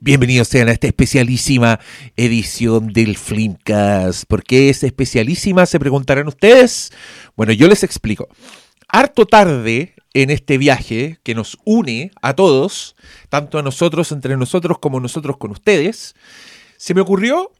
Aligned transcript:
Bienvenidos 0.00 0.46
sean 0.46 0.68
a 0.68 0.72
esta 0.72 0.86
especialísima 0.86 1.80
edición 2.16 2.92
del 2.92 3.16
Flimcast. 3.16 4.26
¿Por 4.28 4.44
qué 4.44 4.68
es 4.68 4.84
especialísima? 4.84 5.66
Se 5.66 5.80
preguntarán 5.80 6.28
ustedes. 6.28 6.92
Bueno, 7.36 7.52
yo 7.52 7.66
les 7.66 7.82
explico. 7.82 8.28
Harto 8.86 9.26
tarde 9.26 9.96
en 10.14 10.30
este 10.30 10.56
viaje 10.56 11.18
que 11.24 11.34
nos 11.34 11.58
une 11.64 12.12
a 12.22 12.34
todos, 12.34 12.94
tanto 13.28 13.58
a 13.58 13.62
nosotros 13.62 14.12
entre 14.12 14.36
nosotros 14.36 14.78
como 14.78 15.00
nosotros 15.00 15.36
con 15.36 15.50
ustedes, 15.50 16.14
se 16.76 16.94
me 16.94 17.00
ocurrió 17.00 17.50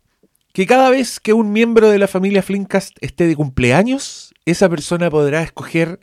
que 0.52 0.64
cada 0.64 0.90
vez 0.90 1.18
que 1.18 1.32
un 1.32 1.52
miembro 1.52 1.90
de 1.90 1.98
la 1.98 2.06
familia 2.06 2.44
Flimcast 2.44 2.96
esté 3.00 3.26
de 3.26 3.34
cumpleaños, 3.34 4.32
esa 4.44 4.68
persona 4.68 5.10
podrá 5.10 5.42
escoger 5.42 5.98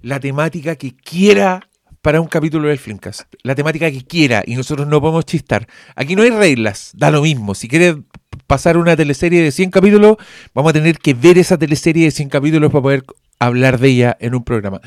la 0.00 0.20
temática 0.20 0.76
que 0.76 0.94
quiera 0.94 1.68
para 2.04 2.20
un 2.20 2.26
capítulo 2.26 2.68
del 2.68 2.78
Filmcast. 2.78 3.22
La 3.42 3.54
temática 3.54 3.90
que 3.90 4.04
quiera 4.04 4.42
y 4.44 4.56
nosotros 4.56 4.86
no 4.86 5.00
podemos 5.00 5.24
chistar. 5.24 5.66
Aquí 5.96 6.14
no 6.14 6.22
hay 6.22 6.28
reglas, 6.28 6.90
da 6.94 7.10
lo 7.10 7.22
mismo. 7.22 7.54
Si 7.54 7.66
quieres 7.66 7.96
pasar 8.46 8.76
una 8.76 8.94
teleserie 8.94 9.42
de 9.42 9.50
100 9.50 9.70
capítulos, 9.70 10.18
vamos 10.52 10.68
a 10.68 10.72
tener 10.74 10.98
que 10.98 11.14
ver 11.14 11.38
esa 11.38 11.56
teleserie 11.56 12.04
de 12.04 12.10
100 12.10 12.28
capítulos 12.28 12.70
para 12.70 12.82
poder 12.82 13.04
hablar 13.38 13.78
de 13.78 13.88
ella 13.88 14.16
en 14.20 14.34
un 14.34 14.44
programa. 14.44 14.82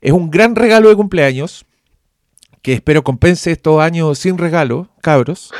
Es 0.00 0.12
un 0.12 0.30
gran 0.30 0.56
regalo 0.56 0.88
de 0.88 0.96
cumpleaños 0.96 1.66
que 2.62 2.72
espero 2.72 3.04
compense 3.04 3.52
estos 3.52 3.82
años 3.82 4.18
sin 4.18 4.38
regalo, 4.38 4.88
cabros. 5.02 5.52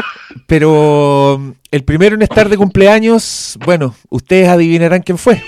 Pero 0.46 1.56
el 1.72 1.82
primero 1.82 2.14
en 2.14 2.22
estar 2.22 2.48
de 2.48 2.56
cumpleaños, 2.56 3.58
bueno, 3.64 3.96
ustedes 4.08 4.48
adivinarán 4.48 5.02
quién 5.02 5.18
fue. 5.18 5.42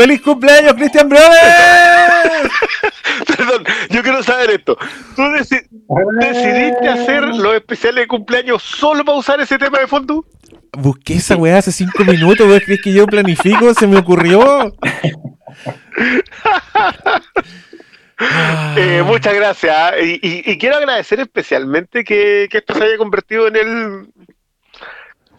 ¡Feliz 0.00 0.22
cumpleaños, 0.22 0.72
Cristian 0.74 1.10
Brothers! 1.10 2.50
Perdón, 3.36 3.64
yo 3.90 4.02
quiero 4.02 4.22
saber 4.22 4.48
esto. 4.52 4.78
¿Tú 5.14 5.20
deci- 5.20 5.66
decidiste 6.20 6.88
hacer 6.88 7.22
los 7.24 7.54
especiales 7.54 8.04
de 8.04 8.08
cumpleaños 8.08 8.62
solo 8.62 9.04
para 9.04 9.18
usar 9.18 9.40
ese 9.42 9.58
tema 9.58 9.78
de 9.78 9.86
fondo? 9.86 10.24
Busqué 10.72 11.16
esa 11.16 11.36
weá 11.36 11.58
hace 11.58 11.70
cinco 11.70 12.02
minutos, 12.04 12.48
¿vos 12.48 12.62
crees 12.64 12.80
que 12.80 12.94
yo 12.94 13.04
planifico? 13.06 13.74
Se 13.74 13.86
me 13.86 13.98
ocurrió. 13.98 14.74
Eh, 18.76 19.02
muchas 19.04 19.34
gracias. 19.34 19.74
¿ah? 19.74 19.92
Y, 19.98 20.18
y- 20.22 20.50
y 20.50 20.58
quiero 20.58 20.76
agradecer 20.76 21.20
especialmente 21.20 22.04
que, 22.04 22.48
que 22.50 22.58
esto 22.58 22.74
se 22.74 22.84
haya 22.84 22.96
convertido 22.98 23.48
en 23.48 23.56
el 23.56 24.08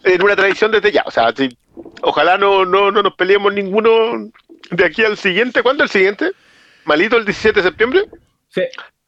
en 0.04 0.20
una 0.22 0.34
tradición 0.34 0.72
desde 0.72 0.90
ya. 0.90 1.04
O 1.06 1.10
sea, 1.12 1.32
si- 1.36 1.56
ojalá 2.02 2.36
no, 2.38 2.64
no, 2.64 2.90
no 2.90 3.02
nos 3.04 3.14
peleemos 3.14 3.54
ninguno 3.54 3.90
de 4.72 4.84
aquí 4.84 5.04
al 5.04 5.16
siguiente. 5.16 5.62
¿Cuándo 5.62 5.84
el 5.84 5.90
siguiente? 5.90 6.30
¿Malito 6.84 7.16
el 7.16 7.24
17 7.24 7.60
de 7.60 7.62
septiembre? 7.68 8.00
Sí. 8.48 8.62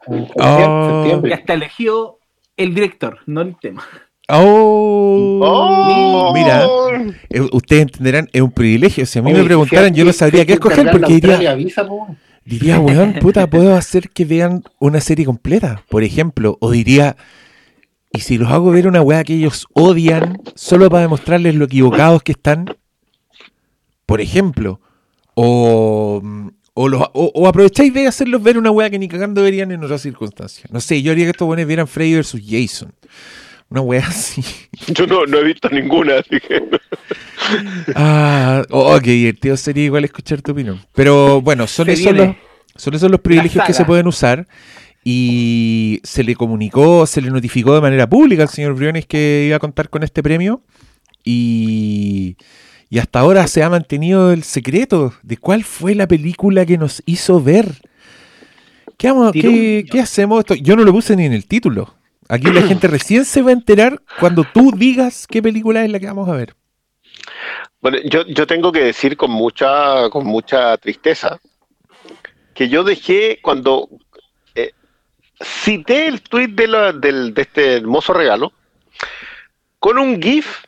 Oh. 0.07 1.03
Septiembre. 1.03 1.31
Ya 1.31 1.37
está 1.37 1.55
elegido 1.55 2.19
el 2.57 2.75
director, 2.75 3.19
no 3.27 3.41
el 3.41 3.57
tema. 3.61 3.85
Oh, 4.29 5.41
¡Oh! 5.43 6.33
mira, 6.33 6.67
eh, 7.29 7.47
ustedes 7.53 7.83
entenderán, 7.83 8.29
es 8.33 8.41
un 8.41 8.53
privilegio. 8.53 9.05
Si 9.05 9.19
a 9.19 9.23
mí 9.23 9.33
Oye, 9.33 9.41
me 9.41 9.47
preguntaran, 9.47 9.93
si- 9.93 9.99
yo 9.99 10.05
no 10.07 10.13
sabría 10.15 10.41
si 10.43 10.47
qué 10.47 10.53
que 10.53 10.53
escoger 10.55 10.91
porque 10.91 11.13
diría, 11.13 11.31
Australia, 11.33 11.51
avisa, 11.51 11.87
po. 11.87 12.17
diría, 12.45 12.81
weón, 12.81 13.15
puta, 13.21 13.47
puedo 13.49 13.77
hacer 13.77 14.09
que 14.11 14.25
vean 14.25 14.63
una 14.79 15.03
serie 15.03 15.27
completa, 15.27 15.83
por 15.91 16.05
ejemplo, 16.05 16.57
o 16.61 16.71
diría, 16.71 17.17
y 18.13 18.21
si 18.21 18.39
los 18.39 18.51
hago 18.51 18.71
ver 18.71 18.87
una 18.89 19.03
weá 19.03 19.25
que 19.25 19.35
ellos 19.35 19.67
odian 19.75 20.41
solo 20.55 20.89
para 20.89 21.03
demostrarles 21.03 21.55
lo 21.57 21.67
equivocados 21.67 22.23
que 22.23 22.33
están, 22.33 22.75
por 24.07 24.23
ejemplo, 24.23 24.81
o, 25.35 26.23
o, 26.75 26.89
los- 26.89 27.03
o- 27.13 27.33
o 27.35 27.47
aprovecháis 27.47 27.93
de 27.95 28.07
hacerlos 28.07 28.43
ver 28.43 28.59
una 28.59 28.71
weá 28.71 28.91
que 28.91 28.99
ni 28.99 29.09
cagando 29.09 29.43
verían 29.43 29.71
en 29.73 29.83
otras 29.85 30.03
circunstancias. 30.03 30.71
No 30.73 30.81
sé, 30.81 31.03
yo 31.03 31.13
haría 31.13 31.25
que 31.27 31.31
estos 31.31 31.47
buenos 31.47 31.67
vieran 31.67 31.87
Freddy 31.89 32.17
vs. 32.19 32.37
Jason. 32.47 32.93
Una 33.71 33.81
weá 33.81 34.05
así. 34.09 34.43
Yo 34.89 35.07
no, 35.07 35.27
no 35.27 35.39
he 35.39 35.45
visto 35.45 35.69
ninguna, 35.71 36.19
así 36.19 36.39
que. 36.41 36.63
Ah, 37.95 38.63
oh, 38.71 38.99
qué 39.03 39.11
divertido 39.13 39.57
sería 39.57 39.85
igual 39.85 40.05
escuchar 40.05 40.43
tu 40.43 40.53
opinión. 40.53 40.81
Pero 40.95 41.41
bueno, 41.41 41.67
son 41.67 41.89
esos, 41.91 42.15
los, 42.15 42.37
son 42.77 42.95
esos 42.95 43.11
los 43.11 43.21
privilegios 43.21 43.65
que 43.67 43.73
se 43.73 43.85
pueden 43.85 44.07
usar. 44.07 44.47
Y 45.07 46.01
se 46.03 46.25
le 46.25 46.35
comunicó, 46.35 47.07
se 47.07 47.21
le 47.21 47.29
notificó 47.31 47.75
de 47.75 47.83
manera 47.83 48.09
pública 48.09 48.43
al 48.45 48.49
señor 48.49 48.75
Briones 48.75 49.05
que 49.07 49.45
iba 49.49 49.57
a 49.57 49.61
contar 49.61 49.91
con 49.91 50.03
este 50.03 50.23
premio. 50.23 50.63
Y, 51.25 52.37
y 52.91 52.99
hasta 52.99 53.21
ahora 53.21 53.47
se 53.47 53.63
ha 53.63 53.71
mantenido 53.71 54.33
el 54.33 54.43
secreto 54.45 55.15
de 55.23 55.37
cuál 55.37 55.65
fue 55.65 55.95
la 55.95 56.07
película 56.07 56.65
que 56.67 56.79
nos 56.79 57.03
hizo 57.07 57.43
ver. 57.43 57.67
¿Qué, 58.97 59.09
vamos- 59.09 59.33
qué 59.91 60.01
hacemos 60.01 60.41
esto? 60.41 60.55
Yo 60.55 60.77
no 60.77 60.85
lo 60.85 60.93
puse 60.93 61.17
ni 61.17 61.25
en 61.25 61.33
el 61.33 61.47
título. 61.47 61.95
Aquí 62.29 62.47
la 62.51 62.63
gente 62.63 62.87
recién 62.89 63.25
se 63.25 63.43
va 63.43 63.51
a 63.51 63.55
enterar 63.55 64.01
cuando 64.21 64.45
tú 64.45 64.73
digas 64.77 65.27
qué 65.27 65.43
película 65.43 65.85
es 65.85 65.91
la 65.91 65.99
que 66.01 66.07
vamos 66.07 66.29
a 66.29 66.33
ver. 66.37 66.55
Bueno, 67.81 67.99
yo, 68.05 68.25
yo 68.27 68.47
tengo 68.47 68.73
que 68.73 68.81
decir 68.85 69.17
con 69.17 69.31
mucha, 69.31 70.09
con 70.11 70.27
mucha 70.27 70.77
tristeza 70.79 71.39
que 72.55 72.69
yo 72.69 72.83
dejé 72.85 73.41
cuando 73.43 73.89
eh, 74.55 74.73
cité 75.43 76.07
el 76.07 76.23
tweet 76.23 76.49
de, 76.49 76.67
la- 76.69 76.93
del- 76.93 77.35
de 77.35 77.43
este 77.43 77.77
hermoso 77.77 78.13
regalo 78.15 78.53
con 79.79 79.99
un 79.99 80.23
GIF 80.23 80.63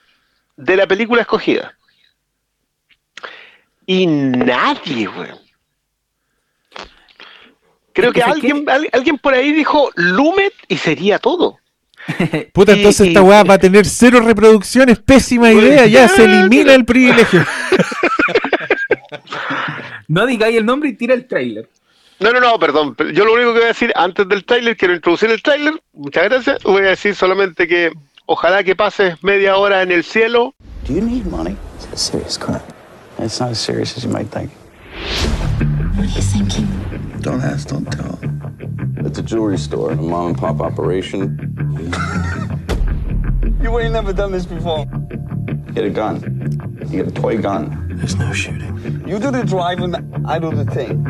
de 0.56 0.77
la 0.77 0.87
película 0.87 1.22
escogida. 1.22 1.75
Y 3.86 4.06
nadie, 4.06 5.06
güey. 5.06 5.30
Creo 7.92 8.12
que 8.12 8.22
alguien, 8.22 8.69
al- 8.69 8.88
alguien 8.92 9.16
por 9.16 9.32
ahí 9.32 9.52
dijo 9.52 9.91
Lumet 9.94 10.52
y 10.69 10.76
sería 10.76 11.19
todo. 11.19 11.58
Puta, 12.52 12.72
Y- 12.72 12.76
entonces 12.78 13.06
y- 13.06 13.08
esta 13.10 13.22
weá 13.22 13.42
va 13.48 13.54
a 13.54 13.58
tener 13.58 13.86
cero 13.86 14.20
reproducciones, 14.20 14.98
pésima 14.98 15.50
idea, 15.52 15.86
ya 15.86 16.08
se 16.08 16.24
elimina 16.24 16.74
el 16.74 16.84
privilegio. 16.84 17.44
No 20.08 20.24
digáis 20.24 20.56
el 20.56 20.64
nombre 20.64 20.91
y 20.91 20.92
tira 20.92 21.14
el 21.14 21.26
trailer. 21.26 21.68
No, 22.20 22.30
no, 22.30 22.38
no, 22.41 22.58
perdón. 22.60 22.97
Yo 23.12 23.24
lo 23.24 23.32
único 23.34 23.53
que 23.53 23.58
voy 23.58 23.64
a 23.64 23.68
decir 23.68 23.92
antes 23.97 24.26
del 24.28 24.44
tráiler, 24.44 24.76
quiero 24.76 24.94
introducir 24.94 25.30
el 25.30 25.42
tráiler. 25.42 25.82
Muchas 25.92 26.24
gracias. 26.24 26.62
Voy 26.62 26.82
a 26.82 26.91
decir 26.91 27.14
solamente 27.16 27.66
que 27.66 27.91
ojalá 28.26 28.62
que 28.62 28.76
pases 28.76 29.20
media 29.24 29.56
hora 29.56 29.82
en 29.82 29.91
el 29.91 30.04
cielo. 30.04 30.54
Do 30.86 30.94
you 30.94 31.03
need 31.03 31.24
money? 31.24 31.56
It's 31.76 31.88
a 31.92 31.97
serious 31.97 32.38
crime. 32.38 32.60
It's 33.19 33.41
not 33.41 33.50
as 33.50 33.60
serious 33.60 33.97
as 33.97 34.04
you 34.04 34.10
might 34.10 34.28
think. 34.28 34.50
What 35.97 36.04
are 36.04 36.04
you 36.04 36.22
thinking? 36.22 36.69
Don't 37.21 37.41
ask, 37.41 37.69
don't 37.69 37.87
tell. 37.91 38.19
It's 39.06 39.19
a 39.19 39.22
jewelry 39.22 39.59
store, 39.59 39.93
a 39.93 39.97
mom 39.97 40.28
and 40.28 40.38
pop 40.38 40.60
operation. 40.60 41.38
You 43.66 43.81
ain't 43.81 43.94
never 43.94 44.12
done 44.12 44.31
this 44.31 44.47
before. 44.47 44.87
Get 45.75 45.84
a 45.84 45.91
gun. 45.91 46.22
You 46.91 47.03
get 47.03 47.09
a 47.09 47.10
toy 47.10 47.38
gun. 47.38 47.88
There's 47.97 48.15
no 48.15 48.32
shooting. 48.32 49.03
You 49.09 49.19
do 49.19 49.33
the 49.33 49.43
driving, 49.43 49.94
I 50.25 50.38
do 50.38 50.54
the 50.54 50.65
thing. 50.66 51.03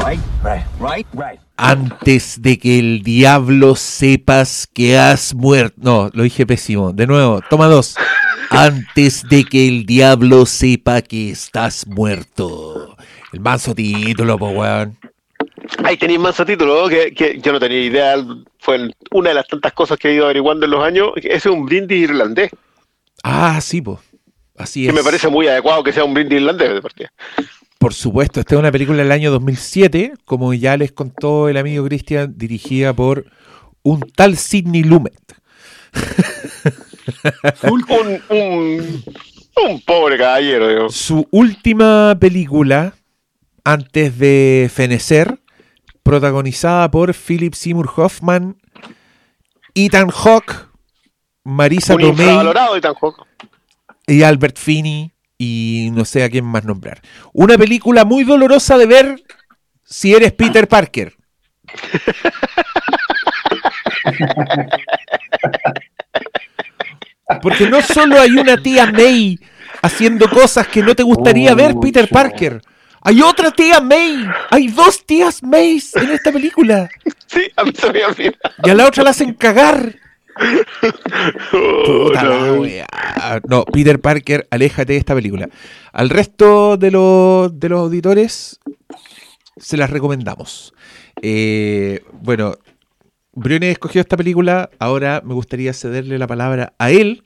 Right, 0.00 0.18
right, 0.42 0.64
right, 0.80 1.06
right. 1.14 1.38
Antes 1.56 2.42
de 2.42 2.58
que 2.58 2.80
el 2.80 3.02
diablo 3.04 3.76
sepas 3.76 4.66
que 4.66 4.98
has 4.98 5.32
muerto. 5.32 5.76
No, 5.76 6.10
lo 6.12 6.24
dije 6.24 6.44
pésimo. 6.44 6.92
De 6.92 7.06
nuevo, 7.06 7.40
toma 7.48 7.66
dos. 7.66 7.94
Antes 8.60 9.22
de 9.28 9.44
que 9.44 9.68
el 9.68 9.86
diablo 9.86 10.44
sepa 10.44 11.00
que 11.00 11.30
estás 11.30 11.86
muerto. 11.86 12.96
El 13.32 13.38
manso 13.38 13.72
título, 13.72 14.36
po 14.36 14.48
weón. 14.48 14.98
Ahí 15.84 15.96
tenéis 15.96 16.18
más 16.18 16.36
título, 16.44 16.88
que, 16.88 17.14
que 17.14 17.38
yo 17.40 17.52
no 17.52 17.60
tenía 17.60 17.80
idea. 17.80 18.16
Fue 18.58 18.90
una 19.12 19.28
de 19.28 19.34
las 19.36 19.46
tantas 19.46 19.72
cosas 19.74 19.96
que 19.96 20.08
he 20.08 20.14
ido 20.14 20.24
averiguando 20.24 20.64
en 20.64 20.72
los 20.72 20.82
años. 20.82 21.10
Ese 21.14 21.34
es 21.36 21.46
un 21.46 21.66
brindis 21.66 22.02
irlandés, 22.02 22.50
Ah, 23.22 23.60
sí, 23.60 23.80
po. 23.80 24.00
Así 24.56 24.82
que 24.82 24.88
es. 24.88 24.94
me 24.94 25.04
parece 25.04 25.28
muy 25.28 25.46
adecuado 25.46 25.84
que 25.84 25.92
sea 25.92 26.02
un 26.02 26.14
brindis 26.14 26.40
irlandés 26.40 26.74
de 26.74 26.82
partida. 26.82 27.12
Por 27.78 27.94
supuesto, 27.94 28.40
esta 28.40 28.56
es 28.56 28.58
una 28.58 28.72
película 28.72 28.98
del 29.04 29.12
año 29.12 29.30
2007, 29.30 30.14
como 30.24 30.52
ya 30.52 30.76
les 30.76 30.90
contó 30.90 31.48
el 31.48 31.58
amigo 31.58 31.84
Cristian, 31.84 32.34
dirigida 32.36 32.92
por 32.92 33.26
un 33.84 34.00
tal 34.00 34.36
Sidney 34.36 34.82
Lumet. 34.82 35.14
Un, 37.62 38.22
un, 38.30 39.04
un 39.68 39.80
pobre 39.82 40.18
caballero, 40.18 40.68
digo. 40.68 40.88
Su 40.90 41.26
última 41.30 42.16
película, 42.20 42.94
antes 43.64 44.18
de 44.18 44.70
fenecer, 44.72 45.40
protagonizada 46.02 46.90
por 46.90 47.14
Philip 47.14 47.54
Seymour 47.54 47.90
Hoffman, 47.96 48.56
Ethan 49.74 50.10
Hawke, 50.10 50.54
Marisa 51.44 51.94
Un 51.94 52.00
Tomei 52.02 52.80
tan 52.80 52.94
joco. 52.94 53.26
y 54.06 54.22
Albert 54.22 54.58
Finney 54.58 55.12
y 55.38 55.88
no 55.92 56.04
sé 56.04 56.24
a 56.24 56.30
quién 56.30 56.44
más 56.44 56.64
nombrar. 56.64 57.00
Una 57.32 57.56
película 57.56 58.04
muy 58.04 58.24
dolorosa 58.24 58.76
de 58.76 58.86
ver 58.86 59.22
si 59.84 60.14
eres 60.14 60.32
Peter 60.32 60.68
Parker. 60.68 61.14
Porque 67.42 67.68
no 67.68 67.80
solo 67.82 68.20
hay 68.20 68.30
una 68.32 68.56
tía 68.56 68.90
May 68.92 69.38
haciendo 69.82 70.28
cosas 70.28 70.66
que 70.68 70.82
no 70.82 70.94
te 70.94 71.02
gustaría 71.02 71.54
ver, 71.54 71.74
Peter 71.80 72.08
Parker. 72.08 72.60
Hay 73.02 73.22
otra 73.22 73.50
tía 73.50 73.80
May. 73.80 74.26
Hay 74.50 74.68
dos 74.68 75.04
tías 75.06 75.42
May 75.42 75.80
en 75.94 76.10
esta 76.10 76.32
película. 76.32 76.88
Sí, 77.26 77.42
a 77.56 77.64
mí 77.64 77.72
se 77.74 77.92
me 77.92 78.04
olvidó. 78.04 78.32
Y 78.64 78.70
a 78.70 78.74
la 78.74 78.86
otra 78.86 79.04
la 79.04 79.10
hacen 79.10 79.34
cagar. 79.34 79.94
Oh, 81.52 82.08
Puta 82.08 82.22
la 82.24 82.38
no. 82.38 82.54
wea. 82.60 82.86
No, 83.48 83.64
Peter 83.64 84.00
Parker, 84.00 84.46
aléjate 84.50 84.92
de 84.92 84.98
esta 84.98 85.14
película. 85.14 85.48
Al 85.92 86.10
resto 86.10 86.76
de 86.76 86.90
los, 86.90 87.58
de 87.58 87.68
los 87.68 87.80
auditores, 87.80 88.60
se 89.56 89.76
las 89.76 89.90
recomendamos. 89.90 90.72
Eh, 91.22 92.02
bueno, 92.12 92.54
Briones 93.32 93.72
escogió 93.72 94.00
esta 94.00 94.16
película. 94.16 94.70
Ahora 94.78 95.22
me 95.24 95.34
gustaría 95.34 95.72
cederle 95.72 96.18
la 96.18 96.26
palabra 96.26 96.72
a 96.78 96.90
él. 96.90 97.24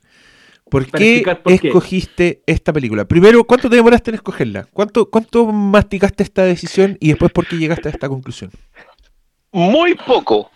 ¿Por 0.72 0.86
qué 0.86 1.22
escogiste 1.44 2.40
esta 2.46 2.72
película? 2.72 3.04
Primero, 3.04 3.44
¿cuánto 3.44 3.68
te 3.68 3.76
demoraste 3.76 4.10
en 4.10 4.14
escogerla? 4.14 4.66
¿Cuánto, 4.72 5.10
¿Cuánto 5.10 5.44
masticaste 5.44 6.22
esta 6.22 6.44
decisión? 6.44 6.96
Y 6.98 7.08
después, 7.08 7.30
¿por 7.30 7.46
qué 7.46 7.56
llegaste 7.56 7.90
a 7.90 7.92
esta 7.92 8.08
conclusión? 8.08 8.50
Muy 9.50 9.94
poco. 9.96 10.50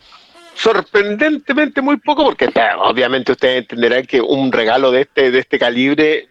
Sorprendentemente 0.54 1.82
muy 1.82 1.98
poco, 1.98 2.24
porque 2.24 2.48
obviamente 2.78 3.32
ustedes 3.32 3.58
entenderán 3.58 4.06
que 4.06 4.22
un 4.22 4.50
regalo 4.50 4.90
de 4.90 5.02
este, 5.02 5.30
de 5.30 5.38
este 5.38 5.58
calibre, 5.58 6.30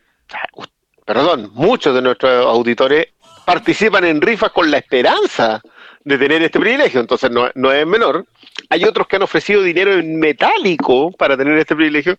perdón, 1.05 1.51
muchos 1.53 1.93
de 1.93 2.01
nuestros 2.01 2.43
auditores 2.43 3.09
participan 3.45 4.05
en 4.05 4.19
rifas 4.19 4.51
con 4.51 4.71
la 4.71 4.79
esperanza 4.79 5.61
de 6.03 6.17
tener 6.17 6.41
este 6.41 6.59
privilegio, 6.59 7.01
entonces 7.01 7.29
no, 7.29 7.51
no 7.53 7.71
es 7.71 7.85
menor. 7.85 8.25
Hay 8.71 8.83
otros 8.83 9.07
que 9.07 9.17
han 9.17 9.21
ofrecido 9.21 9.61
dinero 9.61 9.93
en 9.93 10.17
metálico 10.17 11.11
para 11.11 11.37
tener 11.37 11.55
este 11.59 11.75
privilegio. 11.75 12.17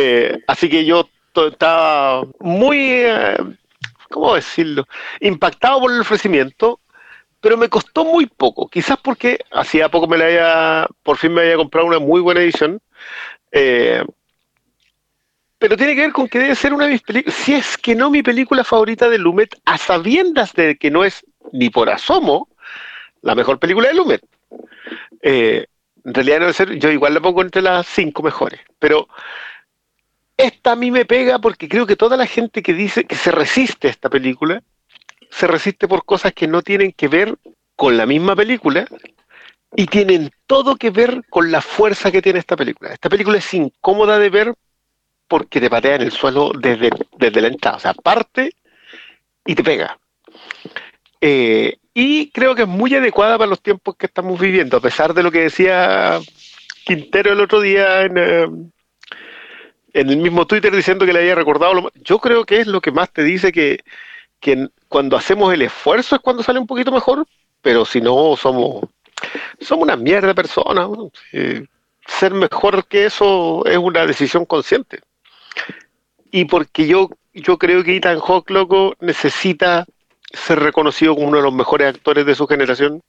Eh, 0.00 0.44
así 0.46 0.68
que 0.68 0.84
yo 0.84 1.08
estaba 1.34 2.24
muy, 2.38 2.78
eh, 2.78 3.36
¿cómo 4.10 4.36
decirlo? 4.36 4.86
Impactado 5.20 5.80
por 5.80 5.92
el 5.92 6.00
ofrecimiento, 6.00 6.78
pero 7.40 7.56
me 7.56 7.68
costó 7.68 8.04
muy 8.04 8.26
poco. 8.26 8.68
Quizás 8.68 8.98
porque 9.02 9.40
hacía 9.50 9.88
poco 9.88 10.06
me 10.06 10.16
la 10.16 10.26
había, 10.26 10.86
por 11.02 11.16
fin 11.16 11.34
me 11.34 11.40
había 11.40 11.56
comprado 11.56 11.88
una 11.88 11.98
muy 11.98 12.20
buena 12.20 12.40
edición. 12.40 12.80
Eh, 13.50 14.04
pero 15.58 15.76
tiene 15.76 15.96
que 15.96 16.02
ver 16.02 16.12
con 16.12 16.28
que 16.28 16.38
debe 16.38 16.54
ser 16.54 16.72
una 16.72 16.84
de 16.84 16.92
mis 16.92 17.02
películas, 17.02 17.36
si 17.36 17.54
es 17.54 17.76
que 17.76 17.96
no 17.96 18.08
mi 18.08 18.22
película 18.22 18.62
favorita 18.62 19.08
de 19.08 19.18
Lumet, 19.18 19.60
a 19.64 19.78
sabiendas 19.78 20.52
de 20.52 20.76
que 20.76 20.92
no 20.92 21.02
es 21.02 21.26
ni 21.52 21.70
por 21.70 21.90
asomo 21.90 22.48
la 23.22 23.34
mejor 23.34 23.58
película 23.58 23.88
de 23.88 23.94
Lumet. 23.94 24.22
En 25.22 25.66
realidad 26.04 26.38
no 26.38 26.44
debe 26.44 26.52
ser, 26.52 26.78
yo 26.78 26.88
igual 26.92 27.14
la 27.14 27.20
pongo 27.20 27.42
entre 27.42 27.62
las 27.62 27.84
cinco 27.88 28.22
mejores, 28.22 28.60
pero 28.78 29.08
esta 30.38 30.72
a 30.72 30.76
mí 30.76 30.90
me 30.90 31.04
pega 31.04 31.38
porque 31.40 31.68
creo 31.68 31.86
que 31.86 31.96
toda 31.96 32.16
la 32.16 32.26
gente 32.26 32.62
que 32.62 32.72
dice 32.72 33.04
que 33.04 33.16
se 33.16 33.32
resiste 33.32 33.88
a 33.88 33.90
esta 33.90 34.08
película, 34.08 34.62
se 35.30 35.46
resiste 35.46 35.86
por 35.88 36.04
cosas 36.04 36.32
que 36.32 36.46
no 36.46 36.62
tienen 36.62 36.92
que 36.92 37.08
ver 37.08 37.36
con 37.76 37.96
la 37.96 38.06
misma 38.06 38.34
película 38.34 38.86
y 39.76 39.86
tienen 39.86 40.30
todo 40.46 40.76
que 40.76 40.90
ver 40.90 41.24
con 41.28 41.50
la 41.50 41.60
fuerza 41.60 42.10
que 42.10 42.22
tiene 42.22 42.38
esta 42.38 42.56
película. 42.56 42.92
Esta 42.92 43.10
película 43.10 43.38
es 43.38 43.52
incómoda 43.52 44.18
de 44.18 44.30
ver 44.30 44.54
porque 45.26 45.60
te 45.60 45.68
patea 45.68 45.96
en 45.96 46.02
el 46.02 46.12
suelo 46.12 46.52
desde, 46.58 46.90
desde 47.18 47.40
la 47.40 47.48
entrada, 47.48 47.76
o 47.76 47.80
sea, 47.80 47.92
parte 47.92 48.54
y 49.44 49.54
te 49.54 49.64
pega. 49.64 49.98
Eh, 51.20 51.76
y 51.92 52.30
creo 52.30 52.54
que 52.54 52.62
es 52.62 52.68
muy 52.68 52.94
adecuada 52.94 53.36
para 53.36 53.50
los 53.50 53.60
tiempos 53.60 53.96
que 53.96 54.06
estamos 54.06 54.40
viviendo, 54.40 54.76
a 54.76 54.80
pesar 54.80 55.12
de 55.14 55.22
lo 55.24 55.32
que 55.32 55.40
decía 55.40 56.20
Quintero 56.84 57.32
el 57.32 57.40
otro 57.40 57.60
día 57.60 58.02
en, 58.02 58.16
eh, 58.16 58.46
en 60.00 60.10
el 60.10 60.18
mismo 60.18 60.46
Twitter 60.46 60.74
diciendo 60.74 61.04
que 61.04 61.12
le 61.12 61.20
había 61.20 61.34
recordado. 61.34 61.74
Lo, 61.74 61.92
yo 61.94 62.18
creo 62.18 62.44
que 62.44 62.60
es 62.60 62.66
lo 62.66 62.80
que 62.80 62.92
más 62.92 63.12
te 63.12 63.22
dice 63.22 63.52
que, 63.52 63.80
que 64.40 64.68
cuando 64.88 65.16
hacemos 65.16 65.52
el 65.52 65.62
esfuerzo 65.62 66.16
es 66.16 66.22
cuando 66.22 66.42
sale 66.42 66.58
un 66.58 66.66
poquito 66.66 66.92
mejor, 66.92 67.26
pero 67.62 67.84
si 67.84 68.00
no 68.00 68.36
somos 68.36 68.84
somos 69.60 69.82
una 69.82 69.96
mierda 69.96 70.28
de 70.28 70.34
personas. 70.34 70.88
ser 72.06 72.32
mejor 72.32 72.86
que 72.86 73.06
eso 73.06 73.64
es 73.66 73.76
una 73.76 74.06
decisión 74.06 74.44
consciente. 74.44 75.00
Y 76.30 76.44
porque 76.44 76.86
yo, 76.86 77.10
yo 77.34 77.58
creo 77.58 77.82
que 77.82 77.96
Ethan 77.96 78.20
Hawke, 78.20 78.50
loco, 78.50 78.94
necesita 79.00 79.86
ser 80.32 80.60
reconocido 80.60 81.14
como 81.14 81.28
uno 81.28 81.38
de 81.38 81.42
los 81.42 81.54
mejores 81.54 81.88
actores 81.88 82.26
de 82.26 82.34
su 82.34 82.46
generación. 82.46 83.02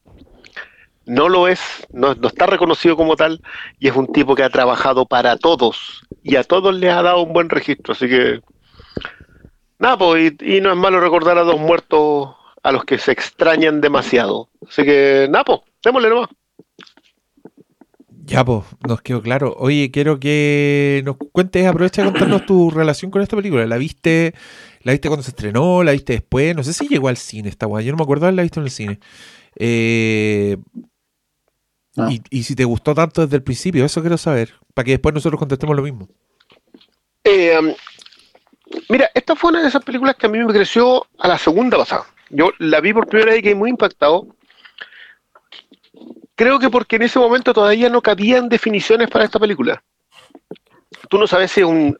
No 1.10 1.28
lo 1.28 1.48
es, 1.48 1.60
no, 1.92 2.14
no 2.16 2.28
está 2.28 2.46
reconocido 2.46 2.96
como 2.96 3.16
tal, 3.16 3.42
y 3.80 3.88
es 3.88 3.96
un 3.96 4.12
tipo 4.12 4.36
que 4.36 4.44
ha 4.44 4.50
trabajado 4.50 5.06
para 5.06 5.38
todos, 5.38 6.06
y 6.24 6.36
a 6.36 6.44
todos 6.44 6.76
les 6.76 6.92
ha 6.92 7.02
dado 7.02 7.24
un 7.24 7.34
buen 7.34 7.50
registro, 7.50 7.94
así 7.94 8.08
que 8.08 8.42
nada, 9.80 9.98
pues, 9.98 10.34
y, 10.40 10.58
y 10.58 10.62
no 10.62 10.72
es 10.72 10.78
malo 10.78 11.00
recordar 11.00 11.38
a 11.38 11.44
dos 11.44 11.60
muertos 11.60 12.36
a 12.64 12.72
los 12.72 12.86
que 12.86 12.98
se 12.98 13.12
extrañan 13.12 13.82
demasiado. 13.82 14.50
Así 14.68 14.84
que 14.84 15.28
nada, 15.30 15.44
pues, 15.46 15.60
démosle 15.84 16.10
nomás. 16.10 16.30
Ya, 18.26 18.46
pues, 18.46 18.64
nos 18.88 19.02
quedó 19.02 19.22
claro. 19.24 19.56
Oye, 19.58 19.90
quiero 19.90 20.20
que 20.20 21.02
nos 21.04 21.18
cuentes, 21.32 21.66
aprovecha 21.66 22.04
de 22.04 22.12
contarnos 22.12 22.46
tu 22.46 22.70
relación 22.76 23.10
con 23.10 23.22
esta 23.22 23.36
película. 23.36 23.66
¿La 23.66 23.78
viste, 23.78 24.36
la 24.84 24.92
viste 24.92 25.08
cuando 25.08 25.24
se 25.24 25.32
estrenó? 25.32 25.84
¿La 25.84 25.94
viste 25.94 26.14
después? 26.14 26.56
No 26.56 26.64
sé 26.64 26.74
si 26.74 26.88
llegó 26.88 27.08
al 27.08 27.18
cine 27.18 27.50
esta 27.50 27.66
guay. 27.66 27.86
Yo 27.86 27.92
no 27.92 27.98
me 27.98 28.04
acuerdo 28.04 28.26
haberla 28.26 28.44
visto 28.44 28.60
en 28.60 28.66
el 28.66 28.72
cine. 28.72 29.00
Eh, 29.56 30.58
No. 32.00 32.12
y, 32.12 32.22
y 32.30 32.44
si 32.44 32.56
te 32.56 32.66
gustó 32.66 32.96
tanto 32.96 33.22
desde 33.22 33.36
el 33.36 33.44
principio, 33.44 33.86
eso 33.86 34.02
quiero 34.02 34.18
saber. 34.18 34.54
Para 34.74 34.86
que 34.86 34.92
después 34.92 35.14
nosotros 35.14 35.40
contestemos 35.40 35.76
lo 35.76 35.84
mismo. 35.84 36.08
Eh, 37.24 37.58
um, 37.60 37.74
mira, 38.90 39.10
esta 39.14 39.36
fue 39.36 39.52
una 39.52 39.62
de 39.62 39.68
esas 39.68 39.84
películas 39.84 40.16
que 40.16 40.26
a 40.26 40.30
mí 40.30 40.40
me 40.40 40.54
creció 40.54 41.06
a 41.18 41.28
la 41.28 41.38
segunda 41.38 41.78
pasada. 41.78 42.06
Yo 42.30 42.52
la 42.60 42.80
vi 42.80 42.94
por 42.94 43.08
primera 43.08 43.32
vez 43.32 43.40
y 43.40 43.44
quedé 43.44 43.56
muy 43.56 43.70
impactado. 43.70 44.28
Creo 46.36 46.60
que 46.60 46.70
porque 46.70 46.96
en 46.96 47.04
ese 47.04 47.20
momento 47.20 47.54
todavía 47.54 47.90
no 47.90 48.02
cabían 48.02 48.48
definiciones 48.48 49.10
para 49.10 49.26
esta 49.26 49.40
película. 49.40 49.84
Tú 51.10 51.18
no 51.18 51.28
sabes 51.28 51.52
si 51.52 51.62
es 51.62 51.66
un. 51.66 51.98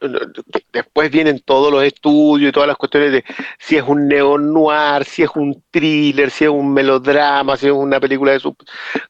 Después 0.72 1.10
vienen 1.10 1.40
todos 1.40 1.72
los 1.72 1.84
estudios 1.84 2.50
y 2.50 2.52
todas 2.52 2.68
las 2.68 2.78
cuestiones 2.78 3.12
de 3.12 3.26
si 3.58 3.76
es 3.76 3.84
un 3.84 4.08
neo-noir, 4.08 5.04
si 5.04 5.24
es 5.24 5.32
un 5.36 5.64
thriller, 5.72 6.30
si 6.30 6.46
es 6.46 6.50
un 6.50 6.72
melodrama, 6.72 7.58
si 7.58 7.66
es 7.66 7.74
una 7.74 8.00
película 8.00 8.32
de. 8.34 8.40
Sub... 8.40 8.56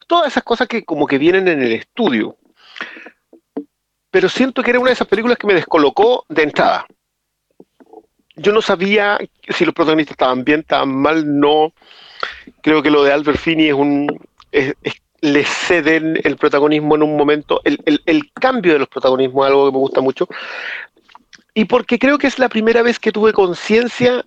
Todas 0.07 0.27
esas 0.27 0.43
cosas 0.43 0.67
que 0.69 0.85
como 0.85 1.05
que 1.05 1.17
vienen 1.17 1.47
en 1.49 1.61
el 1.61 1.73
estudio. 1.73 2.37
Pero 4.09 4.29
siento 4.29 4.63
que 4.63 4.71
era 4.71 4.79
una 4.79 4.89
de 4.89 4.93
esas 4.93 5.07
películas 5.07 5.37
que 5.37 5.47
me 5.47 5.53
descolocó 5.53 6.25
de 6.29 6.43
entrada. 6.43 6.87
Yo 8.37 8.53
no 8.53 8.61
sabía 8.61 9.19
si 9.49 9.65
los 9.65 9.73
protagonistas 9.73 10.13
estaban 10.13 10.45
bien, 10.45 10.61
estaban 10.61 10.95
mal, 10.95 11.39
no. 11.39 11.73
Creo 12.61 12.81
que 12.81 12.89
lo 12.89 13.03
de 13.03 13.11
Albert 13.11 13.37
Finney 13.37 13.67
es 13.67 13.73
un. 13.73 14.07
es- 14.51 14.73
le 15.21 15.43
ceden 15.43 16.19
el 16.23 16.37
protagonismo 16.37 16.95
en 16.95 17.03
un 17.03 17.17
momento. 17.17 17.61
El, 17.63 17.79
el- 18.05 18.31
cambio 18.33 18.73
de 18.73 18.79
los 18.79 18.87
protagonismos 18.87 19.45
es 19.45 19.49
algo 19.49 19.65
que 19.65 19.71
me 19.71 19.77
gusta 19.77 20.01
mucho. 20.01 20.27
Y 21.53 21.65
porque 21.65 21.99
creo 21.99 22.17
que 22.17 22.27
es 22.27 22.39
la 22.39 22.47
primera 22.49 22.81
vez 22.81 22.99
que 22.99 23.11
tuve 23.11 23.33
conciencia 23.33 24.23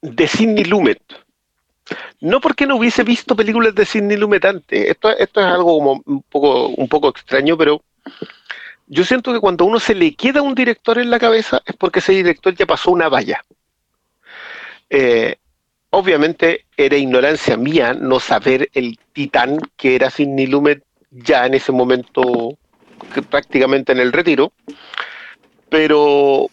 de 0.00 0.28
Sidney 0.28 0.64
Lumet. 0.64 1.00
No 2.20 2.40
porque 2.40 2.66
no 2.66 2.76
hubiese 2.76 3.02
visto 3.02 3.34
películas 3.36 3.74
de 3.74 3.84
Sidney 3.84 4.16
Lumet 4.16 4.44
antes. 4.44 4.90
Esto, 4.90 5.10
esto 5.10 5.40
es 5.40 5.46
algo 5.46 5.78
como 5.78 6.02
un 6.06 6.22
poco, 6.22 6.68
un 6.68 6.88
poco 6.88 7.08
extraño, 7.08 7.56
pero 7.58 7.82
yo 8.86 9.04
siento 9.04 9.32
que 9.32 9.40
cuando 9.40 9.64
uno 9.64 9.80
se 9.80 9.94
le 9.94 10.14
queda 10.14 10.42
un 10.42 10.54
director 10.54 10.98
en 10.98 11.10
la 11.10 11.18
cabeza 11.18 11.62
es 11.64 11.74
porque 11.76 11.98
ese 11.98 12.12
director 12.12 12.54
ya 12.54 12.66
pasó 12.66 12.90
una 12.90 13.08
valla. 13.08 13.44
Eh, 14.90 15.36
obviamente 15.94 16.66
era 16.76 16.96
ignorancia 16.96 17.56
mía 17.56 17.94
no 17.94 18.18
saber 18.18 18.68
el 18.74 18.98
titán 19.12 19.58
que 19.76 19.94
era 19.94 20.10
Sidney 20.10 20.46
Lumet 20.46 20.82
ya 21.10 21.46
en 21.46 21.54
ese 21.54 21.70
momento 21.72 22.58
prácticamente 23.30 23.92
en 23.92 24.00
el 24.00 24.12
retiro, 24.12 24.52
pero 25.68 26.48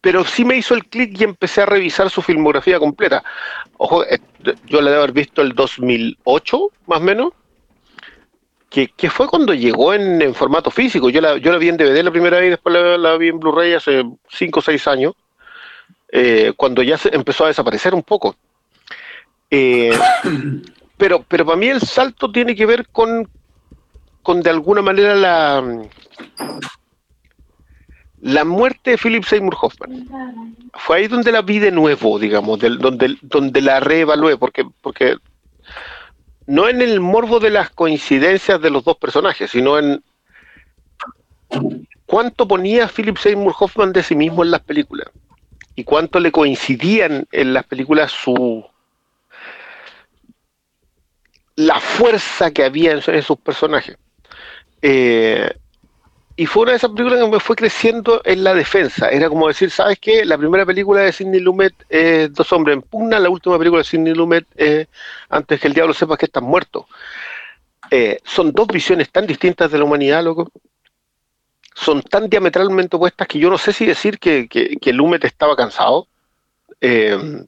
pero 0.00 0.24
sí 0.24 0.44
me 0.44 0.56
hizo 0.56 0.74
el 0.74 0.84
clic 0.84 1.18
y 1.18 1.24
empecé 1.24 1.62
a 1.62 1.66
revisar 1.66 2.10
su 2.10 2.20
filmografía 2.20 2.78
completa. 2.78 3.24
Ojo, 3.78 4.04
eh, 4.04 4.18
yo 4.66 4.82
la 4.82 4.90
debo 4.90 5.02
haber 5.02 5.14
visto 5.14 5.40
el 5.40 5.54
2008, 5.54 6.70
más 6.86 7.00
o 7.00 7.02
menos, 7.02 7.32
que, 8.68 8.88
que 8.88 9.08
fue 9.08 9.28
cuando 9.28 9.54
llegó 9.54 9.94
en, 9.94 10.20
en 10.20 10.34
formato 10.34 10.70
físico. 10.70 11.08
Yo 11.08 11.22
la, 11.22 11.38
yo 11.38 11.50
la 11.52 11.58
vi 11.58 11.70
en 11.70 11.78
DVD 11.78 12.02
la 12.02 12.10
primera 12.10 12.38
vez 12.38 12.48
y 12.48 12.50
después 12.50 12.74
la, 12.74 12.98
la 12.98 13.16
vi 13.16 13.28
en 13.28 13.40
Blu-ray 13.40 13.72
hace 13.72 14.04
5 14.28 14.58
o 14.58 14.62
6 14.62 14.88
años, 14.88 15.14
eh, 16.16 16.52
cuando 16.56 16.80
ya 16.82 16.96
se 16.96 17.12
empezó 17.14 17.44
a 17.44 17.48
desaparecer 17.48 17.92
un 17.92 18.04
poco. 18.04 18.36
Eh, 19.50 19.90
pero, 20.96 21.24
pero 21.26 21.44
para 21.44 21.58
mí 21.58 21.66
el 21.66 21.80
salto 21.80 22.30
tiene 22.30 22.54
que 22.54 22.66
ver 22.66 22.86
con, 22.88 23.28
con 24.22 24.40
de 24.40 24.50
alguna 24.50 24.80
manera 24.80 25.14
la 25.16 25.82
la 28.20 28.44
muerte 28.44 28.92
de 28.92 28.98
Philip 28.98 29.24
Seymour 29.24 29.56
Hoffman. 29.60 30.06
Fue 30.74 30.96
ahí 30.96 31.08
donde 31.08 31.30
la 31.32 31.42
vi 31.42 31.58
de 31.58 31.70
nuevo, 31.72 32.18
digamos, 32.18 32.58
del- 32.58 32.78
donde, 32.78 33.16
donde 33.20 33.60
la 33.60 33.80
reevalué, 33.80 34.38
porque, 34.38 34.64
porque 34.80 35.16
no 36.46 36.68
en 36.68 36.80
el 36.80 37.00
morbo 37.00 37.38
de 37.40 37.50
las 37.50 37.70
coincidencias 37.70 38.62
de 38.62 38.70
los 38.70 38.82
dos 38.84 38.96
personajes, 38.96 39.50
sino 39.50 39.78
en 39.78 40.02
cuánto 42.06 42.48
ponía 42.48 42.88
Philip 42.88 43.18
Seymour 43.18 43.54
Hoffman 43.58 43.92
de 43.92 44.02
sí 44.02 44.14
mismo 44.14 44.42
en 44.42 44.52
las 44.52 44.62
películas 44.62 45.08
y 45.76 45.84
cuánto 45.84 46.20
le 46.20 46.32
coincidían 46.32 47.26
en 47.32 47.54
las 47.54 47.64
películas 47.64 48.12
su 48.12 48.64
la 51.56 51.78
fuerza 51.78 52.50
que 52.50 52.64
había 52.64 52.92
en, 52.92 53.22
sus 53.22 53.38
personajes. 53.38 53.96
Eh, 54.82 55.52
y 56.36 56.46
fue 56.46 56.64
una 56.64 56.72
de 56.72 56.78
esas 56.78 56.90
películas 56.90 57.20
que 57.20 57.30
me 57.30 57.38
fue 57.38 57.54
creciendo 57.54 58.20
en 58.24 58.42
la 58.42 58.54
defensa. 58.54 59.08
Era 59.08 59.28
como 59.28 59.46
decir, 59.46 59.70
¿sabes 59.70 59.98
qué? 60.00 60.24
La 60.24 60.36
primera 60.36 60.66
película 60.66 61.02
de 61.02 61.12
Sidney 61.12 61.38
Lumet 61.38 61.74
es 61.88 62.32
Dos 62.32 62.52
hombres 62.52 62.74
en 62.74 62.82
pugna, 62.82 63.20
la 63.20 63.30
última 63.30 63.56
película 63.56 63.82
de 63.82 63.84
Sidney 63.84 64.14
Lumet 64.14 64.46
es 64.56 64.88
Antes 65.28 65.60
que 65.60 65.68
el 65.68 65.74
diablo 65.74 65.94
sepa 65.94 66.16
que 66.16 66.26
estás 66.26 66.42
muerto. 66.42 66.88
Eh, 67.90 68.18
son 68.24 68.50
dos 68.52 68.66
visiones 68.66 69.10
tan 69.10 69.26
distintas 69.26 69.70
de 69.70 69.78
la 69.78 69.84
humanidad, 69.84 70.24
loco. 70.24 70.50
Son 71.74 72.02
tan 72.02 72.30
diametralmente 72.30 72.96
opuestas 72.96 73.28
que 73.28 73.38
yo 73.38 73.50
no 73.50 73.58
sé 73.58 73.72
si 73.72 73.84
decir 73.84 74.18
que, 74.18 74.48
que, 74.48 74.76
que 74.80 74.92
Lumet 74.92 75.24
estaba 75.24 75.56
cansado 75.56 76.06
eh, 76.80 77.44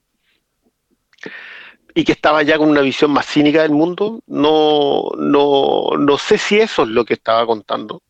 y 1.95 2.05
que 2.05 2.13
estaba 2.13 2.43
ya 2.43 2.59
con 2.59 2.69
una 2.69 2.81
visión 2.81 3.13
más 3.13 3.27
cínica 3.27 3.63
del 3.63 3.71
mundo. 3.71 4.21
No, 4.27 5.11
no, 5.17 5.91
no 5.99 6.19
sé 6.19 6.39
si 6.39 6.59
eso 6.59 6.83
es 6.83 6.89
lo 6.89 7.05
que 7.05 7.15
estaba 7.15 7.47
contando 7.47 8.03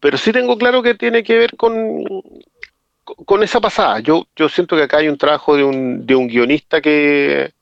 pero 0.00 0.18
sí 0.18 0.32
tengo 0.32 0.56
claro 0.56 0.82
que 0.82 0.94
tiene 0.94 1.22
que 1.22 1.38
ver 1.38 1.56
con, 1.56 2.04
con 3.04 3.42
esa 3.42 3.60
pasada. 3.60 4.00
Yo, 4.00 4.26
yo 4.36 4.48
siento 4.48 4.76
que 4.76 4.82
acá 4.82 4.98
hay 4.98 5.08
un 5.08 5.18
trabajo 5.18 5.56
de 5.56 5.64
un, 5.64 6.06
de 6.06 6.14
un 6.14 6.28
guionista 6.28 6.80
que, 6.80 7.52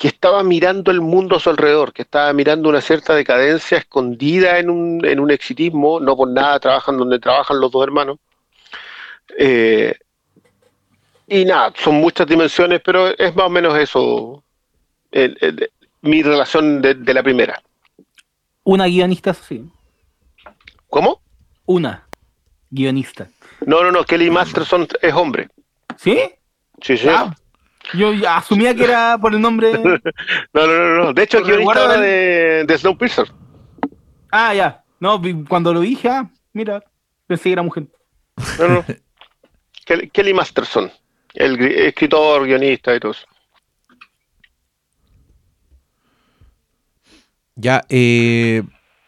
que 0.00 0.08
estaba 0.08 0.42
mirando 0.42 0.90
el 0.90 1.02
mundo 1.02 1.36
a 1.36 1.40
su 1.40 1.50
alrededor, 1.50 1.92
que 1.92 2.00
estaba 2.00 2.32
mirando 2.32 2.70
una 2.70 2.80
cierta 2.80 3.14
decadencia 3.14 3.76
escondida 3.76 4.58
en 4.58 4.70
un, 4.70 5.04
en 5.04 5.20
un 5.20 5.30
exitismo, 5.30 6.00
no 6.00 6.16
por 6.16 6.26
nada 6.30 6.58
trabajan 6.58 6.96
donde 6.96 7.18
trabajan 7.18 7.60
los 7.60 7.70
dos 7.70 7.82
hermanos. 7.84 8.16
Eh, 9.36 9.94
y 11.26 11.44
nada, 11.44 11.74
son 11.76 11.96
muchas 11.96 12.26
dimensiones, 12.26 12.80
pero 12.82 13.08
es 13.08 13.36
más 13.36 13.44
o 13.46 13.50
menos 13.50 13.76
eso 13.78 14.42
el- 15.12 15.36
el- 15.42 15.70
mi 16.00 16.22
relación 16.22 16.80
de, 16.80 16.94
de 16.94 17.12
la 17.12 17.22
primera. 17.22 17.62
Una 18.64 18.86
guionista, 18.86 19.34
sí. 19.34 19.70
¿Cómo? 20.88 21.20
Una 21.66 22.06
guionista. 22.70 23.28
No, 23.66 23.82
no, 23.82 23.92
no, 23.92 24.04
Kelly 24.04 24.30
Masterson 24.30 24.88
es 25.02 25.12
hombre. 25.12 25.50
¿Sí? 25.98 26.18
Sí, 26.80 26.96
sí. 26.96 27.06
Ah, 27.10 27.36
yo 27.94 28.12
ya 28.14 28.36
asumía 28.38 28.74
que 28.74 28.84
era 28.84 29.18
por 29.18 29.34
el 29.34 29.40
nombre. 29.40 29.72
No, 30.52 30.66
no, 30.66 30.78
no, 30.78 31.04
no. 31.04 31.12
De 31.12 31.22
hecho, 31.22 31.38
es 31.38 31.44
Pero 31.44 31.56
guionista 31.58 31.94
el- 31.94 32.00
de, 32.02 32.64
de 32.66 32.78
Snowpiercer. 32.78 33.30
Ah, 34.30 34.54
ya. 34.54 34.84
No, 35.00 35.20
cuando 35.48 35.72
lo 35.72 35.80
dije, 35.80 36.08
ah, 36.08 36.30
mira, 36.52 36.82
pensé 37.26 37.44
que 37.44 37.52
era 37.52 37.62
mujer. 37.62 37.86
No, 38.58 38.68
no. 38.68 38.84
Kelly, 40.12 40.32
Masterson, 40.34 40.90
el 41.34 41.60
escritor, 41.60 42.44
guionista 42.46 42.94
y 42.94 43.00
todo 43.00 43.12
eso. 43.12 43.26
Ya, 47.56 47.82
eh, 47.88 48.62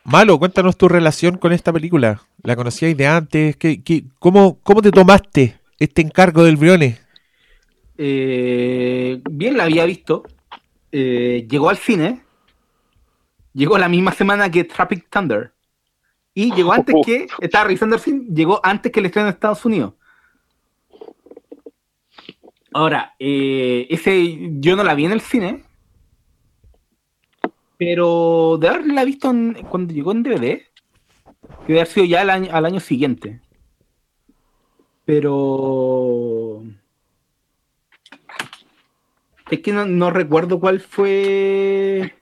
Malo, 0.05 0.39
cuéntanos 0.39 0.77
tu 0.77 0.89
relación 0.89 1.39
con 1.39 1.53
esta 1.53 1.73
película. 1.73 2.23
¿La 2.43 2.57
conocíais 2.57 2.97
de 2.97 3.07
antes? 3.07 3.57
¿Qué, 3.57 3.83
qué- 3.83 4.05
cómo, 4.19 4.59
¿Cómo 4.63 4.83
te 4.83 4.91
tomaste 4.91 5.59
este 5.79 6.03
encargo 6.03 6.43
del 6.43 6.57
Briones? 6.57 7.01
Eh, 8.05 9.21
bien, 9.31 9.57
la 9.57 9.63
había 9.65 9.85
visto. 9.85 10.25
Eh, 10.91 11.47
llegó 11.49 11.71
al 11.71 11.77
cine. 11.77 12.21
Llegó 13.55 13.79
la 13.79 13.89
misma 13.89 14.11
semana 14.11 14.51
que 14.51 14.65
Traffic 14.65 15.09
Thunder. 15.09 15.53
Y 16.35 16.53
llegó 16.53 16.73
antes 16.73 16.97
que, 17.07 17.29
estaba 17.41 17.65
revisando 17.65 17.95
el 17.95 18.03
film, 18.03 18.35
llegó 18.35 18.61
antes 18.65 18.91
que 18.91 18.99
el 18.99 19.07
estreno 19.07 19.29
en 19.29 19.35
Estados 19.35 19.65
Unidos. 19.65 19.95
Ahora, 22.73 23.15
eh, 23.21 23.87
ese 23.91 24.51
yo 24.59 24.75
no 24.75 24.83
la 24.83 24.95
vi 24.95 25.05
en 25.05 25.13
el 25.13 25.21
cine, 25.21 25.63
pero 27.77 28.57
de 28.59 28.69
haberla 28.69 29.05
visto 29.05 29.31
en- 29.31 29.55
cuando 29.71 29.93
llegó 29.95 30.11
en 30.11 30.23
DVD, 30.25 30.63
que 31.67 31.69
debe 31.69 31.81
haber 31.81 31.87
sido 31.87 32.07
ya 32.07 32.23
al 32.23 32.31
año, 32.31 32.49
al 32.51 32.65
año 32.65 32.81
siguiente. 32.81 33.41
Pero 35.05 36.65
es 39.53 39.61
que 39.61 39.71
no, 39.71 40.11
recuerdo 40.11 40.59
cuál 40.59 40.81
fue 40.81 42.15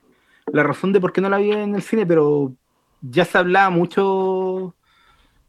la 0.51 0.63
razón 0.63 0.91
de 0.91 0.99
por 0.99 1.13
qué 1.13 1.21
no 1.21 1.29
la 1.29 1.37
vi 1.37 1.53
en 1.53 1.73
el 1.75 1.81
cine, 1.81 2.05
pero 2.05 2.53
ya 2.99 3.23
se 3.23 3.37
hablaba 3.37 3.69
mucho 3.69 4.75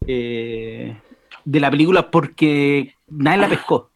eh, 0.07 0.97
de 1.43 1.59
la 1.59 1.69
película 1.69 2.09
porque 2.09 2.95
nadie 3.09 3.41
la 3.41 3.49
pescó. 3.49 3.91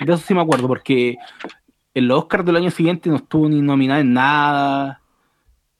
De 0.00 0.12
eso 0.12 0.24
sí 0.26 0.34
me 0.34 0.40
acuerdo, 0.40 0.66
porque 0.66 1.18
en 1.94 2.08
los 2.08 2.18
Oscars 2.18 2.44
del 2.44 2.56
año 2.56 2.72
siguiente 2.72 3.08
no 3.08 3.16
estuvo 3.16 3.48
ni 3.48 3.62
nominada 3.62 4.00
en 4.00 4.12
nada. 4.12 5.00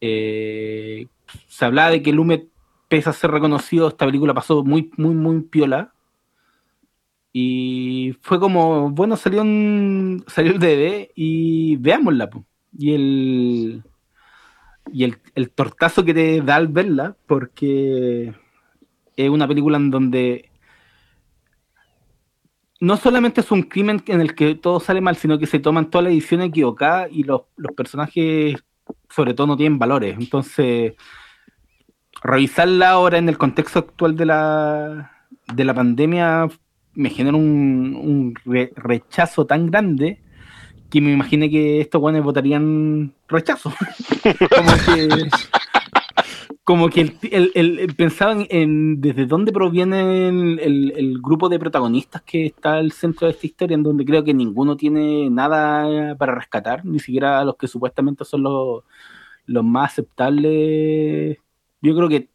Eh, 0.00 1.08
se 1.48 1.64
hablaba 1.64 1.90
de 1.90 2.00
que 2.00 2.12
Lumet, 2.12 2.46
pese 2.86 3.10
a 3.10 3.12
ser 3.12 3.32
reconocido, 3.32 3.88
esta 3.88 4.06
película 4.06 4.34
pasó 4.34 4.62
muy, 4.62 4.92
muy, 4.96 5.16
muy 5.16 5.40
piola. 5.40 5.94
Y 7.32 8.16
fue 8.22 8.40
como, 8.40 8.90
bueno, 8.90 9.16
salió, 9.16 9.42
un, 9.42 10.24
salió 10.26 10.52
el 10.52 10.58
DVD 10.58 11.10
y 11.14 11.76
veámosla. 11.76 12.28
po. 12.30 12.44
Y 12.76 12.94
el 12.94 13.82
y 14.92 15.04
el, 15.04 15.18
el 15.34 15.50
tortazo 15.50 16.04
que 16.04 16.14
te 16.14 16.40
da 16.42 16.56
al 16.56 16.68
verla, 16.68 17.16
porque 17.26 18.34
es 19.16 19.30
una 19.30 19.46
película 19.46 19.76
en 19.76 19.90
donde 19.90 20.50
no 22.80 22.96
solamente 22.96 23.42
es 23.42 23.50
un 23.50 23.62
crimen 23.62 24.02
en 24.06 24.20
el 24.20 24.34
que 24.34 24.54
todo 24.54 24.80
sale 24.80 25.00
mal, 25.00 25.16
sino 25.16 25.38
que 25.38 25.46
se 25.46 25.58
toman 25.58 25.90
toda 25.90 26.02
la 26.02 26.10
edición 26.10 26.40
equivocada 26.40 27.08
y 27.10 27.24
los, 27.24 27.42
los 27.56 27.72
personajes, 27.72 28.56
sobre 29.10 29.34
todo, 29.34 29.46
no 29.46 29.56
tienen 29.56 29.78
valores. 29.78 30.16
Entonces, 30.18 30.94
revisarla 32.22 32.90
ahora 32.90 33.18
en 33.18 33.28
el 33.28 33.38
contexto 33.38 33.80
actual 33.80 34.16
de 34.16 34.26
la, 34.26 35.28
de 35.54 35.64
la 35.64 35.74
pandemia 35.74 36.48
me 36.94 37.10
genera 37.10 37.36
un, 37.36 37.96
un 37.96 38.34
re- 38.44 38.72
rechazo 38.76 39.46
tan 39.46 39.70
grande 39.70 40.20
que 40.90 41.00
me 41.00 41.12
imaginé 41.12 41.48
que 41.48 41.80
estos 41.80 42.00
guanes 42.00 42.22
votarían 42.22 43.14
rechazo. 43.28 43.72
como 44.56 44.72
que, 44.84 45.28
como 46.64 46.88
que 46.88 47.16
el, 47.30 47.94
pensaban 47.96 48.46
en 48.50 49.00
desde 49.00 49.26
dónde 49.26 49.52
proviene 49.52 50.28
el, 50.28 51.18
grupo 51.22 51.48
de 51.48 51.60
protagonistas 51.60 52.22
que 52.22 52.46
está 52.46 52.74
al 52.74 52.90
centro 52.92 53.26
de 53.26 53.32
esta 53.32 53.46
historia, 53.46 53.76
en 53.76 53.84
donde 53.84 54.04
creo 54.04 54.24
que 54.24 54.34
ninguno 54.34 54.76
tiene 54.76 55.30
nada 55.30 56.16
para 56.16 56.34
rescatar, 56.34 56.84
ni 56.84 56.98
siquiera 56.98 57.44
los 57.44 57.56
que 57.56 57.68
supuestamente 57.68 58.24
son 58.24 58.42
los, 58.42 58.82
los 59.46 59.64
más 59.64 59.92
aceptables. 59.92 61.38
Yo 61.80 61.94
creo 61.94 62.08
que 62.08 62.28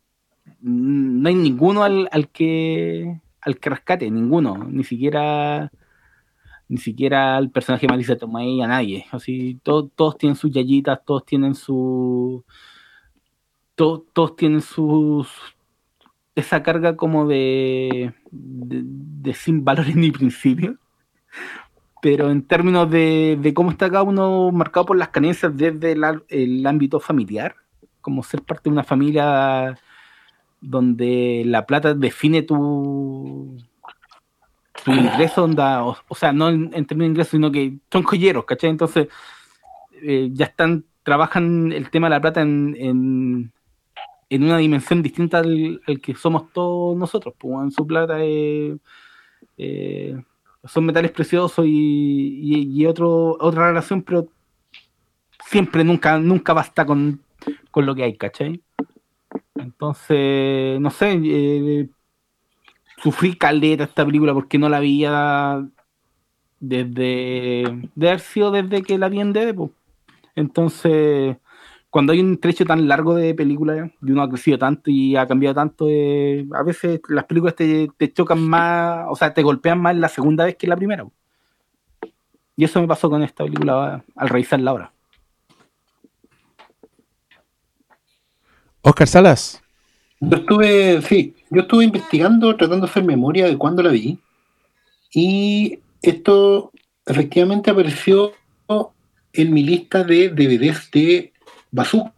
no 0.62 1.28
hay 1.28 1.36
ninguno 1.36 1.84
al, 1.84 2.08
al 2.12 2.30
que 2.30 3.20
al 3.46 3.58
que 3.60 3.70
rescate, 3.70 4.10
ninguno, 4.12 4.58
ni 4.70 4.84
siquiera 4.84 5.72
ni 6.68 6.78
siquiera 6.78 7.38
el 7.38 7.52
personaje 7.52 7.86
de 7.86 7.94
Marisa 7.94 8.16
Tomei 8.18 8.60
a 8.62 8.68
nadie. 8.68 9.06
Así, 9.12 9.60
to- 9.64 9.88
todos 9.96 10.18
tienen 10.18 10.36
sus 10.36 10.52
yayitas, 10.52 11.00
todos 11.06 11.24
tienen 11.26 11.54
su. 11.56 12.44
to- 13.76 14.06
todos 14.14 14.36
tienen 14.36 14.62
sus. 14.62 15.30
esa 16.36 16.64
carga 16.64 16.96
como 16.98 17.28
de. 17.28 18.14
de, 18.32 19.34
sin 19.34 19.64
valores 19.64 19.96
ni 19.96 20.12
principios. 20.12 20.76
Pero 22.02 22.30
en 22.30 22.44
términos 22.44 22.90
de, 22.90 23.38
de 23.42 23.54
cómo 23.54 23.72
está 23.72 23.90
cada 23.90 24.04
uno 24.04 24.52
marcado 24.52 24.86
por 24.88 24.98
las 24.98 25.10
carencias 25.10 25.56
desde 25.56 25.92
el, 25.94 26.04
ar- 26.04 26.24
el 26.30 26.66
ámbito 26.68 27.00
familiar, 27.00 27.56
como 28.02 28.22
ser 28.24 28.42
parte 28.44 28.70
de 28.70 28.74
una 28.74 28.84
familia 28.84 29.78
donde 30.66 31.44
la 31.46 31.66
plata 31.66 31.94
define 31.94 32.44
tu, 32.44 33.58
tu 34.84 34.92
ingreso, 34.92 35.44
onda, 35.44 35.86
o, 35.86 35.98
o 36.08 36.16
sea, 36.16 36.32
no 36.34 36.50
en, 36.50 36.72
en 36.74 36.86
términos 36.86 37.08
de 37.08 37.12
ingreso, 37.12 37.32
sino 37.32 37.52
que 37.52 37.78
son 37.92 38.04
joyeros, 38.04 38.46
¿cachai? 38.46 38.70
Entonces, 38.70 39.08
eh, 40.02 40.30
ya 40.34 40.46
están, 40.46 40.86
trabajan 41.04 41.72
el 41.72 41.90
tema 41.90 42.08
de 42.08 42.12
la 42.12 42.22
plata 42.22 42.42
en, 42.42 42.76
en, 42.80 43.52
en 44.30 44.44
una 44.44 44.58
dimensión 44.58 45.02
distinta 45.02 45.40
al, 45.40 45.82
al 45.88 46.02
que 46.02 46.16
somos 46.16 46.52
todos 46.52 46.98
nosotros, 46.98 47.34
pues 47.38 47.56
en 47.64 47.72
su 47.72 47.86
plata 47.88 48.18
eh, 48.20 48.78
son 50.64 50.86
metales 50.86 51.12
preciosos 51.12 51.66
y, 51.66 51.70
y, 51.72 52.82
y 52.82 52.86
otro, 52.86 53.38
otra 53.40 53.68
relación, 53.68 54.02
pero 54.02 54.28
siempre, 55.46 55.84
nunca, 55.84 56.18
nunca 56.18 56.54
basta 56.54 56.86
con, 56.86 57.22
con 57.72 57.86
lo 57.86 57.96
que 57.96 58.04
hay, 58.04 58.18
¿cachai? 58.18 58.62
Entonces, 59.56 60.80
no 60.80 60.90
sé, 60.90 61.20
eh, 61.24 61.90
sufrí 63.02 63.36
caleta 63.38 63.86
esta 63.86 64.06
película 64.06 64.34
porque 64.34 64.58
no 64.58 64.70
la 64.70 64.80
veía 64.80 65.66
desde. 66.60 67.64
de 67.96 68.08
haber 68.10 68.20
sido 68.20 68.52
desde 68.52 68.84
que 68.84 68.98
la 68.98 69.10
vi 69.10 69.20
en 69.22 69.34
DD, 69.34 69.54
po. 69.54 69.72
Entonces, 70.36 71.38
cuando 71.90 72.14
hay 72.14 72.20
un 72.20 72.38
trecho 72.40 72.66
tan 72.66 72.88
largo 72.88 73.16
de 73.16 73.34
película 73.34 73.90
y 74.02 74.12
uno 74.12 74.24
ha 74.24 74.30
crecido 74.30 74.58
tanto 74.58 74.92
y 74.92 75.16
ha 75.16 75.28
cambiado 75.28 75.56
tanto, 75.56 75.88
eh, 75.90 76.46
a 76.54 76.64
veces 76.64 77.00
las 77.10 77.26
películas 77.26 77.56
te, 77.56 77.90
te 77.98 78.12
chocan 78.12 78.42
más, 78.42 79.06
o 79.10 79.16
sea, 79.16 79.34
te 79.34 79.44
golpean 79.44 79.82
más 79.82 79.96
la 79.96 80.10
segunda 80.10 80.46
vez 80.46 80.58
que 80.58 80.68
la 80.68 80.76
primera. 80.76 81.06
Y 82.58 82.64
eso 82.66 82.82
me 82.82 82.88
pasó 82.88 83.10
con 83.10 83.24
esta 83.24 83.44
película 83.46 84.04
al 84.16 84.30
revisarla 84.30 84.72
ahora. 84.72 84.95
Oscar 88.86 89.08
Salas. 89.08 89.62
Yo 90.20 90.38
estuve, 90.38 91.02
sí, 91.02 91.34
yo 91.50 91.62
estuve 91.62 91.84
investigando, 91.86 92.56
tratando 92.56 92.86
de 92.86 92.92
hacer 92.92 93.04
memoria 93.04 93.46
de 93.48 93.58
cuándo 93.58 93.82
la 93.82 93.90
vi. 93.90 94.20
Y 95.12 95.80
esto 96.02 96.72
efectivamente 97.06 97.72
apareció 97.72 98.32
en 99.34 99.54
mi 99.54 99.64
lista 99.64 100.04
de 100.04 100.30
DVDs 100.30 100.90
de 100.92 101.34
Bazooka. 101.72 102.14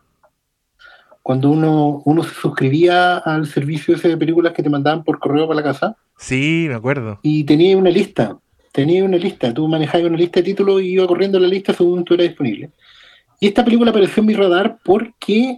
Cuando 1.23 1.49
uno, 1.49 2.01
uno 2.05 2.23
se 2.23 2.33
suscribía 2.33 3.17
al 3.17 3.47
servicio 3.47 3.95
ese 3.95 4.09
de 4.09 4.17
películas 4.17 4.53
que 4.53 4.63
te 4.63 4.69
mandaban 4.69 5.03
por 5.03 5.19
correo 5.19 5.47
para 5.47 5.59
la 5.61 5.63
casa 5.63 5.95
Sí, 6.17 6.65
me 6.69 6.75
acuerdo. 6.75 7.19
y 7.23 7.43
tenía 7.43 7.77
una 7.77 7.89
lista. 7.89 8.37
Tenía 8.71 9.03
una 9.03 9.17
lista. 9.17 9.53
Tú 9.53 9.67
manejabas 9.67 10.07
una 10.07 10.17
lista 10.17 10.39
de 10.41 10.45
títulos 10.45 10.81
y 10.81 10.93
iba 10.93 11.07
corriendo 11.07 11.39
la 11.39 11.47
lista 11.47 11.73
según 11.73 12.03
tú 12.03 12.13
eras 12.13 12.27
disponible. 12.27 12.69
Y 13.39 13.47
esta 13.47 13.63
película 13.63 13.89
apareció 13.91 14.21
en 14.21 14.27
mi 14.27 14.33
radar 14.33 14.77
porque 14.83 15.57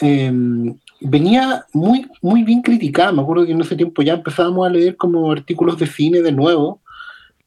eh, 0.00 0.32
venía 1.00 1.66
muy, 1.72 2.08
muy 2.22 2.42
bien 2.42 2.62
criticada. 2.62 3.12
Me 3.12 3.22
acuerdo 3.22 3.46
que 3.46 3.52
en 3.52 3.60
ese 3.60 3.76
tiempo 3.76 4.02
ya 4.02 4.14
empezábamos 4.14 4.66
a 4.66 4.70
leer 4.70 4.96
como 4.96 5.30
artículos 5.30 5.78
de 5.78 5.86
cine 5.86 6.22
de 6.22 6.32
nuevo, 6.32 6.80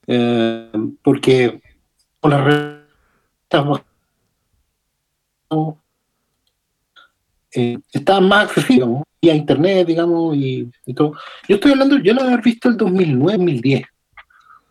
eh, 0.08 0.72
porque 1.04 1.62
con 2.20 2.32
las 2.32 2.44
revistas 2.44 3.82
eh, 7.52 7.78
más 8.22 8.46
accesibles, 8.46 9.04
y 9.20 9.30
a 9.30 9.36
internet, 9.36 9.88
digamos, 9.88 10.36
y, 10.36 10.70
y 10.86 10.94
todo. 10.94 11.14
Yo 11.48 11.56
estoy 11.56 11.72
hablando, 11.72 11.98
yo 11.98 12.14
la 12.14 12.24
haber 12.24 12.42
visto 12.42 12.70
el 12.70 12.78
2009, 12.78 13.38
2010, 13.38 13.84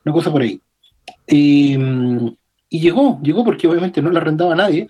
una 0.04 0.12
cosa 0.12 0.30
por 0.30 0.42
ahí. 0.42 0.60
Y, 1.26 1.76
mm, 1.76 2.36
y 2.68 2.80
llegó, 2.80 3.20
llegó 3.22 3.44
porque 3.44 3.66
obviamente 3.66 4.00
no 4.00 4.10
la 4.10 4.20
arrendaba 4.20 4.52
a 4.52 4.56
nadie, 4.56 4.88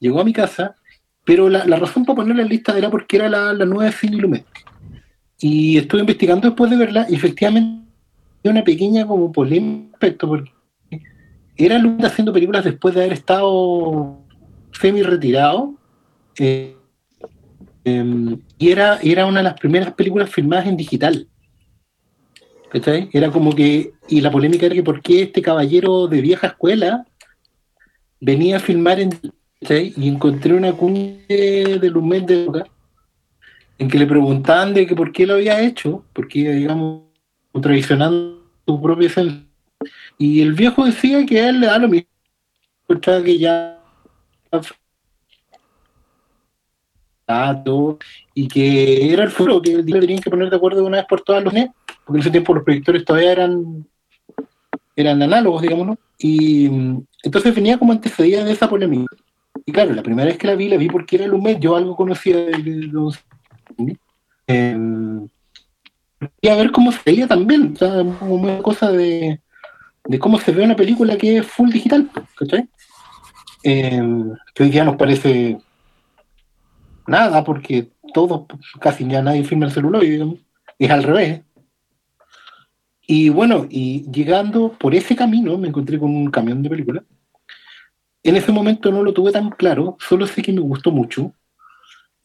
llegó 0.00 0.20
a 0.20 0.24
mi 0.24 0.32
casa, 0.32 0.74
pero 1.28 1.50
la, 1.50 1.66
la 1.66 1.76
razón 1.76 2.06
para 2.06 2.16
ponerla 2.16 2.40
en 2.40 2.48
lista 2.48 2.78
era 2.78 2.88
porque 2.88 3.18
era 3.18 3.28
la, 3.28 3.52
la 3.52 3.66
nueva 3.66 3.92
Cine 3.92 4.16
Lumet. 4.16 4.46
Y 5.38 5.76
estuve 5.76 6.00
investigando 6.00 6.48
después 6.48 6.70
de 6.70 6.78
verla, 6.78 7.06
y 7.06 7.16
efectivamente 7.16 7.86
una 8.44 8.64
pequeña 8.64 9.06
como 9.06 9.30
polémica 9.30 10.16
porque 10.20 10.50
era 11.54 11.78
Lumet 11.78 12.06
haciendo 12.06 12.32
películas 12.32 12.64
después 12.64 12.94
de 12.94 13.02
haber 13.02 13.12
estado 13.12 14.20
semi 14.72 15.02
retirado. 15.02 15.74
eh, 16.38 16.74
em, 17.84 18.40
y 18.56 18.70
era, 18.70 18.98
era 19.02 19.26
una 19.26 19.40
de 19.40 19.44
las 19.44 19.60
primeras 19.60 19.92
películas 19.92 20.30
filmadas 20.30 20.66
en 20.66 20.78
digital. 20.78 21.28
¿Cachai? 22.70 23.10
Era 23.12 23.30
como 23.30 23.54
que, 23.54 23.92
y 24.08 24.22
la 24.22 24.30
polémica 24.30 24.64
era 24.64 24.74
que 24.74 24.82
por 24.82 25.02
qué 25.02 25.24
este 25.24 25.42
caballero 25.42 26.06
de 26.06 26.22
vieja 26.22 26.46
escuela 26.46 27.04
venía 28.18 28.56
a 28.56 28.60
filmar 28.60 28.98
en 28.98 29.10
¿cachai? 29.60 29.92
y 29.96 30.08
encontré 30.08 30.54
una 30.54 30.72
cuña 30.72 31.14
de 31.28 31.90
Lumet 31.90 32.26
de 32.26 32.42
época 32.42 32.64
en 33.78 33.88
que 33.88 33.98
le 33.98 34.06
preguntaban 34.06 34.74
de 34.74 34.86
que 34.86 34.96
por 34.96 35.12
qué 35.12 35.26
lo 35.26 35.34
había 35.34 35.60
hecho, 35.60 36.04
porque 36.12 36.52
digamos, 36.52 37.02
traicionando 37.62 38.42
su 38.66 38.82
propia 38.82 39.06
esencia. 39.06 39.44
Y 40.18 40.42
el 40.42 40.52
viejo 40.52 40.84
decía 40.84 41.24
que 41.24 41.48
él 41.48 41.60
le 41.60 41.66
da 41.68 41.78
lo 41.78 41.88
mismo, 41.88 42.08
que 43.24 43.38
ya 43.38 43.78
y 48.34 48.48
que 48.48 49.12
era 49.12 49.24
el 49.24 49.30
futuro, 49.30 49.60
que 49.60 49.72
el 49.72 49.84
día 49.84 50.00
tenían 50.00 50.20
que 50.20 50.30
poner 50.30 50.48
de 50.50 50.56
acuerdo 50.56 50.80
de 50.80 50.86
una 50.86 50.96
vez 50.98 51.06
por 51.06 51.20
todas 51.20 51.44
los 51.44 51.52
NET, 51.52 51.70
porque 52.04 52.18
en 52.18 52.20
ese 52.20 52.30
tiempo 52.30 52.54
los 52.54 52.64
proyectores 52.64 53.04
todavía 53.04 53.32
eran 53.32 53.86
eran 54.96 55.22
análogos, 55.22 55.62
digámoslo, 55.62 55.96
y 56.18 56.68
mm, 56.68 57.06
entonces 57.22 57.54
venía 57.54 57.78
como 57.78 57.92
antecedida 57.92 58.42
de 58.42 58.50
esa 58.50 58.68
polémica. 58.68 59.14
Y 59.68 59.70
claro, 59.70 59.92
la 59.92 60.02
primera 60.02 60.28
vez 60.28 60.38
que 60.38 60.46
la 60.46 60.54
vi, 60.54 60.66
la 60.66 60.78
vi 60.78 60.88
porque 60.88 61.16
era 61.16 61.26
Lumet, 61.26 61.60
yo 61.60 61.76
algo 61.76 61.94
conocía 61.94 62.38
de, 62.38 62.56
los... 62.90 63.18
Y 63.76 63.98
a 66.48 66.56
ver 66.56 66.72
cómo 66.72 66.90
se 66.90 67.00
veía 67.04 67.26
también, 67.26 67.74
o 67.74 67.76
sea, 67.76 68.02
una 68.22 68.60
cosa 68.60 68.90
de, 68.90 69.42
de 70.06 70.18
cómo 70.18 70.38
se 70.38 70.52
ve 70.52 70.64
una 70.64 70.74
película 70.74 71.18
que 71.18 71.36
es 71.36 71.46
full 71.46 71.68
digital, 71.68 72.10
¿cachai? 72.34 72.66
Eh, 73.62 74.02
que 74.54 74.62
hoy 74.62 74.70
día 74.70 74.84
nos 74.84 74.96
parece 74.96 75.58
nada, 77.06 77.44
porque 77.44 77.90
todos, 78.14 78.46
casi 78.80 79.06
ya 79.06 79.20
nadie 79.20 79.44
filma 79.44 79.66
el 79.66 79.72
celular, 79.72 80.00
digamos, 80.00 80.38
es 80.78 80.90
al 80.90 81.02
revés. 81.02 81.42
Y 83.06 83.28
bueno, 83.28 83.66
y 83.68 84.10
llegando 84.10 84.72
por 84.72 84.94
ese 84.94 85.14
camino 85.14 85.58
me 85.58 85.68
encontré 85.68 85.98
con 85.98 86.16
un 86.16 86.30
camión 86.30 86.62
de 86.62 86.70
película. 86.70 87.04
En 88.22 88.36
ese 88.36 88.52
momento 88.52 88.90
no 88.90 89.02
lo 89.02 89.12
tuve 89.12 89.32
tan 89.32 89.50
claro, 89.50 89.96
solo 90.00 90.26
sé 90.26 90.42
que 90.42 90.52
me 90.52 90.60
gustó 90.60 90.90
mucho. 90.90 91.32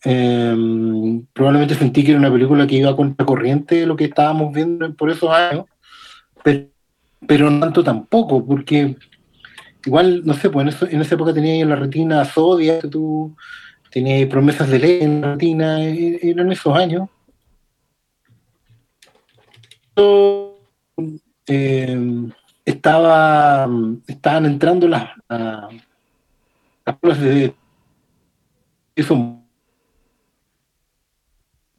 Eh, 0.06 0.56
probablemente 1.32 1.76
sentí 1.76 2.04
que 2.04 2.12
era 2.12 2.20
una 2.20 2.32
película 2.32 2.68
que 2.68 2.76
iba 2.76 2.96
contra 2.96 3.26
corriente 3.26 3.76
de 3.76 3.86
lo 3.86 3.96
que 3.96 4.06
estábamos 4.06 4.54
viendo 4.54 4.94
por 4.96 5.10
esos 5.10 5.30
años, 5.30 5.66
pero, 6.44 6.68
pero 7.26 7.50
no 7.50 7.60
tanto 7.62 7.84
tampoco, 7.84 8.46
porque 8.46 8.98
igual, 9.86 10.24
no 10.26 10.34
sé, 10.34 10.50
pues 10.50 10.82
en, 10.92 11.02
esa 11.02 11.16
época 11.16 11.34
tenía 11.34 11.56
en 11.62 11.70
la 11.70 11.76
retina 11.76 12.26
Zodiac, 12.26 12.90
tú 12.90 13.36
tenías 13.92 14.28
promesas 14.28 14.70
de 14.70 14.80
ley 14.80 15.00
en 15.02 15.22
la 15.22 15.34
retina, 15.34 15.84
e- 15.84 16.20
eran 16.22 16.52
esos 16.52 16.76
años. 16.76 17.10
eh, 21.48 21.98
estaba, 22.66 23.68
estaban 24.08 24.46
entrando 24.46 24.88
las, 24.88 25.10
la- 25.30 25.70
las 26.86 26.98
pruebas 26.98 27.22
de 27.22 27.54
eso 28.96 29.40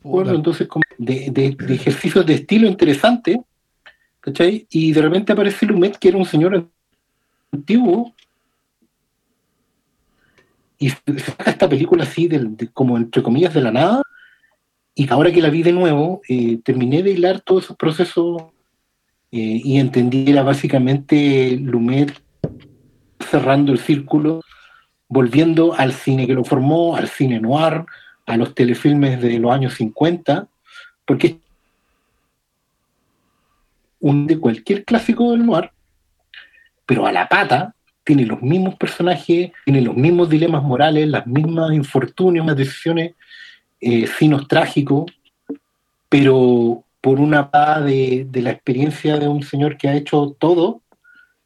bueno, 0.03 0.35
entonces 0.35 0.69
como 0.69 0.83
de, 0.99 1.31
de- 1.31 1.57
de 1.59 1.75
ejercicios 1.75 2.27
de 2.27 2.35
estilo 2.35 2.67
interesante, 2.69 3.41
¿cachai? 4.21 4.67
Y 4.71 4.93
de 4.93 5.01
repente 5.01 5.33
aparece 5.33 5.65
Lumet, 5.65 5.97
que 5.97 6.09
era 6.09 6.19
un 6.19 6.27
señor 6.27 6.69
antiguo, 7.51 8.15
y 10.79 10.91
se 10.91 11.19
saca 11.21 11.51
esta 11.51 11.69
película 11.69 12.03
así, 12.03 12.29
del- 12.29 12.55
de- 12.57 12.69
como 12.69 12.99
entre 12.99 13.23
comillas, 13.23 13.55
de 13.55 13.63
la 13.63 13.71
nada, 13.71 14.03
y 14.95 15.11
ahora 15.11 15.33
que 15.33 15.41
la 15.41 15.49
vi 15.51 15.63
de 15.63 15.73
nuevo, 15.73 16.21
eh, 16.29 16.59
terminé 16.63 17.03
de 17.03 17.13
hilar 17.13 17.41
todos 17.41 17.65
esos 17.65 17.77
procesos 17.77 18.43
eh, 19.37 19.61
y 19.65 19.81
entendí 19.81 20.31
era 20.31 20.45
básicamente 20.45 21.59
Lumet 21.61 22.23
cerrando 23.19 23.73
el 23.73 23.81
círculo, 23.81 24.43
volviendo 25.09 25.75
al 25.75 25.93
cine 25.93 26.29
que 26.29 26.35
lo 26.35 26.45
formó, 26.45 26.95
al 26.95 27.09
cine 27.09 27.41
noir, 27.41 27.85
a 28.27 28.37
los 28.37 28.55
telefilmes 28.55 29.21
de 29.21 29.41
los 29.41 29.51
años 29.51 29.75
50, 29.75 30.47
porque 31.05 31.39
un 33.99 34.29
de 34.29 34.39
cualquier 34.39 34.85
clásico 34.85 35.33
del 35.33 35.45
noir, 35.45 35.73
pero 36.87 37.05
a 37.05 37.11
la 37.11 37.29
pata 37.29 37.75
tiene 38.05 38.27
los 38.27 38.41
mismos 38.41 38.77
personajes, 38.77 39.51
tiene 39.65 39.81
los 39.81 39.97
mismos 39.97 40.31
dilemas 40.31 40.63
morales, 40.63 41.09
las 41.09 41.27
mismas 41.27 41.73
infortunios, 41.73 42.47
las 42.47 42.57
decisiones, 42.57 43.15
eh, 43.81 44.07
finos 44.07 44.47
trágicos, 44.47 45.11
pero 46.09 46.85
por 47.05 47.21
una 47.21 47.51
de, 47.85 48.27
de 48.31 48.41
la 48.41 48.53
experiencia 48.53 49.19
de 49.19 49.29
un 49.29 49.43
señor 49.43 49.77
que 49.77 49.89
ha 49.89 49.95
hecho 49.95 50.35
todo, 50.39 50.81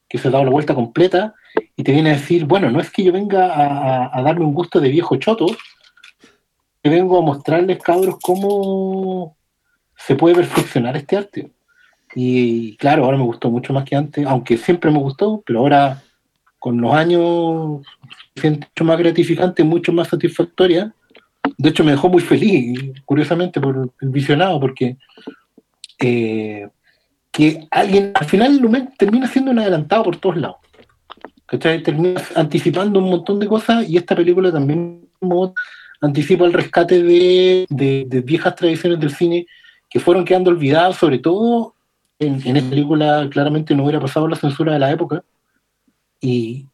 que 0.08 0.16
se 0.16 0.28
ha 0.28 0.30
dado 0.30 0.44
la 0.44 0.52
vuelta 0.52 0.72
completa, 0.72 1.34
y 1.74 1.82
te 1.82 1.90
viene 1.90 2.10
a 2.10 2.12
decir, 2.12 2.44
bueno, 2.44 2.70
no 2.70 2.78
es 2.78 2.92
que 2.92 3.02
yo 3.02 3.10
venga 3.10 4.06
a, 4.16 4.22
darme 4.22 4.44
un 4.44 4.54
gusto 4.54 4.78
de 4.78 4.88
viejo 4.88 5.16
choto, 5.16 5.46
que 6.80 6.88
vengo 6.88 7.18
a 7.18 7.22
mostrarles, 7.22 7.82
cabros, 7.82 8.18
cómo 8.22 9.36
se 9.96 10.14
puede 10.14 10.36
perfeccionar 10.36 10.96
este 10.96 11.16
arte. 11.16 11.50
Y 12.14 12.76
claro, 12.76 13.04
ahora 13.04 13.18
me 13.18 13.24
gustó 13.24 13.50
mucho 13.50 13.72
más 13.72 13.84
que 13.84 13.96
antes, 13.96 14.24
aunque 14.28 14.58
siempre 14.58 14.92
me 14.92 15.00
gustó, 15.00 15.42
pero 15.44 15.58
ahora 15.58 16.00
con 16.60 16.80
los 16.80 16.94
años 16.94 17.82
se 18.36 18.42
siente 18.42 18.68
mucho 18.68 18.84
más 18.84 18.98
gratificante, 19.00 19.64
mucho 19.64 19.92
más 19.92 20.06
satisfactoria. 20.06 20.94
De 21.56 21.70
hecho, 21.70 21.82
me 21.82 21.90
dejó 21.90 22.08
muy 22.08 22.22
feliz, 22.22 22.92
curiosamente, 23.04 23.60
por 23.60 23.90
el 24.00 24.08
visionado, 24.08 24.60
porque 24.60 24.96
eh, 26.00 26.68
que 27.30 27.66
alguien, 27.70 28.12
al 28.14 28.26
final, 28.26 28.60
termina 28.98 29.26
siendo 29.26 29.50
un 29.50 29.58
adelantado 29.58 30.04
por 30.04 30.16
todos 30.16 30.36
lados. 30.36 30.56
¿cachai? 31.48 31.82
Termina 31.82 32.20
anticipando 32.34 33.00
un 33.00 33.10
montón 33.10 33.40
de 33.40 33.48
cosas 33.48 33.88
y 33.88 33.96
esta 33.96 34.14
película 34.14 34.52
también 34.52 35.08
anticipa 36.00 36.44
el 36.44 36.52
rescate 36.52 37.02
de, 37.02 38.22
viejas 38.24 38.54
tradiciones 38.54 39.00
del 39.00 39.14
cine 39.14 39.46
que 39.88 39.98
fueron 39.98 40.24
quedando 40.24 40.50
olvidadas, 40.50 40.96
sobre 40.96 41.18
todo 41.18 41.74
en, 42.18 42.34
esta 42.34 42.68
película 42.68 43.28
claramente 43.30 43.74
no 43.74 43.84
hubiera 43.84 44.00
pasado 44.00 44.28
la 44.28 44.36
censura 44.36 44.74
de 44.74 44.78
la 44.78 44.90
época, 44.90 45.24
y 46.20 46.66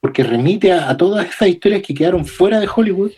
porque 0.00 0.24
remite 0.24 0.72
a, 0.72 0.96
todas 0.96 1.28
esas 1.28 1.48
historias 1.48 1.82
que 1.82 1.94
quedaron 1.94 2.24
fuera 2.24 2.58
de 2.58 2.68
Hollywood 2.74 3.12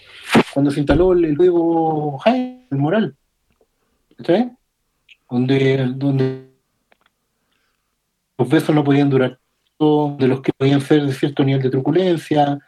cuando 0.53 0.71
se 0.71 0.81
instaló 0.81 1.13
el, 1.13 1.25
el 1.25 1.37
código 1.37 2.21
el 2.27 2.79
moral, 2.79 3.15
¿cachai? 4.19 4.51
Donde, 5.31 5.87
donde 5.95 6.51
los 8.39 8.49
besos 8.49 8.75
no 8.75 8.83
podían 8.85 9.11
durar, 9.11 9.39
de 10.19 10.29
los 10.29 10.41
que 10.43 10.53
podían 10.53 10.81
ser 10.81 11.07
de 11.07 11.13
cierto 11.13 11.45
nivel 11.45 11.63
de 11.63 11.71
truculencia, 11.71 12.59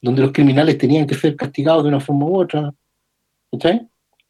donde 0.00 0.22
los 0.22 0.32
criminales 0.32 0.78
tenían 0.78 1.06
que 1.06 1.14
ser 1.14 1.36
castigados 1.36 1.82
de 1.82 1.88
una 1.90 2.00
forma 2.00 2.24
u 2.26 2.40
otra. 2.40 2.72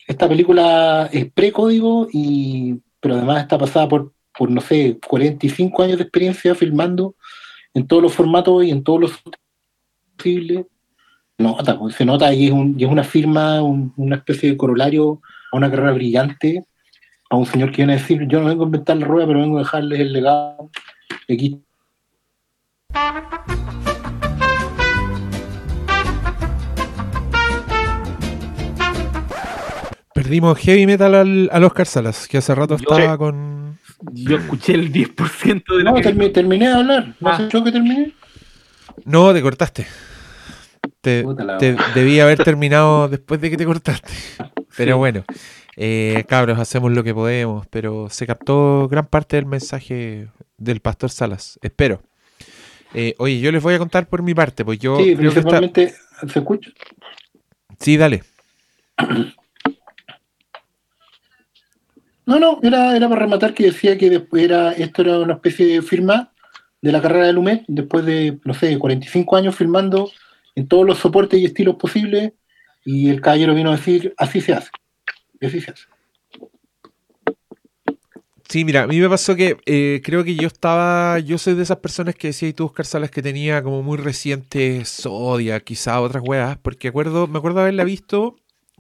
Esta 0.08 0.28
película 0.28 1.08
es 1.12 1.30
precódigo, 1.32 2.08
y, 2.12 2.80
pero 3.00 3.14
además 3.14 3.42
está 3.42 3.56
pasada 3.58 3.88
por, 3.88 4.12
por, 4.36 4.50
no 4.50 4.60
sé, 4.60 4.98
45 5.06 5.82
años 5.82 5.98
de 5.98 6.02
experiencia 6.04 6.54
filmando 6.54 7.14
en 7.74 7.86
todos 7.86 8.02
los 8.02 8.12
formatos 8.12 8.64
y 8.64 8.70
en 8.70 8.82
todos 8.82 9.00
los 9.00 9.22
posibles. 10.16 10.66
Nota, 11.38 11.78
pues, 11.78 11.94
se 11.94 12.04
nota 12.04 12.32
y 12.34 12.46
es, 12.46 12.52
un- 12.52 12.74
y 12.78 12.84
es 12.84 12.90
una 12.90 13.04
firma, 13.04 13.62
un- 13.62 13.92
una 13.96 14.16
especie 14.16 14.50
de 14.50 14.56
corolario 14.56 15.20
a 15.52 15.56
una 15.56 15.70
carrera 15.70 15.92
brillante, 15.92 16.64
a 17.32 17.36
un 17.36 17.46
señor 17.46 17.70
que 17.70 17.78
viene 17.78 17.94
a 17.94 17.96
decir, 17.96 18.26
yo 18.28 18.40
no 18.40 18.46
vengo 18.48 18.64
a 18.64 18.66
inventar 18.66 18.96
la 18.98 19.06
rueda, 19.06 19.26
pero 19.26 19.40
vengo 19.40 19.56
a 19.56 19.60
dejarles 19.62 20.00
el 20.00 20.12
legado. 20.12 20.70
Aquí 21.30 21.62
Perdimos 30.14 30.58
heavy 30.58 30.86
metal 30.86 31.14
al, 31.14 31.48
al 31.52 31.64
Oscar 31.64 31.86
Salas, 31.86 32.28
que 32.28 32.38
hace 32.38 32.54
rato 32.54 32.76
Yo- 32.76 32.82
estaba 32.94 33.16
con. 33.18 33.78
Yo 34.12 34.36
escuché 34.36 34.74
el 34.74 34.92
10% 34.92 35.76
de 35.76 35.84
lo 35.84 35.90
No, 35.92 35.96
que... 35.96 36.02
termi- 36.02 36.32
terminé 36.32 36.68
de 36.68 36.74
hablar. 36.74 37.14
¿No 37.20 37.30
Ah. 37.30 37.48
que 37.50 37.72
terminé? 37.72 38.12
No, 39.04 39.32
te 39.32 39.40
cortaste. 39.40 39.86
Te, 41.00 41.24
la 41.38 41.56
te- 41.58 41.76
debí 41.94 42.20
haber 42.20 42.42
terminado 42.42 43.08
después 43.08 43.40
de 43.40 43.50
que 43.50 43.56
te 43.56 43.64
cortaste. 43.64 44.12
Pero 44.76 44.94
Sí. 44.94 44.98
bueno, 44.98 45.24
eh, 45.76 46.24
cabros, 46.28 46.58
hacemos 46.58 46.92
lo 46.92 47.04
que 47.04 47.14
podemos. 47.14 47.66
Pero 47.68 48.08
se 48.10 48.26
captó 48.26 48.88
gran 48.88 49.06
parte 49.06 49.36
del 49.36 49.46
mensaje 49.46 50.28
del 50.56 50.80
pastor 50.80 51.10
Salas. 51.10 51.58
Espero. 51.62 52.02
Eh, 52.94 53.14
oye, 53.18 53.40
yo 53.40 53.50
les 53.52 53.62
voy 53.62 53.74
a 53.74 53.78
contar 53.78 54.06
por 54.06 54.22
mi 54.22 54.34
parte, 54.34 54.64
pues 54.64 54.78
yo 54.78 54.98
sí, 54.98 55.16
creo 55.16 55.32
que 55.32 55.40
está... 55.40 55.58
principalmente 55.58 55.94
se 56.30 56.38
escucha. 56.38 56.70
Sí, 57.78 57.96
dale. 57.96 58.22
No, 62.26 62.38
no, 62.38 62.60
era, 62.62 62.96
era 62.96 63.08
para 63.08 63.22
rematar 63.22 63.54
que 63.54 63.64
decía 63.64 63.98
que 63.98 64.10
después 64.10 64.44
era, 64.44 64.72
esto 64.72 65.02
era 65.02 65.18
una 65.18 65.34
especie 65.34 65.66
de 65.66 65.82
firma 65.82 66.32
de 66.80 66.92
la 66.92 67.00
carrera 67.00 67.26
de 67.26 67.32
Lumet, 67.32 67.64
después 67.66 68.04
de, 68.04 68.38
no 68.44 68.54
sé, 68.54 68.78
45 68.78 69.36
años 69.36 69.56
filmando 69.56 70.10
en 70.54 70.68
todos 70.68 70.86
los 70.86 70.98
soportes 70.98 71.40
y 71.40 71.44
estilos 71.44 71.76
posibles, 71.76 72.32
y 72.84 73.08
el 73.08 73.20
caballero 73.20 73.54
vino 73.54 73.70
a 73.70 73.76
decir, 73.76 74.14
así 74.18 74.40
se 74.40 74.52
hace. 74.52 74.70
Sí, 78.48 78.64
mira, 78.66 78.82
a 78.82 78.86
mí 78.86 79.00
me 79.00 79.08
pasó 79.08 79.34
que 79.34 79.56
eh, 79.64 80.02
creo 80.04 80.24
que 80.24 80.34
yo 80.34 80.46
estaba, 80.46 81.18
yo 81.20 81.38
soy 81.38 81.54
de 81.54 81.62
esas 81.62 81.78
personas 81.78 82.14
que 82.14 82.28
decía 82.28 82.48
y 82.48 82.52
tú, 82.52 82.66
Oscar 82.66 82.84
Salas, 82.84 83.10
que 83.10 83.22
tenía 83.22 83.62
como 83.62 83.82
muy 83.82 83.96
reciente 83.96 84.84
Zodiac, 84.84 85.64
quizá 85.64 86.00
otras 86.02 86.22
weas, 86.26 86.58
porque 86.58 86.88
acuerdo, 86.88 87.26
me 87.26 87.38
acuerdo 87.38 87.60
haberla 87.60 87.84
visto, 87.84 88.36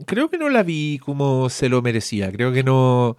creo 0.06 0.28
que 0.28 0.36
no 0.36 0.50
la 0.50 0.62
vi 0.62 0.98
como 0.98 1.48
se 1.48 1.70
lo 1.70 1.80
merecía, 1.80 2.30
creo 2.30 2.52
que 2.52 2.62
no... 2.62 3.16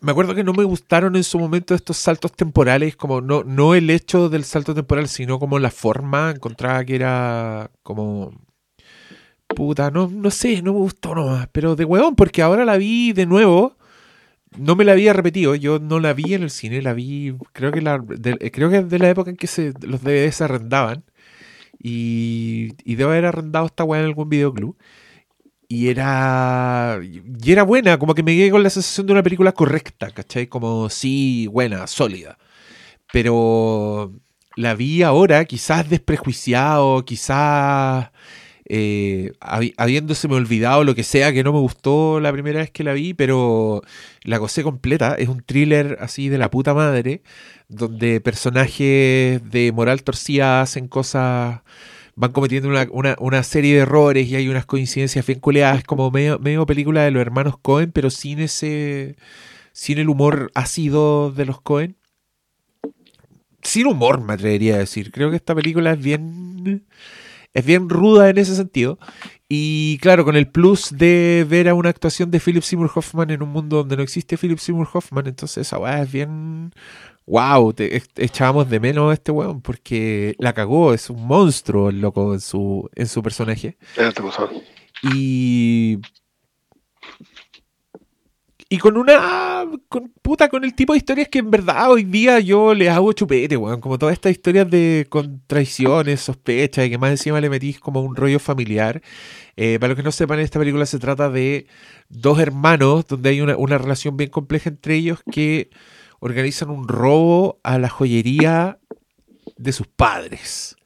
Me 0.00 0.12
acuerdo 0.12 0.34
que 0.34 0.44
no 0.44 0.52
me 0.52 0.64
gustaron 0.64 1.16
en 1.16 1.24
su 1.24 1.38
momento 1.38 1.74
estos 1.74 1.96
saltos 1.96 2.32
temporales, 2.32 2.96
como 2.96 3.20
no, 3.20 3.42
no 3.44 3.74
el 3.74 3.90
hecho 3.90 4.28
del 4.28 4.44
salto 4.44 4.74
temporal, 4.74 5.08
sino 5.08 5.38
como 5.38 5.58
la 5.58 5.70
forma, 5.70 6.30
encontraba 6.30 6.84
que 6.84 6.94
era 6.94 7.70
como... 7.82 8.32
Puta, 9.54 9.90
no, 9.90 10.08
no 10.08 10.30
sé, 10.30 10.62
no 10.62 10.72
me 10.72 10.78
gustó 10.78 11.14
nomás, 11.14 11.48
pero 11.52 11.76
de 11.76 11.84
huevón, 11.84 12.14
porque 12.16 12.42
ahora 12.42 12.64
la 12.64 12.76
vi 12.76 13.12
de 13.12 13.26
nuevo 13.26 13.76
no 14.58 14.74
me 14.76 14.84
la 14.84 14.92
había 14.92 15.12
repetido, 15.12 15.54
yo 15.54 15.78
no 15.78 16.00
la 16.00 16.12
vi 16.12 16.34
en 16.34 16.42
el 16.42 16.50
cine, 16.50 16.82
la 16.82 16.92
vi, 16.92 17.34
creo 17.52 17.72
que 17.72 17.80
la, 17.80 17.98
de, 17.98 18.36
eh, 18.40 18.50
creo 18.50 18.70
que 18.70 18.82
de 18.82 18.98
la 18.98 19.10
época 19.10 19.30
en 19.30 19.36
que 19.36 19.46
los 19.82 20.02
DVDs 20.02 20.36
se 20.36 20.44
arrendaban 20.44 21.04
y, 21.78 22.70
y 22.84 22.96
debo 22.96 23.10
haber 23.10 23.26
arrendado 23.26 23.66
esta 23.66 23.84
weá 23.84 24.00
en 24.00 24.06
algún 24.06 24.28
videoclub 24.28 24.76
y 25.68 25.88
era 25.88 27.00
y 27.02 27.52
era 27.52 27.62
buena, 27.62 27.98
como 27.98 28.14
que 28.14 28.22
me 28.24 28.34
quedé 28.36 28.50
con 28.50 28.62
la 28.62 28.70
sensación 28.70 29.06
de 29.06 29.12
una 29.12 29.22
película 29.22 29.52
correcta, 29.52 30.10
¿cachai? 30.10 30.48
Como 30.48 30.90
sí, 30.90 31.46
buena, 31.48 31.86
sólida, 31.86 32.38
pero 33.12 34.12
la 34.56 34.74
vi 34.74 35.02
ahora 35.02 35.44
quizás 35.44 35.88
desprejuiciado, 35.88 37.04
quizás 37.04 38.10
eh, 38.72 39.32
habi- 39.40 39.74
habiéndoseme 39.76 40.34
olvidado 40.36 40.84
lo 40.84 40.94
que 40.94 41.02
sea 41.02 41.32
que 41.32 41.42
no 41.44 41.52
me 41.52 41.58
gustó 41.58 42.20
la 42.20 42.32
primera 42.32 42.60
vez 42.60 42.70
que 42.70 42.84
la 42.84 42.92
vi, 42.92 43.14
pero 43.14 43.82
la 44.22 44.38
gocé 44.38 44.62
completa. 44.62 45.14
Es 45.16 45.28
un 45.28 45.42
thriller 45.42 45.98
así 46.00 46.28
de 46.28 46.38
la 46.38 46.50
puta 46.50 46.72
madre, 46.72 47.22
donde 47.68 48.20
personajes 48.20 49.42
de 49.50 49.72
moral 49.74 50.02
torcida 50.04 50.60
hacen 50.62 50.86
cosas, 50.88 51.60
van 52.14 52.32
cometiendo 52.32 52.68
una, 52.68 53.16
una- 53.18 53.42
serie 53.42 53.74
de 53.74 53.80
errores 53.80 54.28
y 54.28 54.36
hay 54.36 54.48
unas 54.48 54.66
coincidencias 54.66 55.26
bien 55.26 55.40
culeadas. 55.40 55.82
Como 55.84 56.10
medio 56.12 56.66
película 56.66 57.02
de 57.02 57.10
los 57.10 57.20
hermanos 57.22 57.56
Cohen, 57.60 57.90
pero 57.92 58.10
sin 58.10 58.38
ese, 58.40 59.16
sin 59.72 59.98
el 59.98 60.08
humor 60.08 60.52
ácido 60.54 61.32
de 61.32 61.44
los 61.46 61.60
Cohen. 61.60 61.96
Sin 63.62 63.86
humor, 63.86 64.20
me 64.22 64.34
atrevería 64.34 64.76
a 64.76 64.78
decir. 64.78 65.10
Creo 65.12 65.30
que 65.30 65.36
esta 65.36 65.54
película 65.54 65.92
es 65.92 65.98
bien 66.02 66.84
es 67.54 67.64
bien 67.64 67.88
ruda 67.88 68.30
en 68.30 68.38
ese 68.38 68.54
sentido. 68.54 68.98
Y 69.48 69.98
claro, 69.98 70.24
con 70.24 70.36
el 70.36 70.48
plus 70.48 70.96
de 70.96 71.44
ver 71.48 71.68
a 71.68 71.74
una 71.74 71.90
actuación 71.90 72.30
de 72.30 72.40
Philip 72.40 72.62
Seymour 72.62 72.90
Hoffman 72.94 73.30
en 73.30 73.42
un 73.42 73.48
mundo 73.48 73.78
donde 73.78 73.96
no 73.96 74.02
existe 74.02 74.36
Philip 74.36 74.58
Seymour 74.58 74.88
Hoffman, 74.92 75.26
entonces 75.26 75.66
esa 75.66 75.78
weá 75.78 76.02
es 76.02 76.12
bien. 76.12 76.72
¡Wow! 77.26 77.72
Te, 77.74 78.02
echábamos 78.16 78.68
de 78.70 78.80
menos 78.80 79.10
a 79.10 79.14
este 79.14 79.32
weón 79.32 79.60
porque 79.60 80.34
la 80.38 80.52
cagó, 80.52 80.94
es 80.94 81.10
un 81.10 81.26
monstruo 81.26 81.90
el 81.90 82.00
loco 82.00 82.34
en 82.34 82.40
su, 82.40 82.88
en 82.94 83.06
su 83.06 83.22
personaje. 83.22 83.76
Y. 85.02 85.98
Y 88.72 88.78
con 88.78 88.96
una. 88.96 89.66
Con, 89.88 90.12
puta, 90.22 90.48
con 90.48 90.62
el 90.64 90.74
tipo 90.74 90.92
de 90.92 90.98
historias 90.98 91.28
que 91.28 91.40
en 91.40 91.50
verdad 91.50 91.90
hoy 91.90 92.04
día 92.04 92.38
yo 92.38 92.72
les 92.72 92.88
hago 92.88 93.12
chupete, 93.12 93.56
weón. 93.56 93.80
Como 93.80 93.98
todas 93.98 94.12
estas 94.12 94.30
historias 94.30 94.70
de 94.70 95.08
con 95.10 95.42
traiciones, 95.48 96.20
sospechas, 96.20 96.86
y 96.86 96.90
que 96.90 96.96
más 96.96 97.10
encima 97.10 97.40
le 97.40 97.50
metís 97.50 97.80
como 97.80 98.00
un 98.00 98.14
rollo 98.14 98.38
familiar. 98.38 99.02
Eh, 99.56 99.78
para 99.80 99.88
los 99.88 99.96
que 99.96 100.04
no 100.04 100.12
sepan, 100.12 100.38
esta 100.38 100.60
película 100.60 100.86
se 100.86 101.00
trata 101.00 101.30
de 101.30 101.66
dos 102.08 102.38
hermanos 102.38 103.06
donde 103.08 103.30
hay 103.30 103.40
una, 103.40 103.56
una 103.56 103.76
relación 103.76 104.16
bien 104.16 104.30
compleja 104.30 104.70
entre 104.70 104.94
ellos 104.94 105.18
que 105.32 105.70
organizan 106.20 106.70
un 106.70 106.86
robo 106.86 107.58
a 107.64 107.76
la 107.80 107.88
joyería 107.88 108.78
de 109.56 109.72
sus 109.72 109.88
padres. 109.88 110.76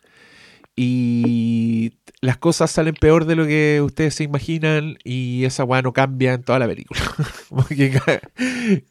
Y 0.74 1.92
las 2.24 2.38
cosas 2.38 2.70
salen 2.70 2.94
peor 2.94 3.24
de 3.26 3.36
lo 3.36 3.46
que 3.46 3.80
ustedes 3.82 4.14
se 4.14 4.24
imaginan 4.24 4.96
y 5.04 5.44
esa 5.44 5.64
weá 5.64 5.82
no 5.82 5.92
cambia 5.92 6.34
en 6.34 6.42
toda 6.42 6.58
la 6.58 6.66
película. 6.66 7.00
Porque 7.50 7.90
ca- 7.90 8.20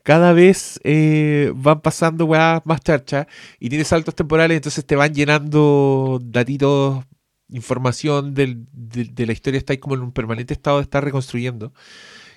cada 0.03 0.33
vez 0.33 0.79
eh, 0.83 1.51
van 1.55 1.81
pasando 1.81 2.25
weas 2.25 2.61
más 2.65 2.81
charchas 2.81 3.27
y 3.59 3.69
tiene 3.69 3.83
saltos 3.85 4.15
temporales, 4.15 4.55
entonces 4.57 4.85
te 4.85 4.95
van 4.95 5.13
llenando 5.13 6.19
datitos, 6.23 7.03
información 7.49 8.33
del- 8.33 8.65
de, 8.71 9.25
la 9.25 9.33
historia, 9.33 9.57
está 9.57 9.75
como 9.77 9.95
en 9.95 10.01
un 10.01 10.11
permanente 10.11 10.53
estado 10.53 10.77
de 10.77 10.83
estar 10.83 11.03
reconstruyendo. 11.03 11.73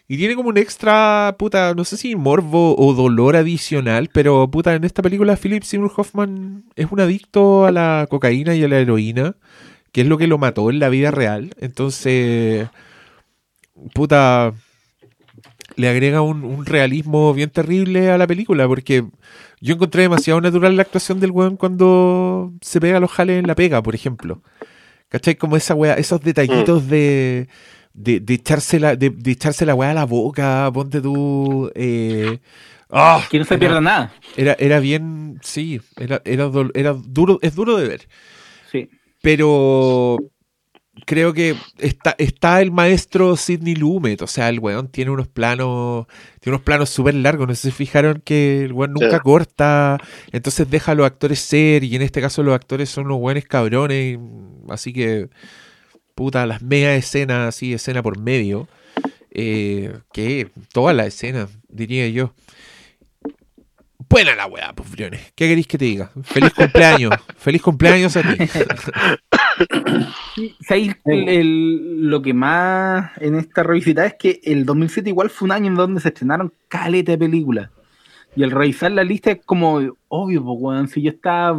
Y 0.08 0.18
tiene 0.18 0.36
como 0.36 0.50
un 0.50 0.56
extra, 0.58 1.34
puta, 1.36 1.74
no 1.74 1.84
sé 1.84 1.96
si 1.96 2.14
morbo 2.14 2.76
o 2.78 2.94
dolor 2.94 3.34
adicional, 3.34 4.08
pero 4.12 4.48
puta, 4.50 4.72
en 4.74 4.84
esta 4.84 5.02
película 5.02 5.36
Philip 5.36 5.64
Seymour 5.64 5.92
Hoffman 5.96 6.64
es 6.76 6.86
un 6.92 7.00
adicto 7.00 7.66
a 7.66 7.72
la 7.72 8.06
cocaína 8.08 8.54
y 8.54 8.62
a 8.62 8.68
la 8.68 8.78
heroína, 8.78 9.34
que 9.96 10.02
es 10.02 10.08
lo 10.08 10.18
que 10.18 10.26
lo 10.26 10.36
mató 10.36 10.68
en 10.68 10.78
la 10.78 10.90
vida 10.90 11.10
real. 11.10 11.54
Entonces, 11.58 12.68
puta, 13.94 14.52
le 15.76 15.88
agrega 15.88 16.20
un, 16.20 16.44
un 16.44 16.66
realismo 16.66 17.32
bien 17.32 17.48
terrible 17.48 18.10
a 18.10 18.18
la 18.18 18.26
película, 18.26 18.68
porque 18.68 19.06
yo 19.62 19.72
encontré 19.72 20.02
demasiado 20.02 20.38
natural 20.42 20.76
la 20.76 20.82
actuación 20.82 21.18
del 21.18 21.30
weón 21.30 21.56
cuando 21.56 22.52
se 22.60 22.78
pega 22.78 23.00
los 23.00 23.10
jales 23.10 23.38
en 23.38 23.46
la 23.46 23.54
pega, 23.54 23.82
por 23.82 23.94
ejemplo. 23.94 24.42
¿Cachai? 25.08 25.36
Como 25.36 25.56
esa 25.56 25.74
weá, 25.74 25.94
esos 25.94 26.20
detallitos 26.20 26.88
de, 26.88 27.48
de, 27.94 28.20
de 28.20 28.34
echarse 28.34 28.78
la, 28.78 28.96
de, 28.96 29.08
de 29.08 29.30
echarse 29.30 29.64
la 29.64 29.74
weá 29.74 29.92
a 29.92 29.94
la 29.94 30.04
boca, 30.04 30.70
ponte 30.74 31.00
tú. 31.00 31.72
Eh, 31.74 32.38
¡ah! 32.90 33.24
Que 33.30 33.38
no 33.38 33.46
se 33.46 33.56
pierda 33.56 33.80
nada. 33.80 34.12
Era, 34.36 34.56
era 34.58 34.78
bien, 34.78 35.38
sí, 35.42 35.80
era, 35.96 36.20
era, 36.26 36.50
era 36.74 36.92
duro, 36.92 37.38
es 37.40 37.54
duro 37.54 37.78
de 37.78 37.88
ver. 37.88 38.08
Sí. 38.70 38.90
Pero 39.26 40.18
creo 41.04 41.32
que 41.32 41.56
está, 41.78 42.14
está 42.16 42.62
el 42.62 42.70
maestro 42.70 43.36
Sidney 43.36 43.74
Lumet, 43.74 44.22
o 44.22 44.28
sea, 44.28 44.48
el 44.48 44.60
weón 44.60 44.86
tiene 44.86 45.10
unos 45.10 45.26
planos, 45.26 46.06
tiene 46.38 46.54
unos 46.54 46.64
planos 46.64 46.90
súper 46.90 47.16
largos, 47.16 47.48
no 47.48 47.54
sé 47.56 47.62
si 47.62 47.68
se 47.70 47.76
fijaron 47.76 48.22
que 48.24 48.62
el 48.62 48.72
weón 48.72 48.92
nunca 48.92 49.16
Sí. 49.16 49.22
corta, 49.24 49.98
entonces 50.30 50.70
deja 50.70 50.92
a 50.92 50.94
los 50.94 51.06
actores 51.06 51.40
ser, 51.40 51.82
y 51.82 51.96
en 51.96 52.02
este 52.02 52.20
caso 52.20 52.44
los 52.44 52.54
actores 52.54 52.88
son 52.88 53.06
unos 53.06 53.18
buenos 53.18 53.42
cabrones, 53.46 54.16
así 54.68 54.92
que, 54.92 55.28
puta, 56.14 56.46
las 56.46 56.62
mega 56.62 56.94
escenas, 56.94 57.48
así, 57.48 57.72
escena 57.74 58.04
por 58.04 58.20
medio, 58.20 58.68
eh, 59.32 59.92
que 60.12 60.50
toda 60.72 60.92
la 60.94 61.04
escena, 61.04 61.48
diría 61.68 62.06
yo. 62.08 62.32
Buena 64.08 64.34
la 64.36 64.46
weá, 64.46 64.72
pues, 64.72 64.90
briones. 64.90 65.32
¿Qué 65.34 65.48
queréis 65.48 65.66
que 65.66 65.78
te 65.78 65.84
diga? 65.86 66.10
Feliz 66.22 66.52
cumpleaños. 66.54 67.12
Feliz 67.38 67.62
cumpleaños 67.62 68.16
a 68.16 68.22
ti. 68.22 68.36
¿Sabéis 70.60 70.96
el- 71.06 71.28
el- 71.28 72.08
lo 72.10 72.22
que 72.22 72.34
más 72.34 73.10
en 73.20 73.34
esta 73.36 73.62
revisitada 73.62 74.06
es 74.08 74.14
que 74.18 74.40
el 74.44 74.64
2007 74.64 75.08
igual 75.10 75.30
fue 75.30 75.46
un 75.46 75.52
año 75.52 75.66
en 75.68 75.74
donde 75.74 76.00
se 76.00 76.08
estrenaron 76.08 76.52
caleta 76.68 77.12
de 77.12 77.18
películas. 77.18 77.70
Y 78.36 78.42
al 78.44 78.50
revisar 78.50 78.92
la 78.92 79.02
lista 79.02 79.30
es 79.32 79.40
como 79.44 79.80
obvio, 80.08 80.44
pues, 80.44 80.56
weón, 80.60 80.88
si 80.88 81.02
yo 81.02 81.10
estaba 81.10 81.58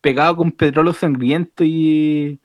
pegado 0.00 0.36
con 0.36 0.52
Petróleo 0.52 0.92
Sangriento 0.92 1.64
y, 1.64 2.38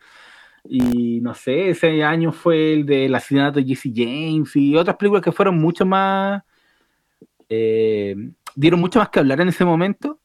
y 0.67 1.19
no 1.21 1.35
sé, 1.35 1.69
ese 1.69 2.03
año 2.03 2.31
fue 2.31 2.73
el 2.73 2.85
de 2.85 3.05
El 3.05 3.15
asesinato 3.15 3.59
de 3.59 3.65
Jesse 3.65 3.91
James 3.95 4.55
y 4.55 4.75
otras 4.75 4.97
películas 4.97 5.23
que 5.23 5.31
fueron 5.31 5.57
mucho 5.59 5.85
más, 5.85 6.41
eh, 7.49 8.15
dieron 8.55 8.79
mucho 8.79 8.99
más 8.99 9.09
que 9.09 9.19
hablar 9.19 9.41
en 9.41 9.49
ese 9.49 9.65
momento. 9.65 10.19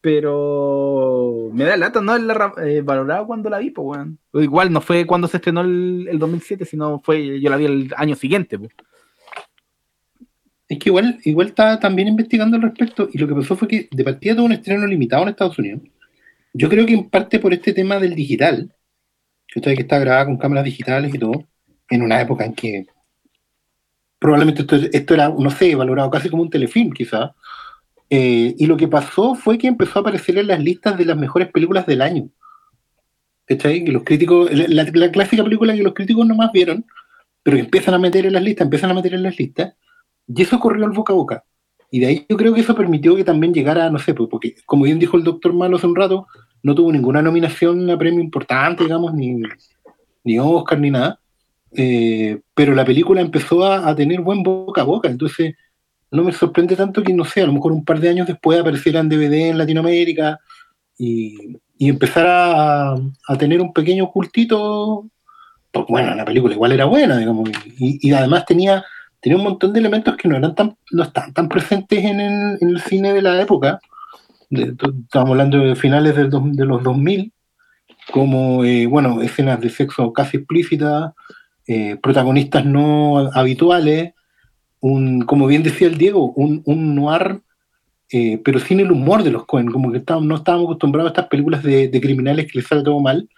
Pero 0.00 1.50
me 1.52 1.64
da 1.64 1.76
lata 1.76 2.00
no 2.00 2.16
ra- 2.16 2.54
eh, 2.64 2.80
valorado 2.82 3.26
cuando 3.26 3.50
la 3.50 3.58
vi, 3.58 3.70
pues, 3.70 3.98
weón. 3.98 4.18
Igual 4.34 4.72
no 4.72 4.80
fue 4.80 5.04
cuando 5.04 5.26
se 5.26 5.38
estrenó 5.38 5.62
el, 5.62 6.06
el 6.08 6.18
2007, 6.18 6.64
sino 6.64 7.00
fue, 7.00 7.40
yo 7.40 7.50
la 7.50 7.56
vi 7.56 7.64
el 7.64 7.94
año 7.96 8.14
siguiente, 8.14 8.58
pues. 8.58 8.70
Es 10.68 10.78
que 10.78 10.88
igual, 10.90 11.18
igual 11.24 11.48
estaba 11.48 11.78
también 11.78 12.08
investigando 12.08 12.56
al 12.56 12.62
respecto 12.62 13.08
y 13.12 13.18
lo 13.18 13.28
que 13.28 13.34
pasó 13.34 13.56
fue 13.56 13.68
que 13.68 13.88
de 13.90 14.04
partida 14.04 14.34
tuvo 14.34 14.46
un 14.46 14.52
estreno 14.52 14.86
limitado 14.86 15.22
en 15.22 15.28
Estados 15.30 15.58
Unidos. 15.58 15.80
Yo 16.52 16.68
creo 16.68 16.86
que 16.86 16.94
en 16.94 17.08
parte 17.08 17.38
por 17.38 17.52
este 17.52 17.72
tema 17.72 17.98
del 17.98 18.14
digital, 18.14 18.72
que 19.46 19.60
está 19.72 19.98
grabada 19.98 20.26
con 20.26 20.36
cámaras 20.38 20.64
digitales 20.64 21.14
y 21.14 21.18
todo, 21.18 21.44
en 21.90 22.02
una 22.02 22.20
época 22.20 22.44
en 22.44 22.54
que 22.54 22.86
probablemente 24.18 24.62
esto, 24.62 24.76
esto 24.76 25.14
era, 25.14 25.28
no 25.28 25.50
sé, 25.50 25.74
valorado 25.74 26.10
casi 26.10 26.28
como 26.30 26.42
un 26.42 26.50
telefilm 26.50 26.92
quizás. 26.92 27.30
Eh, 28.08 28.54
y 28.56 28.66
lo 28.66 28.76
que 28.76 28.88
pasó 28.88 29.34
fue 29.34 29.58
que 29.58 29.66
empezó 29.66 29.98
a 29.98 30.02
aparecer 30.02 30.38
en 30.38 30.46
las 30.48 30.60
listas 30.60 30.96
de 30.96 31.04
las 31.04 31.16
mejores 31.16 31.50
películas 31.50 31.86
del 31.86 32.02
año. 32.02 32.28
¿Cachai? 33.46 33.84
Que 33.84 33.92
los 33.92 34.02
críticos, 34.02 34.50
la, 34.52 34.66
la- 34.84 34.90
la 34.92 35.10
clásica 35.10 35.44
película 35.44 35.74
que 35.74 35.82
los 35.82 35.94
críticos 35.94 36.26
nomás 36.26 36.50
vieron, 36.52 36.84
pero 37.42 37.56
que 37.56 37.62
empiezan 37.62 37.94
a 37.94 37.98
meter 37.98 38.26
en 38.26 38.32
las 38.32 38.42
listas, 38.42 38.64
empiezan 38.64 38.90
a 38.90 38.94
meter 38.94 39.14
en 39.14 39.22
las 39.22 39.38
listas, 39.38 39.74
y 40.26 40.42
eso 40.42 40.58
corrió 40.58 40.84
al 40.84 40.90
boca 40.92 41.12
a 41.12 41.16
boca. 41.16 41.44
Y 41.90 42.00
de 42.00 42.06
ahí 42.06 42.26
yo 42.28 42.36
creo 42.36 42.52
que 42.52 42.60
eso 42.60 42.74
permitió 42.74 43.14
que 43.14 43.22
también 43.22 43.54
llegara, 43.54 43.88
no 43.90 43.98
sé, 44.00 44.14
pues, 44.14 44.28
porque 44.28 44.56
como 44.66 44.84
bien 44.84 44.98
dijo 44.98 45.16
el 45.16 45.22
doctor 45.22 45.52
Malo 45.52 45.76
hace 45.76 45.86
un 45.86 45.94
rato, 45.94 46.26
no 46.64 46.74
tuvo 46.74 46.90
ninguna 46.92 47.22
nominación 47.22 47.88
a 47.88 47.96
premio 47.96 48.20
importante, 48.20 48.82
digamos, 48.82 49.14
ni, 49.14 49.36
ni 50.24 50.38
Oscar 50.40 50.80
ni 50.80 50.90
nada. 50.90 51.20
Eh, 51.78 52.40
pero 52.54 52.74
la 52.74 52.84
película 52.84 53.20
empezó 53.20 53.64
a, 53.64 53.94
tener 53.94 54.20
buen 54.22 54.42
boca 54.42 54.80
a 54.80 54.84
boca, 54.84 55.08
entonces 55.08 55.54
no 56.10 56.24
me 56.24 56.32
sorprende 56.32 56.74
tanto 56.74 57.02
que, 57.02 57.12
no 57.12 57.24
sé, 57.24 57.42
a 57.42 57.46
lo 57.46 57.52
mejor 57.52 57.72
un 57.72 57.84
par 57.84 58.00
de 58.00 58.08
años 58.08 58.26
después 58.26 58.58
apareciera 58.58 59.00
en 59.00 59.08
DVD 59.08 59.50
en 59.50 59.58
Latinoamérica 59.58 60.38
y, 60.96 61.58
y 61.78 61.88
empezara 61.90 62.92
a, 62.92 63.38
tener 63.38 63.60
un 63.60 63.72
pequeño 63.72 64.10
cultito. 64.10 65.06
Pues 65.70 65.86
bueno, 65.88 66.14
la 66.14 66.24
película 66.24 66.54
igual 66.54 66.72
era 66.72 66.86
buena, 66.86 67.18
digamos, 67.18 67.50
y, 67.78 68.10
además 68.12 68.46
tenía, 68.46 68.82
tenía 69.20 69.36
un 69.36 69.44
montón 69.44 69.72
de 69.72 69.80
elementos 69.80 70.16
que 70.16 70.28
no 70.28 70.36
eran 70.36 70.54
tan, 70.54 70.76
no 70.92 71.02
están 71.02 71.34
tan 71.34 71.48
presentes 71.48 72.02
en 72.02 72.20
el, 72.20 72.58
en 72.60 72.68
el 72.70 72.80
cine 72.80 73.12
de 73.12 73.22
la 73.22 73.40
época. 73.42 73.78
Estamos 74.50 75.30
hablando 75.30 75.58
de 75.58 75.76
finales 75.76 76.16
del 76.16 76.30
de 76.30 76.64
los 76.64 76.82
2000, 76.82 77.32
como, 78.10 78.64
eh, 78.64 78.86
bueno, 78.86 79.20
escenas 79.20 79.60
de 79.60 79.68
sexo 79.68 80.12
casi 80.12 80.38
explícitas, 80.38 81.12
eh, 81.66 81.96
protagonistas 82.02 82.64
no 82.64 83.18
habituales, 83.32 84.12
un, 84.80 85.22
como 85.22 85.46
bien 85.46 85.62
decía 85.62 85.88
el 85.88 85.98
Diego, 85.98 86.32
un, 86.32 86.62
un 86.64 86.94
noir, 86.94 87.40
eh, 88.12 88.40
pero 88.44 88.60
sin 88.60 88.80
el 88.80 88.92
humor 88.92 89.22
de 89.22 89.30
los 89.32 89.46
Cohen, 89.46 89.70
como 89.70 89.90
que 89.90 89.98
estábamos- 89.98 90.28
no 90.28 90.36
estábamos 90.36 90.66
acostumbrados 90.66 91.10
a 91.10 91.12
estas 91.12 91.28
películas 91.28 91.62
de, 91.62 91.88
de 91.88 92.00
criminales 92.00 92.46
que 92.50 92.58
les 92.58 92.66
sale 92.68 92.82
todo 92.82 93.00
mal, 93.00 93.28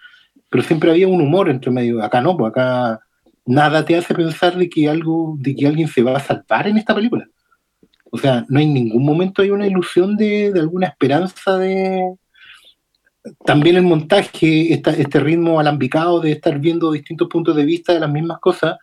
pero 0.49 0.63
siempre 0.63 0.91
había 0.91 1.07
un 1.07 1.21
humor 1.21 1.49
entre 1.49 1.71
medio. 1.71 2.03
Acá 2.03 2.21
no, 2.21 2.37
pues 2.37 2.51
acá 2.51 2.99
nada 3.45 3.83
te 3.85 3.95
hace 3.95 4.13
pensar 4.13 4.55
de 4.57 4.69
que 4.69 4.87
algo, 4.89 5.35
de 5.39 5.55
que 5.55 5.65
alguien 5.67 5.87
se 5.87 6.03
va 6.03 6.17
a 6.17 6.19
salvar 6.19 6.67
en 6.67 6.77
esta 6.77 6.93
película. 6.93 7.27
O 8.11 8.17
sea, 8.17 8.45
no 8.49 8.59
hay 8.59 8.67
ningún 8.67 9.03
momento 9.05 9.41
hay 9.41 9.51
una 9.51 9.67
ilusión 9.67 10.17
de, 10.17 10.51
de 10.51 10.59
alguna 10.59 10.87
esperanza 10.87 11.57
de. 11.57 12.15
También 13.45 13.75
el 13.75 13.83
montaje, 13.83 14.73
este 14.73 15.19
ritmo 15.19 15.59
alambicado 15.59 16.19
de 16.19 16.31
estar 16.31 16.57
viendo 16.59 16.91
distintos 16.91 17.27
puntos 17.27 17.55
de 17.55 17.65
vista 17.65 17.93
de 17.93 17.99
las 17.99 18.11
mismas 18.11 18.39
cosas, 18.39 18.77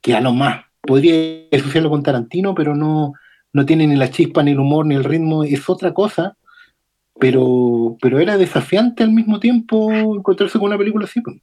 que 0.00 0.14
a 0.14 0.20
lo 0.20 0.32
más 0.32 0.64
podría 0.80 1.46
asociarlo 1.52 1.90
con 1.90 2.02
Tarantino, 2.02 2.54
pero 2.54 2.74
no, 2.74 3.14
no 3.52 3.66
tiene 3.66 3.86
ni 3.86 3.96
la 3.96 4.10
chispa, 4.10 4.42
ni 4.42 4.52
el 4.52 4.60
humor, 4.60 4.86
ni 4.86 4.94
el 4.94 5.04
ritmo, 5.04 5.44
es 5.44 5.68
otra 5.68 5.92
cosa. 5.92 6.36
Pero, 7.18 7.96
pero 8.00 8.18
era 8.18 8.36
desafiante 8.36 9.04
al 9.04 9.12
mismo 9.12 9.38
tiempo 9.38 9.92
encontrarse 9.92 10.58
con 10.58 10.68
una 10.68 10.78
película 10.78 11.04
así. 11.04 11.20
pues. 11.20 11.36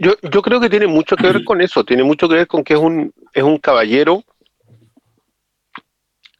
Yo, 0.00 0.14
yo 0.30 0.42
creo 0.42 0.60
que 0.60 0.70
tiene 0.70 0.86
mucho 0.86 1.16
que 1.16 1.26
ver 1.26 1.44
con 1.44 1.60
eso, 1.60 1.84
tiene 1.84 2.04
mucho 2.04 2.28
que 2.28 2.36
ver 2.36 2.46
con 2.46 2.62
que 2.62 2.74
es 2.74 2.80
un, 2.80 3.12
es 3.32 3.42
un 3.42 3.58
caballero 3.58 4.22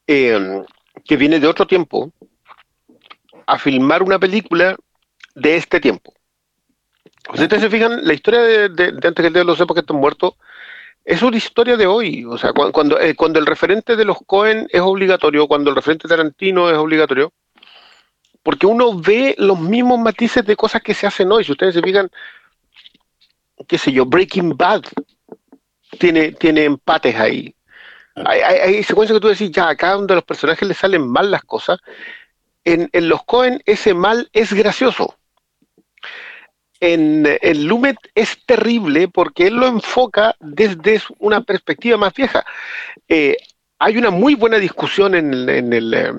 eh, 0.07 0.63
que 1.05 1.17
viene 1.17 1.41
de 1.41 1.49
otro 1.49 1.67
tiempo 1.67 2.13
a 3.49 3.59
filmar 3.59 4.03
una 4.03 4.19
película 4.19 4.77
de 5.35 5.57
este 5.57 5.81
tiempo. 5.81 6.13
Si 7.35 7.43
ustedes 7.43 7.63
se 7.63 7.71
fijan, 7.71 8.05
la 8.07 8.13
historia 8.15 8.41
de, 8.43 8.69
de- 8.69 8.93
de 8.93 9.09
antes 9.09 9.23
que 9.23 9.27
el 9.29 9.33
día 9.33 9.45
lo 9.45 9.57
sepa 9.57 9.75
que 9.75 9.81
están 9.81 9.97
muertos 9.97 10.35
es 11.05 11.23
una 11.23 11.37
historia 11.39 11.77
de 11.77 11.87
hoy. 11.87 12.25
O 12.27 12.37
sea, 12.37 12.53
cu- 12.53 12.71
cuando, 12.73 13.01
eh, 13.01 13.15
cuando 13.15 13.39
el 13.39 13.47
referente 13.47 13.97
de 13.97 14.05
los 14.05 14.19
Cohen 14.27 14.69
es 14.71 14.81
obligatorio, 14.83 15.49
cuando 15.49 15.71
el 15.71 15.77
referente 15.77 16.07
de 16.07 16.15
Tarantino 16.15 16.71
es 16.71 16.77
obligatorio, 16.77 17.33
porque 18.43 18.67
uno 18.67 18.99
ve 18.99 19.35
los 19.39 19.59
mismos 19.59 19.99
matices 19.99 20.45
de 20.45 20.57
cosas 20.57 20.83
que 20.83 20.95
se 20.95 21.07
hacen 21.07 21.31
hoy. 21.33 21.45
Si 21.45 21.53
ustedes 21.53 21.75
se 21.75 21.83
fijan, 21.83 22.11
qué 23.67 23.79
sé 23.79 23.93
yo, 23.93 24.05
Breaking 24.07 24.57
Bad 24.57 24.83
tiene, 25.99 26.33
tiene 26.33 26.65
empates 26.65 27.15
ahí. 27.17 27.55
Hay, 28.15 28.41
hay, 28.41 28.57
hay 28.77 28.83
secuencias 28.83 29.17
que 29.17 29.21
tú 29.21 29.29
decís, 29.29 29.51
ya, 29.51 29.69
acá 29.69 29.93
donde 29.93 30.13
a 30.15 30.17
los 30.17 30.25
personajes 30.25 30.67
les 30.67 30.77
salen 30.77 31.07
mal 31.09 31.31
las 31.31 31.45
cosas, 31.45 31.79
en, 32.73 32.89
en 32.93 33.09
los 33.09 33.25
Cohen 33.25 33.63
ese 33.67 33.95
mal 33.95 34.29
es 34.33 34.53
gracioso. 34.53 35.15
En, 36.81 37.25
en 37.43 37.67
Lumet 37.67 37.97
es 38.15 38.39
terrible 38.47 39.09
porque 39.09 39.49
él 39.49 39.55
lo 39.57 39.67
enfoca 39.67 40.37
desde 40.39 41.01
una 41.19 41.41
perspectiva 41.41 41.97
más 41.97 42.15
vieja. 42.15 42.45
Eh, 43.09 43.37
hay 43.81 43.97
una 43.97 44.11
muy 44.11 44.35
buena 44.37 44.59
discusión 44.59 45.15
en, 45.15 45.33
el- 45.35 45.49
en 45.49 45.73
el, 45.73 45.95
eh, 45.95 46.13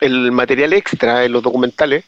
el 0.00 0.30
material 0.32 0.72
extra, 0.74 1.24
en 1.24 1.32
los 1.32 1.42
documentales, 1.42 2.04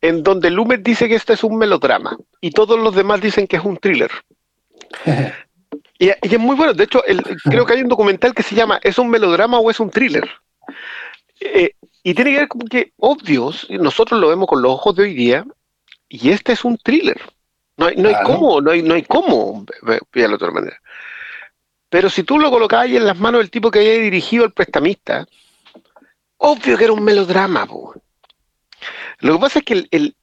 en 0.00 0.22
donde 0.24 0.50
Lumet 0.50 0.82
dice 0.82 1.08
que 1.08 1.14
este 1.14 1.34
es 1.34 1.44
un 1.44 1.56
melodrama 1.56 2.16
y 2.40 2.50
todos 2.50 2.78
los 2.78 2.94
demás 2.94 3.20
dicen 3.20 3.46
que 3.46 3.56
es 3.56 3.64
un 3.64 3.76
thriller. 3.76 4.10
Y, 5.98 6.08
y 6.08 6.34
es 6.34 6.38
muy 6.38 6.54
bueno. 6.56 6.74
De 6.74 6.84
hecho, 6.84 7.02
el- 7.06 7.22
creo 7.44 7.64
que 7.64 7.72
hay 7.72 7.80
un 7.80 7.88
documental 7.88 8.34
que 8.34 8.42
se 8.42 8.54
llama 8.54 8.78
¿Es 8.82 8.98
un 8.98 9.08
melodrama 9.08 9.58
o 9.58 9.70
es 9.70 9.80
un 9.80 9.88
thriller? 9.90 10.28
Eh, 11.40 11.70
y 12.06 12.14
tiene 12.14 12.30
que 12.30 12.38
ver 12.38 12.48
con 12.48 12.60
que, 12.68 12.92
obvios, 12.98 13.66
nosotros 13.68 14.20
lo 14.20 14.28
vemos 14.28 14.46
con 14.46 14.62
los 14.62 14.70
ojos 14.70 14.94
de 14.94 15.02
hoy 15.02 15.14
día, 15.14 15.44
y 16.08 16.30
este 16.30 16.52
es 16.52 16.64
un 16.64 16.78
thriller. 16.78 17.20
No 17.76 17.86
hay, 17.86 17.96
no 17.96 18.08
hay 18.08 18.14
cómo, 18.22 18.60
no 18.60 18.70
hay, 18.70 18.80
no 18.80 18.94
hay 18.94 19.02
cómo 19.02 19.66
de 19.82 20.24
otra 20.32 20.52
manera. 20.52 20.80
Pero 21.88 22.08
si 22.08 22.22
tú 22.22 22.38
lo 22.38 22.48
colocabas 22.48 22.84
ahí 22.84 22.96
en 22.96 23.06
las 23.06 23.18
manos 23.18 23.40
del 23.40 23.50
tipo 23.50 23.72
que 23.72 23.80
había 23.80 23.98
dirigido 23.98 24.44
al 24.44 24.52
prestamista, 24.52 25.26
obvio 26.36 26.78
que 26.78 26.84
era 26.84 26.92
un 26.92 27.02
melodrama. 27.02 27.66
po. 27.66 27.94
Lo 29.18 29.32
que 29.32 29.40
pasa 29.40 29.58
es 29.58 29.64
que 29.64 29.74
el, 29.74 29.88
el- 29.90 30.16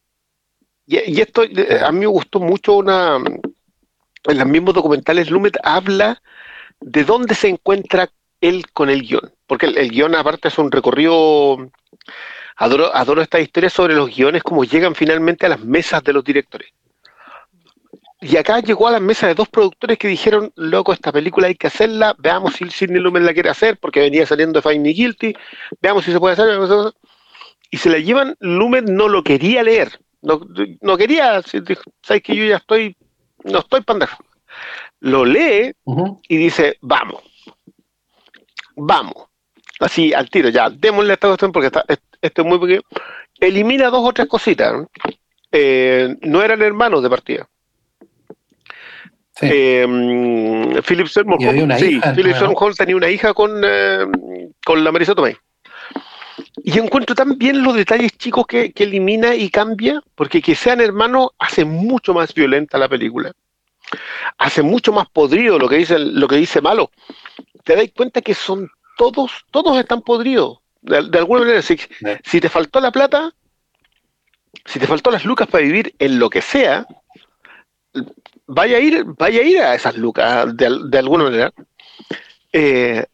y, 0.87 0.99
y 1.11 1.19
esto 1.19 1.43
eh, 1.43 1.81
a 1.83 1.91
mí 1.91 1.99
me 1.99 2.05
gustó 2.05 2.39
mucho 2.39 2.75
una 2.77 3.17
en 3.17 4.37
los 4.37 4.47
mismos 4.47 4.73
documentales 4.73 5.29
Lumet 5.29 5.57
habla 5.65 6.21
de 6.79 7.03
dónde 7.03 7.35
se 7.35 7.49
encuentra 7.49 8.09
él 8.43 8.65
con 8.73 8.89
el 8.89 9.01
guion, 9.01 9.31
porque 9.47 9.65
el, 9.67 9.77
el 9.77 9.89
guion 9.89 10.15
aparte 10.15 10.49
es 10.49 10.57
un 10.57 10.71
recorrido 10.71 11.71
adoro, 12.55 12.95
adoro 12.95 13.21
esta 13.21 13.39
historia 13.39 13.69
sobre 13.69 13.95
los 13.95 14.15
guiones 14.15 14.43
como 14.43 14.63
llegan 14.63 14.95
finalmente 14.95 15.45
a 15.45 15.49
las 15.49 15.59
mesas 15.59 16.03
de 16.03 16.13
los 16.13 16.23
directores. 16.23 16.71
Y 18.21 18.37
acá 18.37 18.61
llegó 18.61 18.87
a 18.87 18.91
las 18.91 19.01
mesas 19.01 19.29
de 19.29 19.35
dos 19.35 19.49
productores 19.49 19.97
que 19.97 20.07
dijeron, 20.07 20.53
loco, 20.55 20.93
esta 20.93 21.11
película 21.11 21.47
hay 21.47 21.55
que 21.55 21.67
hacerla, 21.67 22.15
veamos 22.17 22.53
si 22.53 22.69
Sidney 22.69 23.01
Lumet 23.01 23.23
la 23.23 23.33
quiere 23.33 23.49
hacer, 23.49 23.77
porque 23.77 23.99
venía 23.99 24.25
saliendo 24.25 24.61
de 24.61 24.69
Find 24.69 24.81
Me 24.81 24.89
Guilty, 24.89 25.33
veamos 25.81 26.05
si 26.05 26.13
se 26.13 26.19
puede 26.19 26.33
hacer. 26.33 26.57
Y 27.69 27.77
se 27.77 27.89
la 27.89 27.97
llevan, 27.97 28.37
Lumet 28.39 28.85
no 28.85 29.09
lo 29.09 29.23
quería 29.23 29.61
leer, 29.63 29.99
No, 30.21 30.39
no 30.79 30.95
quería, 30.95 31.41
sabes 32.01 32.23
que 32.23 32.35
yo 32.35 32.45
ya 32.45 32.57
estoy, 32.57 32.95
no 33.43 33.59
estoy 33.59 33.81
pendejo. 33.81 34.23
Lo 35.01 35.25
lee 35.25 35.73
y 36.29 36.37
dice, 36.37 36.77
vamos, 36.79 37.21
vamos. 38.75 39.13
Así, 39.79 40.13
al 40.13 40.29
tiro, 40.29 40.49
ya, 40.49 40.69
démosle 40.69 41.11
a 41.11 41.13
esta 41.15 41.27
cuestión 41.27 41.51
porque 41.51 41.67
está, 41.67 41.83
es- 41.87 41.99
esto 42.21 42.41
es 42.41 42.47
muy 42.47 42.59
pequeño. 42.59 42.81
Elimina 43.39 43.89
dos 43.89 44.07
o 44.07 44.13
tres 44.13 44.27
cositas. 44.27 44.73
¿no? 44.73 44.89
Eh, 45.51 46.15
no 46.21 46.41
eran 46.41 46.61
hermanos 46.61 47.03
de 47.03 47.09
partida. 47.09 47.47
Sí. 49.35 49.47
Eh, 49.51 49.85
mm, 49.87 50.79
Philip 50.87 51.07
Seymour 51.07 51.39
sí, 51.79 51.95
hija, 51.95 52.13
Philip 52.13 52.33
¿no? 52.33 52.37
Seymour 52.39 52.55
Hoffman 52.57 52.75
tenía 52.75 52.95
una 52.95 53.09
hija 53.09 53.33
con, 53.33 53.61
eh, 53.65 54.05
con 54.63 54.83
la 54.83 54.91
Marisa 54.91 55.15
Tomei. 55.15 55.35
Y 56.63 56.77
encuentro 56.79 57.15
tan 57.15 57.37
bien 57.37 57.63
los 57.63 57.75
detalles 57.75 58.15
chicos 58.17 58.45
que, 58.47 58.71
que 58.71 58.83
elimina 58.83 59.35
y 59.35 59.49
cambia, 59.49 60.01
porque 60.15 60.41
que 60.41 60.55
sean 60.55 60.81
hermanos 60.81 61.29
hace 61.39 61.65
mucho 61.65 62.13
más 62.13 62.33
violenta 62.33 62.77
la 62.77 62.87
película. 62.87 63.31
Hace 64.37 64.61
mucho 64.61 64.91
más 64.91 65.07
podrido 65.09 65.57
lo 65.59 65.69
que 65.69 65.77
dice, 65.77 65.97
lo 65.99 66.27
que 66.27 66.35
dice 66.37 66.61
malo. 66.61 66.91
Te 67.63 67.75
das 67.75 67.87
cuenta 67.95 68.21
que 68.21 68.33
son 68.33 68.69
todos, 68.97 69.31
todos 69.51 69.77
están 69.77 70.01
podridos. 70.01 70.59
De, 70.81 71.01
de 71.09 71.17
alguna 71.17 71.41
manera, 71.41 71.61
si, 71.61 71.77
si 72.23 72.41
te 72.41 72.49
faltó 72.49 72.79
la 72.81 72.91
plata, 72.91 73.33
si 74.65 74.79
te 74.79 74.87
faltó 74.87 75.11
las 75.11 75.25
lucas 75.25 75.47
para 75.47 75.63
vivir 75.63 75.95
en 75.99 76.19
lo 76.19 76.29
que 76.29 76.41
sea, 76.41 76.85
vaya 78.47 78.77
a 78.77 78.79
ir, 78.79 79.03
vaya 79.17 79.41
a 79.41 79.43
ir 79.43 79.59
a 79.61 79.75
esas 79.75 79.95
lucas 79.97 80.55
de, 80.55 80.79
de 80.85 80.97
alguna 80.97 81.23
manera. 81.25 81.53
Eh, 82.51 83.05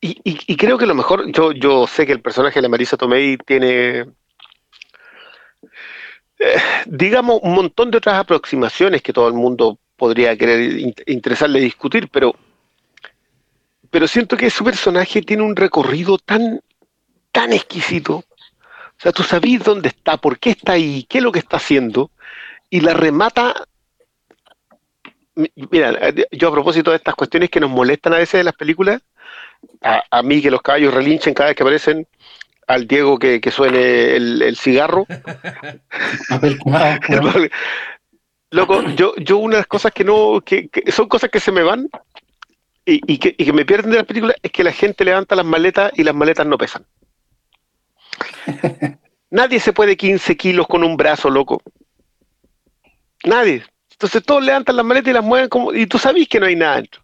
y, 0.00 0.10
y- 0.24 0.40
y 0.52 0.56
creo 0.56 0.78
que 0.78 0.86
lo 0.86 0.94
mejor, 0.94 1.30
yo, 1.30 1.52
yo 1.52 1.86
sé 1.86 2.06
que 2.06 2.12
el 2.12 2.20
personaje 2.22 2.56
de 2.56 2.62
la 2.62 2.68
Marisa 2.68 2.96
Tomei 2.96 3.36
tiene, 3.38 4.06
eh, 6.38 6.60
digamos, 6.86 7.40
un 7.42 7.54
montón 7.54 7.90
de 7.90 7.98
otras 7.98 8.16
aproximaciones 8.18 9.02
que 9.02 9.12
todo 9.12 9.28
el 9.28 9.34
mundo 9.34 9.78
podría 9.96 10.36
querer 10.36 10.78
in- 10.78 10.94
interesarle 11.06 11.60
discutir, 11.60 12.08
pero, 12.08 12.34
pero 13.90 14.08
siento 14.08 14.36
que 14.36 14.50
su 14.50 14.64
personaje 14.64 15.22
tiene 15.22 15.42
un 15.42 15.56
recorrido 15.56 16.18
tan, 16.18 16.60
tan 17.30 17.52
exquisito. 17.52 18.16
O 18.16 19.02
sea, 19.02 19.12
tú 19.12 19.22
sabes 19.22 19.62
dónde 19.64 19.88
está, 19.88 20.16
por 20.16 20.38
qué 20.38 20.50
está 20.50 20.72
ahí, 20.72 21.04
qué 21.08 21.18
es 21.18 21.24
lo 21.24 21.32
que 21.32 21.40
está 21.40 21.56
haciendo, 21.56 22.10
y 22.70 22.80
la 22.80 22.94
remata 22.94 23.64
Mi- 25.34 25.50
Mira, 25.70 25.98
yo 26.30 26.48
a 26.48 26.52
propósito 26.52 26.90
de 26.90 26.98
estas 26.98 27.14
cuestiones 27.14 27.48
que 27.50 27.58
nos 27.60 27.70
molestan 27.70 28.12
a 28.12 28.18
veces 28.18 28.38
de 28.40 28.44
las 28.44 28.54
películas, 28.54 29.00
a, 29.80 30.02
a 30.10 30.22
mí 30.22 30.42
que 30.42 30.50
los 30.50 30.60
caballos 30.62 30.92
relinchen 30.92 31.32
cada 31.34 31.48
vez 31.48 31.56
que 31.56 31.62
aparecen, 31.62 32.06
al 32.66 32.86
Diego 32.86 33.18
que, 33.18 33.40
que 33.40 33.50
suene 33.50 34.14
el, 34.14 34.42
el 34.42 34.56
cigarro. 34.56 35.06
¿no? 37.08 37.22
Loco, 38.52 38.82
yo, 38.96 39.14
yo 39.16 39.38
una 39.38 39.56
de 39.56 39.60
las 39.60 39.66
cosas 39.66 39.92
que 39.92 40.04
no, 40.04 40.40
que, 40.40 40.68
que 40.68 40.92
son 40.92 41.08
cosas 41.08 41.30
que 41.30 41.40
se 41.40 41.50
me 41.50 41.62
van 41.62 41.88
y, 42.86 43.00
y 43.12 43.18
que, 43.18 43.34
y 43.36 43.44
que 43.44 43.52
me 43.52 43.64
pierden 43.64 43.90
de 43.90 43.96
las 43.96 44.06
películas 44.06 44.36
es 44.42 44.52
que 44.52 44.62
la 44.62 44.72
gente 44.72 45.04
levanta 45.04 45.34
las 45.34 45.44
maletas 45.44 45.92
y 45.96 46.04
las 46.04 46.14
maletas 46.14 46.46
no 46.46 46.56
pesan. 46.56 46.86
Nadie 49.30 49.58
se 49.60 49.72
puede 49.72 49.96
15 49.96 50.36
kilos 50.36 50.66
con 50.68 50.84
un 50.84 50.96
brazo, 50.96 51.30
loco. 51.30 51.62
Nadie. 53.24 53.64
Entonces 53.92 54.22
todos 54.22 54.44
levantan 54.44 54.76
las 54.76 54.84
maletas 54.84 55.10
y 55.10 55.14
las 55.14 55.24
mueven 55.24 55.48
como, 55.48 55.72
y 55.72 55.86
tú 55.86 55.98
sabes 55.98 56.28
que 56.28 56.38
no 56.38 56.46
hay 56.46 56.56
nada 56.56 56.76
dentro. 56.76 57.02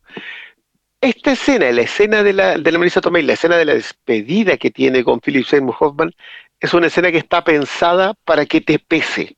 Esta 1.00 1.32
escena, 1.32 1.70
la 1.70 1.82
escena 1.82 2.24
de 2.24 2.32
la, 2.32 2.58
de 2.58 2.72
la 2.72 2.78
Marisa 2.78 3.00
Tomei, 3.00 3.22
la 3.22 3.34
escena 3.34 3.56
de 3.56 3.64
la 3.64 3.74
despedida 3.74 4.56
que 4.56 4.72
tiene 4.72 5.04
con 5.04 5.20
Philip 5.20 5.46
Seymour 5.46 5.76
Hoffman, 5.78 6.12
es 6.60 6.74
una 6.74 6.88
escena 6.88 7.12
que 7.12 7.18
está 7.18 7.44
pensada 7.44 8.14
para 8.24 8.44
que 8.46 8.60
te 8.60 8.80
pese, 8.80 9.36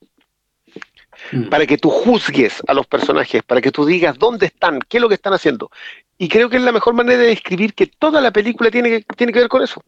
Mm. 1.32 1.48
para 1.48 1.66
que 1.66 1.78
tú 1.78 1.90
juzgues 1.90 2.62
a 2.66 2.74
los 2.74 2.86
personajes, 2.86 3.42
para 3.42 3.60
que 3.60 3.70
tú 3.70 3.84
digas 3.84 4.18
dónde 4.18 4.46
están, 4.46 4.80
qué 4.88 4.98
es 4.98 5.00
lo 5.00 5.08
que 5.08 5.14
están 5.14 5.32
haciendo. 5.32 5.70
Y 6.18 6.28
creo 6.28 6.48
que 6.50 6.56
es 6.56 6.62
la 6.62 6.72
mejor 6.72 6.94
manera 6.94 7.18
de 7.18 7.28
describir 7.28 7.74
que 7.74 7.86
toda 7.86 8.20
la 8.20 8.30
película 8.32 8.70
tiene 8.70 8.90
que, 8.90 9.14
tiene 9.16 9.32
que 9.32 9.40
ver 9.40 9.48
con 9.48 9.62
eso. 9.62 9.82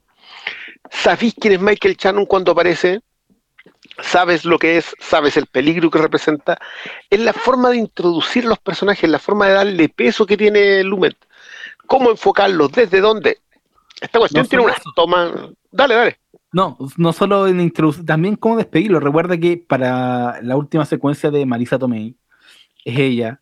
¿Sabéis 0.90 1.34
quién 1.38 1.54
es 1.54 1.60
Michael 1.60 1.96
Shannon 1.96 2.26
cuando 2.26 2.52
aparece? 2.52 3.00
sabes 4.00 4.44
lo 4.44 4.58
que 4.58 4.78
es, 4.78 4.94
sabes 5.00 5.36
el 5.36 5.46
peligro 5.46 5.90
que 5.90 5.98
representa, 5.98 6.58
es 7.10 7.20
la 7.20 7.32
forma 7.32 7.70
de 7.70 7.76
introducir 7.76 8.44
los 8.44 8.58
personajes, 8.58 9.08
la 9.08 9.18
forma 9.18 9.46
de 9.48 9.52
darle 9.54 9.88
peso 9.88 10.24
que 10.26 10.36
tiene 10.36 10.82
Lumet, 10.82 11.16
cómo 11.86 12.10
enfocarlos, 12.10 12.72
desde 12.72 13.00
dónde. 13.00 13.38
Esta 14.00 14.18
cuestión 14.18 14.44
No 14.44 14.48
tiene 14.48 14.62
solo 14.62 14.72
una 14.72 14.80
eso. 14.80 14.92
toma. 14.94 15.50
Dale, 15.70 15.94
dale. 15.94 16.18
No, 16.52 16.76
no 16.98 17.12
solo 17.12 17.46
en 17.48 17.60
introducir, 17.60 18.04
también 18.04 18.36
cómo 18.36 18.56
despedirlo. 18.56 19.00
Recuerda 19.00 19.38
que 19.38 19.56
para 19.56 20.40
la 20.42 20.56
última 20.56 20.84
secuencia 20.84 21.30
de 21.30 21.46
Marisa 21.46 21.78
Tomei 21.78 22.16
es 22.84 22.98
ella 22.98 23.40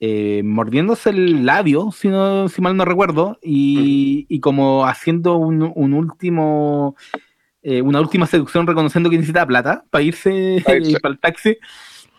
eh, 0.00 0.42
mordiéndose 0.44 1.10
el 1.10 1.44
labio, 1.46 1.90
si, 1.92 2.08
no, 2.08 2.48
si 2.48 2.62
mal 2.62 2.76
no 2.76 2.84
recuerdo, 2.84 3.38
y, 3.42 4.26
y 4.28 4.40
como 4.40 4.86
haciendo 4.86 5.36
un, 5.36 5.72
un 5.74 5.94
último, 5.94 6.96
eh, 7.62 7.82
una 7.82 8.00
última 8.00 8.26
seducción 8.26 8.66
reconociendo 8.66 9.10
que 9.10 9.16
necesita 9.16 9.46
plata 9.46 9.84
para 9.90 10.04
irse, 10.04 10.62
Pa' 10.64 10.74
irse. 10.76 10.98
para 11.00 11.12
el 11.14 11.20
taxi, 11.20 11.58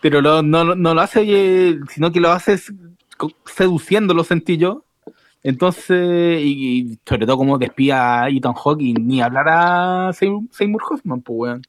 pero 0.02 0.20
lo- 0.20 0.42
no, 0.42 0.74
no 0.74 0.94
lo 0.94 1.00
hace, 1.00 1.24
eh, 1.26 1.80
sino 1.90 2.12
que 2.12 2.20
lo 2.20 2.30
hace 2.30 2.58
seduciéndolo, 3.46 4.24
sentí 4.24 4.56
yo. 4.58 4.84
Entonces, 5.42 6.40
y, 6.42 6.80
y 6.92 6.98
sobre 7.06 7.26
todo 7.26 7.38
como 7.38 7.58
despía 7.58 8.22
a 8.22 8.28
Ethan 8.28 8.54
Hawke 8.54 8.82
y 8.82 8.92
ni 8.94 9.22
hablar 9.22 9.46
a 9.48 10.12
Seymour 10.12 10.82
Hoffman, 10.90 11.22
pues 11.22 11.36
weón. 11.38 11.62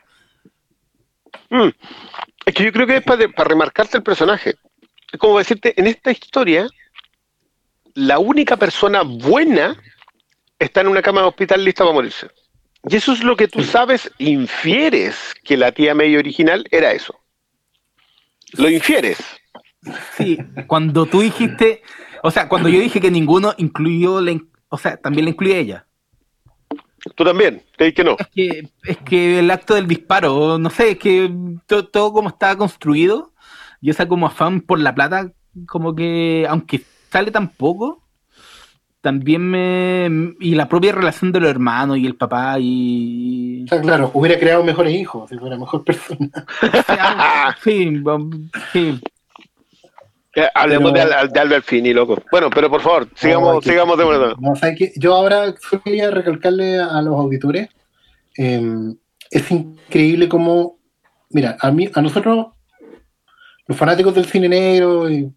Mm. 1.49 1.69
Es 2.45 2.53
que 2.53 2.65
yo 2.65 2.71
creo 2.71 2.87
que 2.87 2.97
es 2.97 3.03
para, 3.03 3.27
para 3.29 3.49
remarcarte 3.49 3.97
el 3.97 4.03
personaje. 4.03 4.55
Es 5.11 5.19
como 5.19 5.37
decirte, 5.37 5.73
en 5.79 5.87
esta 5.87 6.11
historia, 6.11 6.67
la 7.93 8.19
única 8.19 8.57
persona 8.57 9.03
buena 9.03 9.75
está 10.59 10.81
en 10.81 10.87
una 10.87 11.01
cama 11.01 11.21
de 11.21 11.27
hospital 11.27 11.63
lista 11.63 11.83
para 11.83 11.93
morirse. 11.93 12.29
Y 12.89 12.95
eso 12.95 13.13
es 13.13 13.23
lo 13.23 13.35
que 13.35 13.47
tú 13.47 13.63
sabes, 13.63 14.11
infieres 14.17 15.35
que 15.43 15.57
la 15.57 15.71
tía 15.71 15.93
May 15.93 16.15
original 16.15 16.65
era 16.71 16.91
eso. 16.91 17.19
Lo 18.53 18.69
infieres. 18.69 19.19
Sí, 20.15 20.37
cuando 20.67 21.05
tú 21.05 21.21
dijiste, 21.21 21.81
o 22.23 22.31
sea, 22.31 22.47
cuando 22.47 22.69
yo 22.69 22.79
dije 22.79 22.99
que 23.01 23.11
ninguno 23.11 23.53
incluyó, 23.57 24.21
la 24.21 24.39
o 24.69 24.77
sea, 24.77 24.97
también 24.97 25.25
la 25.25 25.31
incluye 25.31 25.59
ella. 25.59 25.85
Tú 27.15 27.23
también, 27.23 27.63
te 27.77 27.85
dije 27.85 27.95
que 27.95 28.03
no. 28.03 28.15
Es 28.19 28.27
que, 28.27 28.69
es 28.83 28.97
que 28.97 29.39
el 29.39 29.49
acto 29.49 29.73
del 29.73 29.87
disparo, 29.87 30.57
no 30.57 30.69
sé, 30.69 30.91
es 30.91 30.97
que 30.99 31.33
to- 31.65 31.87
todo, 31.87 32.13
como 32.13 32.29
está 32.29 32.55
construido, 32.55 33.33
y 33.81 33.89
esa 33.89 34.07
como 34.07 34.27
afán 34.27 34.61
por 34.61 34.79
la 34.79 34.93
plata, 34.93 35.31
como 35.67 35.95
que, 35.95 36.45
aunque 36.47 36.81
sale 37.09 37.31
tan 37.31 37.49
poco, 37.49 38.03
también 39.01 39.41
me... 39.49 40.35
Y 40.39 40.53
la 40.53 40.69
propia 40.69 40.91
relación 40.91 41.31
de 41.31 41.39
los 41.39 41.49
hermanos 41.49 41.97
y 41.97 42.05
el 42.05 42.15
papá 42.15 42.57
y... 42.59 43.63
O 43.65 43.67
sea, 43.67 43.81
claro, 43.81 44.11
hubiera 44.13 44.39
creado 44.39 44.63
mejores 44.63 44.93
hijos, 44.93 45.27
si 45.27 45.37
fuera 45.39 45.57
mejor 45.57 45.83
persona. 45.83 46.29
Sí, 47.63 48.01
sí, 48.71 48.99
Eh, 50.35 50.47
Hablemos 50.53 50.91
Pero- 50.93 51.09
de, 51.09 51.27
de 51.27 51.39
Albert 51.39 51.65
Finney, 51.65 51.93
loco. 51.93 52.21
Bueno, 52.31 52.49
pero 52.49 52.69
por 52.69 52.81
favor, 52.81 53.07
sigamos, 53.15 53.55
No, 53.55 53.59
que- 53.59 53.69
sigamos 53.69 53.97
de 53.97 54.05
verdad. 54.05 54.33
No. 54.39 54.53
Yo 54.95 55.13
ahora 55.13 55.53
quería 55.83 56.09
recalcarle 56.09 56.79
a 56.79 57.01
los 57.01 57.15
auditores, 57.19 57.67
eh, 58.37 58.61
es 59.29 59.51
increíble 59.51 60.29
cómo, 60.29 60.79
mira, 61.31 61.57
a 61.59 61.69
mí, 61.71 61.89
a 61.93 62.01
nosotros, 62.01 62.47
los 63.67 63.77
fanáticos 63.77 64.15
del 64.15 64.25
cine 64.25 64.47
negro, 64.47 65.09
y, 65.09 65.29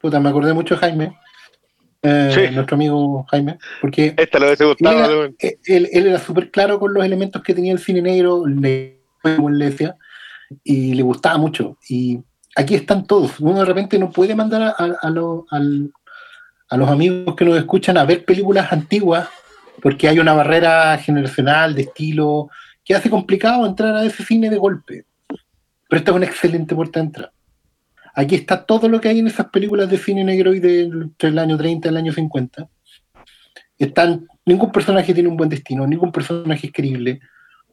puta, 0.00 0.18
me 0.18 0.30
acordé 0.30 0.54
mucho 0.54 0.74
de 0.74 0.80
Jaime, 0.80 1.18
eh, 2.02 2.30
Sí. 2.48 2.54
nuestro 2.54 2.76
amigo 2.76 3.24
Jaime, 3.30 3.58
porque 3.82 4.14
Esta 4.16 4.38
lo 4.38 4.46
hubiese 4.46 4.64
él 4.64 4.68
gustado. 4.70 4.98
era, 4.98 5.08
weón. 5.08 5.36
él- 5.38 5.58
él- 5.92 6.06
era 6.06 6.18
súper 6.18 6.50
claro 6.50 6.78
con 6.78 6.92
los 6.94 7.04
elementos 7.04 7.42
que 7.42 7.54
tenía 7.54 7.72
el 7.72 7.78
cine 7.78 8.00
negro, 8.00 8.46
le- 8.46 9.00
como 9.22 9.50
él 9.50 9.58
decía, 9.58 9.96
y 10.62 10.94
le 10.94 11.02
gustaba 11.02 11.36
mucho. 11.38 11.76
Y 11.88 12.20
aquí 12.56 12.74
están 12.74 13.06
todos. 13.06 13.40
Uno 13.40 13.60
de 13.60 13.64
repente 13.64 13.98
no 13.98 14.10
puede 14.10 14.34
mandar 14.34 14.62
a, 14.62 14.68
a- 14.70 14.96
a 15.02 15.10
lo- 15.10 15.46
al- 15.50 15.90
a 16.70 16.76
los 16.76 16.88
amigos 16.88 17.34
que 17.36 17.44
nos 17.44 17.56
escuchan 17.58 17.96
a 17.98 18.04
ver 18.04 18.24
películas 18.24 18.72
antiguas 18.72 19.28
porque 19.82 20.08
hay 20.08 20.18
una 20.18 20.32
barrera 20.32 20.96
generacional 20.98 21.74
de 21.74 21.82
estilo 21.82 22.48
que 22.84 22.94
hace 22.94 23.10
complicado 23.10 23.66
entrar 23.66 23.94
a 23.94 24.04
ese 24.04 24.24
cine 24.24 24.48
de 24.50 24.56
golpe. 24.56 25.04
Pero 25.88 25.98
esta 25.98 26.10
es 26.10 26.16
una 26.16 26.26
excelente 26.26 26.74
puerta 26.74 27.00
de 27.00 27.06
entrada. 27.06 27.32
Aquí 28.14 28.34
está 28.36 28.64
todo 28.64 28.88
lo 28.88 29.00
que 29.00 29.08
hay 29.08 29.18
en 29.18 29.26
esas 29.26 29.46
películas 29.50 29.90
de 29.90 29.98
cine 29.98 30.24
negro 30.24 30.54
y 30.54 30.60
de, 30.60 30.82
entre 30.82 31.28
el 31.30 31.38
año 31.38 31.56
30 31.58 31.88
y 31.88 31.90
el 31.90 31.96
año 31.96 32.12
50. 32.12 32.68
Están, 33.78 34.26
ningún 34.46 34.70
personaje 34.70 35.12
tiene 35.12 35.28
un 35.28 35.36
buen 35.36 35.50
destino, 35.50 35.86
ningún 35.86 36.12
personaje 36.12 36.68
es 36.68 36.72
creíble. 36.72 37.20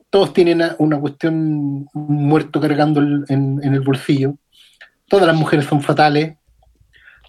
Todos 0.09 0.33
tienen 0.33 0.61
una 0.79 0.99
cuestión, 0.99 1.87
muerto 1.93 2.59
cargando 2.59 3.01
en 3.01 3.59
el 3.63 3.81
bolsillo. 3.81 4.35
Todas 5.11 5.27
las 5.27 5.35
mujeres 5.35 5.65
son 5.65 5.81
fatales. 5.81 6.37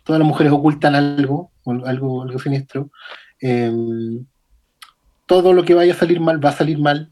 Todas 0.05 0.21
las 0.21 0.29
mujeres 0.29 0.53
ocultan 0.53 0.95
algo, 0.95 1.51
algo, 1.67 2.23
algo 2.23 2.39
siniestro. 2.39 2.91
Eh, 3.41 3.73
todo 5.27 5.53
lo 5.53 5.65
que 5.65 5.75
vaya 5.75 5.93
a 5.93 5.97
salir 5.97 6.21
mal 6.21 6.43
va 6.43 6.51
a 6.51 6.53
salir 6.53 6.79
mal. 6.79 7.11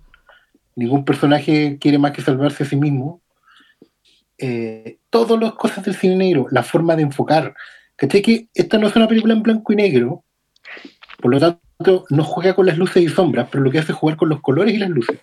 Ningún 0.77 1.05
personaje 1.05 1.77
quiere 1.81 1.99
más 1.99 2.13
que 2.13 2.23
salvarse 2.23 2.63
a 2.63 2.67
sí 2.67 2.77
mismo. 2.77 3.21
eh, 4.39 4.99
todas 5.11 5.39
las 5.41 5.53
cosas 5.55 5.85
del 5.85 5.95
cine 5.97 6.17
negro, 6.17 6.47
la 6.51 6.63
forma 6.63 6.97
de 6.97 7.03
enfocar. 7.03 7.55
¿Cachai? 7.97 8.23
Que 8.23 8.49
esta 8.55 8.79
no 8.79 8.87
es 8.87 8.97
una 8.97 9.09
película 9.09 9.35
en 9.35 9.43
blanco 9.43 9.73
y 9.73 9.77
negro, 9.77 10.25
por 11.21 11.33
lo 11.33 11.39
tanto, 11.39 12.07
no 12.09 12.25
juega 12.25 12.55
con 12.55 12.65
las 12.67 12.79
luces 12.79 13.03
y 13.03 13.09
sombras, 13.09 13.49
pero 13.51 13.63
lo 13.63 13.71
que 13.71 13.79
hace 13.81 13.93
es 13.93 13.99
jugar 13.99 14.17
con 14.17 14.29
los 14.31 14.41
colores 14.41 14.73
y 14.75 14.79
las 14.79 14.89
luces. 14.89 15.19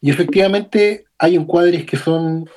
Y 0.00 0.10
efectivamente 0.10 1.04
hay 1.18 1.36
encuadres 1.36 1.84
que 1.84 1.96
son 1.96 2.48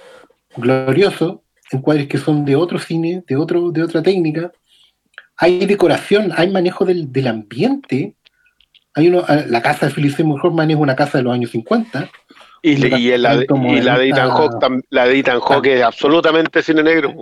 gloriosos, 0.57 1.41
encuadres 1.72 2.07
que 2.07 2.18
son 2.18 2.45
de 2.45 2.55
otro 2.55 2.80
cine, 2.80 3.24
de, 3.28 3.36
otro, 3.36 3.72
de 3.72 3.84
otra 3.84 4.01
técnica. 4.03 4.51
Hay 5.38 5.66
decoración, 5.66 6.32
hay 6.36 6.49
manejo 6.49 6.86
del, 6.86 7.11
del 7.11 7.28
ambiente. 7.28 8.16
Hay 8.95 9.07
uno, 9.07 9.24
ah, 9.28 9.41
la 9.47 9.61
casa 9.61 9.88
de 9.88 9.93
Philip 9.93 10.16
Seymour 10.16 10.39
Hoffman 10.45 10.70
es 10.72 10.78
una 10.78 10.95
casa 10.95 11.18
de 11.18 11.24
los 11.24 11.34
años 11.34 11.51
50. 11.51 12.09
Y, 12.61 12.78
la, 12.78 12.95
de- 12.97 13.01
y 13.01 13.82
la 13.82 13.97
de 13.97 14.07
Ethan 14.09 14.28
esta- 14.30 14.36
Hawke, 14.36 14.55
tam- 14.61 14.82
la 14.89 15.05
de 15.05 15.20
Ethan 15.20 15.39
Hawke 15.41 15.68
es 15.68 15.82
absolutamente 15.84 16.61
cine 16.61 16.84
negro. 16.84 17.14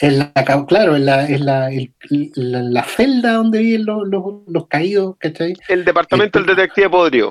Es 0.00 0.12
la, 0.16 0.32
ca- 0.32 0.64
claro, 0.66 0.96
es 0.96 1.02
la, 1.02 1.28
es 1.28 1.40
la, 1.40 1.70
el- 1.70 1.92
la, 2.34 2.62
la 2.62 2.82
celda 2.82 3.34
donde 3.34 3.60
viven 3.60 3.84
los, 3.84 4.08
los, 4.08 4.22
los 4.48 4.66
caídos, 4.66 5.16
¿cachai? 5.18 5.54
El 5.68 5.84
departamento 5.84 6.38
del 6.40 6.46
detective 6.56 6.88
podrido. 6.90 7.30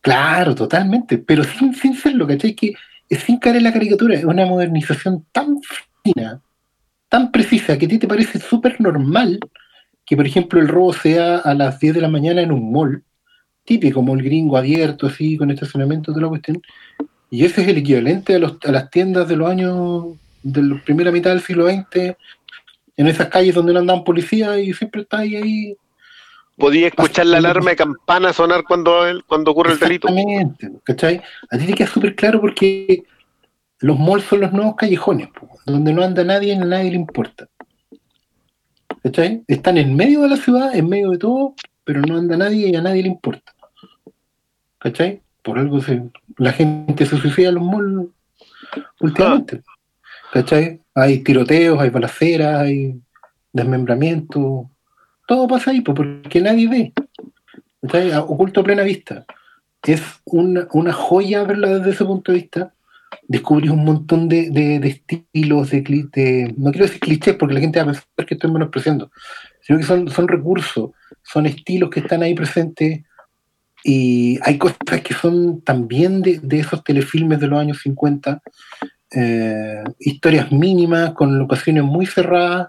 Claro, 0.00 0.54
totalmente, 0.54 1.18
pero 1.18 1.44
sin, 1.44 1.74
sin 1.74 1.94
serlo, 1.94 2.26
¿cachai? 2.26 2.54
Que 2.54 2.72
es 3.10 3.24
sin 3.24 3.38
caer 3.38 3.56
en 3.56 3.64
la 3.64 3.72
caricatura, 3.72 4.14
es 4.14 4.24
una 4.24 4.46
modernización 4.46 5.26
tan 5.32 5.58
fina, 6.04 6.40
tan 7.08 7.32
precisa, 7.32 7.76
que 7.76 7.86
a 7.86 7.88
ti 7.88 7.98
te 7.98 8.08
parece 8.08 8.38
súper 8.38 8.80
normal 8.80 9.40
que, 10.06 10.16
por 10.16 10.26
ejemplo, 10.26 10.60
el 10.60 10.68
robo 10.68 10.92
sea 10.92 11.38
a 11.38 11.54
las 11.54 11.80
10 11.80 11.94
de 11.94 12.00
la 12.00 12.08
mañana 12.08 12.40
en 12.40 12.52
un 12.52 12.72
mall, 12.72 13.02
típico 13.64 14.00
mall 14.00 14.22
gringo 14.22 14.56
abierto, 14.56 15.08
así, 15.08 15.36
con 15.36 15.50
estacionamiento, 15.50 16.12
toda 16.12 16.22
la 16.22 16.28
cuestión, 16.28 16.62
y 17.30 17.44
ese 17.44 17.62
es 17.62 17.68
el 17.68 17.78
equivalente 17.78 18.36
a, 18.36 18.38
los, 18.38 18.56
a 18.64 18.72
las 18.72 18.90
tiendas 18.90 19.28
de 19.28 19.36
los 19.36 19.50
años, 19.50 20.06
de 20.42 20.62
la 20.62 20.82
primera 20.82 21.10
mitad 21.10 21.30
del 21.30 21.42
siglo 21.42 21.68
XX, 21.68 22.16
en 22.96 23.06
esas 23.08 23.28
calles 23.28 23.54
donde 23.54 23.72
no 23.72 23.80
andaban 23.80 24.04
policías 24.04 24.58
y 24.58 24.72
siempre 24.72 25.02
está 25.02 25.18
ahí, 25.18 25.36
ahí 25.36 25.76
Podía 26.60 26.86
escuchar 26.88 27.26
la 27.26 27.38
alarma 27.38 27.70
de 27.70 27.76
campana 27.76 28.32
sonar 28.32 28.62
cuando, 28.64 29.06
el- 29.06 29.24
cuando 29.24 29.50
ocurre 29.50 29.72
el 29.72 29.78
delito. 29.80 30.08
Exactamente, 30.08 30.70
¿cachai? 30.84 31.20
A 31.50 31.58
ti 31.58 31.66
te 31.66 31.74
queda 31.74 31.88
súper 31.88 32.14
claro 32.14 32.40
porque 32.40 33.02
los 33.80 33.98
malls 33.98 34.24
son 34.24 34.40
los 34.40 34.52
nuevos 34.52 34.76
callejones, 34.76 35.28
donde 35.66 35.92
no 35.92 36.02
anda 36.02 36.22
nadie 36.22 36.54
y 36.54 36.56
a 36.58 36.64
nadie 36.64 36.90
le 36.90 36.96
importa. 36.96 37.48
¿Cachai? 39.02 39.42
Están 39.48 39.78
en 39.78 39.96
medio 39.96 40.20
de 40.22 40.28
la 40.28 40.36
ciudad, 40.36 40.74
en 40.76 40.88
medio 40.88 41.10
de 41.10 41.18
todo, 41.18 41.54
pero 41.84 42.02
no 42.02 42.16
anda 42.18 42.36
nadie 42.36 42.68
y 42.68 42.76
a 42.76 42.82
nadie 42.82 43.02
le 43.02 43.08
importa. 43.08 43.52
¿Cachai? 44.78 45.22
Por 45.42 45.58
algo 45.58 45.80
se, 45.80 46.02
la 46.36 46.52
gente 46.52 47.06
se 47.06 47.16
suicida 47.16 47.48
en 47.48 47.54
los 47.54 47.64
malls 47.64 48.08
últimamente. 49.00 49.62
¿Cachai? 50.32 50.80
Hay 50.94 51.20
tiroteos, 51.20 51.80
hay 51.80 51.88
balaceras, 51.90 52.60
hay 52.60 53.00
desmembramientos. 53.52 54.66
Todo 55.30 55.46
pasa 55.46 55.70
ahí, 55.70 55.80
po, 55.80 55.94
porque 55.94 56.40
nadie 56.40 56.66
ve. 56.66 56.92
¿cachai? 57.82 58.10
A- 58.10 58.22
Oculto 58.22 58.60
a 58.62 58.64
plena 58.64 58.82
vista. 58.82 59.24
Es 59.86 60.02
una, 60.24 60.66
una 60.72 60.92
joya 60.92 61.44
verla 61.44 61.68
desde 61.78 61.90
ese 61.90 62.04
punto 62.04 62.32
de 62.32 62.38
vista. 62.38 62.74
Descubrís 63.28 63.70
un 63.70 63.84
montón 63.84 64.28
de, 64.28 64.50
de- 64.50 64.88
estilos, 64.88 65.70
de, 65.70 65.82
de- 65.82 66.52
no 66.58 66.72
quiero 66.72 66.86
decir 66.86 66.98
clichés 67.00 67.36
porque 67.36 67.54
la 67.54 67.60
gente 67.60 67.78
va 67.78 67.84
a 67.84 67.86
pensar 67.92 68.26
que 68.26 68.34
estoy 68.34 68.50
menospreciando, 68.50 69.12
sino 69.60 69.78
que 69.78 69.84
son, 69.84 70.08
son 70.10 70.26
recursos, 70.26 70.90
son 71.22 71.46
estilos 71.46 71.90
que 71.90 72.00
están 72.00 72.24
ahí 72.24 72.34
presentes 72.34 73.02
y 73.84 74.36
hay 74.42 74.58
cosas 74.58 74.78
que 75.04 75.14
son 75.14 75.60
también 75.62 76.22
de, 76.22 76.40
de 76.40 76.58
esos 76.58 76.82
telefilmes 76.82 77.38
de 77.38 77.46
los 77.46 77.60
años 77.60 77.78
50, 77.82 78.42
eh, 79.12 79.84
historias 80.00 80.50
mínimas, 80.50 81.12
con 81.12 81.38
locaciones 81.38 81.84
muy 81.84 82.06
cerradas, 82.06 82.68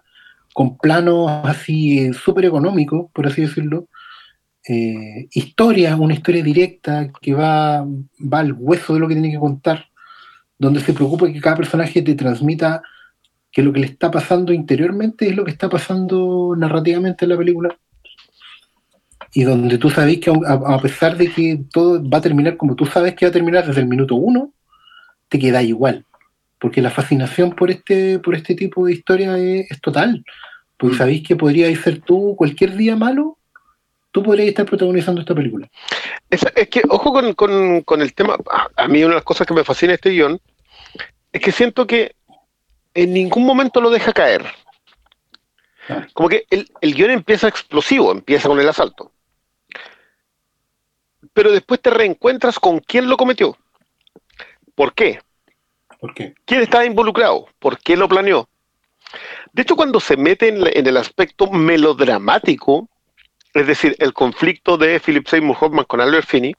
con 0.53 0.77
planos 0.77 1.29
así 1.43 1.99
eh, 1.99 2.13
súper 2.13 2.45
económicos, 2.45 3.09
por 3.13 3.27
así 3.27 3.41
decirlo, 3.41 3.87
eh, 4.67 5.27
historia, 5.31 5.95
una 5.95 6.13
historia 6.13 6.43
directa 6.43 7.11
que 7.21 7.33
va, 7.33 7.83
va 7.83 8.39
al 8.39 8.53
hueso 8.53 8.93
de 8.93 8.99
lo 8.99 9.07
que 9.07 9.15
tiene 9.15 9.31
que 9.31 9.39
contar, 9.39 9.85
donde 10.57 10.81
se 10.81 10.93
preocupa 10.93 11.31
que 11.31 11.41
cada 11.41 11.57
personaje 11.57 12.01
te 12.01 12.15
transmita 12.15 12.81
que 13.51 13.63
lo 13.63 13.73
que 13.73 13.79
le 13.79 13.87
está 13.87 14.11
pasando 14.11 14.53
interiormente 14.53 15.27
es 15.27 15.35
lo 15.35 15.43
que 15.43 15.51
está 15.51 15.69
pasando 15.69 16.53
narrativamente 16.57 17.25
en 17.25 17.29
la 17.29 17.37
película. 17.37 17.75
Y 19.33 19.43
donde 19.43 19.77
tú 19.77 19.89
sabes 19.89 20.19
que 20.19 20.29
a, 20.29 20.53
a 20.53 20.81
pesar 20.81 21.17
de 21.17 21.31
que 21.31 21.63
todo 21.71 22.07
va 22.07 22.19
a 22.19 22.21
terminar 22.21 22.57
como 22.57 22.75
tú 22.75 22.85
sabes 22.85 23.15
que 23.15 23.25
va 23.25 23.29
a 23.29 23.33
terminar 23.33 23.65
desde 23.65 23.81
el 23.81 23.87
minuto 23.87 24.15
uno, 24.15 24.53
te 25.27 25.39
queda 25.39 25.63
igual. 25.63 26.05
Porque 26.61 26.79
la 26.81 26.91
fascinación 26.91 27.51
por 27.55 27.71
este, 27.71 28.19
por 28.19 28.35
este 28.35 28.53
tipo 28.55 28.85
de 28.85 28.93
historia 28.93 29.35
es, 29.37 29.69
es 29.71 29.81
total. 29.81 30.23
Porque 30.77 30.95
Mm. 30.95 30.97
sabéis 30.99 31.27
que 31.27 31.35
podríais 31.35 31.81
ser 31.81 32.01
tú 32.01 32.35
cualquier 32.37 32.77
día 32.77 32.95
malo, 32.95 33.37
tú 34.11 34.21
podrías 34.23 34.49
estar 34.49 34.65
protagonizando 34.67 35.21
esta 35.21 35.33
película. 35.35 35.67
Es, 36.29 36.45
es 36.55 36.69
que, 36.69 36.83
ojo 36.87 37.11
con, 37.11 37.33
con- 37.33 37.81
con 37.81 38.01
el 38.01 38.13
tema, 38.13 38.37
a, 38.49 38.67
a 38.83 38.87
mí 38.87 38.99
una 39.03 39.09
de 39.09 39.15
las 39.15 39.23
cosas 39.23 39.47
que 39.47 39.53
me 39.55 39.63
fascina 39.63 39.93
este 39.95 40.11
guion 40.11 40.39
es 41.33 41.41
que 41.41 41.51
siento 41.51 41.87
que 41.87 42.15
en 42.93 43.11
ningún 43.13 43.43
momento 43.45 43.81
lo 43.81 43.89
deja 43.89 44.13
caer. 44.13 44.45
Como 46.13 46.29
que 46.29 46.45
el, 46.51 46.69
el 46.81 46.93
guion 46.93 47.09
empieza 47.11 47.47
explosivo, 47.47 48.11
empieza 48.11 48.47
con 48.47 48.59
el 48.59 48.69
asalto. 48.69 49.11
Pero 51.33 51.51
después 51.51 51.81
te 51.81 51.89
reencuentras 51.89 52.59
con 52.59 52.79
quién 52.79 53.09
lo 53.09 53.17
cometió. 53.17 53.57
¿Por 54.75 54.93
qué? 54.93 55.19
¿Por 56.01 56.13
qué? 56.15 56.33
¿Quién 56.45 56.61
estaba 56.61 56.83
involucrado? 56.83 57.47
¿Por 57.59 57.77
qué 57.77 57.95
lo 57.95 58.09
planeó? 58.09 58.49
De 59.53 59.61
hecho, 59.61 59.75
cuando 59.75 59.99
se 59.99 60.17
mete 60.17 60.47
en, 60.47 60.65
en 60.65 60.87
el 60.87 60.97
aspecto 60.97 61.47
melodramático, 61.51 62.89
es 63.53 63.67
decir, 63.67 63.95
el 63.99 64.11
conflicto 64.11 64.77
de 64.77 64.99
Philip 64.99 65.27
Seymour 65.27 65.57
Hoffman 65.59 65.85
con 65.85 66.01
Albert 66.01 66.27
Finney, 66.27 66.55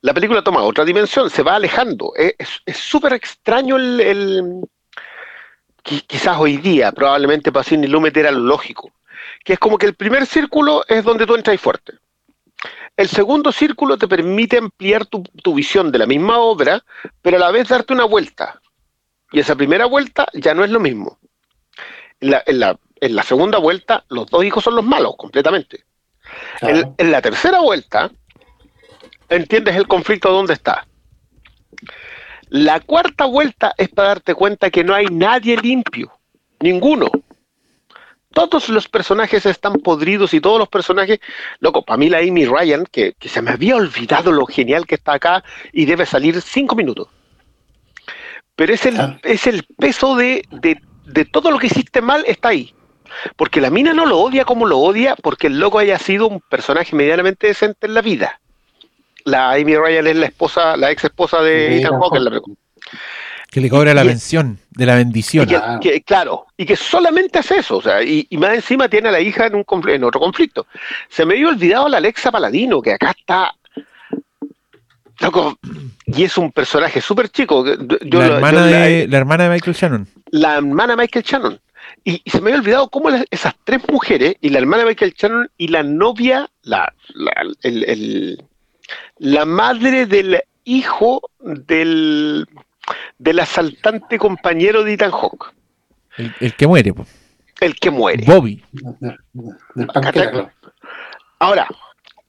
la 0.00 0.14
película 0.14 0.42
toma 0.42 0.62
otra 0.62 0.84
dimensión, 0.84 1.28
se 1.28 1.42
va 1.42 1.56
alejando. 1.56 2.12
Es 2.16 2.76
súper 2.76 3.12
extraño 3.12 3.76
el, 3.76 4.00
el- 4.00 4.42
qui- 5.84 6.06
Quizás 6.06 6.38
hoy 6.38 6.56
día, 6.56 6.92
probablemente 6.92 7.50
Sidney 7.64 7.90
Lumet 7.90 8.16
era 8.16 8.30
lo 8.30 8.38
lógico, 8.40 8.92
que 9.44 9.52
es 9.54 9.58
como 9.58 9.76
que 9.76 9.86
el 9.86 9.94
primer 9.94 10.24
círculo 10.26 10.84
es 10.88 11.04
donde 11.04 11.26
tú 11.26 11.34
entras 11.34 11.60
fuerte. 11.60 11.94
El 12.96 13.08
segundo 13.08 13.52
círculo 13.52 13.98
te 13.98 14.08
permite 14.08 14.58
ampliar 14.58 15.04
tu, 15.06 15.22
tu 15.42 15.54
visión 15.54 15.92
de 15.92 15.98
la 15.98 16.06
misma 16.06 16.38
obra, 16.38 16.82
pero 17.22 17.36
a 17.36 17.40
la 17.40 17.50
vez 17.50 17.68
darte 17.68 17.92
una 17.92 18.04
vuelta. 18.04 18.60
Y 19.32 19.40
esa 19.40 19.54
primera 19.54 19.86
vuelta 19.86 20.26
ya 20.32 20.54
no 20.54 20.64
es 20.64 20.70
lo 20.70 20.80
mismo. 20.80 21.18
En 22.20 22.30
la, 22.30 22.42
en 22.46 22.60
la- 22.60 22.78
en 22.98 23.14
la 23.14 23.22
segunda 23.22 23.58
vuelta, 23.58 24.04
los 24.08 24.26
dos 24.30 24.42
hijos 24.42 24.64
son 24.64 24.74
los 24.74 24.84
malos, 24.84 25.16
completamente. 25.18 25.84
En, 26.62 26.94
en 26.96 27.10
la 27.12 27.20
tercera 27.20 27.60
vuelta, 27.60 28.10
entiendes 29.28 29.76
el 29.76 29.86
conflicto 29.86 30.32
dónde 30.32 30.54
está. 30.54 30.86
La 32.48 32.80
cuarta 32.80 33.26
vuelta 33.26 33.74
es 33.76 33.90
para 33.90 34.08
darte 34.08 34.34
cuenta 34.34 34.70
que 34.70 34.82
no 34.82 34.94
hay 34.94 35.06
nadie 35.10 35.58
limpio, 35.58 36.10
ninguno. 36.60 37.10
Todos 38.36 38.68
los 38.68 38.86
personajes 38.86 39.46
están 39.46 39.74
podridos 39.80 40.34
y 40.34 40.40
todos 40.42 40.58
los 40.58 40.68
personajes, 40.68 41.20
loco, 41.60 41.80
para 41.82 41.96
mí 41.96 42.10
la 42.10 42.18
Amy 42.18 42.44
Ryan, 42.44 42.84
que, 42.84 43.14
que 43.18 43.28
se 43.30 43.40
me 43.40 43.50
había 43.50 43.76
olvidado 43.76 44.30
lo 44.30 44.44
genial 44.44 44.86
que 44.86 44.96
está 44.96 45.14
acá 45.14 45.42
y 45.72 45.86
debe 45.86 46.04
salir 46.04 46.40
cinco 46.42 46.76
minutos. 46.76 47.08
Pero 48.54 48.74
es 48.74 48.84
el, 48.84 49.00
Ah. 49.00 49.18
es 49.22 49.46
el 49.46 49.64
peso 49.78 50.16
de, 50.16 50.44
de, 50.50 50.78
de 51.06 51.24
todo 51.24 51.50
lo 51.50 51.58
que 51.58 51.68
hiciste 51.68 52.02
mal 52.02 52.24
está 52.26 52.48
ahí. 52.48 52.74
Porque 53.36 53.60
la 53.62 53.70
mina 53.70 53.94
no 53.94 54.04
lo 54.04 54.18
odia 54.18 54.44
como 54.44 54.66
lo 54.66 54.78
odia 54.80 55.16
porque 55.22 55.46
el 55.46 55.58
loco 55.58 55.78
haya 55.78 55.98
sido 55.98 56.28
un 56.28 56.40
personaje 56.40 56.94
medianamente 56.94 57.46
decente 57.46 57.86
en 57.86 57.94
la 57.94 58.02
vida. 58.02 58.40
La 59.24 59.52
Amy 59.52 59.76
Ryan 59.76 60.06
es 60.08 60.16
la 60.16 60.26
esposa, 60.26 60.76
la 60.76 60.90
ex 60.90 61.04
esposa 61.04 61.40
de 61.42 61.68
Mira, 61.70 61.88
Ethan 61.88 62.00
Hawke 62.00 62.16
en 62.16 62.24
la 62.24 62.30
Jorge. 62.30 62.42
película. 62.44 62.56
Que 63.56 63.62
le 63.62 63.70
cobra 63.70 63.94
la 63.94 64.04
Y- 64.04 64.08
pensión 64.08 64.58
de 64.72 64.84
la 64.84 64.96
bendición. 64.96 65.44
Y 65.44 65.46
que, 65.48 65.54
Claro. 65.56 65.80
que- 65.80 66.02
claro, 66.02 66.46
y 66.58 66.66
que 66.66 66.76
solamente 66.76 67.38
es 67.38 67.50
eso, 67.52 67.78
o 67.78 67.80
sea, 67.80 68.02
y, 68.02 68.26
y 68.28 68.36
más 68.36 68.52
encima 68.54 68.86
tiene 68.86 69.08
a 69.08 69.12
la 69.12 69.20
hija 69.22 69.46
en, 69.46 69.54
un 69.54 69.64
confl- 69.64 69.94
en 69.94 70.04
otro 70.04 70.20
conflicto. 70.20 70.66
Se 71.08 71.24
me 71.24 71.32
había 71.32 71.48
olvidado 71.48 71.88
la 71.88 71.96
Alexa 71.96 72.30
Paladino, 72.30 72.82
que 72.82 72.92
acá 72.92 73.14
está. 73.18 73.54
Loco, 75.20 75.58
y 76.04 76.24
es 76.24 76.36
un 76.36 76.52
personaje 76.52 77.00
súper 77.00 77.30
chico. 77.30 77.64
yo- 77.64 77.76
la, 77.76 77.98
yo 78.02 78.22
hermana 78.22 78.60
la- 78.60 78.66
de, 78.66 79.08
la 79.08 79.16
hermana 79.16 79.44
de 79.44 79.50
Michael 79.54 79.74
Shannon. 79.74 80.06
la 80.32 80.56
hermana 80.56 80.92
de 80.94 80.96
Michael 81.02 81.24
Shannon. 81.24 81.60
Y, 82.04 82.20
y 82.24 82.28
se 82.30 82.42
me 82.42 82.50
había 82.50 82.60
olvidado 82.60 82.90
cómo 82.90 83.08
las- 83.08 83.24
esas 83.30 83.54
tres 83.64 83.80
mujeres, 83.90 84.36
y 84.42 84.50
la 84.50 84.58
hermana 84.58 84.82
de 84.82 84.90
Michael 84.90 85.14
Shannon, 85.16 85.50
y 85.56 85.68
la 85.68 85.82
novia, 85.82 86.50
la, 86.60 86.92
la, 87.14 87.32
el- 87.62 87.84
el- 87.88 88.44
la 89.16 89.46
madre 89.46 90.04
del 90.04 90.42
hijo 90.64 91.22
del, 91.40 92.46
del 93.18 93.40
asaltante 93.40 94.18
compañero 94.18 94.84
de 94.84 94.94
Ethan 94.94 95.10
Hawke, 95.10 95.52
El, 96.16 96.34
el 96.40 96.54
que 96.54 96.66
muere, 96.66 96.92
po. 96.92 97.06
el 97.60 97.74
que 97.76 97.90
muere. 97.90 98.24
Bobby. 98.26 98.62
Del. 98.72 100.48
Ahora, 101.38 101.68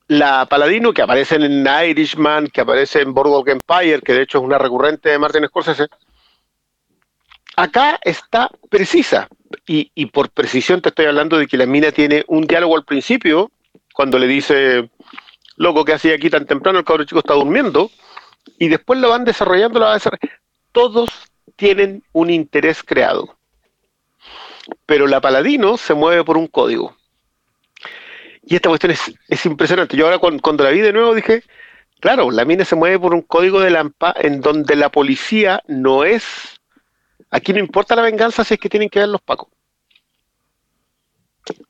la 0.07 0.45
Paladino 0.45 0.93
que 0.93 1.01
aparece 1.01 1.35
en 1.35 1.65
Irishman, 1.65 2.47
que 2.47 2.61
aparece 2.61 3.01
en 3.01 3.13
Boardwalk 3.13 3.47
Empire, 3.49 4.01
que 4.01 4.13
de 4.13 4.23
hecho 4.23 4.37
es 4.39 4.43
una 4.43 4.57
recurrente 4.57 5.09
de 5.09 5.19
Martin 5.19 5.45
Scorsese, 5.47 5.87
acá 7.55 7.99
está 8.03 8.49
precisa. 8.69 9.27
Y, 9.65 9.91
y 9.95 10.07
por 10.07 10.29
precisión 10.29 10.81
te 10.81 10.89
estoy 10.89 11.05
hablando 11.05 11.37
de 11.37 11.47
que 11.47 11.57
la 11.57 11.65
mina 11.65 11.91
tiene 11.91 12.25
un 12.27 12.45
diálogo 12.45 12.75
al 12.75 12.83
principio, 12.83 13.51
cuando 13.93 14.19
le 14.19 14.27
dice, 14.27 14.89
loco, 15.55 15.85
¿qué 15.85 15.93
hacía 15.93 16.15
aquí 16.15 16.29
tan 16.29 16.45
temprano? 16.45 16.79
El 16.79 16.85
cabro 16.85 17.05
chico 17.05 17.19
está 17.19 17.33
durmiendo. 17.33 17.89
Y 18.59 18.67
después 18.69 18.99
lo 18.99 19.09
van 19.09 19.25
desarrollando, 19.25 19.79
lo 19.79 19.85
van 19.85 19.95
desarrollando. 19.95 20.35
Todos 20.71 21.09
tienen 21.55 22.03
un 22.13 22.29
interés 22.29 22.83
creado. 22.83 23.37
Pero 24.85 25.07
la 25.07 25.21
Paladino 25.21 25.77
se 25.77 25.93
mueve 25.93 26.23
por 26.23 26.37
un 26.37 26.47
código. 26.47 26.95
Y 28.43 28.55
esta 28.55 28.69
cuestión 28.69 28.91
es, 28.91 29.13
es 29.27 29.45
impresionante. 29.45 29.97
Yo 29.97 30.05
ahora 30.05 30.19
cuando, 30.19 30.41
cuando 30.41 30.63
la 30.63 30.69
vi 30.69 30.79
de 30.79 30.93
nuevo 30.93 31.13
dije, 31.13 31.43
claro, 31.99 32.31
la 32.31 32.45
mina 32.45 32.63
se 32.63 32.75
mueve 32.75 32.99
por 32.99 33.13
un 33.13 33.21
código 33.21 33.59
de 33.59 33.69
Lampa 33.69 34.13
en 34.17 34.41
donde 34.41 34.75
la 34.75 34.89
policía 34.89 35.61
no 35.67 36.03
es... 36.03 36.25
Aquí 37.29 37.51
no 37.51 37.59
importa 37.59 37.95
la 37.95 38.03
venganza 38.03 38.45
si 38.45 38.53
es 38.53 38.59
que 38.59 38.69
tienen 38.69 38.89
que 38.89 38.99
ver 38.99 39.09
los 39.09 39.21
pacos. 39.21 39.49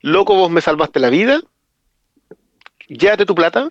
Loco, 0.00 0.34
vos 0.34 0.50
me 0.50 0.60
salvaste 0.60 1.00
la 1.00 1.10
vida. 1.10 1.40
Llévate 2.88 3.26
tu 3.26 3.34
plata. 3.34 3.68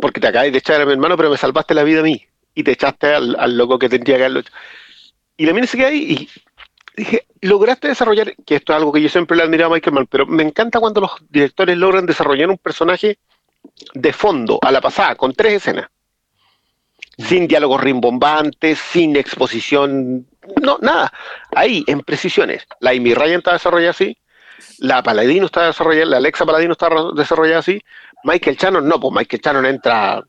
Porque 0.00 0.20
te 0.20 0.28
acabas 0.28 0.52
de 0.52 0.58
echar 0.58 0.80
a 0.80 0.86
mi 0.86 0.92
hermano, 0.92 1.16
pero 1.16 1.30
me 1.30 1.36
salvaste 1.36 1.74
la 1.74 1.82
vida 1.82 2.00
a 2.00 2.04
mí. 2.04 2.26
Y 2.60 2.62
te 2.62 2.72
echaste 2.72 3.14
al, 3.14 3.56
loco 3.56 3.78
que 3.78 3.88
tendría 3.88 4.16
que 4.16 4.22
haberlo 4.24 4.40
hecho. 4.40 4.52
Y 5.38 5.46
la 5.46 5.54
mina 5.54 5.66
se 5.66 5.78
queda 5.78 5.88
ahí 5.88 6.12
y 6.12 6.28
dije, 6.94 7.24
lograste 7.40 7.88
desarrollar, 7.88 8.34
que 8.44 8.56
esto 8.56 8.72
es 8.72 8.76
algo 8.76 8.92
que 8.92 9.00
yo 9.00 9.08
siempre 9.08 9.34
le 9.34 9.42
he 9.42 9.46
admirado 9.46 9.72
a 9.72 9.74
Michael 9.74 9.94
Mann, 9.94 10.06
pero 10.06 10.26
me 10.26 10.42
encanta 10.42 10.78
cuando 10.78 11.00
los 11.00 11.12
directores 11.30 11.78
logran 11.78 12.04
desarrollar 12.04 12.50
un 12.50 12.58
personaje 12.58 13.18
de 13.94 14.12
fondo, 14.12 14.58
a 14.60 14.70
la 14.70 14.82
pasada, 14.82 15.14
con 15.14 15.32
tres 15.32 15.54
escenas. 15.54 15.88
Sin 17.16 17.48
diálogos 17.48 17.80
rimbombantes, 17.80 18.78
sin 18.78 19.16
exposición, 19.16 20.26
no, 20.60 20.76
nada. 20.82 21.10
Ahí, 21.54 21.82
en 21.86 22.00
precisiones. 22.00 22.66
La 22.80 22.90
Amy 22.90 23.14
Ryan 23.14 23.38
está 23.38 23.54
desarrollada 23.54 23.92
así, 23.92 24.18
la 24.80 25.02
Paladino 25.02 25.46
está 25.46 25.66
desarrollada, 25.66 26.04
la 26.04 26.16
Alexa 26.18 26.44
Paladino 26.44 26.72
está 26.72 26.90
desarrollada 27.14 27.60
así, 27.60 27.82
Michael 28.24 28.56
Shannon 28.56 28.86
no, 28.86 29.00
pues 29.00 29.14
Michael 29.14 29.40
Shannon 29.42 29.64
entra... 29.66 30.22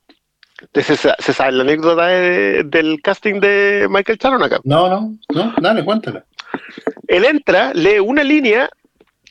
¿Se, 0.74 0.96
se 0.96 1.34
sabe 1.34 1.52
la 1.54 1.64
anécdota 1.64 2.08
de- 2.08 2.64
del 2.64 3.02
casting 3.02 3.40
de 3.40 3.88
Michael 3.90 4.18
Shannon 4.18 4.44
acá? 4.44 4.60
No, 4.64 4.88
no, 4.90 5.18
no, 5.34 5.54
dale, 5.62 5.84
cuéntala. 5.84 6.26
Él 7.08 7.26
entra, 7.26 7.74
lee 7.74 8.00
una 8.00 8.24
línea 8.24 8.70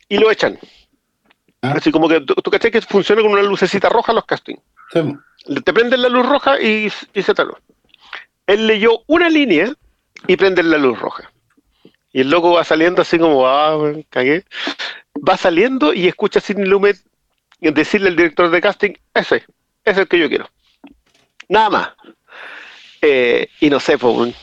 y 0.08 0.18
lo 0.18 0.30
echan. 0.30 0.58
Ah. 1.62 1.74
Así 1.76 1.90
como 1.92 2.08
que 2.08 2.20
tú, 2.20 2.34
tú 2.34 2.50
caché 2.50 2.70
que 2.70 2.80
funciona 2.80 3.22
con 3.22 3.30
una 3.32 3.42
lucecita 3.42 3.88
roja 3.88 4.12
los 4.12 4.24
castings. 4.24 4.60
Sí, 4.92 5.00
Te 5.64 5.72
prenden 5.72 6.02
la 6.02 6.08
luz 6.08 6.26
roja 6.26 6.60
y, 6.60 6.90
y 7.14 7.22
se 7.22 7.34
taló. 7.34 7.58
Él 8.46 8.66
leyó 8.66 9.02
una 9.06 9.28
línea 9.28 9.72
y 10.26 10.36
prenden 10.36 10.70
la 10.70 10.78
luz 10.78 10.98
roja. 10.98 11.30
Y 12.12 12.22
el 12.22 12.30
loco 12.30 12.52
va 12.54 12.64
saliendo 12.64 13.02
así 13.02 13.18
como, 13.18 13.46
ah, 13.46 13.78
cagué. 14.08 14.44
Va 15.16 15.36
saliendo 15.36 15.92
y 15.94 16.08
escucha 16.08 16.40
a 16.40 16.42
Sidney 16.42 16.66
Lumet 16.68 16.96
decirle 17.60 18.08
al 18.08 18.16
director 18.16 18.50
de 18.50 18.60
casting, 18.60 18.92
ese, 19.14 19.36
ese 19.36 19.46
es 19.84 19.98
el 19.98 20.08
que 20.08 20.18
yo 20.18 20.28
quiero. 20.28 20.48
Nada 21.50 21.68
más. 21.68 21.88
Eh, 23.02 23.48
y 23.60 23.68
no 23.68 23.80
sé, 23.80 23.98
pues, 23.98 24.34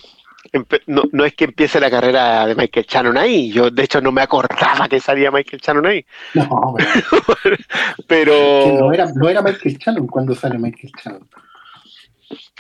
no, 0.87 1.03
no 1.13 1.25
es 1.25 1.33
que 1.35 1.45
empiece 1.45 1.79
la 1.79 1.89
carrera 1.89 2.45
de 2.45 2.53
Michael 2.53 2.85
Shannon 2.87 3.17
ahí. 3.17 3.49
Yo, 3.49 3.71
de 3.71 3.83
hecho, 3.83 4.01
no 4.01 4.11
me 4.11 4.21
acordaba 4.21 4.89
que 4.89 4.99
salía 4.99 5.31
Michael 5.31 5.61
Shannon 5.61 5.85
ahí. 5.85 6.05
No, 6.33 6.75
pero 8.07 8.33
Pero 8.33 8.79
no 8.79 8.93
era, 8.93 9.07
no 9.15 9.29
era 9.29 9.41
Michael 9.41 9.77
Shannon 9.77 10.07
cuando 10.07 10.35
sale 10.35 10.57
Michael 10.57 10.91
Shannon. 11.01 11.29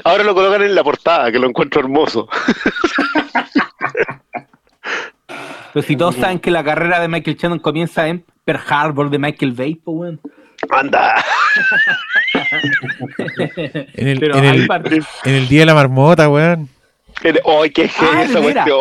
ahora 0.05 0.23
lo 0.23 0.33
colocan 0.33 0.61
en 0.61 0.73
la 0.73 0.83
portada, 0.83 1.29
que 1.29 1.39
lo 1.39 1.47
encuentro 1.47 1.81
hermoso. 1.81 2.29
Pero 5.73 5.85
si 5.85 5.97
todos 5.97 6.15
saben 6.15 6.39
que 6.39 6.51
la 6.51 6.63
carrera 6.63 7.01
de 7.01 7.09
Michael 7.09 7.35
Shannon 7.35 7.59
comienza 7.59 8.07
en 8.07 8.25
Pearl 8.45 8.61
Harbor 8.69 9.09
de 9.09 9.19
Michael 9.19 9.51
Bay, 9.51 9.75
pues, 9.75 9.97
weón. 9.97 10.21
En 13.95 14.07
el, 14.07 14.19
Pero 14.19 14.37
en, 14.37 14.45
hay 14.45 14.57
el, 14.59 14.67
parte- 14.67 15.01
en 15.25 15.33
el 15.35 15.47
día 15.47 15.61
de 15.61 15.65
la 15.67 15.73
marmota, 15.75 16.29
weón. 16.29 16.69
¡Ay, 17.23 17.71
qué 17.71 17.89
Ah, 17.99 18.23
esa 18.23 18.39
cuestión! 18.39 18.77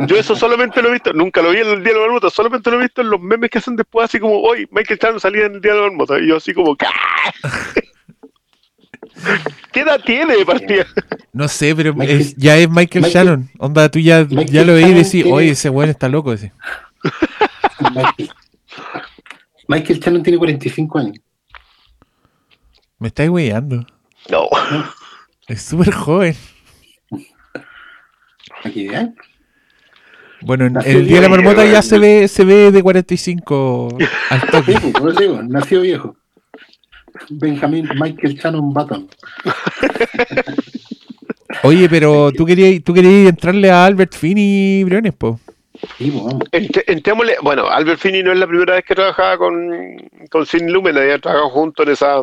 Yo 0.06 0.16
eso 0.16 0.36
solamente 0.36 0.82
lo 0.82 0.88
he 0.90 0.92
visto, 0.92 1.14
nunca 1.14 1.40
lo 1.40 1.48
vi 1.50 1.60
en 1.60 1.68
el 1.68 1.82
Día 1.82 1.94
de 1.94 1.98
la 2.00 2.04
Marmota, 2.06 2.28
solamente 2.28 2.70
lo 2.70 2.78
he 2.78 2.82
visto 2.82 3.00
en 3.00 3.08
los 3.08 3.18
memes 3.20 3.48
que 3.48 3.56
hacen 3.58 3.74
después, 3.74 4.04
así 4.04 4.20
como, 4.20 4.38
hoy 4.42 4.68
Michael 4.70 4.98
Shannon 5.02 5.18
salía 5.20 5.46
en 5.46 5.54
el 5.54 5.60
Día 5.62 5.72
de 5.72 5.80
la 5.80 5.86
Marmota, 5.86 6.18
y 6.18 6.28
yo 6.28 6.36
así 6.36 6.52
como, 6.52 6.76
¿qué? 6.76 6.84
¿Qué 9.72 9.80
edad 9.80 9.98
tiene 10.04 10.36
de 10.36 10.44
partida? 10.44 10.84
No 11.32 11.48
sé, 11.48 11.74
pero 11.74 11.94
Michael- 11.94 12.20
es- 12.20 12.36
ya 12.36 12.58
es 12.58 12.68
Michael, 12.68 13.04
Michael- 13.04 13.12
Shannon. 13.26 13.48
Onda, 13.58 13.88
tú 13.90 13.98
ya, 13.98 14.24
Michael 14.28 14.50
ya 14.50 14.62
lo 14.64 14.74
veis 14.74 14.88
y 14.88 14.92
decís, 14.92 15.24
oye, 15.32 15.50
ese 15.52 15.70
weón 15.70 15.88
está 15.88 16.10
loco. 16.10 16.34
Ese. 16.34 16.52
Michael, 19.68 20.00
Shannon 20.00 20.22
tiene 20.22 20.38
45 20.38 20.98
años. 20.98 21.16
Me 22.98 23.08
estáis 23.08 23.30
weyando. 23.30 23.84
No. 24.30 24.48
Es 25.48 25.62
súper 25.62 25.92
joven. 25.92 26.34
Aquí, 28.64 28.88
¿eh? 28.88 29.12
Bueno, 30.42 30.66
en 30.66 30.76
el 30.84 31.06
día 31.06 31.16
de 31.16 31.22
la 31.22 31.28
marmota 31.28 31.64
ya 31.64 31.82
se 31.82 31.98
ve, 31.98 32.28
se 32.28 32.44
ve 32.44 32.70
de 32.70 32.82
45 32.82 33.88
al 34.30 34.40
Sí, 34.40 34.46
toque. 34.50 34.78
pues, 34.80 34.92
como 34.94 35.12
digo, 35.12 35.42
nació 35.42 35.80
viejo. 35.80 36.16
Benjamin 37.30 37.88
Michael 38.00 38.34
Shannon 38.36 38.72
Button. 38.72 39.08
Oye, 41.62 41.88
pero 41.88 42.30
tú 42.32 42.44
querías, 42.44 42.82
tú 42.84 42.92
querías 42.92 43.28
entrarle 43.30 43.70
a 43.70 43.84
Albert 43.86 44.14
Finney, 44.14 44.84
Briones, 44.84 45.14
po. 45.14 45.40
Sí. 45.98 46.10
Ent- 46.10 46.84
entrémosle- 46.86 47.36
bueno, 47.42 47.66
Albert 47.68 48.00
Finney 48.00 48.22
no 48.22 48.32
es 48.32 48.38
la 48.38 48.46
primera 48.46 48.74
vez 48.74 48.84
que 48.84 48.94
trabajaba 48.94 49.38
con, 49.38 49.96
con 50.30 50.46
Sin 50.46 50.72
Lumen, 50.72 50.96
había 50.96 51.18
trabajado 51.18 51.50
junto 51.50 51.82
en 51.84 51.88
esa, 51.90 52.20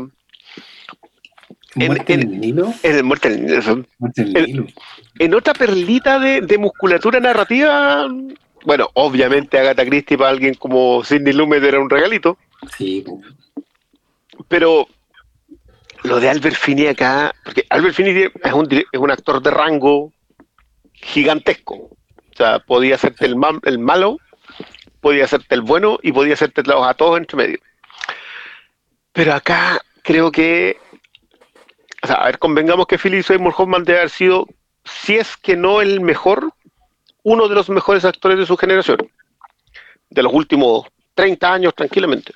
En- 1.75 1.87
Muerte 1.87 2.13
en, 2.13 2.21
en- 2.21 2.33
el 2.33 2.39
Nilo. 2.39 2.73
en 2.83 2.95
el 2.95 3.03
Muerte 3.03 3.27
en 3.29 3.49
el- 3.49 3.85
Muerte 3.99 4.21
en 4.21 4.27
el 4.27 4.37
el- 4.37 4.45
Nilo. 4.47 4.65
en 5.19 5.33
otra 5.35 5.53
perlita 5.53 6.19
de, 6.19 6.41
de 6.41 6.57
musculatura 6.57 7.19
narrativa. 7.19 8.07
Bueno, 8.65 8.89
obviamente 8.93 9.59
Agatha 9.59 9.85
Christie 9.85 10.17
para 10.17 10.29
alguien 10.29 10.53
como 10.53 11.03
Sidney 11.03 11.33
Lumet 11.33 11.63
era 11.63 11.79
un 11.79 11.89
regalito, 11.89 12.37
Sí, 12.77 13.03
pero 14.47 14.87
lo 16.03 16.19
de 16.19 16.29
Albert 16.29 16.55
Finney 16.55 16.87
acá, 16.87 17.33
porque 17.43 17.65
Albert 17.69 17.95
Finney 17.95 18.23
es 18.43 18.53
un, 18.53 18.67
es 18.71 18.99
un 18.99 19.11
actor 19.11 19.41
de 19.41 19.51
rango 19.51 20.13
gigantesco. 20.93 21.89
O 22.33 22.35
sea, 22.37 22.59
podía 22.59 22.95
hacerte 22.95 23.25
el, 23.25 23.35
ma- 23.35 23.59
el 23.63 23.79
malo, 23.79 24.17
podía 25.01 25.25
hacerte 25.25 25.53
el 25.55 25.61
bueno 25.61 25.99
y 26.01 26.11
podía 26.11 26.33
hacerte 26.33 26.61
a 26.61 26.93
todos 26.93 27.17
entre 27.17 27.37
medio. 27.37 27.59
Pero 29.11 29.33
acá 29.33 29.81
creo 30.01 30.31
que, 30.31 30.77
o 32.01 32.07
sea, 32.07 32.15
a 32.17 32.25
ver, 32.25 32.39
convengamos 32.39 32.87
que 32.87 32.97
Philip 32.97 33.23
Seymour 33.23 33.53
Hoffman 33.55 33.83
debe 33.83 33.99
haber 33.99 34.09
sido, 34.09 34.47
si 34.83 35.15
es 35.15 35.37
que 35.37 35.55
no 35.55 35.81
el 35.81 36.01
mejor, 36.01 36.51
uno 37.23 37.47
de 37.47 37.55
los 37.55 37.69
mejores 37.69 38.03
actores 38.05 38.37
de 38.37 38.45
su 38.45 38.57
generación, 38.57 38.97
de 40.09 40.23
los 40.23 40.33
últimos 40.33 40.87
30 41.13 41.53
años 41.53 41.75
tranquilamente. 41.75 42.33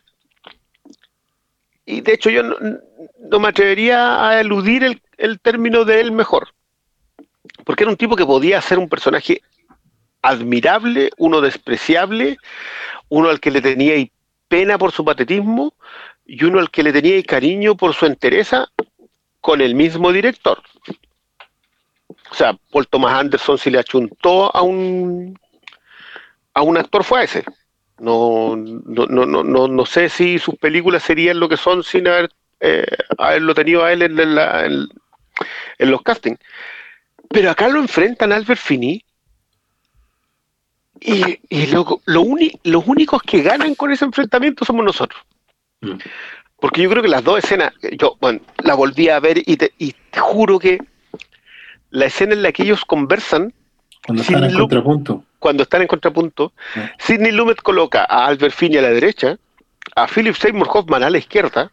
Y 1.85 2.01
de 2.01 2.13
hecho 2.13 2.29
yo 2.29 2.43
no, 2.43 3.39
me 3.39 3.47
atrevería 3.47 4.27
a 4.27 4.39
eludir 4.41 4.83
el, 4.83 5.01
el 5.17 5.39
término 5.39 5.85
de 5.85 6.01
el 6.01 6.11
mejor, 6.11 6.49
porque 7.65 7.83
era 7.83 7.91
un 7.91 7.97
tipo 7.97 8.15
que 8.15 8.25
podía 8.25 8.61
ser 8.61 8.77
un 8.77 8.89
personaje 8.89 9.41
admirable, 10.29 11.11
uno 11.17 11.41
despreciable, 11.41 12.37
uno 13.09 13.29
al 13.29 13.39
que 13.39 13.51
le 13.51 13.61
tenía 13.61 13.95
pena 14.47 14.77
por 14.77 14.91
su 14.91 15.03
patetismo 15.03 15.73
y 16.25 16.43
uno 16.43 16.59
al 16.59 16.69
que 16.69 16.83
le 16.83 16.93
tenía 16.93 17.21
cariño 17.23 17.75
por 17.75 17.93
su 17.93 18.05
entereza 18.05 18.67
con 19.41 19.61
el 19.61 19.75
mismo 19.75 20.11
director. 20.11 20.61
O 22.29 22.33
sea, 22.33 22.53
Paul 22.71 22.87
Thomas 22.87 23.13
Anderson 23.13 23.57
si 23.57 23.69
le 23.69 23.79
achuntó 23.79 24.55
a 24.55 24.61
un 24.61 25.37
a 26.53 26.61
un 26.61 26.77
actor 26.77 27.03
fue 27.03 27.21
a 27.21 27.23
ese. 27.23 27.43
No, 27.99 28.55
no, 28.55 29.05
no, 29.07 29.25
no, 29.43 29.67
no, 29.67 29.85
sé 29.85 30.09
si 30.09 30.37
sus 30.37 30.55
películas 30.55 31.03
serían 31.03 31.39
lo 31.39 31.49
que 31.49 31.57
son 31.57 31.83
sin 31.83 32.05
eh, 32.59 32.85
haberlo 33.17 33.55
tenido 33.55 33.83
a 33.83 33.91
él 33.91 34.03
en, 34.03 34.19
en- 34.19 34.87
los 35.91 36.01
castings. 36.03 36.39
Pero 37.29 37.49
acá 37.51 37.67
lo 37.69 37.79
enfrentan 37.79 38.31
Albert 38.31 38.59
Finney 38.59 39.03
y, 41.01 41.39
y 41.49 41.67
lo, 41.67 42.01
lo 42.05 42.21
uni- 42.21 42.59
los 42.63 42.85
únicos 42.87 43.21
que 43.23 43.41
ganan 43.41 43.75
con 43.75 43.91
ese 43.91 44.05
enfrentamiento 44.05 44.65
somos 44.65 44.83
nosotros. 44.85 45.21
Mm. 45.81 45.93
Porque 46.59 46.81
yo 46.81 46.89
creo 46.89 47.03
que 47.03 47.09
las 47.09 47.23
dos 47.23 47.37
escenas, 47.43 47.71
yo 47.99 48.17
bueno, 48.19 48.39
la 48.63 48.73
volví 48.73 49.09
a 49.09 49.19
ver 49.19 49.37
y 49.45 49.57
te, 49.57 49.73
y 49.77 49.93
te 50.11 50.19
juro 50.19 50.57
que 50.57 50.79
la 51.91 52.05
escena 52.05 52.33
en 52.33 52.41
la 52.41 52.51
que 52.51 52.63
ellos 52.63 52.83
conversan 52.83 53.53
Cuando 54.05 54.23
están 54.23 54.43
en 54.43 54.53
contrapunto. 54.57 55.23
cuando 55.39 55.63
están 55.63 55.81
en 55.83 55.87
contrapunto, 55.87 56.53
Mm. 56.75 56.79
Sidney 56.99 57.31
Lumet 57.31 57.61
coloca 57.61 58.05
a 58.09 58.25
Albert 58.25 58.55
Finney 58.55 58.79
a 58.79 58.81
la 58.81 58.89
derecha, 58.89 59.37
a 59.95 60.07
Philip 60.07 60.35
Seymour 60.35 60.67
Hoffman 60.71 61.03
a 61.03 61.09
la 61.09 61.17
izquierda, 61.19 61.71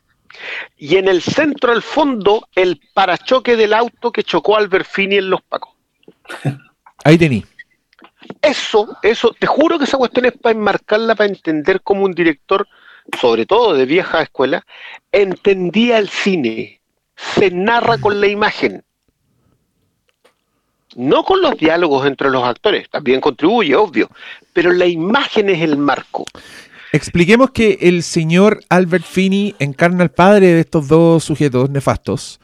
y 0.77 0.97
en 0.97 1.09
el 1.09 1.23
centro, 1.23 1.73
al 1.73 1.81
fondo, 1.83 2.49
el 2.55 2.81
parachoque 2.93 3.57
del 3.57 3.73
auto 3.73 4.13
que 4.13 4.23
chocó 4.23 4.57
a 4.57 4.59
Albert 4.61 4.87
Finney 4.87 5.19
en 5.19 5.31
los 5.31 5.41
Pacos. 5.43 5.73
Ahí 7.05 7.17
tení. 7.19 7.45
Eso, 8.45 8.97
eso, 9.03 9.35
te 9.39 9.47
juro 9.47 9.79
que 9.79 9.85
esa 9.85 9.97
cuestión 9.97 10.27
es 10.27 10.33
para 10.33 10.55
enmarcarla, 10.55 11.15
para 11.15 11.31
entender 11.31 11.81
cómo 11.83 12.05
un 12.05 12.13
director, 12.13 12.69
sobre 13.21 13.47
todo 13.47 13.75
de 13.75 13.87
vieja 13.87 14.23
escuela, 14.23 14.67
entendía 15.11 15.99
el 15.99 16.09
cine. 16.09 16.81
Se 17.17 17.51
narra 17.51 17.99
con 17.99 18.21
la 18.21 18.27
imagen. 18.27 18.83
No 20.97 21.25
con 21.25 21.41
los 21.41 21.57
diálogos 21.57 22.07
entre 22.07 22.31
los 22.31 22.45
actores, 22.45 22.89
también 22.91 23.21
contribuye, 23.21 23.75
obvio, 23.75 24.11
pero 24.53 24.73
la 24.73 24.87
imagen 24.87 25.49
es 25.49 25.61
el 25.61 25.77
marco. 25.77 26.25
Expliquemos 26.93 27.51
que 27.51 27.79
el 27.81 28.05
señor 28.05 28.61
Albert 28.69 29.05
Finney 29.05 29.57
encarna 29.59 30.05
al 30.05 30.11
padre 30.11 30.53
de 30.53 30.61
estos 30.61 30.87
dos 30.87 31.25
sujetos 31.25 31.69
nefastos. 31.71 32.41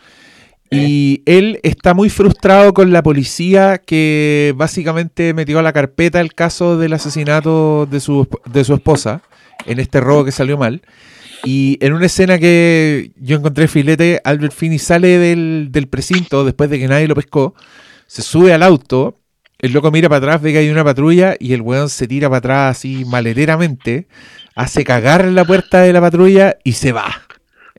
Y 0.71 1.23
él 1.27 1.59
está 1.65 1.95
muy 1.95 2.11
frustrado 2.11 2.73
con 2.73 2.93
la 2.93 3.03
policía 3.03 3.79
que 3.79 4.55
básicamente 4.57 5.35
metió 5.35 5.59
a 5.59 5.63
la 5.63 5.73
carpeta 5.73 6.21
el 6.21 6.33
caso 6.33 6.79
del 6.79 6.93
asesinato 6.93 7.87
de 7.87 7.99
su, 7.99 8.29
de 8.47 8.63
su 8.63 8.75
esposa 8.75 9.23
en 9.67 9.81
este 9.81 10.01
robo 10.01 10.25
que 10.25 10.33
salió 10.33 10.57
mal. 10.57 10.83
Y 11.45 11.79
en 11.81 11.95
una 11.95 12.07
escena 12.07 12.39
que 12.39 13.11
yo 13.17 13.37
encontré 13.37 13.67
filete, 13.67 14.21
Albert 14.25 14.53
Finney 14.53 14.79
sale 14.79 15.19
del, 15.19 15.69
del 15.71 15.89
precinto 15.89 16.45
después 16.45 16.71
de 16.71 16.79
que 16.79 16.87
nadie 16.87 17.09
lo 17.09 17.15
pescó, 17.15 17.55
se 18.07 18.23
sube 18.23 18.53
al 18.53 18.63
auto, 18.63 19.19
el 19.59 19.73
loco 19.73 19.91
mira 19.91 20.09
para 20.09 20.19
atrás, 20.19 20.43
ve 20.43 20.53
que 20.53 20.59
hay 20.59 20.71
una 20.71 20.85
patrulla 20.85 21.37
y 21.39 21.53
el 21.53 21.63
weón 21.63 21.89
se 21.89 22.07
tira 22.07 22.29
para 22.29 22.39
atrás 22.39 22.77
así 22.77 23.05
maleteramente, 23.07 24.07
hace 24.55 24.85
cagar 24.85 25.25
la 25.27 25.45
puerta 25.45 25.81
de 25.81 25.93
la 25.93 26.01
patrulla 26.01 26.59
y 26.63 26.73
se 26.73 26.93
va. 26.93 27.23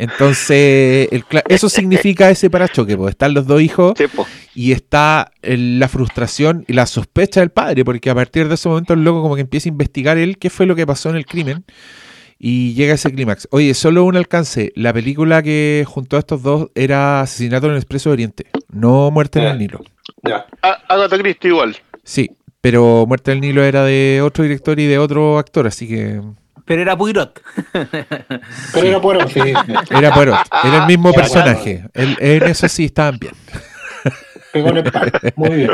Entonces, 0.01 1.07
el 1.11 1.23
eso 1.47 1.69
significa 1.69 2.29
ese 2.29 2.49
parachoque, 2.49 2.97
pues 2.97 3.11
están 3.11 3.33
los 3.33 3.45
dos 3.47 3.61
hijos 3.61 3.93
Sí, 3.97 4.05
po. 4.07 4.25
y 4.55 4.71
está 4.71 5.31
el- 5.41 5.79
la 5.79 5.87
frustración 5.87 6.65
y 6.67 6.73
la 6.73 6.85
sospecha 6.85 7.39
del 7.41 7.51
padre, 7.51 7.85
porque 7.85 8.09
a 8.09 8.15
partir 8.15 8.47
de 8.47 8.55
ese 8.55 8.67
momento 8.67 8.93
el 8.93 9.03
loco 9.03 9.21
como 9.21 9.35
que 9.35 9.41
empieza 9.41 9.69
a 9.69 9.71
investigar 9.71 10.17
él 10.17 10.37
qué 10.37 10.49
fue 10.49 10.65
lo 10.65 10.75
que 10.75 10.87
pasó 10.87 11.09
en 11.09 11.15
el 11.17 11.25
crimen 11.25 11.65
y 12.39 12.73
llega 12.73 12.95
ese 12.95 13.11
clímax. 13.11 13.47
Oye, 13.51 13.73
solo 13.75 14.03
un 14.03 14.17
alcance, 14.17 14.71
la 14.75 14.91
película 14.91 15.43
que 15.43 15.85
junto 15.87 16.15
a 16.15 16.19
estos 16.19 16.41
dos 16.41 16.69
era 16.73 17.21
Asesinato 17.21 17.67
en 17.67 17.73
el 17.73 17.77
Expreso 17.77 18.09
de 18.09 18.13
Oriente, 18.13 18.45
no 18.71 19.11
Muerte 19.11 19.39
en 19.39 19.45
el 19.45 19.59
Nilo. 19.59 19.81
Ya. 20.23 20.45
A- 20.63 20.79
Agatha 20.89 21.17
Christie 21.19 21.49
igual. 21.51 21.77
Sí, 22.03 22.31
pero 22.59 23.05
Muerte 23.07 23.31
en 23.31 23.37
el 23.37 23.41
Nilo 23.41 23.63
era 23.63 23.83
de 23.83 24.21
otro 24.23 24.43
director 24.43 24.79
y 24.79 24.87
de 24.87 24.97
otro 24.97 25.37
actor, 25.37 25.67
así 25.67 25.87
que 25.87 26.19
Pero 26.71 26.83
era 26.83 26.95
Poirot. 26.95 27.41
Pero 28.73 28.87
era 28.87 29.01
por 29.01 29.29
sí. 29.29 29.41
era 29.89 30.13
Poirot, 30.13 30.37
era 30.63 30.77
el 30.77 30.87
mismo 30.87 31.09
Era 31.09 31.17
personaje. 31.21 31.83
El- 31.93 32.15
en 32.17 32.43
eso 32.43 32.69
sí 32.69 32.85
estaban 32.85 33.19
bien. 33.19 33.33
Pegó 34.53 34.69
en 34.69 34.77
el. 34.77 34.91
Muy 35.35 35.49
bien. 35.49 35.71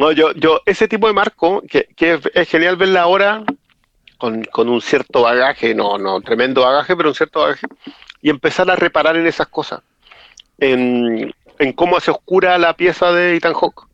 No, 0.00 0.10
yo, 0.10 0.32
yo, 0.32 0.62
ese 0.66 0.88
tipo 0.88 1.06
de 1.06 1.12
marco, 1.12 1.62
que, 1.70 1.86
que 1.94 2.14
es, 2.14 2.20
es 2.34 2.48
genial 2.48 2.74
verla 2.74 3.02
ahora 3.02 3.44
con, 4.18 4.42
con 4.46 4.68
un 4.68 4.80
cierto 4.80 5.22
bagaje, 5.22 5.76
no, 5.76 5.96
no, 5.96 6.20
tremendo 6.22 6.62
bagaje, 6.62 6.96
pero 6.96 7.10
un 7.10 7.14
cierto 7.14 7.42
bagaje, 7.42 7.68
y 8.20 8.30
empezar 8.30 8.68
a 8.68 8.74
reparar 8.74 9.16
en 9.16 9.28
esas 9.28 9.46
cosas, 9.46 9.80
en, 10.58 11.32
en 11.60 11.72
cómo 11.74 11.96
hace 11.96 12.10
oscura 12.10 12.58
la 12.58 12.74
pieza 12.76 13.12
de 13.12 13.36
Ethan 13.36 13.54
Hawke, 13.54 13.86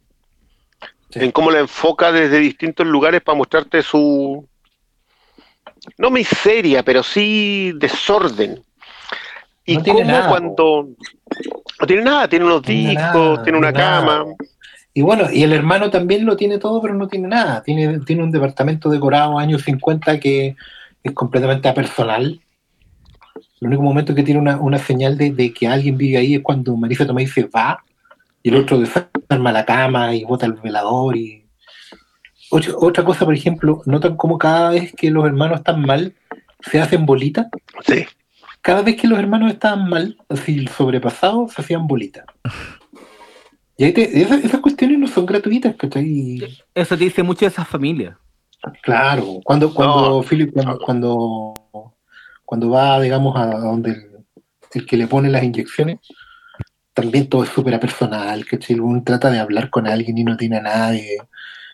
Sí. 1.11 1.21
en 1.21 1.33
cómo 1.33 1.51
la 1.51 1.61
enfoca 1.61 2.13
desde 2.13 2.39
distintos 2.39 2.87
lugares 2.87 3.21
para 3.21 3.37
mostrarte 3.37 3.83
su, 3.83 4.49
no 5.99 6.11
miseria, 6.11 6.83
pero 6.83 7.03
sí 7.03 7.73
desorden. 7.77 8.63
Y 9.65 9.77
No 9.77 9.83
tiene 9.83 10.01
cómo 10.01 10.13
nada, 10.13 10.29
cuando... 10.29 10.89
No 11.81 11.87
tiene 11.87 12.03
nada, 12.03 12.29
tiene 12.29 12.45
unos 12.45 12.63
tiene 12.63 12.91
discos, 12.91 13.15
nada, 13.15 13.43
tiene 13.43 13.59
una 13.59 13.73
nada. 13.73 14.01
cama. 14.01 14.25
Y 14.93 15.03
bueno, 15.03 15.31
y 15.31 15.43
el 15.43 15.53
hermano 15.53 15.91
también 15.91 16.27
lo 16.27 16.37
tiene 16.37 16.59
todo, 16.59 16.83
pero 16.83 16.95
no 16.95 17.09
tiene 17.09 17.29
nada. 17.29 17.63
Tiene, 17.63 18.01
tiene 18.01 18.23
un 18.23 18.31
departamento 18.31 18.91
decorado 18.91 19.39
años 19.39 19.63
50 19.63 20.19
que 20.19 20.57
es 21.03 21.13
completamente 21.13 21.69
apersonal. 21.69 22.41
El 23.61 23.69
único 23.69 23.83
momento 23.83 24.15
que 24.15 24.23
tiene 24.23 24.41
una, 24.41 24.57
una 24.59 24.79
señal 24.79 25.17
de, 25.17 25.33
de 25.33 25.53
que 25.53 25.69
alguien 25.69 25.97
vive 25.97 26.19
ahí 26.19 26.35
es 26.35 26.43
cuando 26.43 26.77
Marisa 26.77 27.07
Tomei 27.07 27.27
se 27.27 27.45
va 27.45 27.83
y 28.43 28.49
el 28.49 28.57
otro 28.57 28.79
desarma 29.31 29.53
la 29.53 29.65
cama 29.65 30.15
y 30.15 30.25
bota 30.25 30.47
el 30.47 30.55
velador. 30.55 31.17
y 31.17 31.47
Otra, 32.51 32.73
otra 32.77 33.05
cosa, 33.05 33.25
por 33.25 33.35
ejemplo, 33.35 33.81
notan 33.87 34.17
cómo 34.17 34.39
cada 34.39 34.71
vez 34.71 34.93
que 34.97 35.11
los 35.11 35.25
hermanos 35.25 35.59
están 35.59 35.83
mal, 35.83 36.15
se 36.61 36.81
hacen 36.81 37.07
bolitas. 37.07 37.47
Sí. 37.87 38.05
Cada 38.61 38.83
vez 38.83 38.97
que 39.01 39.07
los 39.07 39.19
hermanos 39.19 39.53
estaban 39.53 39.89
mal, 39.89 40.19
así 40.29 40.67
sobrepasados, 40.67 41.53
se 41.53 41.63
hacían 41.63 41.87
bolitas. 41.87 42.25
Y 43.77 43.85
ahí 43.85 43.93
te- 43.93 44.21
esas, 44.21 44.45
esas 44.45 44.61
cuestiones 44.61 44.99
no 44.99 45.07
son 45.07 45.25
gratuitas, 45.27 45.75
¿cachai? 45.77 46.43
Eso 46.75 46.99
te 46.99 47.05
dice 47.05 47.23
mucho 47.23 47.41
de 47.41 47.47
esa 47.47 47.65
familia. 47.65 48.19
Claro, 48.83 49.41
cuando, 49.45 49.73
cuando 49.73 50.21
No. 50.21 50.23
Philip, 50.23 50.53
cuando, 50.53 50.79
cuando, 50.81 51.55
cuando 52.45 52.69
va, 52.69 53.01
digamos, 53.01 53.35
a 53.39 53.47
donde 53.47 53.93
el, 53.93 54.11
el 54.75 54.87
que 54.87 54.99
le 54.99 55.07
pone 55.07 55.31
las 55.31 55.43
inyecciones, 55.45 55.99
también 57.01 57.29
todo 57.29 57.45
es 57.45 57.51
súper 57.51 57.79
personal, 57.81 58.45
¿cachai? 58.47 58.79
Uno 58.79 59.03
trata 59.05 59.31
de 59.31 59.39
hablar 59.39 59.71
con 59.71 59.87
alguien 59.87 60.19
y 60.19 60.25
no 60.25 60.37
tiene 60.37 60.59
a 60.59 60.63
nadie. 60.63 61.19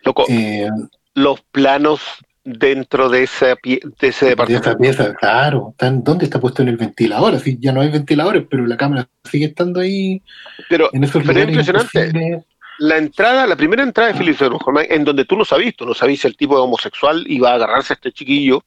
Loco, 0.02 0.24
Eh, 0.28 0.68
los 1.14 1.40
planos 1.52 2.00
dentro 2.44 3.08
de, 3.08 3.24
esa 3.24 3.56
pie- 3.56 3.80
de 3.98 4.08
ese 4.08 4.26
de 4.26 4.30
departamento. 4.30 4.68
esa 4.70 4.78
pieza, 4.78 5.14
claro, 5.14 5.70
están, 5.72 6.04
¿dónde 6.04 6.24
está 6.26 6.38
puesto 6.38 6.62
en 6.62 6.68
el 6.68 6.76
ventilador? 6.76 7.34
Así 7.34 7.58
ya 7.60 7.72
no 7.72 7.80
hay 7.80 7.90
ventiladores, 7.90 8.44
pero 8.48 8.66
la 8.66 8.76
cámara 8.76 9.08
sigue 9.24 9.46
estando 9.46 9.80
ahí 9.80 10.22
Pero, 10.68 10.88
en 10.92 11.02
esos 11.04 11.24
pero 11.26 11.40
es 11.40 11.48
impresionante. 11.48 11.98
imposibles. 12.06 12.44
La 12.78 12.98
entrada, 12.98 13.46
la 13.46 13.56
primera 13.56 13.82
entrada 13.82 14.12
de 14.12 14.18
Philip 14.18 14.36
Seymour 14.36 14.60
Hoffman, 14.64 14.86
en 14.90 15.02
donde 15.02 15.24
tú 15.24 15.34
no 15.36 15.44
sabías, 15.46 15.74
tú 15.74 15.86
no 15.86 15.94
sabías 15.94 16.20
si 16.20 16.28
el 16.28 16.36
tipo 16.36 16.54
de 16.56 16.60
homosexual 16.62 17.24
iba 17.26 17.50
a 17.50 17.54
agarrarse 17.54 17.94
a 17.94 17.96
este 17.96 18.12
chiquillo, 18.12 18.62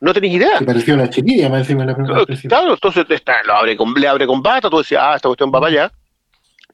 no 0.00 0.12
tenías 0.14 0.34
idea. 0.34 0.58
Que 0.58 0.64
parecía 0.64 0.94
una 0.94 1.10
chiquilla 1.10 1.48
más 1.48 1.60
encima 1.60 1.84
la 1.84 1.94
primera. 1.94 2.24
Claro, 2.48 2.74
entonces 2.74 3.04
está, 3.08 3.42
lo 3.44 3.54
abre 3.54 3.76
con, 3.76 3.92
le 3.94 4.06
abre 4.08 4.26
con 4.26 4.42
bata, 4.42 4.70
tú 4.70 4.78
decías, 4.78 5.02
ah, 5.04 5.16
esta 5.16 5.28
cuestión 5.28 5.50
va 5.50 5.60
para 5.60 5.66
allá. 5.72 5.92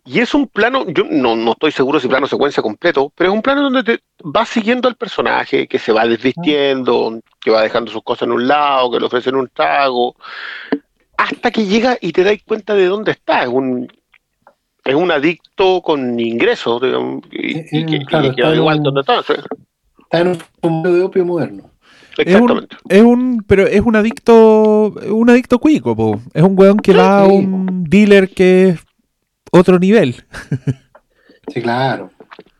Y 0.07 0.20
es 0.20 0.35
un 0.35 0.47
plano, 0.49 0.85
yo 0.89 1.05
no, 1.09 1.35
no 1.35 1.53
estoy 1.53 1.72
seguro 1.72 1.99
si 1.99 2.09
plano 2.09 2.27
secuencia 2.27 2.62
completo, 2.62 3.11
pero 3.16 3.31
es 3.31 3.35
un 3.35 3.41
plano 3.41 3.62
donde 3.62 3.83
te 3.83 4.01
vas 4.22 4.51
siguiendo 4.51 4.87
al 4.87 4.97
personaje, 4.97 5.66
que 5.66 5.79
se 5.79 5.93
va 5.93 6.07
desvistiendo, 6.07 7.20
que 7.41 7.51
va 7.51 7.62
dejando 7.62 7.91
sus 7.91 8.03
cosas 8.03 8.25
en 8.25 8.33
un 8.33 8.47
lado, 8.47 8.91
que 8.91 9.01
le 9.01 9.07
ofrecen 9.07 9.35
un 9.35 9.49
trago, 9.49 10.14
hasta 11.16 11.51
que 11.51 11.64
llega 11.64 11.97
y 12.01 12.12
te 12.12 12.22
das 12.22 12.37
cuenta 12.47 12.75
de 12.75 12.85
dónde 12.87 13.12
está. 13.12 13.45
Es 13.45 13.49
un, 13.49 13.91
es 14.85 14.95
un 14.95 15.11
adicto 15.11 15.81
con 15.81 16.20
ingresos, 16.20 16.83
digamos, 16.83 17.22
y, 17.33 17.57
Eh, 17.61 17.66
y 17.72 17.87
que, 17.87 17.97
eh, 17.97 18.05
claro, 18.07 18.27
y 18.27 18.35
que 18.35 18.43
en 18.43 18.55
igual 18.57 18.77
un- 18.79 18.83
donde 18.83 19.01
está. 19.01 19.22
sí. 19.22 19.33
Está 20.03 20.20
en 20.20 20.29
un 20.29 20.39
mundo 20.61 20.93
de 20.93 21.03
opio 21.03 21.25
moderno. 21.25 21.70
Es 22.19 22.27
un, 22.41 22.51
Exactamente. 22.51 22.77
es 22.89 23.03
un, 23.03 23.45
pero 23.47 23.67
es 23.67 23.81
un 23.81 23.97
adicto, 23.97 24.95
un 25.09 25.31
adicto 25.31 25.59
cuico, 25.59 25.97
po. 25.97 26.21
Es 26.33 26.43
un 26.43 26.59
weón 26.59 26.79
que 26.79 26.93
Sí, 26.93 26.99
va 26.99 27.21
a 27.21 27.27
un 27.27 27.85
dealer 27.85 28.31
que 28.31 28.69
es 28.71 28.81
otro 29.51 29.79
nivel. 29.79 30.17
Sí, 31.53 31.61
claro. 31.61 32.11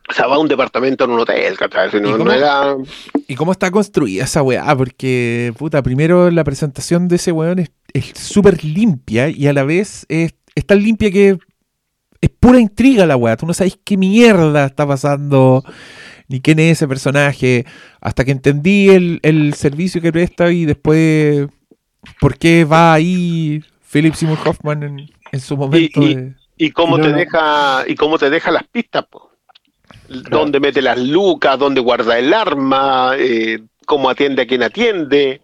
O 0.07 0.13
sea, 0.13 0.27
va 0.27 0.35
a 0.35 0.37
un 0.37 0.47
departamento 0.47 1.05
en 1.05 1.09
un 1.09 1.19
hotel, 1.19 1.57
¿cachai? 1.57 1.89
Si 1.89 1.97
¿Y 1.97 2.01
cómo? 2.01 2.19
no 2.19 2.31
era... 2.31 2.75
¿Y 3.27 3.33
cómo 3.33 3.51
está 3.51 3.71
construida 3.71 4.25
esa 4.25 4.43
weá? 4.43 4.75
Porque, 4.77 5.51
puta, 5.57 5.81
primero 5.81 6.29
la 6.29 6.43
presentación 6.43 7.07
de 7.07 7.15
ese 7.15 7.31
weón 7.31 7.57
es 7.57 7.71
es 7.95 8.11
súper 8.15 8.63
limpia 8.65 9.29
y 9.29 9.47
a 9.47 9.53
la 9.53 9.63
vez 9.63 10.05
es, 10.09 10.35
es 10.53 10.65
tan 10.65 10.83
limpia 10.83 11.09
que 11.11 11.37
es 12.19 12.29
pura 12.29 12.59
intriga 12.59 13.05
la 13.05 13.15
weá. 13.15 13.37
Tú 13.37 13.45
no 13.45 13.53
sabes 13.53 13.79
qué 13.85 13.95
mierda 13.95 14.65
está 14.65 14.85
pasando, 14.85 15.63
ni 16.27 16.41
quién 16.41 16.59
es 16.59 16.73
ese 16.77 16.87
personaje, 16.87 17.65
hasta 18.01 18.23
que 18.25 18.31
entendí 18.31 18.89
el, 18.89 19.19
el 19.23 19.53
servicio 19.53 20.01
que 20.01 20.11
presta 20.11 20.51
y 20.51 20.65
después 20.65 21.47
por 22.19 22.37
qué 22.37 22.65
va 22.65 22.93
ahí 22.93 23.63
Philip 23.91 24.13
Seymour 24.13 24.39
Hoffman 24.45 24.83
en, 24.83 25.09
en 25.31 25.39
su 25.39 25.55
momento. 25.57 26.01
y- 26.01 26.15
de- 26.15 26.33
y 26.57 26.71
cómo 26.71 26.97
No, 26.97 27.03
te 27.03 27.09
no. 27.11 27.17
deja 27.17 27.83
y 27.87 27.95
cómo 27.95 28.17
te 28.17 28.29
deja 28.29 28.49
las 28.49 28.63
pistas 28.67 29.05
po. 29.09 29.29
dónde 30.07 30.59
mete 30.61 30.81
las 30.81 30.97
lucas 30.97 31.59
dónde 31.59 31.81
guarda 31.81 32.17
el 32.17 32.33
arma 32.33 33.11
eh, 33.17 33.59
cómo 33.85 34.09
atiende 34.09 34.43
a 34.43 34.47
quien 34.47 34.63
atiende 34.63 35.41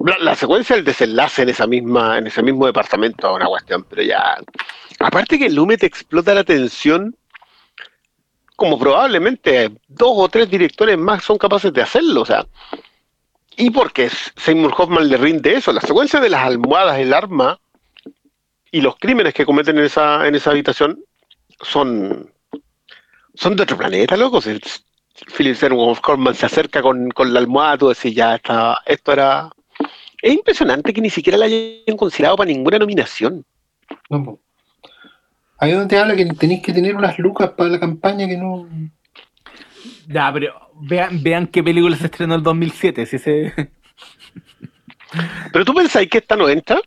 la, 0.00 0.18
la 0.18 0.34
secuencia 0.34 0.76
del 0.76 0.84
desenlace 0.84 1.42
en 1.42 1.48
esa 1.48 1.66
misma 1.66 2.18
en 2.18 2.26
ese 2.26 2.42
mismo 2.42 2.66
departamento 2.66 3.30
es 3.30 3.36
una 3.36 3.46
cuestión 3.46 3.86
pero 3.88 4.02
ya 4.02 4.36
aparte 5.00 5.38
que 5.38 5.48
Lumet 5.48 5.82
explota 5.82 6.34
la 6.34 6.44
tensión 6.44 7.16
como 8.58 8.78
probablemente 8.78 9.70
dos 9.86 10.12
o 10.16 10.28
tres 10.28 10.50
directores 10.50 10.98
más 10.98 11.22
son 11.22 11.38
capaces 11.38 11.72
de 11.72 11.80
hacerlo 11.82 12.22
o 12.22 12.26
sea 12.26 12.44
y 13.56 13.70
porque 13.70 14.10
Seymour 14.36 14.74
Hoffman 14.76 15.08
le 15.08 15.16
rinde 15.16 15.54
eso 15.54 15.72
la 15.72 15.80
secuencia 15.80 16.20
de 16.20 16.28
las 16.28 16.42
almohadas 16.42 16.98
el 16.98 17.14
arma 17.14 17.58
y 18.70 18.80
los 18.80 18.96
crímenes 18.96 19.34
que 19.34 19.46
cometen 19.46 19.78
en 19.78 19.84
esa, 19.84 20.26
en 20.26 20.34
esa 20.34 20.50
habitación 20.50 21.02
son, 21.60 22.32
son 23.34 23.56
de 23.56 23.62
otro 23.62 23.76
planeta, 23.76 24.16
loco. 24.16 24.40
Philip 24.40 25.56
Seymour 25.56 25.98
Hoffman 26.06 26.34
se 26.34 26.46
acerca 26.46 26.82
con, 26.82 27.10
con 27.10 27.32
la 27.32 27.40
almohada, 27.40 27.78
tú 27.78 27.88
decís, 27.88 28.14
ya 28.14 28.36
está, 28.36 28.80
esto 28.86 29.12
era... 29.12 29.50
Es 30.20 30.32
impresionante 30.32 30.92
que 30.92 31.00
ni 31.00 31.10
siquiera 31.10 31.38
la 31.38 31.46
hayan 31.46 31.96
considerado 31.96 32.36
para 32.36 32.48
ninguna 32.48 32.78
nominación. 32.78 33.44
No. 34.10 34.38
Ahí 35.58 35.72
donde 35.72 35.88
te 35.88 35.98
habla 35.98 36.14
que 36.14 36.24
tenéis 36.26 36.62
que 36.62 36.72
tener 36.72 36.94
unas 36.94 37.18
lucas 37.18 37.50
para 37.50 37.70
la 37.70 37.80
campaña 37.80 38.28
que 38.28 38.36
no. 38.36 38.68
Ya, 40.06 40.32
pero 40.32 40.54
vean, 40.80 41.22
vean 41.22 41.46
qué 41.48 41.62
película 41.62 41.96
se 41.96 42.06
estrenó 42.06 42.34
en 42.34 42.38
el 42.38 42.44
2007. 42.44 43.06
Si 43.06 43.16
ese... 43.16 43.72
Pero 45.52 45.64
tú 45.64 45.74
pensáis 45.74 46.08
que 46.08 46.18
esta 46.18 46.36
no 46.36 46.48
entra. 46.48 46.80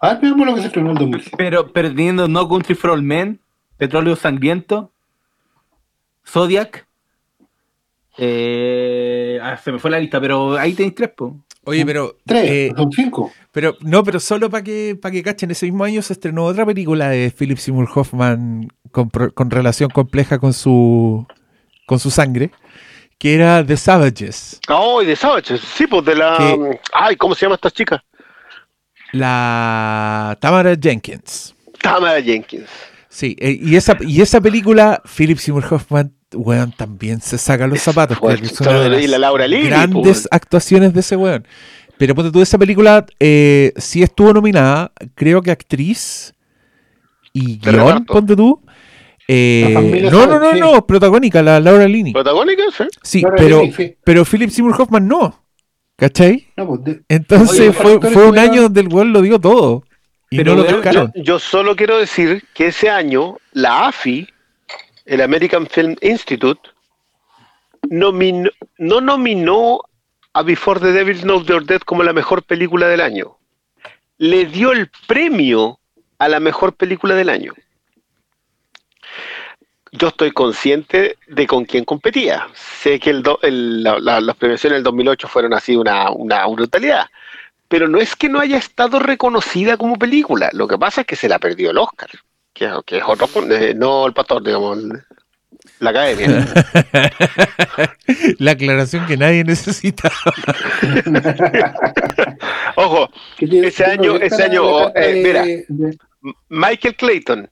A 0.00 0.14
ver, 0.14 0.22
veamos 0.22 0.46
lo 0.46 0.54
que 0.54 0.60
se 0.62 0.66
estrenó 0.66 0.90
en 0.90 0.96
el 0.96 1.02
2007. 1.02 1.36
pero, 1.38 1.72
pero 1.72 1.88
teniendo 1.88 2.26
No 2.26 2.48
Country 2.48 2.74
for 2.74 2.90
All 2.90 3.02
Men, 3.02 3.40
Petróleo 3.76 4.16
Sangriento, 4.16 4.92
Zodiac. 6.26 6.86
Eh, 8.18 9.38
ah, 9.42 9.56
se 9.56 9.72
me 9.72 9.78
fue 9.78 9.90
la 9.90 10.00
lista, 10.00 10.20
pero 10.20 10.56
ahí 10.56 10.72
tenéis 10.74 10.94
tres, 10.94 11.10
po. 11.10 11.38
Oye, 11.66 11.84
pero. 11.84 12.16
Tres, 12.24 12.50
eh, 12.50 12.72
son 12.76 12.90
cinco. 12.92 13.32
pero 13.52 13.76
no, 13.80 14.02
pero 14.04 14.18
solo 14.20 14.48
para 14.48 14.62
que, 14.64 14.96
para 15.00 15.12
que 15.12 15.22
cachen, 15.22 15.50
ese 15.50 15.66
mismo 15.66 15.84
año 15.84 16.00
se 16.00 16.12
estrenó 16.14 16.44
otra 16.44 16.64
película 16.64 17.08
de 17.10 17.30
Philip 17.36 17.58
Seymour 17.58 17.88
Hoffman 17.94 18.68
con, 18.92 19.10
pro- 19.10 19.32
con 19.34 19.50
relación 19.50 19.90
compleja 19.90 20.38
con 20.38 20.52
su, 20.52 21.26
con 21.86 21.98
su 21.98 22.10
sangre, 22.10 22.50
que 23.18 23.34
era 23.34 23.64
The 23.66 23.76
Savages. 23.76 24.60
Oh, 24.68 25.02
y 25.02 25.06
de 25.06 25.16
Savage. 25.16 25.58
Sí, 25.58 25.86
pues 25.86 26.04
de 26.04 26.14
la. 26.14 26.56
Ay, 26.92 27.16
¿cómo 27.16 27.34
se 27.34 27.46
llama 27.46 27.56
esta 27.56 27.70
chica? 27.70 28.02
La 29.12 30.36
Tamara 30.40 30.76
Jenkins. 30.80 31.54
Tamara 31.80 32.20
Jenkins. 32.22 32.68
Sí, 33.08 33.36
eh, 33.38 33.58
y 33.60 33.76
esa, 33.76 33.96
y 34.00 34.20
esa 34.20 34.40
película, 34.40 35.02
Philip 35.16 35.38
Seymour 35.38 35.64
Hoffman, 35.72 36.12
weón, 36.36 36.72
también 36.72 37.20
se 37.20 37.38
saca 37.38 37.66
los 37.66 37.80
zapatos. 37.80 38.18
Fue- 38.18 38.36
creo 38.36 38.48
que 38.48 38.54
es 38.54 38.60
una 38.60 38.88
de 38.88 39.02
y 39.02 39.06
la 39.08 39.18
Laura 39.18 39.46
Linney, 39.48 39.66
grandes 39.68 40.00
pues. 40.02 40.28
actuaciones 40.30 40.94
de 40.94 41.00
ese 41.00 41.16
weón. 41.16 41.46
Pero 41.98 42.14
ponte 42.14 42.30
tú, 42.30 42.42
esa 42.42 42.58
película 42.58 43.06
eh, 43.18 43.72
sí 43.76 44.02
estuvo 44.02 44.32
nominada, 44.32 44.92
creo 45.14 45.40
que 45.42 45.50
actriz 45.50 46.34
y 47.32 47.58
guion, 47.58 48.04
ponte 48.04 48.36
tú. 48.36 48.60
Eh, 49.28 50.08
no, 50.12 50.26
no, 50.26 50.38
no, 50.38 50.52
sí. 50.52 50.60
no, 50.60 50.86
protagónica, 50.86 51.42
la 51.42 51.58
Laura 51.58 51.88
Linney. 51.88 52.12
¿Protagónica? 52.12 52.62
Sí. 52.76 52.84
Sí, 53.02 53.20
Laura 53.22 53.36
pero, 53.38 53.62
sí. 53.76 53.96
pero 54.04 54.24
Philip 54.24 54.50
Seymour 54.50 54.80
Hoffman 54.80 55.08
no. 55.08 55.42
¿Cachai? 55.96 56.46
No, 56.56 56.66
pues, 56.68 56.84
de- 56.84 57.02
Entonces 57.08 57.60
Oye, 57.60 57.72
fue, 57.72 58.00
fue 58.12 58.28
un 58.28 58.38
año 58.38 58.62
donde 58.62 58.82
el 58.82 58.88
weón 58.88 59.12
lo 59.12 59.22
dio 59.22 59.40
todo. 59.40 59.82
Y 60.30 60.38
Pero 60.38 60.56
no 60.56 60.62
lo 60.64 61.12
yo 61.14 61.38
solo 61.38 61.76
quiero 61.76 61.98
decir 61.98 62.44
que 62.52 62.66
ese 62.66 62.90
año 62.90 63.38
la 63.52 63.86
AFI, 63.88 64.28
el 65.06 65.20
American 65.22 65.66
Film 65.66 65.96
Institute, 66.02 66.60
no 67.90 69.00
nominó 69.00 69.80
a 70.32 70.42
Before 70.42 70.80
the 70.80 70.92
Devil 70.92 71.22
Knows 71.22 71.46
Your 71.46 71.64
Dead 71.64 71.80
como 71.80 72.02
la 72.02 72.12
mejor 72.12 72.42
película 72.42 72.88
del 72.88 73.00
año. 73.00 73.36
Le 74.18 74.46
dio 74.46 74.72
el 74.72 74.90
premio 75.06 75.78
a 76.18 76.28
la 76.28 76.40
mejor 76.40 76.74
película 76.74 77.14
del 77.14 77.28
año. 77.28 77.54
Yo 79.92 80.08
estoy 80.08 80.32
consciente 80.32 81.16
de 81.26 81.46
con 81.46 81.64
quién 81.64 81.84
competía. 81.84 82.48
Sé 82.54 82.98
que 83.00 83.10
el 83.10 83.22
do- 83.22 83.38
el- 83.42 83.82
la- 83.82 83.98
la- 83.98 84.20
las 84.20 84.36
premiaciones 84.36 84.76
del 84.78 84.82
2008 84.84 85.28
fueron 85.28 85.54
así 85.54 85.76
una 85.76 86.46
brutalidad. 86.46 87.06
Pero 87.68 87.88
no 87.88 87.98
es 87.98 88.14
que 88.14 88.28
no 88.28 88.40
haya 88.40 88.58
estado 88.58 88.98
reconocida 88.98 89.76
como 89.76 89.96
película. 89.96 90.50
Lo 90.52 90.68
que 90.68 90.78
pasa 90.78 91.00
es 91.02 91.06
que 91.06 91.16
se 91.16 91.28
la 91.28 91.38
perdió 91.38 91.70
el 91.70 91.78
Oscar. 91.78 92.10
Que, 92.56 92.70
que 92.86 92.96
es 92.98 93.04
otro. 93.06 93.28
eh, 93.52 93.74
no 93.74 94.06
el 94.06 94.14
pastor, 94.14 94.42
digamos. 94.42 94.78
La 95.78 95.90
academia. 95.90 96.46
La 98.38 98.52
aclaración 98.52 99.04
que 99.06 99.16
nadie 99.18 99.44
necesita. 99.44 100.10
Ojo, 102.76 103.10
Ese 103.38 103.84
año- 103.84 104.16
ese 104.16 104.42
año, 104.44 104.62
oh, 104.64 104.92
eh, 104.94 105.22
mira. 105.22 105.44
Michael 106.48 106.96
Clayton. 106.96 107.50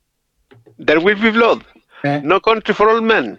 There 0.84 0.98
Will 1.00 1.16
Be 1.16 1.30
Blood. 1.30 1.62
eh, 2.02 2.20
No 2.24 2.40
Country 2.40 2.72
for 2.74 2.88
All 2.88 3.02
Men. 3.02 3.38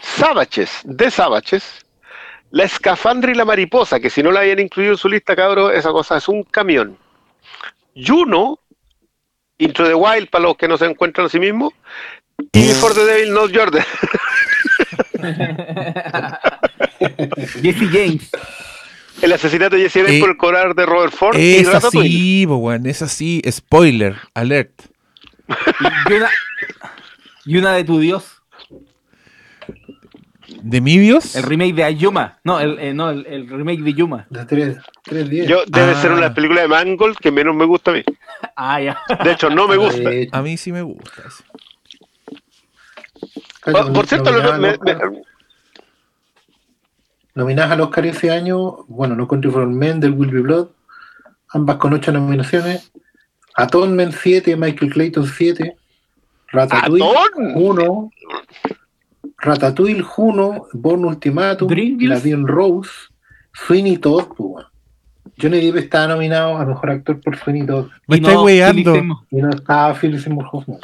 Savages, 0.00 0.80
de 0.84 1.10
Savages. 1.10 1.84
La 2.50 2.64
escafandra 2.64 3.30
y 3.30 3.34
la 3.34 3.44
mariposa, 3.44 3.98
que 4.00 4.10
si 4.10 4.22
no 4.22 4.30
la 4.32 4.40
habían 4.40 4.58
incluido 4.58 4.92
en 4.92 4.98
su 4.98 5.08
lista, 5.08 5.34
cabrón, 5.36 5.72
esa 5.74 5.90
cosa 5.90 6.16
es 6.18 6.28
un 6.28 6.42
camión. 6.42 6.98
Juno, 7.96 8.58
Intro 9.64 9.86
the 9.86 9.94
Wild, 9.94 10.28
para 10.28 10.44
los 10.44 10.56
que 10.56 10.68
no 10.68 10.76
se 10.76 10.86
encuentran 10.86 11.26
a 11.26 11.30
sí 11.30 11.38
mismos. 11.38 11.72
Y 12.52 12.66
Before 12.68 12.94
the 12.94 13.04
Devil 13.04 13.28
Knows 13.30 13.52
Jordan. 13.54 13.84
Jesse 17.62 17.88
James. 17.92 18.30
El 19.20 19.32
asesinato 19.32 19.76
de 19.76 19.82
Jesse 19.82 20.00
James 20.02 20.12
Eh, 20.14 20.20
por 20.20 20.30
el 20.30 20.36
cobrar 20.36 20.74
de 20.74 20.86
Robert 20.86 21.12
Ford 21.14 21.36
y 21.38 21.56
Es 21.56 21.66
Ratatouille. 21.68 22.08
así, 22.08 22.46
po, 22.46 22.56
weón, 22.56 22.86
es 22.86 23.02
así. 23.02 23.40
Spoiler, 23.50 24.16
alert. 24.34 24.72
Y 26.08 26.12
una, 26.14 26.30
y 27.44 27.56
una 27.58 27.72
de 27.74 27.84
tu 27.84 27.98
Dios. 28.00 28.31
¿De 30.62 30.80
mi 30.80 30.96
Dios? 30.98 31.34
El 31.36 31.42
remake 31.42 31.74
de 31.74 31.84
Ayuma. 31.84 32.38
No, 32.44 32.60
el, 32.60 32.78
eh, 32.78 32.94
no, 32.94 33.10
el, 33.10 33.26
el 33.26 33.48
remake 33.48 33.82
de 33.82 33.94
Yuma. 33.94 34.26
de 34.30 34.44
tres, 34.46 34.76
tres 35.02 35.28
días. 35.28 35.46
Yo, 35.48 35.62
debe 35.66 35.92
Ah. 35.92 36.00
ser 36.00 36.12
una 36.12 36.32
película 36.32 36.60
de 36.62 36.68
Mangold 36.68 37.16
que 37.18 37.30
menos 37.32 37.54
me 37.54 37.64
gusta 37.64 37.90
a 37.90 37.94
mí. 37.94 38.02
Ah, 38.56 38.80
ya. 38.80 38.98
De 39.24 39.32
hecho, 39.32 39.50
no 39.50 39.66
me 39.68 39.76
gusta. 39.76 40.10
A 40.32 40.42
mí 40.42 40.56
sí 40.56 40.72
me 40.72 40.82
gusta. 40.82 41.22
eso. 41.26 41.44
cacho, 43.60 43.86
Oh, 43.88 43.92
por 43.92 44.06
cierto, 44.06 44.30
nominadas 44.32 44.58
me- 44.60 44.68
al 44.68 44.78
me- 44.80 44.92
Oscar- 44.92 45.12
nominadas 47.34 47.70
al 47.72 47.80
Oscar 47.82 48.06
ese 48.06 48.30
año, 48.30 48.84
bueno, 48.88 49.14
No 49.14 49.26
Country 49.28 49.50
for 49.50 49.66
Men, 49.66 50.00
del 50.00 50.12
Will 50.12 50.30
Be 50.30 50.40
Blood, 50.40 50.68
ambas 51.50 51.76
con 51.76 51.92
ocho 51.94 52.12
nominaciones. 52.12 52.90
Atonement 53.54 54.12
7, 54.14 54.56
Michael 54.56 54.92
Clayton 54.92 55.26
7, 55.26 55.76
Ratatouille 56.48 57.04
¡Atón! 57.04 57.52
1, 57.54 58.10
Ratatouille 59.42 60.02
1, 60.16 60.68
Born 60.72 61.04
Ultimatum, 61.04 61.66
Bien 61.68 62.46
Rose, 62.46 62.90
Sweeney 63.52 63.98
Todd, 63.98 64.28
pues. 64.36 64.66
Johnny 65.40 65.60
Depp 65.60 65.76
estaba 65.76 66.08
nominado 66.08 66.56
a 66.56 66.64
Mejor 66.64 66.90
Actor 66.90 67.20
por 67.20 67.36
Sweeney 67.38 67.66
Todd 67.66 67.88
Me 68.06 68.20
no, 68.20 68.44
weyando. 68.44 68.94
Y 69.30 69.36
no 69.36 69.50
estaba 69.50 69.94
Philip 69.94 70.20
Seymour 70.20 70.46
Hoffman. 70.52 70.78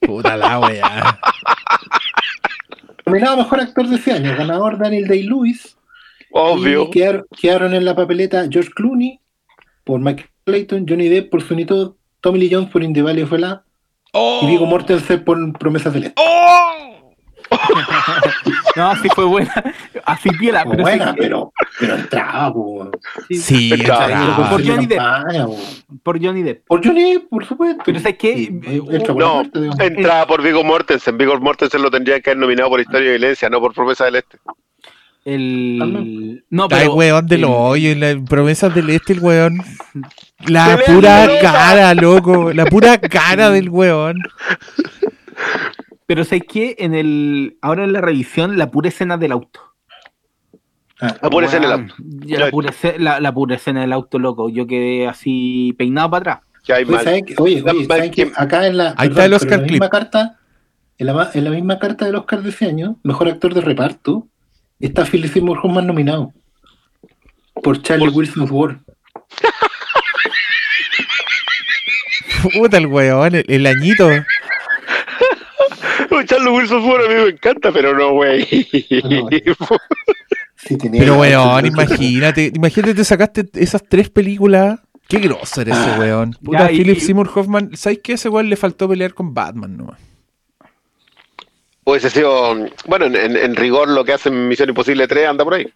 Puta 0.00 0.36
la 0.36 0.58
wea. 0.58 1.18
Nominado 3.06 3.34
a 3.34 3.36
Mejor 3.44 3.60
Actor 3.60 3.88
de 3.88 3.96
ese 3.96 4.12
año, 4.12 4.36
ganador 4.36 4.78
Daniel 4.78 5.06
Day-Lewis, 5.06 5.76
Obvio. 6.32 6.84
Y 6.84 6.90
quedar- 6.90 7.26
quedaron 7.40 7.74
en 7.74 7.84
la 7.84 7.94
papeleta 7.94 8.46
George 8.50 8.70
Clooney 8.74 9.20
por 9.84 10.00
Michael 10.00 10.30
Clayton, 10.44 10.86
Johnny 10.88 11.08
Depp 11.08 11.30
por 11.30 11.42
Sweeney 11.42 11.66
Todd, 11.66 11.92
Tommy 12.20 12.40
Lee 12.40 12.50
Jones 12.50 12.70
por 12.70 12.82
In 12.82 12.92
the 12.92 13.02
Valley 13.02 13.22
of 13.22 13.32
y 14.42 14.46
Viggo 14.46 14.66
Mortensen 14.66 15.24
por 15.24 15.58
Promesa 15.58 15.90
Celeste. 15.90 16.20
No, 18.76 18.90
así 18.90 19.08
fue 19.14 19.24
buena. 19.26 19.52
Así 20.06 20.30
piola. 20.30 20.64
Pero 20.68 20.82
buena, 20.82 21.10
sí- 21.12 21.16
pero, 21.18 21.52
pero 21.78 21.94
entraba 21.94 22.52
po, 22.54 22.90
sí, 23.28 23.34
Sí, 23.36 23.72
entraba. 23.74 24.48
por 24.50 24.66
Johnny 24.66 24.86
Depp. 24.86 25.00
Por 26.02 26.24
Johnny 26.24 26.42
Depp. 26.42 26.66
Por 26.66 26.82
Johnny 26.86 27.12
Depp, 27.12 27.28
por 27.28 27.44
supuesto. 27.46 27.82
Pero 27.84 28.00
¿sabes 28.00 28.16
qué? 28.18 28.34
Sí, 28.34 28.60
Eh, 28.64 28.80
entra 28.90 29.12
por 29.14 29.22
la 29.22 29.28
No, 29.28 29.42
digamos. 29.44 29.80
entraba 29.80 30.26
por 30.26 30.42
Viggo 30.42 30.64
Mortensen. 30.64 31.18
Viggo 31.18 31.38
Mortensen 31.38 31.82
lo 31.82 31.90
tendría 31.90 32.20
que 32.20 32.30
haber 32.30 32.38
nominado 32.38 32.70
por 32.70 32.80
Historia 32.80 33.10
de 33.10 33.18
Violencia, 33.18 33.50
no 33.50 33.60
por 33.60 33.74
Promesa 33.74 34.06
del 34.06 34.16
Este. 34.16 34.38
El. 35.24 36.42
No, 36.50 36.64
Está 36.64 36.78
pero. 36.78 36.92
el 36.92 36.98
weón 36.98 37.26
de 37.26 37.34
el- 37.36 37.40
los 37.42 37.50
hoyos, 37.52 37.96
la 37.96 38.16
promesas 38.28 38.74
del 38.74 38.90
este, 38.90 39.12
el 39.12 39.20
weón. 39.20 39.58
La 40.46 40.66
¡Se 40.70 40.76
ve 40.76 40.82
pura 40.86 41.28
cara, 41.40 41.94
loco. 41.94 42.52
La 42.52 42.64
pura 42.64 42.98
cara 42.98 43.50
del 43.50 43.68
weón. 43.68 44.16
Pero 46.06 46.24
¿sabes 46.24 46.42
qué? 46.48 46.76
En 46.78 46.94
el. 46.94 47.56
Ahora 47.62 47.84
en 47.84 47.92
la 47.92 48.00
revisión, 48.00 48.56
la 48.58 48.70
pura 48.70 48.88
escena 48.88 49.16
del 49.16 49.32
auto. 49.32 49.60
Ah, 51.00 51.16
La 51.20 51.30
pura 51.30 51.46
escena 51.46 51.68
del 51.68 51.80
auto. 51.80 51.94
ya 51.98 52.38
la, 52.38 52.50
pura 52.50 52.70
escena, 52.70 52.94
la, 52.98 53.20
la 53.20 53.32
pura 53.34 53.56
escena 53.56 53.80
del 53.80 53.92
auto, 53.92 54.18
loco. 54.18 54.48
Yo 54.48 54.66
quedé 54.66 55.08
así 55.08 55.74
peinado 55.78 56.10
para 56.10 56.20
atrás. 56.34 56.48
Que 56.64 56.72
hay 56.74 56.84
Oye. 56.84 57.34
Oye, 57.38 57.62
oye, 57.62 57.86
¿saben 57.86 58.10
que- 58.12 58.26
qué? 58.26 58.32
acá 58.36 58.66
en 58.68 58.76
la, 58.76 58.94
Ahí 58.96 59.08
perdón, 59.08 59.10
está 59.10 59.24
el 59.24 59.34
Oscar 59.34 59.52
en 59.54 59.60
la 59.60 59.66
clip. 59.66 59.70
misma 59.72 59.88
carta, 59.90 60.38
en 60.98 61.06
la, 61.06 61.30
en 61.34 61.44
la 61.44 61.50
misma 61.50 61.78
carta 61.80 62.04
del 62.04 62.14
Oscar 62.14 62.42
de 62.42 62.50
ese 62.50 62.66
año, 62.66 62.98
mejor 63.02 63.26
actor 63.28 63.52
de 63.54 63.60
reparto, 63.62 64.28
está 64.78 65.04
Philip 65.04 65.32
Seymour 65.32 65.58
Hoffman 65.60 65.86
nominado 65.88 66.32
por 67.64 67.82
Charlie 67.82 68.06
Por- 68.06 68.18
Wilson's 68.18 68.50
War. 68.52 68.78
Puta 72.54 72.76
el 72.78 72.86
weón, 72.86 73.34
el, 73.34 73.44
el 73.48 73.66
añito. 73.66 74.08
Uy, 76.22 76.26
Charles 76.26 76.52
Wilson 76.52 76.82
Ford 76.82 77.04
a 77.04 77.08
mí 77.08 77.14
me 77.14 77.28
encanta, 77.30 77.70
pero 77.72 77.96
no, 77.96 78.12
güey. 78.14 78.46
No, 79.04 79.28
Sí, 80.56 80.76
Pero 80.92 81.18
weón, 81.18 81.66
imagínate, 81.66 82.52
imagínate 82.54 82.94
te 82.94 83.04
sacaste 83.04 83.44
esas 83.54 83.82
tres 83.88 84.08
películas. 84.10 84.78
Qué 85.08 85.18
grosso 85.18 85.60
era 85.60 85.74
ese 85.74 85.98
weón. 85.98 86.36
Puta, 86.42 86.66
Ya, 86.66 86.72
y- 86.72 86.78
Philip 86.78 86.96
y- 86.98 87.00
Seymour 87.00 87.30
Hoffman, 87.34 87.70
¿sabes 87.76 87.98
qué? 88.02 88.12
Ese 88.12 88.28
weón 88.28 88.48
le 88.48 88.54
faltó 88.56 88.88
pelear 88.88 89.12
con 89.12 89.34
Batman 89.34 89.76
nomás. 89.76 89.98
Hubiese 91.84 92.10
sido, 92.10 92.54
bueno, 92.86 93.06
en, 93.06 93.16
en- 93.16 93.36
en 93.36 93.56
rigor 93.56 93.88
lo 93.88 94.04
que 94.04 94.12
hace 94.12 94.28
en 94.28 94.46
Misión 94.48 94.68
Imposible 94.68 95.08
3 95.08 95.26
anda 95.28 95.42
por 95.44 95.54
ahí. 95.54 95.66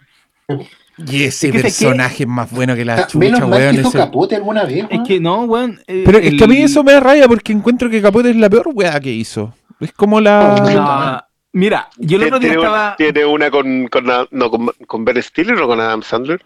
Y 0.98 1.24
ese 1.24 1.48
Es 1.48 1.52
que 1.52 1.60
personaje 1.62 2.22
es 2.22 2.28
más 2.28 2.50
bueno 2.52 2.76
que 2.76 2.84
la 2.84 2.94
Ah, 2.94 3.06
chucha, 3.08 3.18
Menos 3.18 3.40
mal 3.40 3.50
weón. 3.60 3.74
que 3.74 3.80
hizo 3.80 3.88
ese- 3.88 3.98
capote 3.98 4.36
alguna 4.36 4.64
vez. 4.64 4.84
Es 4.84 4.90
weón. 4.90 5.04
que 5.04 5.18
no, 5.20 5.42
weón. 5.42 5.80
eh, 5.88 6.02
Pero 6.06 6.18
es 6.18 6.34
que 6.34 6.44
a 6.44 6.46
mí 6.46 6.62
eso 6.62 6.84
me 6.84 6.92
da 6.92 7.00
raya 7.00 7.26
porque 7.26 7.52
encuentro 7.52 7.90
que 7.90 8.00
Capote 8.00 8.30
es 8.30 8.36
la 8.36 8.48
peor 8.48 8.68
weá 8.72 9.00
que 9.00 9.10
hizo. 9.12 9.52
Es 9.80 9.92
como 9.92 10.20
la. 10.20 10.56
No, 10.74 11.22
mira, 11.52 11.88
yo 11.98 12.16
el 12.16 12.24
otro 12.24 12.38
día 12.38 12.54
estaba. 12.54 12.94
tiene 12.96 13.24
una 13.24 13.50
con, 13.50 13.88
con, 13.88 14.06
no, 14.30 14.50
con, 14.50 14.70
con 14.86 15.04
Ben 15.04 15.22
Stiller 15.22 15.58
o 15.60 15.66
con 15.66 15.80
Adam 15.80 16.02
Sandler. 16.02 16.42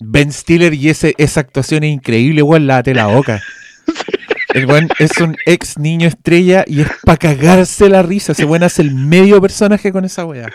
Ben 0.00 0.32
Stiller 0.32 0.72
y 0.74 0.88
ese, 0.88 1.14
esa 1.18 1.40
actuación 1.40 1.84
es 1.84 1.92
increíble, 1.92 2.42
weón, 2.42 2.66
la 2.66 2.82
la 2.84 3.06
boca. 3.06 3.40
El 4.54 4.66
weón 4.66 4.88
es 4.98 5.16
un 5.18 5.36
ex 5.46 5.78
niño 5.78 6.08
estrella 6.08 6.64
y 6.66 6.80
es 6.80 6.88
para 7.04 7.18
cagarse 7.18 7.88
la 7.88 8.02
risa. 8.02 8.32
Ese 8.32 8.44
weón 8.44 8.64
hace 8.64 8.82
el 8.82 8.92
medio 8.92 9.40
personaje 9.40 9.92
con 9.92 10.04
esa 10.04 10.24
weá. 10.24 10.50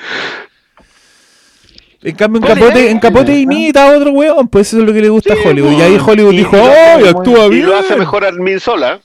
En 2.02 2.16
cambio, 2.16 2.42
en 2.42 2.48
Capote, 2.48 2.92
en 2.92 3.00
Capote 3.00 3.34
eh, 3.34 3.40
imita 3.40 3.88
a 3.88 3.98
otro 3.98 4.12
weón, 4.12 4.48
pues 4.48 4.68
eso 4.68 4.80
es 4.80 4.86
lo 4.86 4.94
que 4.94 5.02
le 5.02 5.10
gusta 5.10 5.34
a 5.34 5.38
Hollywood. 5.38 5.72
Y 5.72 5.82
ahí 5.82 5.98
Hollywood 5.98 6.34
Y 6.34 6.38
dijo, 6.38 6.56
¡ay, 6.56 7.08
actúa 7.08 7.46
Y 7.46 7.50
bien! 7.50 7.66
lo 7.68 7.78
hace 7.78 7.96
mejor 7.96 8.26
Armin 8.26 8.60
Sola. 8.60 9.00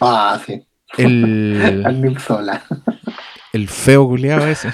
Ah, 0.00 0.40
sí. 0.44 0.62
El, 0.98 2.16
Sola. 2.26 2.62
el 3.52 3.68
feo 3.68 4.06
culiado 4.08 4.46
ese. 4.48 4.68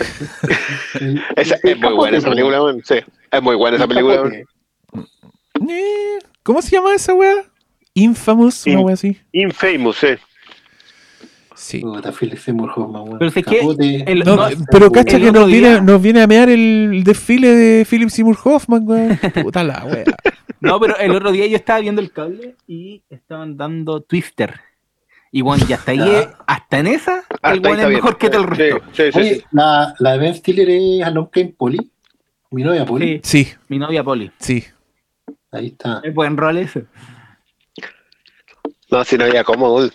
El- 1.01 1.23
Esa- 1.37 1.57
el 1.63 1.71
es 1.73 1.79
muy 1.81 1.95
buena 1.95 2.19
esa 2.19 2.29
película, 2.31 2.63
weón. 2.63 2.83
Sí, 2.85 2.97
es 3.31 3.43
muy 3.43 3.57
buena 3.57 3.77
esa 3.77 3.85
el 3.85 3.89
película. 3.89 4.17
capote. 4.17 4.45
weón. 4.93 5.71
Eh, 5.71 6.19
¿Cómo 6.43 6.63
se 6.63 6.71
llama 6.77 6.95
esa 6.95 7.15
weá? 7.15 7.35
Infamous, 7.95 8.67
una 8.67 8.81
weá 8.81 8.95
así. 8.95 9.17
Infamous, 9.33 9.97
sí. 9.97 10.09
Sí. 11.55 11.81
Puta, 11.81 12.13
Philip 12.13 12.39
Seymour 12.39 12.71
Hoffman, 12.77 13.03
weón. 13.05 13.19
Pero 13.19 13.29
es 13.35 13.47
que 13.47 14.03
el- 14.07 14.19
No, 14.21 14.37
no, 14.37 14.49
pero 14.71 14.87
el 14.87 14.93
cacha 14.93 15.19
que 15.19 15.31
viene, 15.47 15.81
nos 15.81 16.03
viene 16.03 16.21
a 16.23 16.27
mear 16.27 16.51
el 16.51 17.03
desfile 17.03 17.49
de 17.49 17.87
Philip 17.89 18.11
Seymour 18.11 18.37
Hoffman, 18.45 18.83
weón. 18.87 19.19
Puta 19.43 19.65
la 19.65 19.85
wea. 19.87 20.05
No, 20.61 20.79
pero 20.79 20.97
el 20.99 21.13
otro 21.13 21.33
día 21.33 21.47
yo 21.47 21.57
estaba 21.57 21.81
viendo 21.81 22.01
el 22.03 22.11
cable 22.13 22.57
y 22.67 23.03
estaban 23.09 23.57
dando 23.57 24.03
Twister. 24.03 24.61
Y 25.37 25.43
bueno, 25.43 25.67
ya 25.69 25.77
hasta 25.77 25.91
ahí, 25.93 25.99
Ya. 25.99 26.35
hasta 26.47 26.79
en 26.79 26.87
esa, 26.87 27.19
Hasta 27.29 27.51
el 27.53 27.57
está 27.59 27.71
es 27.73 27.77
bien. 27.77 27.93
mejor 27.93 28.17
que 28.17 28.31
todo 28.31 28.41
el 28.43 28.49
resto. 28.49 28.81
sí, 28.95 29.03
sí, 29.13 29.19
Oye, 29.19 29.35
sí. 29.35 29.45
la, 29.53 29.95
la 29.99 30.13
de 30.13 30.19
Ben 30.19 30.35
Stiller 30.35 30.71
es 30.71 31.03
Alon 31.05 31.27
Kane 31.27 31.55
Polly. 31.59 31.91
Mi 32.53 32.63
novia 32.63 32.87
Polly. 32.87 33.21
Sí, 33.23 33.45
Sí, 33.45 33.55
mi 33.69 33.79
novia 33.79 34.03
Poli. 34.03 34.31
sí. 34.39 34.65
Ahí 35.53 35.67
está. 35.67 36.01
Es 36.05 36.15
buen 36.15 36.39
rol 36.39 36.57
ese. 36.57 36.87
No, 38.91 39.05
si 39.05 39.19
no 39.19 39.25
había 39.25 39.45
cómodo. 39.45 39.91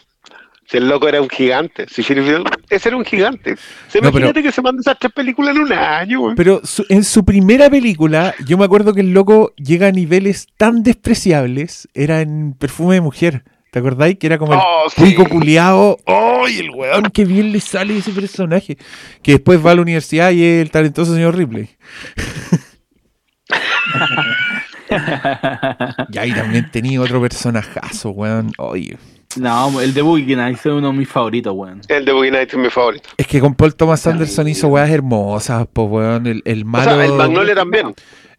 Si 0.68 0.78
el 0.78 0.88
loco 0.88 1.08
era 1.08 1.22
un 1.22 1.30
gigante. 1.30 1.86
Si 1.90 2.02
ese 2.02 2.88
era 2.90 2.96
un 2.98 3.04
gigante. 3.04 3.56
Se 3.90 4.00
No, 4.00 4.10
imagínate 4.10 4.34
pero- 4.36 4.44
que 4.46 4.52
se 4.52 4.62
manda 4.62 4.80
esas 4.82 4.98
tres 5.00 5.12
películas 5.12 5.56
en 5.56 5.64
un 5.64 5.74
año, 5.74 6.22
weón. 6.22 6.36
Pero 6.36 6.62
su- 6.64 6.86
en 6.88 7.04
su 7.04 7.26
primera 7.26 7.70
película, 7.70 8.34
yo 8.46 8.58
me 8.58 8.66
acuerdo 8.66 8.94
que 8.94 9.02
el 9.02 9.12
loco 9.12 9.54
llega 9.58 9.88
a 9.88 9.92
niveles 9.92 10.48
tan 10.58 10.84
despreciables. 10.84 11.90
Era 11.94 12.22
en 12.22 12.54
Perfume 12.54 12.96
de 12.96 13.02
Mujer. 13.02 13.44
¿Te 13.72 13.80
acordáis? 13.80 14.18
Que 14.20 14.28
era 14.28 14.38
como 14.38 14.54
el 14.54 14.60
Oh, 14.62 14.90
sí. 14.90 15.02
cuico 15.02 15.28
culiao. 15.30 15.98
¡Ay, 16.06 16.60
el 16.60 16.70
weón! 16.72 17.04
¡Qué 17.14 17.24
bien 17.26 17.52
le 17.54 17.60
sale 17.62 17.98
ese 17.98 18.12
personaje! 18.12 18.78
Que 19.24 19.32
después 19.34 19.66
va 19.66 19.72
a 19.72 19.76
la 19.76 19.82
universidad 19.82 20.32
y 20.32 20.44
es 20.44 20.62
el 20.62 20.70
talentoso 20.72 21.14
señor 21.16 21.36
Ripley. 21.38 21.70
Y 26.12 26.18
ahí 26.18 26.34
también 26.34 26.70
tenía 26.72 27.00
otro 27.02 27.22
personajazo, 27.22 28.10
weón. 28.12 28.52
Oye. 28.58 28.98
No, 29.38 29.80
el 29.80 29.94
de 29.94 30.02
Boogie 30.02 30.36
Nights 30.36 30.66
es 30.66 30.72
uno 30.74 30.92
de 30.92 30.98
mis 30.98 31.08
favoritos, 31.08 31.54
weón. 31.56 31.80
El 31.88 32.04
de 32.04 32.12
Boogie 32.12 32.32
Nights 32.32 32.54
es 32.54 32.60
mi 32.60 32.70
favorito. 32.70 33.10
Es 33.16 33.26
que 33.28 33.40
con 33.40 33.56
Paul 33.56 33.74
Thomas 33.76 34.06
Anderson 34.06 34.48
hizo 34.50 34.68
weas 34.68 34.90
hermosas, 34.90 35.66
pues 35.72 35.88
weón. 35.90 36.28
El, 36.28 36.42
el 36.44 36.64
O 36.64 36.66
malo. 36.66 36.92
sea, 36.96 37.06
el 37.06 37.14
Magnolia 37.14 37.56
también. 37.56 37.94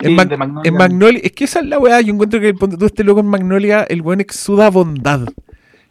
En, 0.09 0.17
Mag- 0.17 0.37
Magnolia. 0.39 0.69
en 0.69 0.75
Magnolia, 0.77 1.21
es 1.23 1.33
que 1.33 1.45
esa 1.45 1.61
es 1.61 1.67
la 1.67 1.79
weá, 1.79 2.01
yo 2.01 2.13
encuentro 2.13 2.41
que 2.41 2.53
tú 2.55 2.85
este 2.87 3.05
loco 3.05 3.21
en 3.21 3.27
Magnolia, 3.27 3.83
el 3.89 4.03
weón 4.03 4.21
exuda 4.21 4.71
bondad. 4.71 5.29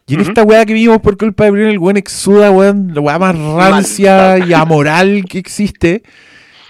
Y 0.08 0.16
en 0.16 0.22
esta 0.22 0.44
weá 0.44 0.66
que 0.66 0.74
vimos 0.74 1.00
por 1.00 1.16
culpa 1.18 1.46
de 1.46 1.52
Brian, 1.52 1.70
el 1.70 1.78
weón 1.80 1.96
exuda, 1.98 2.52
weón, 2.52 2.94
la 2.94 3.02
weá 3.02 3.18
más 3.20 3.38
rancia 3.38 4.40
y 4.46 4.52
amoral 4.54 5.24
que 5.26 5.38
existe. 5.40 6.04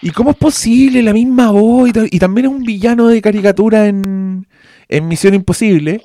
¿Y 0.04 0.10
cómo 0.12 0.32
es 0.32 0.38
posible? 0.38 1.02
La 1.02 1.14
misma 1.14 1.52
voz 1.52 1.89
y, 1.89 1.94
ta- 1.94 2.06
y 2.10 2.20
también 2.20 2.46
es 2.48 2.52
un 2.52 2.64
villano 2.64 3.08
de 3.08 3.22
caricatura 3.22 3.88
en, 3.88 4.48
en 4.89 5.08
Misión 5.08 5.34
Imposible. 5.34 6.04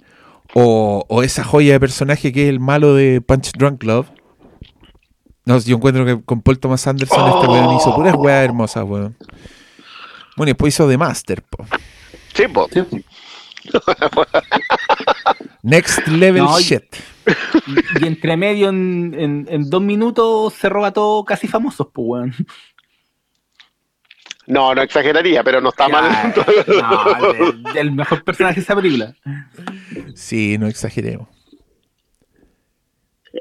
O, 0.55 1.05
o 1.09 1.23
esa 1.23 1.45
joya 1.45 1.73
de 1.73 1.81
personaje 1.81 2.33
que 2.33 2.45
es 2.45 2.49
el 2.49 2.61
malo 2.61 2.95
de 2.95 3.21
Punch 3.21 3.53
Drunk 3.53 3.83
Love. 3.85 4.07
No, 5.45 5.59
yo 5.59 5.77
encuentro 5.77 6.05
que 6.05 6.21
con 6.25 6.41
Paul 6.43 6.59
Thomas 6.59 6.87
Anderson 6.87 7.29
este 7.37 7.47
weón 7.49 7.77
hizo 7.77 7.95
puras 7.95 8.15
weas 8.17 8.45
hermosas, 8.45 8.85
weón. 8.85 9.17
Bueno, 10.37 10.51
y 10.51 10.53
después 10.53 10.75
hizo 10.75 10.89
The 10.89 10.99
Master, 10.99 11.43
po. 11.43 11.67
Sí, 12.35 12.47
po. 12.49 12.69
Sí. 12.73 12.83
Next 15.63 16.07
level 16.09 16.45
No, 16.45 16.59
shit. 16.61 16.85
Y, 17.67 18.05
y 18.05 18.07
entre 18.07 18.37
medio, 18.37 18.69
en, 18.69 19.15
en- 19.19 19.47
en 19.51 19.69
dos 19.71 19.83
minutos, 19.83 20.55
se 20.55 20.69
roba 20.69 20.93
todo 20.93 21.25
casi 21.25 21.49
famosos, 21.49 21.89
pues, 21.93 22.07
weón. 22.07 22.35
No, 24.47 24.73
no 24.77 24.83
exageraría, 24.83 25.43
pero 25.43 25.61
no 25.61 25.71
está 25.71 25.89
Ya, 25.89 25.93
mal. 26.01 26.35
no, 26.69 27.33
el, 27.33 27.77
el 27.79 27.91
mejor 27.93 28.23
personaje 28.23 28.57
de 28.57 28.61
esa 28.63 28.77
película. 28.77 29.13
Sí, 30.15 30.57
no 30.59 30.69
exageremos. 30.69 31.29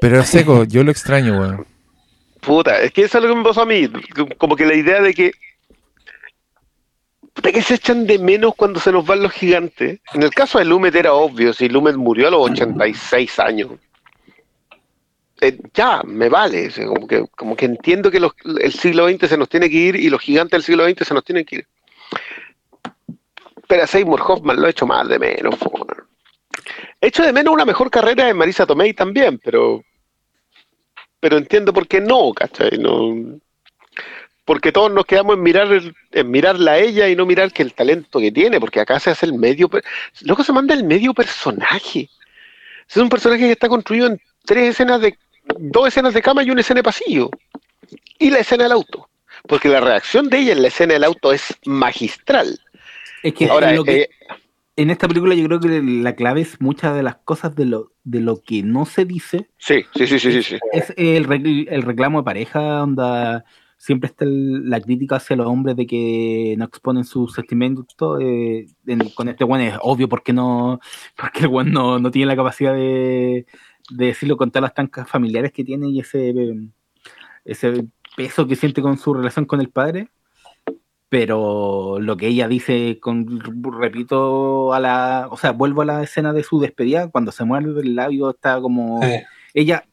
Pero 0.00 0.24
seco, 0.24 0.64
yo 0.64 0.82
lo 0.82 0.90
extraño, 0.90 1.38
weón. 1.40 1.66
Puta, 2.40 2.80
es 2.80 2.90
que 2.92 3.04
eso 3.04 3.18
es 3.18 3.24
lo 3.24 3.30
que 3.30 3.36
me 3.36 3.44
pasó 3.44 3.62
a 3.62 3.66
mí. 3.66 3.88
Como 4.38 4.56
que 4.56 4.66
la 4.66 4.74
idea 4.74 5.00
de 5.00 5.14
que. 5.14 5.30
Puta, 7.36 7.52
que 7.52 7.60
se 7.60 7.74
echan 7.74 8.06
de 8.06 8.18
menos 8.18 8.54
cuando 8.54 8.80
se 8.80 8.90
nos 8.90 9.04
van 9.04 9.22
los 9.22 9.30
gigantes. 9.30 10.00
En 10.14 10.22
el 10.22 10.30
caso 10.30 10.58
de 10.58 10.64
Lumet 10.64 10.94
era 10.94 11.12
obvio, 11.12 11.52
si 11.52 11.68
Lumet 11.68 11.94
murió 11.96 12.28
a 12.28 12.30
los 12.30 12.50
86 12.50 13.38
años. 13.38 13.72
Eh, 15.42 15.58
ya, 15.74 16.02
me 16.02 16.30
vale. 16.30 16.70
como, 16.86 17.06
que, 17.06 17.26
como 17.36 17.54
que 17.54 17.66
entiendo 17.66 18.10
que 18.10 18.22
el 18.62 18.72
siglo 18.72 19.06
XX 19.06 19.28
se 19.28 19.36
nos 19.36 19.50
tiene 19.50 19.68
que 19.68 19.76
ir 19.76 19.96
y 19.96 20.08
los 20.08 20.22
gigantes 20.22 20.52
del 20.52 20.62
siglo 20.62 20.88
XX 20.88 21.06
se 21.06 21.12
nos 21.14 21.24
tienen 21.24 21.44
que 21.44 21.56
ir. 21.56 21.68
Pero 23.68 23.82
a 23.82 23.86
Seymour 23.86 24.22
Hoffman 24.26 24.58
lo 24.58 24.66
he 24.66 24.70
hecho 24.70 24.86
más 24.86 25.06
de 25.06 25.18
menos. 25.18 25.56
He 27.02 27.08
hecho 27.08 27.22
de 27.22 27.34
menos 27.34 27.52
una 27.52 27.66
mejor 27.66 27.90
carrera 27.90 28.24
de 28.24 28.32
Marisa 28.32 28.64
Tomei 28.64 28.94
también, 28.94 29.38
pero 29.38 29.84
pero 31.20 31.36
entiendo 31.36 31.72
por 31.72 31.86
qué 31.86 32.00
no, 32.00 32.32
¿cachai? 32.32 32.78
No, 32.78 33.38
porque 34.46 34.70
todos 34.72 34.90
nos 34.92 35.04
quedamos 35.04 35.36
en 35.36 35.42
mirar 35.42 35.70
el- 35.72 35.94
en 36.12 36.30
mirarla 36.30 36.72
a 36.72 36.78
ella 36.78 37.08
y 37.08 37.16
no 37.16 37.26
mirar 37.26 37.52
que 37.52 37.62
el 37.62 37.74
talento 37.74 38.20
que 38.20 38.30
tiene, 38.30 38.60
porque 38.60 38.80
acá 38.80 38.98
se 39.00 39.10
hace 39.10 39.26
el 39.26 39.34
medio, 39.34 39.68
luego 40.22 40.44
se 40.44 40.52
manda 40.52 40.72
el 40.72 40.84
medio 40.84 41.12
personaje. 41.12 42.08
Es 42.88 42.96
un 42.96 43.08
personaje 43.08 43.42
que 43.42 43.52
está 43.52 43.68
construido 43.68 44.06
en 44.06 44.20
tres 44.44 44.70
escenas 44.70 45.00
de, 45.00 45.18
dos 45.58 45.88
escenas 45.88 46.14
de 46.14 46.22
cama 46.22 46.44
y 46.44 46.50
una 46.50 46.60
escena 46.60 46.78
de 46.78 46.84
pasillo. 46.84 47.28
Y 48.20 48.30
la 48.30 48.38
escena 48.38 48.62
del 48.62 48.72
auto. 48.72 49.08
Porque 49.48 49.68
la 49.68 49.80
reacción 49.80 50.30
de 50.30 50.38
ella 50.38 50.52
en 50.52 50.62
la 50.62 50.68
escena 50.68 50.94
del 50.94 51.04
auto 51.04 51.32
es 51.32 51.56
magistral. 51.64 52.60
Es 53.24 53.34
que, 53.34 53.50
Ahora, 53.50 53.72
lo 53.72 53.82
que 53.82 54.02
eh, 54.02 54.10
en 54.76 54.90
esta 54.90 55.08
película 55.08 55.34
yo 55.34 55.44
creo 55.46 55.58
que 55.58 55.82
la 55.82 56.14
clave 56.14 56.42
es 56.42 56.60
muchas 56.60 56.94
de 56.94 57.02
las 57.02 57.16
cosas 57.16 57.56
de 57.56 57.64
lo, 57.66 57.92
de 58.04 58.20
lo 58.20 58.40
que 58.40 58.62
no 58.62 58.86
se 58.86 59.04
dice. 59.04 59.48
sí, 59.58 59.84
sí, 59.96 60.06
sí, 60.06 60.20
sí, 60.20 60.32
sí, 60.32 60.42
sí. 60.44 60.58
Es 60.72 60.94
el 60.96 61.24
reclamo 61.82 62.20
de 62.20 62.24
pareja, 62.24 62.84
onda 62.84 63.44
siempre 63.76 64.08
está 64.08 64.24
el- 64.24 64.68
la 64.70 64.80
crítica 64.80 65.16
hacia 65.16 65.36
los 65.36 65.46
hombres 65.46 65.76
de 65.76 65.86
que 65.86 66.54
no 66.58 66.64
exponen 66.64 67.04
sus 67.04 67.34
sentimientos. 67.34 67.86
eh, 68.20 68.66
en- 68.86 69.10
con 69.10 69.28
este 69.28 69.44
weón 69.44 69.62
es 69.64 69.74
obvio 69.82 70.08
porque 70.08 70.32
no, 70.32 70.80
porque 71.16 71.40
el 71.40 71.48
weón 71.48 71.72
no, 71.72 71.98
no 71.98 72.10
tiene 72.10 72.26
la 72.26 72.36
capacidad 72.36 72.74
de, 72.74 73.46
de 73.90 74.06
decirlo 74.06 74.36
con 74.36 74.50
todas 74.50 74.62
las 74.62 74.74
tancas 74.74 75.08
familiares 75.08 75.52
que 75.52 75.64
tiene 75.64 75.88
y 75.88 76.00
ese, 76.00 76.34
ese 77.44 77.86
peso 78.16 78.46
que 78.46 78.56
siente 78.56 78.82
con 78.82 78.96
su 78.98 79.14
relación 79.14 79.44
con 79.44 79.60
el 79.60 79.68
padre. 79.70 80.08
Pero 81.08 81.98
lo 82.00 82.16
que 82.16 82.26
ella 82.26 82.48
dice, 82.48 82.98
con, 83.00 83.40
repito, 83.80 84.72
a 84.74 84.80
la, 84.80 85.28
o 85.30 85.36
sea, 85.36 85.52
vuelvo 85.52 85.82
a 85.82 85.84
la 85.84 86.02
escena 86.02 86.32
de 86.32 86.42
su 86.42 86.58
despedida, 86.58 87.08
cuando 87.10 87.30
se 87.30 87.44
muerde 87.44 87.80
el 87.80 87.94
labio, 87.94 88.30
está 88.30 88.60
como 88.60 89.00
ella 89.54 89.86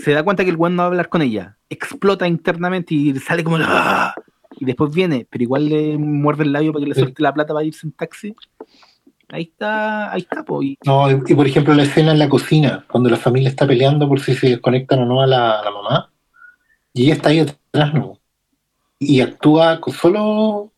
se 0.00 0.12
da 0.12 0.22
cuenta 0.22 0.44
que 0.44 0.50
el 0.50 0.56
weón 0.56 0.76
no 0.76 0.82
va 0.82 0.84
a 0.84 0.88
hablar 0.88 1.08
con 1.08 1.22
ella, 1.22 1.56
explota 1.68 2.26
internamente 2.26 2.94
y 2.94 3.14
sale 3.18 3.44
como 3.44 3.58
¡Ah! 3.60 4.14
y 4.58 4.64
después 4.64 4.94
viene, 4.94 5.26
pero 5.30 5.42
igual 5.42 5.68
le 5.68 5.96
muerde 5.98 6.44
el 6.44 6.52
labio 6.52 6.72
para 6.72 6.84
que 6.84 6.88
le 6.90 6.94
suelte 6.94 7.22
la 7.22 7.32
plata 7.34 7.52
para 7.54 7.64
irse 7.64 7.86
en 7.86 7.92
taxi. 7.92 8.34
Ahí 9.30 9.44
está, 9.44 10.12
ahí 10.12 10.20
está, 10.20 10.44
po, 10.44 10.62
y- 10.62 10.78
No, 10.84 11.10
y, 11.10 11.14
y 11.26 11.34
por 11.34 11.46
ejemplo 11.46 11.72
la 11.74 11.84
escena 11.84 12.12
en 12.12 12.18
la 12.18 12.28
cocina, 12.28 12.84
cuando 12.90 13.08
la 13.08 13.16
familia 13.16 13.48
está 13.48 13.66
peleando 13.66 14.06
por 14.06 14.20
si 14.20 14.34
se 14.34 14.48
desconectan 14.50 15.00
o 15.00 15.06
no 15.06 15.22
a 15.22 15.26
la, 15.26 15.60
a 15.60 15.64
la 15.64 15.70
mamá, 15.70 16.10
y 16.92 17.04
ella 17.04 17.14
está 17.14 17.30
ahí 17.30 17.38
atrás, 17.40 17.94
¿no? 17.94 18.18
Y 18.98 19.20
actúa 19.22 19.80
con 19.80 19.94
solo 19.94 20.72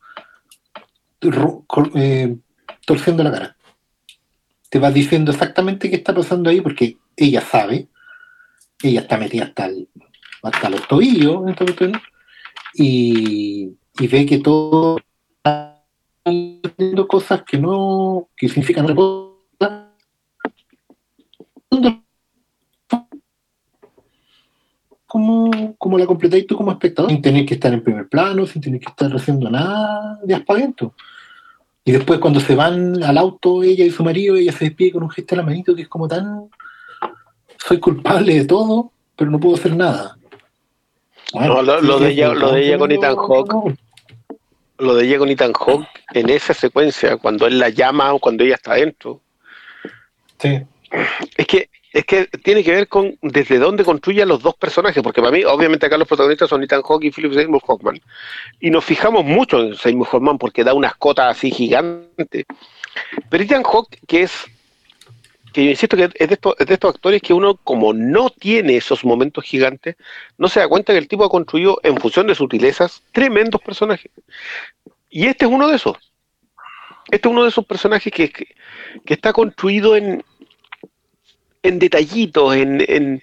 cor- 1.67 1.91
eh, 1.95 2.37
torciendo 2.87 3.23
la 3.25 3.33
cara. 3.33 3.57
Te 4.71 4.79
va 4.79 4.91
diciendo 4.91 5.33
exactamente 5.33 5.91
qué 5.91 5.97
está 5.97 6.15
pasando 6.15 6.49
ahí 6.51 6.61
porque 6.61 6.97
ella 7.17 7.41
sabe, 7.41 7.89
ella 8.83 9.01
está 9.01 9.17
metida 9.17 9.45
hasta, 9.45 9.71
hasta 10.43 10.71
los 10.71 10.87
tobillos 10.89 11.43
en 11.47 11.55
y, 12.75 13.77
ve 14.01 14.27
que 14.27 14.39
todo 14.39 14.99
está 15.37 15.83
cosas 17.09 17.43
que 17.45 17.59
no, 17.59 18.29
que 18.37 18.49
significan 18.49 18.95
cosa. 18.95 19.91
Como, 25.07 25.77
como 25.79 25.97
la 25.97 26.07
completáis 26.07 26.45
tú 26.47 26.57
como 26.57 26.73
espectador, 26.73 27.11
sin 27.11 27.23
tener 27.23 27.47
que 27.47 27.55
estar 27.55 27.73
en 27.73 27.85
primer 27.85 28.09
plano, 28.09 28.47
sin 28.47 28.61
tener 28.61 28.81
que 28.81 28.89
estar 28.89 29.15
haciendo 29.15 29.49
nada 29.49 30.19
de 30.25 30.35
aspaviento. 30.35 30.93
Y 31.85 31.93
después 31.93 32.19
cuando 32.19 32.41
se 32.41 32.55
van 32.57 33.03
al 33.03 33.19
auto, 33.19 33.63
ella 33.63 33.85
y 33.85 33.91
su 33.91 34.03
marido, 34.03 34.35
ella 34.35 34.53
se 34.53 34.65
despide 34.65 34.93
con 34.93 35.05
un 35.05 35.11
gesto 35.11 35.37
de 35.37 35.43
la 35.43 35.47
manito 35.47 35.75
que 35.75 35.83
es 35.83 35.89
como 35.89 36.09
tan... 36.09 36.49
Soy 37.67 37.81
culpable 37.81 38.35
de 38.35 38.45
todo, 38.45 38.93
pero 39.17 39.31
no 39.31 39.41
puedo 39.41 39.57
hacer 39.57 39.75
nada. 39.75 40.17
No, 41.33 41.63
lo, 41.63 41.99
de 41.99 42.11
ella, 42.11 42.35
lo 42.35 42.53
de 42.53 42.67
ella 42.67 42.79
con 42.79 42.93
Ethan 42.93 43.17
no. 43.17 43.65
lo 44.79 44.95
de 44.95 45.05
ella 45.07 45.19
con 45.19 45.29
Ethan 45.29 45.53
Hawke, 45.53 45.89
en 46.13 46.31
esa 46.31 46.55
secuencia, 46.55 47.17
cuando 47.17 47.47
él 47.47 47.59
la 47.59 47.71
llama 47.71 48.13
o 48.13 48.19
cuando 48.19 48.45
ella 48.45 48.55
está 48.55 48.73
adentro, 48.73 49.21
Sí. 50.39 50.61
es 51.37 51.47
que 51.47 51.71
es 51.93 52.05
que 52.05 52.27
tiene 52.43 52.65
que 52.65 52.73
ver 52.73 52.89
con 52.89 53.17
desde 53.23 53.59
dónde 53.59 53.85
construye 53.85 54.21
a 54.21 54.27
los 54.27 54.43
dos 54.43 54.57
personajes, 54.57 55.01
porque 55.01 55.21
para 55.21 55.31
mí, 55.33 55.45
obviamente 55.45 55.87
acá 55.87 55.97
los 55.97 56.09
protagonistas 56.09 56.51
son 56.51 56.63
Ethan 56.63 56.83
Hawke 56.83 57.05
y 57.05 57.11
Philip 57.13 57.33
Seymour 57.33 57.63
Hoffman, 57.67 58.01
y 58.61 58.71
nos 58.71 58.85
fijamos 58.85 59.25
mucho 59.25 59.61
en 59.61 59.77
Seymour 59.77 60.09
Hoffman 60.11 60.37
porque 60.37 60.65
da 60.65 60.75
unas 60.75 60.97
cotas 60.97 61.37
así 61.37 61.53
gigantes, 61.53 62.45
pero 63.31 63.45
Ethan 63.45 63.63
Hawke, 63.63 63.97
que 64.09 64.25
es, 64.25 64.45
que 65.55 65.65
yo 65.65 65.71
insisto 65.71 65.97
que 65.97 66.11
es 66.13 66.29
de, 66.29 66.35
estos, 66.35 66.55
es 66.59 66.67
de 66.67 66.75
estos 66.75 66.95
actores 66.95 67.23
que 67.23 67.33
uno 67.33 67.57
como 67.57 67.95
no 67.95 68.29
tiene 68.29 68.77
esos 68.77 69.05
momentos 69.05 69.45
gigantes, 69.45 69.97
no 70.37 70.49
se 70.49 70.59
da 70.61 70.69
cuenta 70.69 70.93
que 70.93 70.99
el 70.99 71.09
tipo 71.09 71.25
ha 71.25 71.31
construido 71.31 71.79
en 71.85 71.97
función 71.97 72.27
de 72.27 72.35
sutilezas 72.35 73.03
tremendos 73.13 73.61
personajes, 73.63 74.11
y 75.09 75.27
este 75.27 75.45
es 75.47 75.51
uno 75.51 75.69
de 75.69 75.77
esos. 75.77 75.97
Este 77.11 77.29
es 77.29 77.33
uno 77.33 77.45
de 77.45 77.51
esos 77.51 77.65
personajes 77.65 78.13
que, 78.13 78.31
que, 78.31 78.49
que 79.07 79.15
está 79.15 79.33
construido 79.33 79.95
en, 79.95 80.25
en 81.63 81.79
detallitos, 81.79 82.57
en, 82.57 82.85
en, 82.89 83.23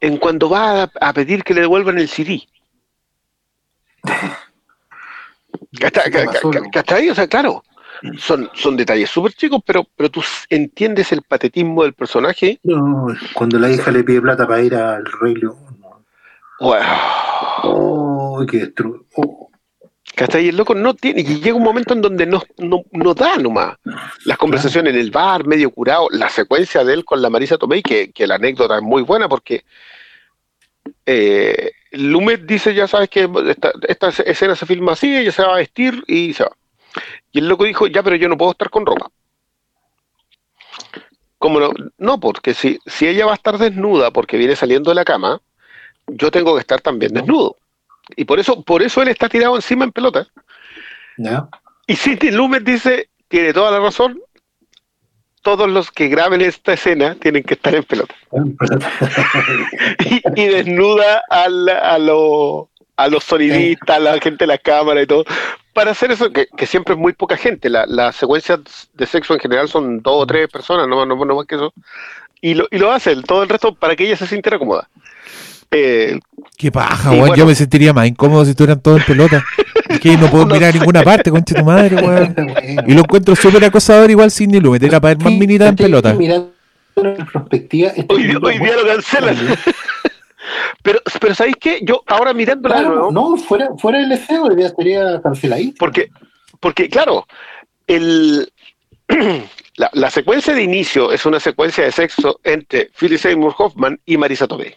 en 0.00 0.16
cuando 0.16 0.50
va 0.50 0.82
a, 0.82 0.90
a 1.00 1.12
pedir 1.12 1.44
que 1.44 1.54
le 1.54 1.60
devuelvan 1.60 1.98
el 1.98 2.08
CD. 2.08 2.42
¿Cachai? 6.72 7.08
O 7.10 7.14
sea, 7.14 7.28
claro, 7.28 7.62
son, 8.18 8.50
son 8.54 8.76
detalles 8.76 9.10
súper 9.10 9.32
chicos, 9.32 9.60
pero, 9.64 9.86
pero 9.96 10.10
tú 10.10 10.22
entiendes 10.48 11.12
el 11.12 11.22
patetismo 11.22 11.82
del 11.82 11.94
personaje. 11.94 12.58
No, 12.62 13.06
cuando 13.34 13.58
la 13.58 13.70
hija 13.70 13.90
le 13.90 14.04
pide 14.04 14.20
plata 14.20 14.46
para 14.46 14.62
ir 14.62 14.74
al 14.74 15.04
Rey 15.20 15.34
León. 15.34 15.56
no. 15.80 16.04
Wow. 16.60 16.80
Oh, 17.62 18.44
qué 18.48 18.74
destru- 18.74 19.04
oh. 19.16 19.50
¿Cachai? 20.14 20.46
Y 20.46 20.48
el 20.48 20.56
loco 20.56 20.74
no 20.74 20.94
tiene, 20.94 21.20
y 21.20 21.40
llega 21.40 21.54
un 21.56 21.62
momento 21.62 21.94
en 21.94 22.02
donde 22.02 22.26
no, 22.26 22.42
no, 22.58 22.82
no 22.92 23.14
da 23.14 23.36
nomás. 23.36 23.76
Las 24.24 24.36
conversaciones 24.38 24.92
en 24.92 25.00
el 25.00 25.10
bar, 25.10 25.46
medio 25.46 25.70
curado, 25.70 26.08
la 26.10 26.28
secuencia 26.28 26.84
de 26.84 26.94
él 26.94 27.04
con 27.04 27.22
la 27.22 27.30
Marisa 27.30 27.56
Tomei, 27.56 27.82
que, 27.82 28.10
que 28.10 28.26
la 28.26 28.34
anécdota 28.34 28.76
es 28.76 28.82
muy 28.82 29.02
buena 29.02 29.28
porque 29.28 29.64
eh, 31.06 31.70
Lumet 31.92 32.42
dice, 32.42 32.74
ya 32.74 32.86
sabes 32.86 33.08
que 33.08 33.28
esta, 33.48 33.72
esta 33.86 34.08
escena 34.08 34.54
se 34.56 34.66
filma 34.66 34.92
así, 34.92 35.16
ella 35.16 35.32
se 35.32 35.42
va 35.42 35.54
a 35.54 35.58
vestir 35.58 36.02
y 36.06 36.32
se 36.34 36.44
va. 36.44 36.52
Y 37.32 37.38
el 37.40 37.48
loco 37.48 37.64
dijo, 37.64 37.86
ya, 37.86 38.02
pero 38.02 38.16
yo 38.16 38.28
no 38.28 38.36
puedo 38.36 38.52
estar 38.52 38.70
con 38.70 38.84
ropa. 38.86 39.10
¿Cómo 41.38 41.58
no? 41.60 41.72
No, 41.98 42.20
porque 42.20 42.52
si, 42.54 42.78
si 42.86 43.06
ella 43.08 43.24
va 43.26 43.32
a 43.32 43.36
estar 43.36 43.56
desnuda 43.56 44.10
porque 44.10 44.36
viene 44.36 44.56
saliendo 44.56 44.90
de 44.90 44.94
la 44.96 45.04
cama, 45.04 45.40
yo 46.06 46.30
tengo 46.30 46.54
que 46.54 46.60
estar 46.60 46.80
también 46.80 47.14
desnudo. 47.14 47.56
Y 48.16 48.24
por 48.24 48.38
eso, 48.40 48.62
por 48.62 48.82
eso 48.82 49.00
él 49.02 49.08
está 49.08 49.28
tirado 49.28 49.56
encima 49.56 49.84
en 49.84 49.92
pelota. 49.92 50.26
¿Ya? 51.16 51.48
Y 51.86 51.96
Sidney 51.96 52.30
Lumet 52.32 52.62
dice, 52.64 53.08
tiene 53.28 53.52
toda 53.52 53.70
la 53.70 53.80
razón, 53.80 54.20
todos 55.42 55.68
los 55.70 55.90
que 55.90 56.08
graben 56.08 56.40
esta 56.42 56.74
escena 56.74 57.14
tienen 57.14 57.42
que 57.42 57.54
estar 57.54 57.74
en 57.74 57.84
pelota. 57.84 58.14
Y, 60.04 60.42
y 60.42 60.46
desnuda 60.46 61.22
al- 61.30 61.68
a, 61.68 61.98
lo- 61.98 62.68
a 62.96 63.08
los 63.08 63.24
sonidistas, 63.24 63.96
a 63.96 64.00
la 64.00 64.12
gente 64.20 64.38
de 64.44 64.46
la 64.48 64.58
cámara 64.58 65.00
y 65.02 65.06
todo, 65.06 65.24
para 65.80 65.90
hacer 65.92 66.10
eso, 66.12 66.30
que, 66.30 66.46
que 66.56 66.66
siempre 66.66 66.94
es 66.94 67.00
muy 67.00 67.12
poca 67.12 67.36
gente. 67.36 67.68
La- 67.70 67.86
Las 67.86 68.16
secuencias 68.16 68.60
de 68.94 69.06
sexo 69.06 69.34
en 69.34 69.40
general 69.40 69.68
son 69.68 70.00
dos 70.02 70.22
o 70.22 70.26
tres 70.26 70.48
personas, 70.48 70.86
no, 70.86 71.04
no, 71.06 71.16
no 71.24 71.34
más 71.36 71.46
que 71.46 71.54
eso. 71.56 71.72
Y 72.42 72.54
lo, 72.54 72.66
y 72.70 72.78
lo 72.78 72.92
hace 72.92 73.12
el- 73.12 73.24
todo 73.24 73.42
el 73.42 73.48
resto 73.48 73.74
para 73.74 73.96
que 73.96 74.04
ella 74.06 74.16
se 74.16 74.26
sintiera 74.26 74.58
cómoda. 74.58 74.88
Eh, 75.72 76.18
Qué 76.56 76.70
paja, 76.72 77.10
weón. 77.10 77.20
bueno. 77.20 77.36
Yo 77.36 77.46
me 77.46 77.54
sentiría 77.54 77.92
más 77.92 78.06
incómodo 78.08 78.44
si 78.44 78.50
estuvieran 78.50 78.80
todos 78.80 79.00
en 79.00 79.06
pelota. 79.06 79.44
Es 79.88 80.00
que 80.00 80.16
no 80.16 80.28
puedo 80.30 80.44
No 80.46 80.54
mirar 80.54 80.70
a 80.70 80.78
ninguna 80.78 81.02
parte, 81.02 81.30
concha 81.30 81.54
tu 81.54 81.64
madre, 81.64 81.96
weón. 81.96 82.34
Y 82.86 82.92
lo 82.94 83.00
encuentro 83.00 83.36
súper 83.36 83.64
acosador 83.64 84.10
igual 84.10 84.30
sin 84.30 84.50
ni. 84.50 84.58
Era 84.58 85.00
para 85.00 85.14
ver 85.14 85.24
más 85.24 85.32
minita 85.32 85.68
en 85.68 85.76
pelota. 85.76 86.12
Mirando 86.14 86.52
en 86.96 87.16
perspectiva, 87.26 87.92
hoy, 88.08 88.36
hoy 88.42 88.58
día 88.58 88.76
lo 88.76 88.86
cancelan. 88.86 89.36
Pero, 90.82 91.00
pero 91.20 91.34
¿sabéis 91.34 91.56
qué? 91.60 91.80
Yo 91.82 92.02
ahora 92.06 92.32
mirándola 92.32 92.76
de 92.76 92.80
Claro, 92.82 92.94
nuevo, 92.94 93.12
no, 93.12 93.36
fuera, 93.36 93.70
fuera 93.76 93.98
del 93.98 94.08
deseo, 94.08 94.56
ya 94.56 94.66
estaría 94.66 95.20
canceladísimo. 95.22 95.76
Porque, 95.78 96.08
porque 96.60 96.88
claro, 96.88 97.26
el, 97.86 98.50
la, 99.76 99.90
la 99.92 100.10
secuencia 100.10 100.54
de 100.54 100.62
inicio 100.62 101.12
es 101.12 101.26
una 101.26 101.40
secuencia 101.40 101.84
de 101.84 101.92
sexo 101.92 102.40
entre 102.44 102.90
Philip 102.98 103.18
Seymour 103.18 103.54
Hoffman 103.58 104.00
y 104.06 104.16
Marisa 104.16 104.46
Tomei. 104.46 104.74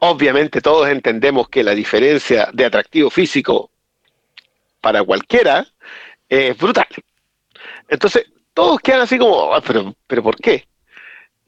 Obviamente 0.00 0.60
todos 0.60 0.88
entendemos 0.88 1.48
que 1.48 1.64
la 1.64 1.74
diferencia 1.74 2.50
de 2.52 2.64
atractivo 2.66 3.08
físico 3.10 3.70
para 4.80 5.02
cualquiera 5.02 5.66
es 6.28 6.56
brutal. 6.58 6.86
Entonces, 7.88 8.26
todos 8.52 8.78
quedan 8.80 9.02
así 9.02 9.18
como, 9.18 9.54
"Ah, 9.54 9.62
pero, 9.66 9.94
pero 10.06 10.22
¿por 10.22 10.36
qué? 10.36 10.66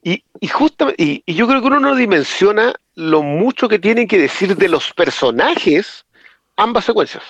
Y, 0.03 0.23
y, 0.41 0.49
justamente, 0.49 1.03
y, 1.03 1.23
y 1.27 1.35
yo 1.35 1.47
creo 1.47 1.61
que 1.61 1.67
uno 1.67 1.81
no 1.81 1.95
dimensiona 1.95 2.75
lo 2.95 3.23
mucho 3.23 3.69
que 3.69 3.79
tienen 3.79 4.09
que 4.09 4.19
decir 4.19 4.57
de 4.57 4.69
los 4.69 4.93
personajes 4.93 6.05
ambas 6.57 6.85
secuencias. 6.85 7.25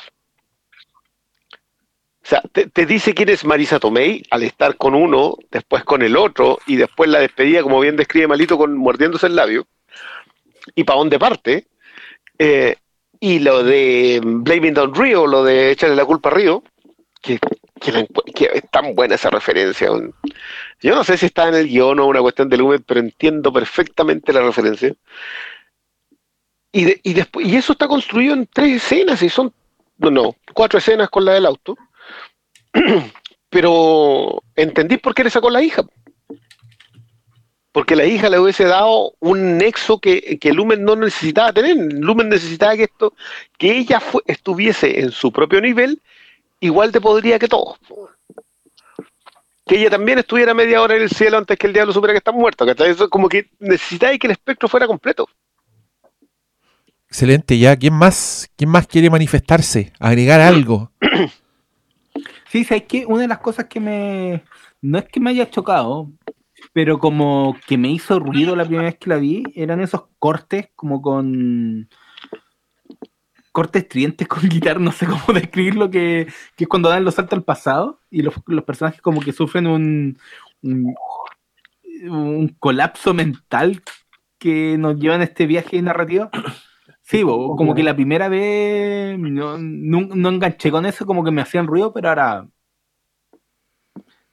O 2.23 2.29
sea, 2.29 2.43
te, 2.53 2.85
dice 2.85 3.15
quién 3.15 3.31
es 3.31 3.43
Marisa 3.47 3.79
Tomei 3.79 4.23
al 4.31 4.43
estar 4.43 4.77
con 4.77 4.95
uno, 4.95 5.37
después 5.51 5.83
con 5.85 6.03
el 6.03 6.15
otro, 6.15 6.59
y 6.67 6.77
después 6.77 7.09
la 7.09 7.21
despedida, 7.21 7.63
como 7.63 7.81
bien 7.81 7.97
describe 7.97 8.27
Malito, 8.27 8.59
con 8.59 8.77
mordiéndose 8.77 9.29
el 9.29 9.37
labio, 9.37 9.67
y 10.75 10.85
para 10.85 10.99
dónde 10.99 11.19
parte. 11.19 11.67
Eh, 12.39 12.77
y 13.19 13.39
lo 13.39 13.65
de 13.65 14.21
Blaming 14.23 14.75
Down 14.75 14.95
Rio, 14.95 15.27
lo 15.27 15.43
de 15.43 15.71
echarle 15.71 15.97
la 15.97 16.05
culpa 16.05 16.29
a 16.29 16.33
Río, 16.33 16.63
que, 17.23 17.41
es 17.81 18.71
tan 18.71 18.95
buena 18.95 19.15
esa 19.15 19.31
referencia. 19.31 19.89
Yo 20.81 20.95
no 20.95 21.03
sé 21.05 21.17
si 21.17 21.27
está 21.27 21.49
en 21.49 21.55
el 21.55 21.69
guion 21.69 21.99
o 21.99 22.07
una 22.07 22.21
cuestión 22.21 22.49
del 22.49 22.61
Lumet, 22.61 22.83
pero 22.87 23.01
entiendo 23.01 23.53
perfectamente 23.53 24.33
la 24.33 24.43
referencia. 24.43 24.95
Y, 26.73 26.85
de- 26.85 27.01
y, 27.03 27.15
después, 27.15 27.47
y 27.47 27.57
eso 27.57 27.73
está 27.73 27.89
construido 27.89 28.35
en 28.35 28.47
tres 28.47 28.77
escenas, 28.83 29.23
y 29.23 29.29
son, 29.29 29.53
no, 29.99 30.37
cuatro 30.55 30.79
escenas 30.79 31.09
con 31.11 31.25
la 31.25 31.33
del 31.33 31.47
auto. 31.47 31.77
Pero 33.51 34.43
entendí 34.55 34.99
por 34.99 35.15
qué 35.15 35.25
le 35.25 35.31
sacó 35.31 35.49
la 35.51 35.63
hija. 35.63 35.83
Porque 37.73 37.97
la 37.97 38.05
hija 38.05 38.29
le 38.29 38.39
hubiese 38.39 38.65
dado 38.65 39.15
un 39.21 39.57
nexo 39.57 40.01
que, 40.01 40.39
que 40.39 40.53
Lumen 40.53 40.85
no 40.85 40.97
necesitaba 40.97 41.53
tener. 41.53 41.77
Lumen 41.77 42.29
necesitaba 42.29 42.77
que 42.77 42.85
esto, 42.85 43.15
que 43.57 43.79
ella 43.79 44.03
estuviese 44.27 45.01
en 45.01 45.13
su 45.13 45.33
propio 45.33 45.61
nivel, 45.61 46.01
igual 46.61 46.93
de 46.93 47.01
podría 47.01 47.39
que 47.39 47.49
todos. 47.49 47.79
Que 49.69 49.79
ella 49.79 49.91
también 49.91 50.19
estuviera 50.19 50.55
media 50.55 50.81
hora 50.83 50.97
en 50.97 51.03
el 51.03 51.11
cielo 51.11 51.39
antes 51.39 51.59
que 51.59 51.67
el 51.67 51.73
diablo 51.75 51.93
supiera 51.93 52.15
que 52.15 52.19
está 52.19 52.33
muerto. 52.33 52.67
¿cachai? 52.67 52.91
Eso 52.91 53.05
es 53.05 53.11
como 53.11 53.29
que 53.29 53.51
necesitaba 53.61 54.17
que 54.17 54.27
el 54.27 54.33
espectro 54.33 54.69
fuera 54.69 54.87
completo. 54.87 55.29
Excelente, 57.09 57.59
ya. 57.59 57.77
¿Quién 57.77 57.95
más? 57.95 58.51
¿Quién 58.57 58.71
más 58.71 58.87
quiere 58.87 59.11
manifestarse? 59.11 59.93
Agregar 60.01 60.41
algo. 60.41 60.91
Sí, 62.51 62.65
¿sabes 62.65 62.85
qué? 62.89 63.05
Una 63.05 63.23
de 63.23 63.29
las 63.29 63.39
cosas 63.39 63.67
que 63.67 63.79
me. 63.79 64.43
No 64.81 64.99
es 64.99 65.05
que 65.05 65.21
me 65.21 65.31
haya 65.31 65.51
chocado, 65.51 66.11
pero 66.73 66.99
como 66.99 67.57
que 67.67 67.77
me 67.77 67.91
hizo 67.91 68.19
ruido 68.19 68.57
la 68.57 68.65
primera 68.65 68.89
vez 68.89 68.99
que 68.99 69.11
la 69.11 69.17
vi, 69.17 69.43
eran 69.55 69.81
esos 69.81 70.05
cortes 70.19 70.71
como 70.75 71.03
con. 71.03 71.89
Cortes 73.59 73.83
estridentes 73.83 74.29
con 74.29 74.41
guitarra, 74.49 74.79
no 74.79 74.93
sé 74.93 75.05
cómo 75.05 75.37
describirlo, 75.37 75.91
que, 75.91 76.29
que 76.55 76.63
es 76.63 76.69
cuando 76.69 76.91
dan 76.91 77.05
los 77.05 77.17
saltos 77.17 77.39
al 77.39 77.43
pasado 77.43 77.99
y 78.09 78.23
los, 78.23 78.35
los 78.47 78.63
personajes 78.63 79.03
como 79.03 79.21
que 79.21 79.33
sufren 79.33 79.67
un, 79.67 80.17
un, 80.63 80.95
un 82.09 82.49
colapso 82.61 83.15
mental 83.15 83.83
que 84.39 84.79
nos 84.79 84.97
lleva 85.01 85.17
en 85.17 85.23
este 85.23 85.47
viaje 85.47 85.83
narrativo. 85.83 86.31
Sí, 87.03 87.23
bo, 87.23 87.57
como 87.57 87.75
que 87.75 87.83
la 87.83 87.97
primera 87.97 88.29
vez 88.29 89.19
no, 89.19 89.57
no, 89.59 90.01
no 90.15 90.29
enganché 90.29 90.71
con 90.71 90.85
eso, 90.85 91.07
como 91.07 91.25
que 91.25 91.31
me 91.31 91.41
hacían 91.41 91.67
ruido, 91.67 91.91
pero 91.91 92.11
ahora 92.11 92.47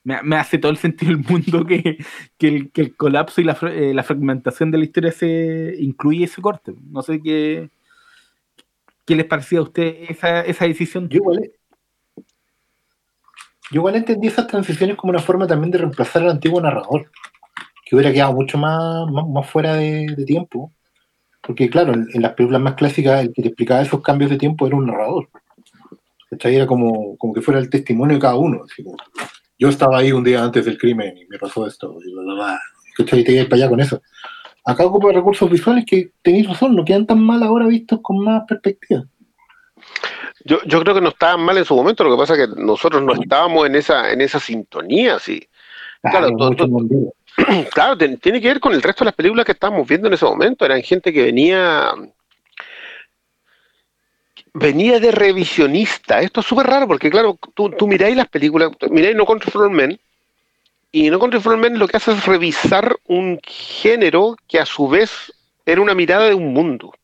me, 0.04 0.22
me 0.22 0.36
hace 0.36 0.58
todo 0.58 0.70
el 0.70 0.78
sentido 0.78 1.12
del 1.16 1.24
mundo 1.26 1.64
que, 1.66 1.96
que, 2.36 2.48
el, 2.48 2.70
que 2.70 2.82
el 2.82 2.96
colapso 2.96 3.40
y 3.40 3.44
la, 3.44 3.58
eh, 3.62 3.94
la 3.94 4.02
fragmentación 4.02 4.70
de 4.70 4.78
la 4.78 4.84
historia 4.84 5.10
se 5.10 5.74
incluye 5.80 6.26
ese 6.26 6.42
corte. 6.42 6.74
No 6.90 7.00
sé 7.00 7.22
qué, 7.22 7.70
qué 9.06 9.14
les 9.14 9.26
parecía 9.26 9.60
a 9.60 9.62
usted 9.62 9.96
esa, 10.08 10.40
esa 10.42 10.66
decisión. 10.66 11.08
Yo 11.08 11.18
igual, 11.18 11.52
Yo 13.70 13.80
igual 13.80 13.96
entendí 13.96 14.26
esas 14.26 14.48
transiciones 14.48 14.96
como 14.96 15.10
una 15.10 15.20
forma 15.20 15.46
también 15.46 15.70
de 15.70 15.78
reemplazar 15.78 16.22
al 16.22 16.30
antiguo 16.30 16.60
narrador, 16.60 17.10
que 17.84 17.94
hubiera 17.94 18.12
quedado 18.12 18.32
mucho 18.32 18.58
más, 18.58 19.06
más, 19.10 19.48
fuera 19.48 19.74
de, 19.74 20.24
tiempo. 20.26 20.72
Porque 21.40 21.70
claro, 21.70 21.94
en, 21.94 22.20
las 22.20 22.34
películas 22.34 22.60
más 22.60 22.74
clásicas 22.74 23.20
el 23.20 23.32
que 23.32 23.42
te 23.42 23.48
explicaba 23.48 23.80
esos 23.80 24.02
cambios 24.02 24.30
de 24.30 24.38
tiempo 24.38 24.66
era 24.66 24.76
un 24.76 24.86
narrador. 24.86 25.28
Era 26.30 26.66
como, 26.66 27.16
como 27.16 27.32
que 27.32 27.40
fuera 27.40 27.60
el 27.60 27.70
testimonio 27.70 28.16
de 28.16 28.20
cada 28.20 28.34
uno. 28.34 28.64
yo 29.56 29.68
estaba 29.68 29.98
ahí 29.98 30.10
un 30.10 30.24
día 30.24 30.42
antes 30.42 30.64
del 30.64 30.76
crimen 30.76 31.16
y 31.16 31.26
me 31.26 31.38
pasó 31.38 31.64
esto. 31.66 31.96
Y 32.04 32.12
bla, 32.12 32.22
bla, 32.22 32.34
bla. 32.34 32.60
Y 32.98 33.24
te 33.24 33.44
para 33.44 33.56
allá 33.56 33.68
con 33.68 33.80
eso. 33.80 34.02
Acá 34.66 34.84
ocupa 34.84 35.12
recursos 35.12 35.48
visuales 35.48 35.84
que 35.86 36.10
tenéis 36.22 36.48
razón, 36.48 36.74
no 36.74 36.84
quedan 36.84 37.06
tan 37.06 37.20
mal 37.20 37.42
ahora 37.42 37.66
vistos 37.66 38.00
con 38.02 38.18
más 38.18 38.42
perspectiva. 38.48 39.04
Yo, 40.44 40.58
yo 40.64 40.80
creo 40.82 40.94
que 40.94 41.00
no 41.00 41.10
estaban 41.10 41.40
mal 41.40 41.56
en 41.56 41.64
su 41.64 41.74
momento, 41.74 42.02
lo 42.04 42.10
que 42.10 42.18
pasa 42.18 42.34
es 42.34 42.48
que 42.48 42.60
nosotros 42.60 43.02
no 43.02 43.12
estábamos 43.14 43.66
en 43.66 43.76
esa, 43.76 44.12
en 44.12 44.20
esa 44.20 44.40
sintonía, 44.40 45.18
sí. 45.18 45.40
Claro, 46.02 46.30
todo- 46.36 46.50
mucho 46.50 46.66
todo- 46.66 46.78
duro. 46.82 47.12
Claro, 47.72 47.96
tiene 47.98 48.40
que 48.40 48.48
ver 48.48 48.60
con 48.60 48.72
el 48.72 48.82
resto 48.82 49.04
de 49.04 49.06
las 49.06 49.14
películas 49.14 49.44
que 49.44 49.52
estábamos 49.52 49.86
viendo 49.86 50.08
en 50.08 50.14
ese 50.14 50.24
momento. 50.24 50.64
Eran 50.64 50.82
gente 50.82 51.12
que 51.12 51.22
venía 51.22 51.92
venía 54.54 54.98
de 54.98 55.10
revisionista. 55.12 56.20
Esto 56.20 56.40
es 56.40 56.46
súper 56.46 56.66
raro 56.66 56.86
porque, 56.88 57.10
claro, 57.10 57.38
tú, 57.54 57.70
tú 57.70 57.86
miráis 57.86 58.16
las 58.16 58.28
películas, 58.28 58.70
miráis 58.90 59.14
No 59.14 59.24
Old 59.24 59.70
Men, 59.70 59.98
y 60.98 61.10
No 61.10 61.18
Men 61.58 61.78
lo 61.78 61.88
que 61.88 61.98
hace 61.98 62.12
es 62.12 62.24
revisar 62.24 62.96
un 63.04 63.38
género 63.42 64.34
que 64.48 64.58
a 64.58 64.64
su 64.64 64.88
vez 64.88 65.30
era 65.66 65.82
una 65.82 65.94
mirada 65.94 66.24
de 66.24 66.32
un 66.32 66.54
mundo. 66.54 66.94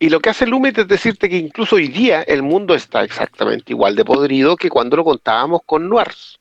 Y 0.00 0.08
lo 0.08 0.18
que 0.18 0.30
hace 0.30 0.48
Lumet 0.48 0.76
es 0.78 0.88
decirte 0.88 1.28
que 1.28 1.36
incluso 1.36 1.76
hoy 1.76 1.86
día 1.86 2.22
el 2.22 2.42
mundo 2.42 2.74
está 2.74 3.04
exactamente 3.04 3.72
igual 3.72 3.94
de 3.94 4.04
podrido 4.04 4.56
que 4.56 4.68
cuando 4.68 4.96
lo 4.96 5.04
contábamos 5.04 5.60
con 5.64 5.88
Noirs 5.88 6.40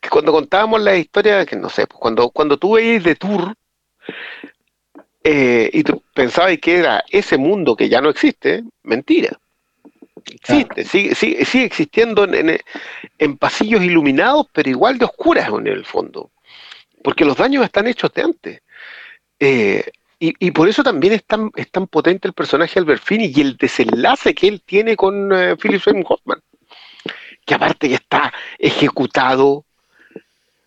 que 0.00 0.08
cuando 0.08 0.32
contábamos 0.32 0.80
la 0.80 0.96
historia, 0.96 1.44
que 1.44 1.56
no 1.56 1.68
sé, 1.68 1.86
pues 1.86 2.00
cuando, 2.00 2.30
cuando 2.30 2.56
tú 2.56 2.76
veías 2.76 3.04
de 3.04 3.16
Tour 3.16 3.54
eh, 5.24 5.68
y 5.70 5.82
tú 5.82 6.02
pensabas 6.14 6.56
que 6.56 6.78
era 6.78 7.04
ese 7.10 7.36
mundo 7.36 7.76
que 7.76 7.90
ya 7.90 8.00
no 8.00 8.08
existe, 8.08 8.64
mentira. 8.82 9.38
Existe, 10.28 10.84
sigue, 10.84 11.14
sigue, 11.14 11.44
sigue 11.44 11.64
existiendo 11.64 12.24
en, 12.24 12.50
en- 12.50 12.60
en 13.18 13.36
pasillos 13.38 13.82
iluminados, 13.82 14.46
pero 14.52 14.68
igual 14.70 14.98
de 14.98 15.04
oscuras 15.04 15.48
en 15.48 15.66
el 15.68 15.84
fondo. 15.84 16.30
Porque 17.02 17.24
los 17.24 17.36
daños 17.36 17.64
están 17.64 17.86
hechos 17.86 18.12
de 18.12 18.22
antes. 18.22 18.60
Eh, 19.38 19.84
y, 20.18 20.34
y 20.46 20.50
por 20.50 20.68
eso 20.68 20.82
también 20.82 21.12
es 21.12 21.24
tan, 21.24 21.50
es 21.54 21.70
tan 21.70 21.86
potente 21.86 22.26
el 22.26 22.34
personaje 22.34 22.74
de 22.74 22.80
Albert 22.80 23.02
Finney 23.02 23.32
y 23.34 23.40
el 23.40 23.56
desenlace 23.56 24.34
que 24.34 24.48
él 24.48 24.62
tiene 24.64 24.96
con 24.96 25.30
eh, 25.32 25.56
Philip 25.56 25.80
Seymour 25.82 26.06
Hoffman. 26.08 26.40
Que 27.44 27.54
aparte 27.54 27.88
que 27.88 27.94
está 27.94 28.32
ejecutado 28.58 29.64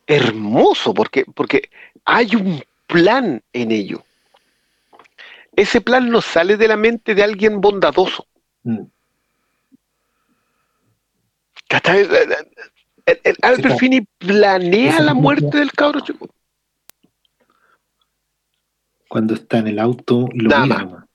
hermoso, 0.07 0.93
porque, 0.93 1.25
porque 1.35 1.69
hay 2.05 2.35
un 2.35 2.63
plan 2.87 3.41
en 3.53 3.71
ello. 3.71 4.03
Ese 5.55 5.81
plan 5.81 6.09
no 6.09 6.21
sale 6.21 6.55
de 6.57 6.67
la 6.67 6.77
mente 6.77 7.13
de 7.15 7.23
alguien 7.23 7.59
bondadoso. 7.59 8.25
Mm. 8.63 8.83
¿Cachai? 11.69 12.01
El, 13.05 13.19
el 13.23 13.35
Albert. 13.41 13.79
Finney 13.79 14.01
planea 14.17 14.99
la 14.99 15.13
muerte 15.13 15.57
del 15.59 15.71
cabro 15.71 16.01
chico. 16.01 16.27
Cuando 19.07 19.33
está 19.33 19.57
en 19.59 19.67
el 19.67 19.79
auto 19.79 20.27
y 20.33 20.39
lo 20.41 20.49
Nada 20.49 20.65
mira. 20.65 21.05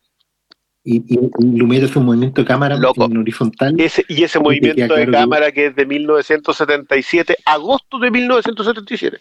Y, 0.87 0.97
y, 1.15 1.19
y 1.41 1.83
hace 1.83 1.99
un 1.99 2.05
movimiento 2.07 2.43
de 2.43 2.47
cámara 2.47 2.77
Loco. 2.77 3.07
en 3.07 3.17
horizontal. 3.17 3.75
Ese, 3.81 4.05
y 4.09 4.23
ese 4.23 4.39
movimiento 4.39 4.83
de 4.95 5.07
claro 5.07 5.13
cámara 5.13 5.51
que 5.53 5.67
es 5.67 5.77
de 5.77 5.87
1977, 5.87 7.37
agosto 7.47 7.99
de 7.99 8.11
1977. 8.11 9.21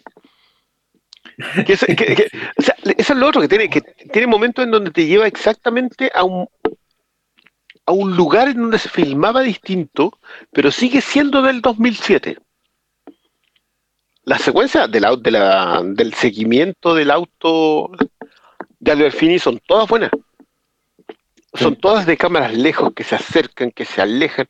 Que 1.64 1.64
que- 1.64 1.96
que- 1.96 2.28
o 2.58 2.62
sea, 2.62 2.76
eso 2.98 3.12
es 3.14 3.18
lo 3.18 3.26
otro 3.28 3.40
que 3.40 3.48
tiene, 3.48 3.70
que 3.70 3.80
tiene 3.80 4.26
momentos 4.26 4.64
en 4.64 4.70
donde 4.72 4.90
te 4.90 5.06
lleva 5.06 5.26
exactamente 5.26 6.10
a 6.14 6.22
un 6.24 6.46
a 7.86 7.92
un 7.92 8.16
lugar 8.16 8.48
en 8.48 8.56
donde 8.56 8.78
se 8.78 8.88
filmaba 8.88 9.42
distinto, 9.42 10.18
pero 10.52 10.70
sigue 10.70 11.00
siendo 11.00 11.42
del 11.42 11.60
2007. 11.60 12.38
Las 14.24 14.40
secuencias 14.42 14.90
del, 14.90 15.04
de 15.20 15.30
la- 15.30 15.82
del 15.84 16.14
seguimiento 16.14 16.94
del 16.94 17.10
auto 17.10 17.90
de 18.78 18.90
Albert 18.92 19.14
Finney 19.16 19.38
son 19.38 19.60
todas 19.66 19.88
buenas. 19.88 20.10
Son 21.52 21.76
todas 21.76 22.06
de 22.06 22.16
cámaras 22.16 22.54
lejos, 22.56 22.92
que 22.94 23.04
se 23.04 23.14
acercan, 23.14 23.70
que 23.70 23.84
se 23.84 24.00
alejan. 24.00 24.46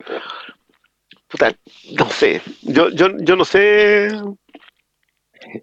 Puta, 1.28 1.54
no 1.98 2.08
sé. 2.08 2.40
Yo, 2.62 2.88
yo, 2.90 3.08
yo 3.18 3.36
no 3.36 3.44
sé. 3.44 4.06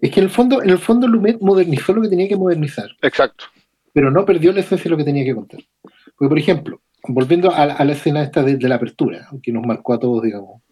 Es 0.00 0.10
que 0.12 0.20
en 0.20 0.24
el 0.24 0.30
fondo, 0.30 0.62
en 0.62 0.70
el 0.70 0.78
fondo 0.78 1.08
Lumet 1.08 1.40
modernizó 1.40 1.92
lo 1.94 2.02
que 2.02 2.08
tenía 2.08 2.28
que 2.28 2.36
modernizar, 2.36 2.88
Exacto. 3.00 3.46
pero 3.92 4.10
no 4.10 4.24
perdió 4.24 4.52
la 4.52 4.60
esencia 4.60 4.84
de 4.84 4.90
lo 4.90 4.96
que 4.98 5.04
tenía 5.04 5.24
que 5.24 5.34
contar. 5.34 5.60
Porque, 5.82 6.28
por 6.28 6.38
ejemplo, 6.38 6.80
volviendo 7.08 7.52
a, 7.52 7.66
la- 7.66 7.74
a 7.74 7.84
la 7.84 7.92
escena 7.92 8.22
esta 8.22 8.42
de, 8.42 8.56
de 8.56 8.68
la 8.68 8.76
apertura, 8.76 9.28
que 9.42 9.52
nos 9.52 9.64
marcó 9.66 9.94
a 9.94 9.98
todos, 10.00 10.22
digamos, 10.22 10.62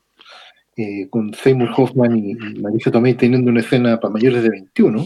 eh, 0.77 1.09
con 1.11 1.35
Seymour 1.35 1.71
Hoffman 1.77 2.17
y, 2.17 2.31
y 2.33 2.61
Marisa 2.61 2.91
Tomei 2.91 3.15
teniendo 3.15 3.51
una 3.51 3.61
escena 3.61 3.99
para 4.01 4.13
mayores 4.13 4.43
de 4.43 4.49
21, 4.51 5.05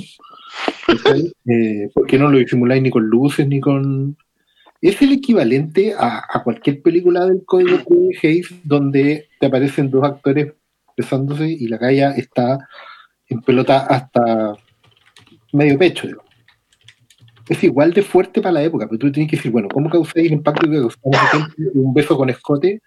¿cachai? 0.87 1.33
eh, 1.49 1.89
porque 1.95 2.19
no 2.19 2.29
lo 2.29 2.39
disimuláis 2.39 2.83
ni 2.83 2.91
con 2.91 3.05
luces 3.07 3.47
ni 3.49 3.61
con... 3.61 4.17
Es 4.81 5.01
el 5.01 5.13
equivalente 5.13 5.95
a, 5.99 6.23
a 6.31 6.43
cualquier 6.45 6.83
película 6.83 7.25
del 7.25 7.43
código 7.47 7.79
de 7.89 8.19
Hayes 8.23 8.49
donde 8.65 9.29
te 9.41 9.47
aparecen 9.47 9.91
dos 9.91 10.05
actores 10.05 10.53
besándose 10.95 11.49
y 11.49 11.67
la 11.69 11.79
galla 11.79 12.11
está 12.13 12.69
en 13.31 13.41
pelota 13.41 13.79
hasta 13.87 14.55
medio 15.55 15.79
pecho. 15.79 16.07
digamos. 16.07 16.24
Es 17.49 17.63
igual 17.63 17.93
de 17.93 18.03
fuerte 18.03 18.41
para 18.41 18.53
la 18.53 18.63
época, 18.63 18.87
pero 18.87 18.99
tú 18.99 19.13
tienes 19.13 19.31
que 19.31 19.37
decir, 19.37 19.53
bueno, 19.53 19.69
¿cómo 19.73 19.91
causáis 19.91 20.27
el 20.27 20.33
impacto 20.33 20.69
que 20.69 20.77
en 20.77 21.71
un 21.75 21.95
beso 21.95 22.17
con 22.17 22.31
escote? 22.31 22.81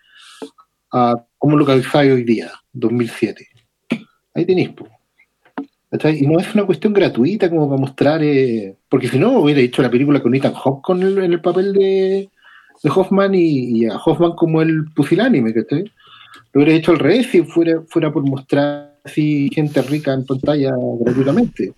a 0.91 1.23
¿Cómo 1.37 1.57
lo 1.57 1.65
causáis 1.65 2.11
hoy 2.11 2.23
día, 2.23 2.51
2007? 2.73 3.47
Ahí 4.33 4.45
tenéis. 4.45 4.71
¿Cachai? 5.91 6.23
Y 6.23 6.27
no 6.27 6.39
es 6.39 6.53
una 6.53 6.65
cuestión 6.65 6.93
gratuita 6.93 7.49
como 7.49 7.69
para 7.69 7.79
mostrar, 7.79 8.23
eh, 8.23 8.75
porque 8.89 9.07
si 9.07 9.17
no 9.17 9.39
hubiera 9.39 9.61
hecho 9.61 9.81
la 9.81 9.91
película 9.91 10.21
con 10.21 10.33
Ethan 10.35 10.53
Hawke 10.53 10.83
con 10.83 11.01
el, 11.01 11.17
en 11.19 11.33
el 11.33 11.41
papel 11.41 11.73
de, 11.73 12.29
Hoffman 12.83 13.33
y, 13.35 13.79
y 13.79 13.85
a 13.85 13.95
Hoffman 13.97 14.33
como 14.33 14.61
el 14.61 14.85
pusilánime, 14.93 15.53
¿cachai? 15.53 15.85
Lo 16.51 16.61
hubiera 16.61 16.73
hecho 16.73 16.91
al 16.91 16.99
revés 16.99 17.27
si 17.27 17.43
fuera, 17.43 17.81
fuera 17.87 18.11
por 18.11 18.23
mostrar 18.23 18.97
así 19.03 19.49
gente 19.53 19.81
rica 19.81 20.13
en 20.13 20.25
pantalla 20.25 20.73
gratuitamente. 20.99 21.73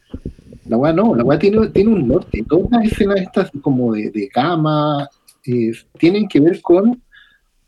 La 0.70 0.78
weá 0.78 0.94
no, 0.94 1.16
la 1.16 1.24
weá 1.24 1.38
tiene, 1.38 1.68
tiene 1.70 1.92
un 1.92 2.08
norte. 2.08 2.44
Todas 2.48 2.72
las 2.72 2.86
escenas 2.86 3.22
estas 3.22 3.52
como 3.62 3.94
de, 3.94 4.10
de 4.12 4.30
cama 4.30 5.10
tienen 5.98 6.28
que 6.28 6.40
ver 6.40 6.62
con 6.62 7.02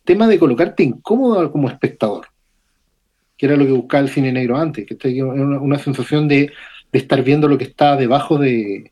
tema 0.03 0.27
de 0.27 0.39
colocarte 0.39 0.83
incómodo 0.83 1.51
como 1.51 1.67
espectador, 1.67 2.27
que 3.37 3.47
era 3.47 3.57
lo 3.57 3.65
que 3.65 3.71
buscaba 3.71 4.03
el 4.03 4.09
cine 4.09 4.31
negro 4.31 4.57
antes, 4.57 4.85
que 4.85 4.97
era 5.01 5.25
una, 5.25 5.59
una 5.59 5.79
sensación 5.79 6.27
de, 6.27 6.51
de 6.91 6.99
estar 6.99 7.23
viendo 7.23 7.47
lo 7.47 7.57
que 7.57 7.63
está 7.63 7.95
debajo 7.95 8.37
de 8.37 8.91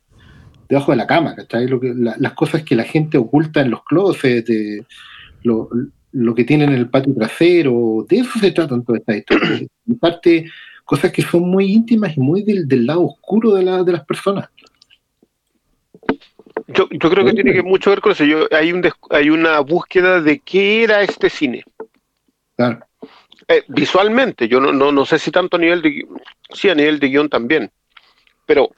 debajo 0.70 0.92
de 0.92 0.96
la 0.96 1.06
cama, 1.06 1.34
¿cachai? 1.34 1.66
Las 1.66 2.32
cosas 2.34 2.62
que 2.62 2.76
la 2.76 2.84
gente 2.84 3.18
oculta 3.18 3.60
en 3.60 3.72
los 3.72 3.82
closets, 3.82 4.46
de, 4.46 4.86
lo, 5.42 5.68
que 6.34 6.44
tienen 6.44 6.70
en 6.70 6.76
el 6.76 6.88
patio 6.88 7.12
trasero, 7.12 8.06
de 8.08 8.18
eso 8.18 8.38
se 8.38 8.52
tratan 8.52 8.84
todas 8.84 9.00
estas 9.00 9.16
historias. 9.16 9.62
En 9.86 9.98
parte, 9.98 10.50
cosas 10.90 11.12
que 11.12 11.22
son 11.22 11.42
muy 11.48 11.66
íntimas 11.72 12.16
y 12.16 12.20
muy 12.20 12.42
del, 12.42 12.66
del 12.66 12.84
lado 12.84 13.02
oscuro 13.06 13.52
de, 13.54 13.62
la, 13.62 13.84
de 13.84 13.92
las 13.92 14.04
personas. 14.04 14.48
Yo, 16.66 16.88
yo 16.90 17.10
creo 17.10 17.24
que 17.24 17.32
tiene 17.32 17.52
que 17.52 17.62
mucho 17.62 17.90
ver 17.90 18.00
con 18.00 18.10
eso. 18.10 18.24
Yo, 18.24 18.48
hay, 18.50 18.72
un 18.72 18.82
hay 19.10 19.30
una 19.30 19.60
búsqueda 19.60 20.20
de 20.20 20.40
qué 20.40 20.82
era 20.82 21.02
este 21.02 21.30
cine. 21.30 21.62
Claro. 22.56 22.80
Eh, 23.46 23.62
visualmente, 23.68 24.48
yo 24.48 24.60
no, 24.60 24.72
no, 24.72 24.90
no 24.90 25.04
sé 25.06 25.20
si 25.20 25.30
tanto 25.30 25.56
a 25.56 25.60
nivel 25.60 25.80
de 25.80 26.04
sí, 26.52 26.68
a 26.68 26.74
nivel 26.74 26.98
de 26.98 27.08
guion 27.08 27.28
también, 27.28 27.70
pero 28.44 28.72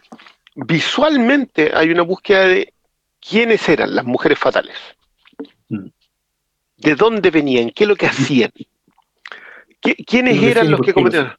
visualmente 0.54 1.70
hay 1.74 1.88
una 1.90 2.02
búsqueda 2.02 2.46
de 2.46 2.74
quiénes 3.26 3.66
eran 3.70 3.94
las 3.94 4.04
mujeres 4.04 4.38
fatales, 4.38 4.76
Mm. 5.70 5.86
de 6.76 6.94
dónde 6.94 7.30
venían, 7.30 7.70
qué 7.70 7.84
es 7.84 7.88
lo 7.88 7.96
que 7.96 8.06
hacían, 8.06 8.50
¿Qui- 9.80 10.04
quiénes 10.06 10.36
eran 10.42 10.66
hacían 10.66 10.70
los 10.70 10.80
que 10.82 10.92
cometían. 10.92 11.34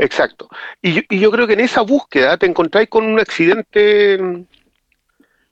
Exacto. 0.00 0.48
Y 0.80 0.94
yo, 0.94 1.02
y 1.10 1.18
yo 1.18 1.30
creo 1.30 1.46
que 1.46 1.52
en 1.52 1.60
esa 1.60 1.82
búsqueda 1.82 2.36
te 2.38 2.46
encontráis 2.46 2.88
con 2.88 3.04
un 3.04 3.20
accidente, 3.20 4.18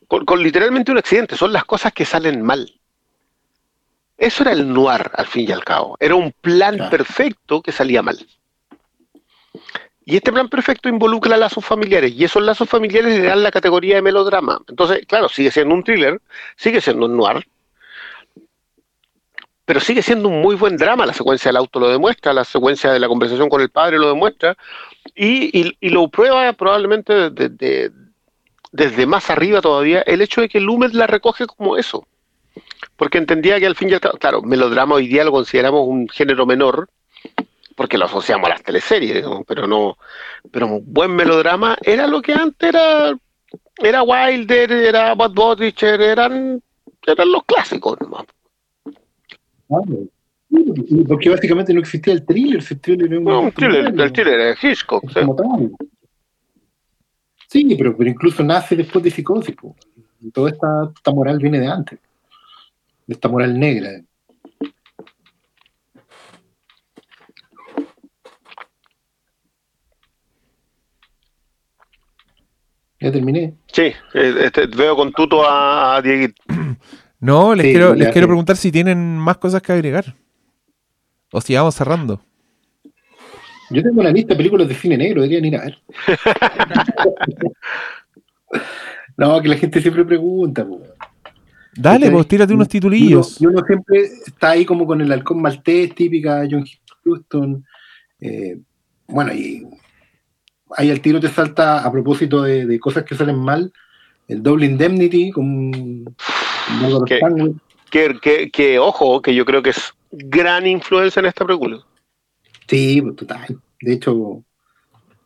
con, 0.06 0.24
con 0.24 0.42
literalmente 0.42 0.90
un 0.90 0.98
accidente, 0.98 1.36
son 1.36 1.52
las 1.52 1.64
cosas 1.64 1.92
que 1.92 2.04
salen 2.04 2.42
mal. 2.42 2.72
Eso 4.16 4.42
era 4.42 4.52
el 4.52 4.72
noir, 4.72 5.10
al 5.14 5.26
fin 5.26 5.48
y 5.48 5.52
al 5.52 5.64
cabo. 5.64 5.96
Era 6.00 6.14
un 6.14 6.32
plan 6.32 6.76
Claro. 6.76 6.90
perfecto 6.90 7.62
que 7.62 7.72
salía 7.72 8.02
mal. 8.02 8.18
Y 10.04 10.16
este 10.16 10.32
plan 10.32 10.48
perfecto 10.48 10.88
involucra 10.88 11.36
lazos 11.36 11.64
familiares, 11.64 12.12
y 12.12 12.24
esos 12.24 12.42
lazos 12.42 12.68
familiares 12.68 13.18
le 13.18 13.26
dan 13.26 13.42
la 13.42 13.50
categoría 13.50 13.96
de 13.96 14.02
melodrama. 14.02 14.58
Entonces, 14.66 15.04
claro, 15.06 15.28
sigue 15.28 15.50
siendo 15.50 15.74
un 15.74 15.84
thriller, 15.84 16.20
sigue 16.56 16.80
siendo 16.80 17.04
un 17.04 17.16
noir, 17.18 17.46
pero 19.68 19.80
sigue 19.80 20.00
siendo 20.00 20.30
un 20.30 20.40
muy 20.40 20.56
buen 20.56 20.78
drama, 20.78 21.04
la 21.04 21.12
secuencia 21.12 21.50
del 21.50 21.58
auto 21.58 21.78
lo 21.78 21.90
demuestra, 21.90 22.32
la 22.32 22.44
secuencia 22.44 22.90
de 22.90 22.98
la 22.98 23.06
conversación 23.06 23.50
con 23.50 23.60
el 23.60 23.68
padre 23.68 23.98
lo 23.98 24.08
demuestra, 24.08 24.56
y, 25.14 25.76
lo 25.90 26.08
prueba 26.08 26.50
probablemente 26.54 27.28
desde, 27.28 29.06
más 29.06 29.28
arriba 29.28 29.60
todavía 29.60 30.00
el 30.06 30.22
hecho 30.22 30.40
de 30.40 30.48
que 30.48 30.58
Lumet 30.58 30.94
la 30.94 31.06
recoge 31.06 31.46
como 31.46 31.76
eso. 31.76 32.06
Porque 32.96 33.18
entendía 33.18 33.60
que 33.60 33.66
al 33.66 33.76
fin 33.76 33.90
y 33.90 33.92
al 33.92 34.00
claro, 34.00 34.40
melodrama 34.40 34.94
hoy 34.94 35.06
día 35.06 35.22
lo 35.22 35.32
consideramos 35.32 35.82
un 35.86 36.08
género 36.08 36.46
menor, 36.46 36.88
porque 37.76 37.98
lo 37.98 38.06
asociamos 38.06 38.46
a 38.46 38.54
las 38.54 38.62
teleseries, 38.62 39.22
pero 39.46 39.66
no, 39.66 39.98
pero 40.50 40.66
un 40.66 40.82
buen 40.86 41.14
melodrama 41.14 41.76
era 41.82 42.06
lo 42.06 42.22
que 42.22 42.32
antes 42.32 42.70
era, 42.70 43.14
era 43.76 44.02
Wilder, 44.02 44.72
era 44.72 45.12
Bud 45.12 45.34
Bodicher, 45.34 46.00
eran, 46.00 46.62
eran 47.06 47.32
los 47.32 47.44
clásicos 47.44 48.00
nomás. 48.00 48.24
Claro. 49.68 50.08
Porque 51.06 51.28
básicamente 51.28 51.74
no 51.74 51.80
existía 51.80 52.14
el 52.14 52.24
thriller, 52.24 52.62
el 52.70 52.80
thriller 52.80 53.06
era 53.06 53.18
un- 53.18 53.24
No, 53.24 53.40
un 53.42 53.52
thriller, 53.52 53.86
el 53.86 54.12
thriller 54.12 54.38
de 54.38 54.56
Hitchcock, 54.70 55.04
es 55.04 55.12
sí. 55.12 55.20
como 55.20 55.36
tal. 55.36 55.72
Sí, 57.48 57.74
pero, 57.76 57.96
pero 57.96 58.10
incluso 58.10 58.42
nace 58.42 58.76
después 58.76 59.02
de 59.04 59.10
psicosis. 59.10 59.54
Toda 60.32 60.50
esta, 60.50 60.90
esta 60.94 61.12
moral 61.12 61.38
viene 61.38 61.60
de 61.60 61.66
antes. 61.66 61.98
De 63.06 63.14
esta 63.14 63.28
moral 63.28 63.58
negra. 63.58 63.90
Ya 73.00 73.12
terminé. 73.12 73.54
Sí, 73.72 73.92
eh, 74.14 74.34
este, 74.40 74.66
veo 74.66 74.96
con 74.96 75.12
tuto 75.12 75.46
a, 75.48 75.96
a 75.96 76.02
Dieguito. 76.02 76.42
No, 77.20 77.54
les 77.54 77.66
Sí, 77.66 77.72
quiero, 77.72 77.94
les 77.94 78.08
quiero 78.10 78.26
preguntar 78.28 78.56
si 78.56 78.70
tienen 78.70 79.18
más 79.18 79.38
cosas 79.38 79.60
que 79.62 79.72
agregar. 79.72 80.14
O 81.32 81.40
si 81.40 81.54
vamos 81.54 81.74
cerrando. 81.74 82.20
Yo 83.70 83.82
tengo 83.82 84.00
una 84.00 84.10
lista 84.10 84.32
de 84.32 84.36
películas 84.38 84.66
de 84.68 84.74
cine 84.74 84.96
negro, 84.96 85.20
deberían 85.22 85.44
ir 85.44 85.56
a 85.56 85.64
ver. 85.64 85.78
no, 89.16 89.42
que 89.42 89.48
la 89.48 89.56
gente 89.56 89.80
siempre 89.82 90.04
pregunta. 90.04 90.64
po. 90.66 90.80
Dale, 91.74 91.98
¿Cachai? 92.00 92.12
pues 92.12 92.28
tírate 92.28 92.54
unos 92.54 92.66
Y 92.68 92.70
titulillos. 92.70 93.40
uno, 93.40 93.50
y 93.50 93.54
uno 93.54 93.66
siempre 93.66 94.02
está 94.26 94.50
ahí 94.50 94.64
como 94.64 94.86
con 94.86 95.00
el 95.00 95.12
halcón 95.12 95.42
maltés, 95.42 95.94
típica 95.94 96.44
John 96.50 96.64
Huston. 97.04 97.64
eh, 98.20 98.58
bueno, 99.06 99.32
y 99.34 99.66
ahí 100.76 100.90
al 100.90 101.00
tiro 101.00 101.18
te 101.20 101.28
salta 101.28 101.84
a 101.84 101.90
propósito 101.92 102.42
de, 102.42 102.66
de 102.66 102.78
cosas 102.80 103.04
que 103.04 103.14
salen 103.14 103.38
mal. 103.38 103.72
El 104.28 104.42
Double 104.42 104.66
Indemnity 104.66 105.30
con, 105.30 106.14
Que, 107.90 108.14
que, 108.20 108.50
que, 108.50 108.78
ojo, 108.78 109.22
que 109.22 109.34
yo 109.34 109.44
creo 109.44 109.62
que 109.62 109.70
es 109.70 109.92
gran 110.10 110.66
influencia 110.66 111.20
en 111.20 111.26
esta 111.26 111.44
película. 111.44 111.78
Sí, 112.66 113.00
pues, 113.00 113.16
total. 113.16 113.60
De 113.80 113.92
hecho, 113.94 114.42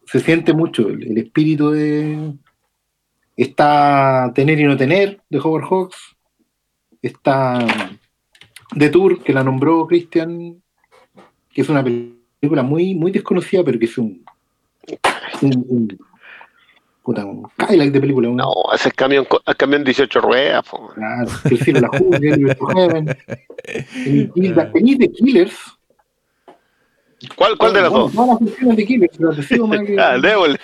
se 0.06 0.20
siente 0.20 0.52
mucho 0.52 0.88
el, 0.88 1.02
el 1.10 1.18
espíritu 1.18 1.70
de. 1.70 2.32
Está 3.36 4.30
Tener 4.34 4.60
y 4.60 4.64
No 4.64 4.76
Tener 4.76 5.20
de 5.28 5.38
Howard 5.38 5.64
Hawks. 5.64 5.96
Está 7.00 7.66
The 8.76 8.90
Tour, 8.90 9.22
que 9.24 9.32
la 9.32 9.42
nombró 9.42 9.86
Christian, 9.86 10.62
que 11.52 11.62
es 11.62 11.68
una 11.68 11.82
película 11.82 12.62
muy, 12.62 12.94
muy 12.94 13.10
desconocida, 13.10 13.64
pero 13.64 13.78
que 13.78 13.86
es 13.86 13.98
un. 13.98 14.24
un, 15.40 15.66
un- 15.68 15.98
puta, 17.02 17.24
un 17.24 17.42
Cadillac 17.56 17.90
de 17.90 18.00
película. 18.00 18.28
un- 18.28 18.36
No, 18.36 18.52
ese 18.74 18.88
es 18.88 18.94
camión, 18.94 19.26
el 19.46 19.56
camión 19.56 19.84
18 19.84 20.20
ruedas. 20.20 20.64
po. 20.68 20.88
Claro, 20.94 21.30
el 21.44 21.58
cielo 21.58 21.80
la 21.80 21.88
juzgue, 21.98 22.28
el 22.30 22.56
Heaven. 22.56 23.16
Tenéis 24.72 24.98
The 24.98 25.12
Killers. 25.12 25.56
¿Cuál, 27.36 27.56
cuál 27.56 27.72
de 27.72 27.82
las 27.82 27.92
dos? 27.92 28.12
Todas 28.12 28.28
las 28.30 28.38
funciones 28.38 28.76
de 28.76 28.86
Killers, 28.86 29.16
pero 29.16 29.32
te 29.34 29.42
sigo 29.42 29.66
más 29.66 29.80
que- 29.86 29.98
Ah, 30.00 30.14
el 30.14 30.22
Devil. 30.22 30.58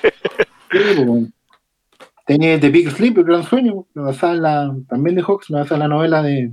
Tenía 2.26 2.60
The 2.60 2.68
Big 2.68 2.90
Sleep, 2.90 3.16
el 3.18 3.24
gran 3.24 3.42
sueño, 3.42 3.86
que 3.94 4.00
basada 4.00 4.34
en 4.34 4.42
la, 4.42 4.76
también 4.88 5.16
de 5.16 5.22
Hawks, 5.22 5.48
basada 5.48 5.76
en 5.76 5.80
la 5.80 5.88
novela 5.96 6.22
de. 6.22 6.50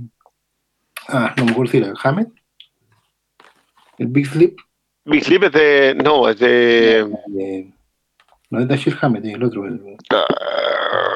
Ah, 1.08 1.34
no 1.36 1.44
me 1.44 1.50
acuerdo 1.52 1.70
si 1.72 1.78
era 1.78 1.92
Hammett. 2.02 2.28
El 3.98 4.06
Big 4.08 4.26
Sleep. 4.26 4.56
Big 5.04 5.22
Sleep 5.24 5.42
es 5.44 5.52
de. 5.52 5.94
No, 6.02 6.28
es 6.28 6.38
de. 6.38 7.06
de- 7.26 7.72
no 8.50 8.60
es 8.60 8.68
de 8.68 8.74
Dashiell 8.76 8.96
Hammett, 9.00 9.24
es 9.24 9.34
el 9.34 9.42
otro. 9.44 9.66
el- 9.66 9.96
Ah, 10.10 10.24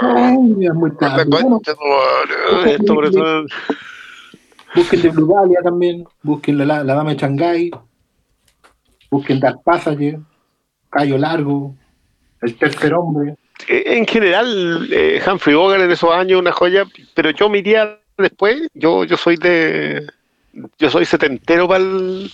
Ay, 0.03 0.67
es 0.67 0.75
muy 0.75 0.91
tarde. 0.97 1.25
Bueno, 1.29 1.61
Esto 2.67 2.95
por 2.95 3.05
eso. 3.07 3.45
busquen 4.75 5.03
The 5.03 5.09
Blue 5.11 5.33
Dahlia 5.35 5.61
también. 5.63 6.05
Busquen 6.23 6.59
la, 6.59 6.65
la, 6.65 6.85
la 6.85 6.95
Dama 6.95 7.11
de 7.15 7.17
Shanghai. 7.21 7.71
Busquen 9.11 9.41
Dark 9.41 9.63
Passage. 9.65 10.19
Cayo 10.91 11.19
Largo. 11.19 11.75
El 12.41 12.57
Tercer 12.57 12.95
Hombre. 12.95 13.37
En 13.69 14.07
general, 14.07 14.89
eh, 14.91 15.21
Humphrey 15.27 15.55
Bogart 15.55 15.83
en 15.83 15.91
esos 15.91 16.11
años 16.11 16.41
una 16.41 16.51
joya, 16.53 16.85
pero 17.15 17.31
yo 17.31 17.49
me 17.51 17.59
iría 17.59 17.99
después. 18.17 18.69
Yo, 18.75 19.05
yo 19.05 19.17
soy 19.17 19.37
de. 19.37 20.07
Yo 20.79 20.91
soy 20.91 21.05
setentero 21.05 21.69
para 21.69 21.85
el, 21.85 22.31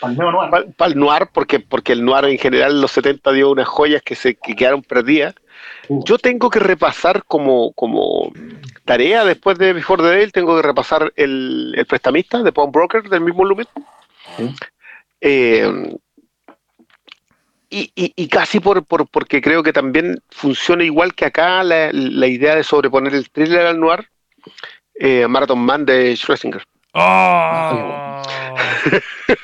Palmeo 0.00 0.32
Noir. 0.32 0.50
para 0.76 0.90
el 0.92 0.98
noir, 0.98 1.28
porque, 1.32 1.60
porque 1.60 1.92
el 1.92 2.04
noir 2.04 2.24
en 2.24 2.38
general 2.38 2.72
en 2.72 2.80
los 2.80 2.90
70 2.92 3.32
dio 3.32 3.50
unas 3.50 3.68
joyas 3.68 4.02
que 4.02 4.14
se 4.14 4.34
que 4.34 4.54
quedaron 4.56 4.82
perdidas. 4.82 5.34
Yo 5.88 6.16
tengo 6.18 6.48
que 6.50 6.58
repasar 6.60 7.24
como, 7.24 7.72
como 7.72 8.32
tarea 8.84 9.24
después 9.24 9.58
de 9.58 9.72
Before 9.72 10.02
the 10.02 10.08
Dale, 10.08 10.30
tengo 10.30 10.56
que 10.56 10.62
repasar 10.66 11.12
el, 11.16 11.74
el 11.76 11.86
prestamista 11.86 12.42
de 12.42 12.52
Pawn 12.52 12.72
Broker 12.72 13.02
del 13.04 13.20
mismo. 13.20 13.44
Sí. 14.36 14.54
Eh, 15.20 15.96
y, 17.70 17.90
y- 17.94 18.12
y 18.16 18.28
casi 18.28 18.60
por, 18.60 18.84
por- 18.84 19.06
porque 19.08 19.40
creo 19.40 19.62
que 19.62 19.72
también 19.72 20.20
funciona 20.30 20.84
igual 20.84 21.14
que 21.14 21.24
acá 21.26 21.62
la, 21.62 21.90
la 21.92 22.26
idea 22.26 22.54
de 22.56 22.64
sobreponer 22.64 23.14
el 23.14 23.30
thriller 23.30 23.66
al 23.66 23.80
noir, 23.80 24.08
eh, 24.94 25.26
Marathon 25.26 25.58
Man 25.60 25.84
de 25.86 26.14
Schlesinger. 26.16 26.62
¡Oh! 26.94 28.22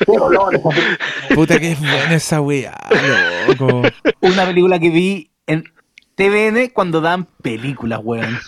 Puta 1.35 1.59
que 1.59 1.73
es 1.73 1.81
buena 1.81 2.15
esa 2.15 2.41
weá, 2.41 2.77
loco. 3.49 3.83
Una 4.21 4.45
película 4.47 4.79
que 4.79 4.91
vi 4.91 5.31
en 5.47 5.65
TVN 6.17 6.69
cuando 6.73 7.01
dan 7.01 7.25
películas, 7.43 8.01
weón. 8.03 8.39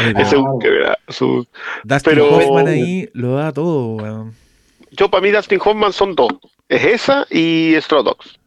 Ese 0.00 0.22
es 0.22 0.32
un 0.34 0.58
Dustin 1.84 2.12
pero- 2.14 2.36
Hoffman 2.36 2.68
ahí 2.68 3.08
lo 3.12 3.34
da 3.36 3.52
todo, 3.52 3.96
weón. 3.96 4.34
Yo 4.92 5.10
para 5.10 5.22
mí 5.22 5.30
Dustin 5.30 5.60
Hoffman 5.62 5.92
son 5.92 6.14
dos. 6.14 6.32
Es 6.68 6.84
esa 6.84 7.26
y. 7.30 7.74
Sí. 7.80 8.37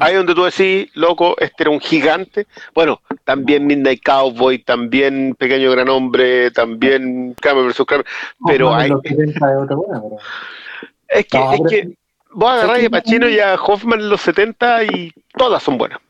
Ahí 0.00 0.14
donde 0.14 0.34
tú 0.34 0.44
decís, 0.44 0.90
loco, 0.94 1.36
este 1.38 1.62
era 1.62 1.70
un 1.70 1.80
gigante. 1.80 2.46
Bueno, 2.74 3.00
también 3.24 3.66
Midnight 3.66 4.02
Cowboy, 4.04 4.58
también 4.58 5.34
Pequeño 5.38 5.70
Gran 5.70 5.88
Hombre, 5.88 6.50
también 6.50 7.34
Kramer 7.40 7.64
vs. 7.66 7.82
Kramer. 7.86 8.06
Pero 8.46 8.74
hay, 8.74 8.86
en 8.86 8.92
los 8.94 9.02
70 9.02 9.66
es 11.08 11.26
que, 11.26 11.38
es 11.38 11.60
que 11.70 11.96
vos 12.32 12.50
agarrás 12.50 12.84
a 12.84 12.90
Pacino 12.90 13.28
y 13.28 13.38
a 13.38 13.54
Hoffman 13.54 14.00
en 14.00 14.10
los 14.10 14.20
70 14.22 14.84
y 14.84 15.12
todas 15.36 15.62
son 15.62 15.78
buenas. 15.78 16.00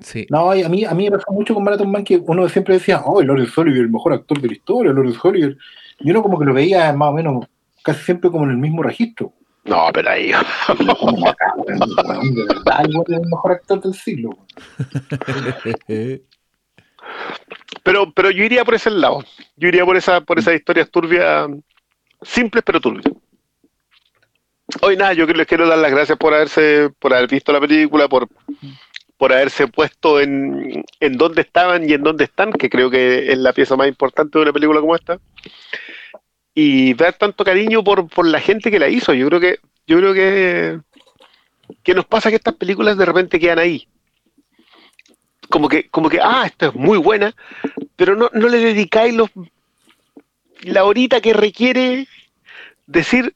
Sí. 0.00 0.26
No, 0.28 0.54
y 0.54 0.62
a 0.62 0.68
mí, 0.68 0.84
a 0.84 0.92
mí 0.92 1.04
me 1.04 1.16
pasó 1.16 1.32
mucho 1.32 1.54
con 1.54 1.64
Marathon 1.64 1.90
Man 1.90 2.04
que 2.04 2.16
uno 2.18 2.48
siempre 2.48 2.74
decía, 2.74 3.00
oh, 3.04 3.22
Lawrence 3.22 3.58
Olivier, 3.58 3.84
el 3.84 3.90
mejor 3.90 4.12
actor 4.12 4.38
de 4.40 4.48
la 4.48 4.54
historia, 4.54 4.92
Lawrence 4.92 5.18
Olivier. 5.22 5.56
Y 6.00 6.10
uno 6.10 6.22
como 6.22 6.38
que 6.38 6.44
lo 6.44 6.52
veía 6.52 6.92
más 6.92 7.08
o 7.08 7.12
menos 7.12 7.46
casi 7.82 8.02
siempre 8.04 8.30
como 8.30 8.44
en 8.44 8.50
el 8.50 8.58
mismo 8.58 8.82
registro. 8.82 9.32
No, 9.64 9.88
pero 9.92 10.10
ahí. 10.10 10.26
De 10.28 10.34
verdad, 12.44 12.84
el 12.84 12.90
weón 12.94 13.04
es 13.08 13.18
el 13.18 13.26
mejor 13.28 13.52
actor 13.52 13.80
del 13.80 13.94
siglo. 13.94 14.30
Pero, 17.82 18.12
pero 18.12 18.30
yo 18.30 18.44
iría 18.44 18.64
por 18.64 18.74
ese 18.74 18.90
lado. 18.90 19.24
Yo 19.56 19.68
iría 19.68 19.84
por 19.84 19.96
esa, 19.96 20.20
por 20.20 20.38
esas 20.38 20.54
historias 20.54 20.90
turbias, 20.90 21.48
simples 22.22 22.62
pero 22.64 22.80
turbias. 22.80 23.12
Hoy 24.80 24.96
nada, 24.96 25.12
yo 25.12 25.26
les 25.26 25.46
quiero 25.46 25.68
dar 25.68 25.78
las 25.78 25.90
gracias 25.90 26.18
por 26.18 26.34
haberse, 26.34 26.90
por 26.98 27.12
haber 27.12 27.28
visto 27.28 27.52
la 27.52 27.60
película, 27.60 28.08
por, 28.08 28.28
por 29.18 29.32
haberse 29.32 29.66
puesto 29.68 30.20
en, 30.20 30.84
en 31.00 31.16
dónde 31.18 31.42
estaban 31.42 31.88
y 31.88 31.92
en 31.92 32.02
dónde 32.02 32.24
están, 32.24 32.52
que 32.52 32.70
creo 32.70 32.90
que 32.90 33.30
es 33.30 33.38
la 33.38 33.52
pieza 33.52 33.76
más 33.76 33.88
importante 33.88 34.38
de 34.38 34.42
una 34.42 34.52
película 34.52 34.80
como 34.80 34.96
esta. 34.96 35.18
Y 36.54 36.94
dar 36.94 37.14
tanto 37.14 37.44
cariño 37.44 37.82
por, 37.82 38.08
por 38.08 38.26
la 38.26 38.40
gente 38.40 38.70
que 38.70 38.78
la 38.78 38.88
hizo. 38.88 39.12
Yo 39.12 39.26
creo 39.28 39.40
que, 39.40 39.58
yo 39.86 39.98
creo 39.98 40.14
que, 40.14 40.80
que 41.82 41.94
nos 41.94 42.06
pasa 42.06 42.30
que 42.30 42.36
estas 42.36 42.54
películas 42.54 42.96
de 42.96 43.06
repente 43.06 43.40
quedan 43.40 43.58
ahí. 43.58 43.88
Como 45.48 45.68
que, 45.68 45.88
como 45.88 46.08
que, 46.08 46.20
ah, 46.22 46.44
esta 46.46 46.66
es 46.66 46.74
muy 46.74 46.98
buena, 46.98 47.34
pero 47.96 48.16
no, 48.16 48.30
no 48.32 48.48
le 48.48 48.58
dedicáis 48.58 49.14
los, 49.14 49.30
la 50.62 50.84
horita 50.84 51.20
que 51.20 51.34
requiere 51.34 52.06
decir, 52.86 53.34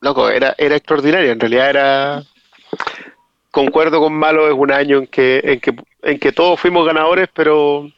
loco, 0.00 0.28
era, 0.28 0.54
era 0.58 0.76
extraordinaria, 0.76 1.32
en 1.32 1.40
realidad 1.40 1.70
era, 1.70 2.22
concuerdo 3.50 4.00
con 4.00 4.14
Malo, 4.14 4.48
es 4.48 4.54
un 4.54 4.72
año 4.72 4.98
en 4.98 5.06
que, 5.06 5.40
en 5.44 5.60
que, 5.60 5.74
en 6.02 6.18
que 6.18 6.32
todos 6.32 6.60
fuimos 6.60 6.86
ganadores, 6.86 7.28
pero, 7.34 7.90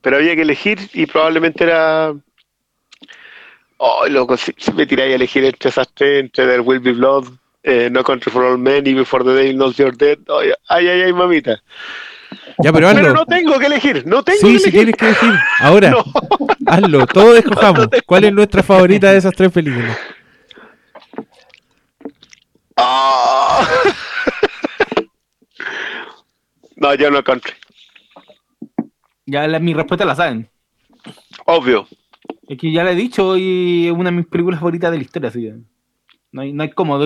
pero 0.00 0.16
había 0.16 0.36
que 0.36 0.42
elegir 0.42 0.78
y 0.92 1.06
probablemente 1.06 1.64
era, 1.64 2.14
Oh, 3.84 4.06
loco, 4.08 4.36
si, 4.36 4.54
si 4.56 4.72
me 4.72 4.86
tiráis 4.86 5.12
a 5.12 5.16
elegir 5.16 5.44
entre 5.44 5.68
esas 5.70 5.88
tres, 5.92 6.20
entre 6.20 6.46
There 6.46 6.60
Will 6.60 6.78
Be 6.78 6.92
Blood, 6.92 7.24
eh, 7.64 7.88
No 7.90 8.04
Country 8.04 8.30
for 8.30 8.44
All 8.44 8.56
Men 8.58 8.86
y 8.86 8.94
Before 8.94 9.24
the 9.24 9.34
Day 9.34 9.52
Knows 9.52 9.76
You're 9.76 9.96
Dead, 9.96 10.18
ay, 10.28 10.52
ay, 10.68 10.88
ay, 10.88 11.02
ay, 11.02 11.12
mamita. 11.12 11.60
Ya, 12.62 12.72
pero 12.72 12.88
hazlo. 12.88 13.00
Pero 13.02 13.14
no 13.14 13.26
tengo 13.26 13.58
que 13.58 13.66
elegir, 13.66 14.06
no 14.06 14.22
tengo 14.22 14.38
Sí, 14.40 14.52
que 14.52 14.58
si 14.60 14.68
elegir. 14.68 14.72
tienes 14.72 14.96
que 14.96 15.06
decir. 15.06 15.34
Ahora, 15.58 15.90
No. 15.96 16.04
hazlo. 16.66 17.06
Todos 17.08 17.38
escojamos. 17.38 17.88
¿Cuál 18.06 18.24
es 18.24 18.32
nuestra 18.32 18.62
favorita 18.62 19.10
de 19.10 19.18
esas 19.18 19.34
tres 19.34 19.50
películas? 19.50 19.98
Ah. 22.76 23.66
no, 26.76 26.94
yo 26.94 27.10
no 27.10 27.24
country. 27.24 27.52
Ya 29.26 29.48
la- 29.48 29.58
mi 29.58 29.74
respuesta 29.74 30.04
la 30.04 30.14
saben. 30.14 30.48
Obvio. 31.46 31.88
Es 32.48 32.58
que 32.58 32.72
ya 32.72 32.84
le 32.84 32.92
he 32.92 32.94
dicho 32.96 33.36
y 33.36 33.86
es 33.86 33.92
una 33.92 34.10
de 34.10 34.16
mis 34.16 34.26
películas 34.26 34.60
favoritas 34.60 34.90
de 34.90 34.98
la 34.98 35.02
historia, 35.02 35.28
así 35.30 35.42
que 35.42 35.54
no 36.32 36.42
hay, 36.42 36.52
no 36.52 36.62
hay 36.62 36.70
cómo. 36.70 36.98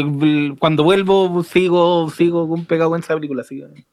Cuando 0.58 0.84
vuelvo, 0.84 1.42
sigo, 1.42 2.10
sigo 2.10 2.48
con 2.48 2.64
pegado 2.64 2.94
en 2.94 3.00
esa 3.02 3.14
película, 3.14 3.42
así 3.42 3.58
que- 3.60 3.84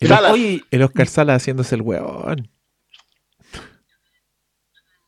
El, 0.00 0.08
Salas. 0.08 0.32
Oye, 0.32 0.62
el 0.70 0.82
Oscar 0.82 1.06
Sala 1.08 1.34
haciéndose 1.34 1.74
el 1.74 1.82
huevón. 1.82 2.48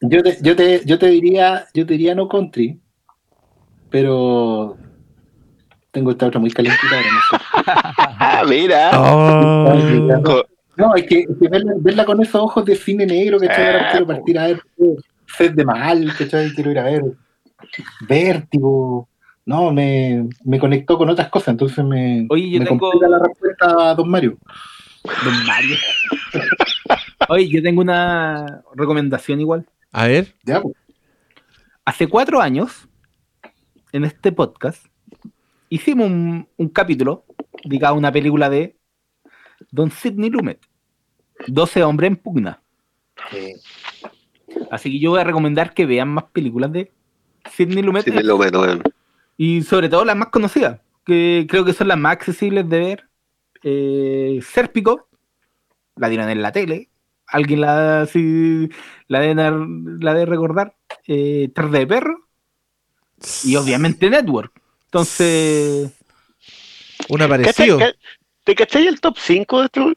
Yo 0.01 0.23
te, 0.23 0.39
yo 0.43 0.57
te, 0.57 0.83
yo 0.85 0.99
te 0.99 1.07
diría, 1.09 1.67
yo 1.75 1.87
te 1.87 1.93
diría 1.93 2.15
no 2.15 2.29
country, 2.29 2.81
pero 3.91 4.77
tengo 5.91 6.11
esta 6.11 6.27
otra 6.27 6.41
muy 6.41 6.51
calentita 6.51 6.97
ahora, 6.97 7.09
no 7.13 7.39
sé. 7.39 7.45
Ah, 8.23 8.45
mira. 8.49 8.91
Oh. 8.95 10.45
No, 10.81 10.95
es 10.95 11.07
que, 11.07 11.21
es 11.21 11.29
que 11.41 11.49
verla, 11.49 11.73
verla 11.79 12.05
con 12.05 12.21
esos 12.23 12.41
ojos 12.43 12.65
de 12.65 12.75
cine 12.77 13.07
negro, 13.07 13.39
¿cachai? 13.39 13.67
Ahora 13.67 13.87
Ah, 13.87 13.91
quiero 13.91 14.07
partir 14.07 14.39
a 14.39 14.47
ver 14.47 14.63
eh, 14.79 14.97
Sed 15.37 15.53
de 15.53 15.65
Mal, 15.65 16.13
¿cachai? 16.17 16.51
Quiero 16.53 16.71
ir 16.71 16.79
a 16.79 16.85
ver 16.85 17.03
Vértigo. 18.09 19.09
No, 19.47 19.73
me, 19.73 20.29
me 20.45 20.59
conectó 20.59 20.97
con 20.99 21.09
otras 21.09 21.29
cosas, 21.29 21.49
entonces 21.49 21.85
me, 21.85 22.27
Oye, 22.31 22.51
yo 22.51 22.59
me 22.61 22.67
tengo- 22.67 22.93
la 23.01 23.19
respuesta 23.19 23.91
a 23.91 23.95
Don 23.95 24.09
Mario. 24.09 24.37
Don 25.25 25.47
Mario. 25.47 25.77
Oye, 27.29 27.49
yo 27.49 27.63
tengo 27.63 27.81
una 27.81 28.63
recomendación 28.75 29.41
igual. 29.41 29.67
A 29.93 30.07
ver. 30.07 30.35
Ya, 30.45 30.61
pues. 30.61 30.75
Hace 31.85 32.07
cuatro 32.07 32.41
años, 32.41 32.89
en 33.93 34.05
este 34.05 34.31
podcast, 34.31 34.85
hicimos 35.69 36.07
un, 36.07 36.47
un 36.57 36.69
capítulo 36.69 37.25
dedicado 37.65 37.95
a 37.95 37.99
una 37.99 38.13
película 38.13 38.49
de 38.51 38.77
Don 39.71 39.91
Sidney 39.91 40.31
Lumet, 40.31 40.61
12 41.47 41.83
hombres 41.85 42.09
en 42.09 42.17
pugna. 42.17 42.61
Así 44.71 44.91
que 44.93 44.99
yo 44.99 45.11
voy 45.11 45.21
a 45.21 45.25
recomendar 45.25 45.75
que 45.75 45.87
vean 45.87 46.09
más 46.09 46.25
películas 46.25 46.73
de 46.73 46.93
Sidney 47.53 47.83
Lumet 47.83 48.05
Sí, 48.05 48.11
meto, 48.11 48.37
weón. 48.37 48.83
y 49.37 49.63
sobre 49.63 49.89
todo 49.89 50.05
las 50.05 50.17
más 50.17 50.29
conocidas, 50.29 50.81
que 51.05 51.47
creo 51.49 51.65
que 51.65 51.73
son 51.73 51.89
las 51.89 51.99
más 51.99 52.13
accesibles 52.13 52.69
de 52.69 52.79
ver. 52.79 53.07
Eh, 53.63 54.41
Sérpico, 54.43 55.09
la 55.97 56.09
dirán 56.09 56.31
en 56.31 56.41
la 56.43 56.51
tele, 56.53 56.89
alguien 57.27 57.61
la, 57.61 58.07
si, 58.07 58.69
la, 59.07 59.21
deben, 59.21 59.99
la 60.01 60.15
debe 60.15 60.27
recordar. 60.27 60.75
Eh, 61.07 61.51
Tarde 61.55 61.81
de 61.81 61.87
Perro 61.87 62.27
y 63.45 63.57
obviamente 63.57 64.09
Network. 64.09 64.53
Entonces, 64.87 65.93
Un 67.09 67.21
¿Cachai- 67.21 67.25
aparecido. 67.25 67.79
¿Te 68.45 68.55
cachai 68.55 68.87
el 68.87 69.01
top 69.01 69.17
5 69.19 69.59
de 69.61 69.65
esto? 69.67 69.93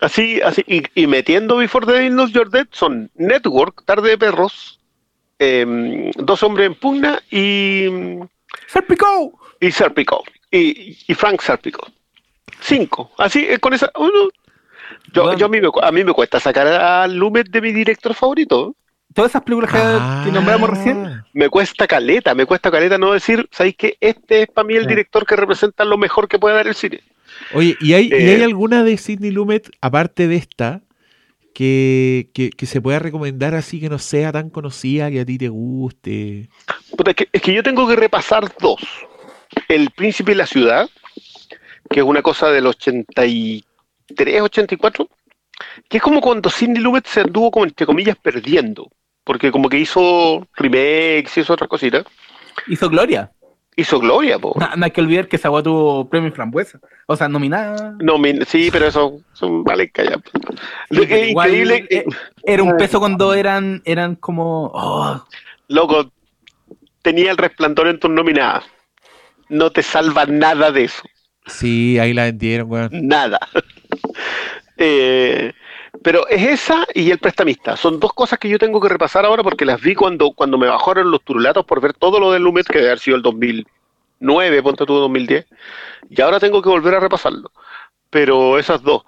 Así, 0.00 0.40
así, 0.42 0.62
y, 0.66 0.82
y 0.94 1.06
metiendo 1.06 1.56
Before 1.56 1.86
the 1.86 1.92
Day 1.92 2.08
Knows 2.10 2.32
You're 2.32 2.50
Dead 2.50 2.66
son 2.70 3.10
Network, 3.16 3.84
Tarde 3.84 4.10
de 4.10 4.18
Perros, 4.18 4.78
em, 5.38 6.10
Dos 6.12 6.42
Hombres 6.42 6.66
en 6.66 6.74
Pugna 6.74 7.20
y, 7.30 7.86
¡Sérpico! 8.66 9.38
y 9.60 9.70
Serpico. 9.72 10.22
Y, 10.50 10.96
y 11.06 11.14
Frank 11.14 11.40
Serpico. 11.40 11.86
Cinco. 12.60 13.10
Así, 13.18 13.46
eh, 13.48 13.58
con 13.58 13.74
esa. 13.74 13.90
uno. 13.96 14.30
Yo, 15.12 15.22
Bueno. 15.24 15.38
yo 15.38 15.46
a, 15.46 15.48
mí 15.48 15.60
me, 15.60 15.68
cu- 15.68 15.80
a 15.82 15.90
mí 15.92 16.04
me 16.04 16.12
cuesta 16.12 16.38
sacar 16.40 16.66
a 16.66 17.06
Lumet 17.06 17.48
de 17.50 17.60
mi 17.60 17.72
director 17.72 18.14
favorito. 18.14 18.74
Todas 19.14 19.30
esas 19.32 19.42
películas 19.42 19.70
que, 19.72 19.78
Ah. 19.80 20.22
que 20.24 20.30
nombramos 20.32 20.70
recién. 20.70 21.22
Me 21.32 21.48
cuesta 21.48 21.86
caleta, 21.86 22.34
me 22.34 22.46
cuesta 22.46 22.70
caleta 22.70 22.98
no 22.98 23.12
decir, 23.12 23.48
¿sabéis 23.52 23.76
que 23.76 23.96
este 24.00 24.42
es 24.42 24.48
para 24.48 24.66
mí 24.66 24.74
el 24.74 24.82
Sí. 24.84 24.88
director 24.88 25.26
que 25.26 25.36
representa 25.36 25.84
lo 25.84 25.96
mejor 25.98 26.28
que 26.28 26.38
puede 26.38 26.56
dar 26.56 26.66
el 26.66 26.74
cine? 26.74 27.00
Oye, 27.54 27.76
¿y 27.80 27.92
hay, 27.94 28.08
¿y 28.08 28.12
Eh, 28.12 28.36
hay 28.36 28.42
alguna 28.42 28.84
de 28.84 28.96
Sidney 28.96 29.30
Lumet, 29.30 29.70
aparte 29.80 30.28
de 30.28 30.36
esta, 30.36 30.82
que, 31.54 32.30
que, 32.34 32.50
que 32.50 32.66
se 32.66 32.80
pueda 32.80 32.98
recomendar 32.98 33.54
así 33.54 33.80
que 33.80 33.88
no 33.88 33.98
sea 33.98 34.32
tan 34.32 34.50
conocida, 34.50 35.10
que 35.10 35.20
a 35.20 35.24
ti 35.24 35.38
te 35.38 35.48
guste? 35.48 36.48
Puta, 36.96 37.10
es, 37.10 37.16
que, 37.16 37.28
es 37.32 37.42
que 37.42 37.52
yo 37.52 37.62
tengo 37.62 37.86
que 37.88 37.96
repasar 37.96 38.52
dos. 38.60 38.80
El 39.68 39.90
Príncipe 39.90 40.32
y 40.32 40.36
la 40.36 40.46
Ciudad, 40.46 40.88
que 41.90 42.00
es 42.00 42.06
una 42.06 42.22
cosa 42.22 42.50
del 42.50 42.66
83, 42.66 44.42
84, 44.42 45.08
que 45.88 45.96
es 45.96 46.02
como 46.02 46.20
cuando 46.20 46.50
Sidney 46.50 46.82
Lumet 46.82 47.06
se 47.06 47.22
anduvo 47.22 47.50
como 47.50 47.64
entre 47.64 47.86
comillas 47.86 48.16
perdiendo, 48.16 48.90
porque 49.24 49.50
como 49.50 49.68
que 49.68 49.78
hizo 49.78 50.46
remakes 50.54 51.36
y 51.36 51.40
hizo 51.40 51.54
otras 51.54 51.68
cositas. 51.68 52.04
Hizo 52.66 52.88
Gloria. 52.88 53.30
Hizo 53.80 54.00
Gloria, 54.00 54.40
po. 54.40 54.54
No, 54.58 54.68
no 54.76 54.84
hay 54.84 54.90
que 54.90 55.00
olvidar 55.00 55.28
que 55.28 55.36
esa 55.36 55.46
agua 55.46 55.62
tuvo 55.62 56.08
premio 56.08 56.32
frambuesa. 56.32 56.80
O 57.06 57.14
sea, 57.14 57.28
nominada. 57.28 57.94
No, 58.00 58.18
min- 58.18 58.44
sí, 58.44 58.70
pero 58.72 58.86
eso 58.88 59.20
son 59.34 59.62
vale 59.62 59.88
callar. 59.88 60.20
Lo 60.90 61.06
que 61.06 61.22
es 61.22 61.30
increíble, 61.30 61.86
eh, 61.88 62.04
Era 62.42 62.64
un 62.64 62.76
peso 62.76 62.98
cuando 62.98 63.34
eran, 63.34 63.80
eran 63.84 64.16
como. 64.16 64.72
oh, 64.74 65.24
loco, 65.68 66.10
tenía 67.02 67.30
el 67.30 67.36
resplandor 67.36 67.86
en 67.86 68.00
tus 68.00 68.10
nominadas. 68.10 68.64
No 69.48 69.70
te 69.70 69.84
salva 69.84 70.26
nada 70.26 70.72
de 70.72 70.84
eso. 70.84 71.02
Sí, 71.46 72.00
ahí 72.00 72.12
la 72.14 72.24
vendieron, 72.24 72.68
weón. 72.70 72.90
Nada. 72.92 73.38
Eh, 74.80 75.52
pero 76.02 76.28
es 76.28 76.42
esa 76.42 76.86
y 76.94 77.10
el 77.10 77.18
prestamista. 77.18 77.76
Son 77.76 77.98
dos 77.98 78.12
cosas 78.12 78.38
que 78.38 78.48
yo 78.48 78.58
tengo 78.58 78.80
que 78.80 78.88
repasar 78.88 79.24
ahora 79.24 79.42
porque 79.42 79.64
las 79.64 79.80
vi 79.80 79.94
cuando, 79.94 80.32
cuando 80.32 80.58
me 80.58 80.68
bajaron 80.68 81.10
los 81.10 81.22
turulatos 81.22 81.64
por 81.64 81.80
ver 81.80 81.94
todo 81.94 82.20
lo 82.20 82.32
del 82.32 82.42
Lumet, 82.42 82.66
que 82.66 82.78
debe 82.78 82.90
haber 82.90 83.00
sido 83.00 83.16
el 83.16 83.22
2009, 83.22 84.62
ponte 84.62 84.86
tú 84.86 84.94
2010. 84.94 85.46
Y 86.10 86.20
ahora 86.20 86.38
tengo 86.40 86.62
que 86.62 86.68
volver 86.68 86.94
a 86.94 87.00
repasarlo. 87.00 87.50
Pero 88.10 88.58
esas 88.58 88.82
dos. 88.82 89.02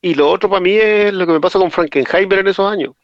Y 0.00 0.14
lo 0.14 0.30
otro 0.30 0.48
para 0.48 0.60
mí 0.60 0.72
es 0.72 1.12
lo 1.12 1.26
que 1.26 1.32
me 1.32 1.40
pasa 1.40 1.58
con 1.58 1.70
Frankenheimer 1.70 2.40
en 2.40 2.48
esos 2.48 2.70
años. 2.70 2.94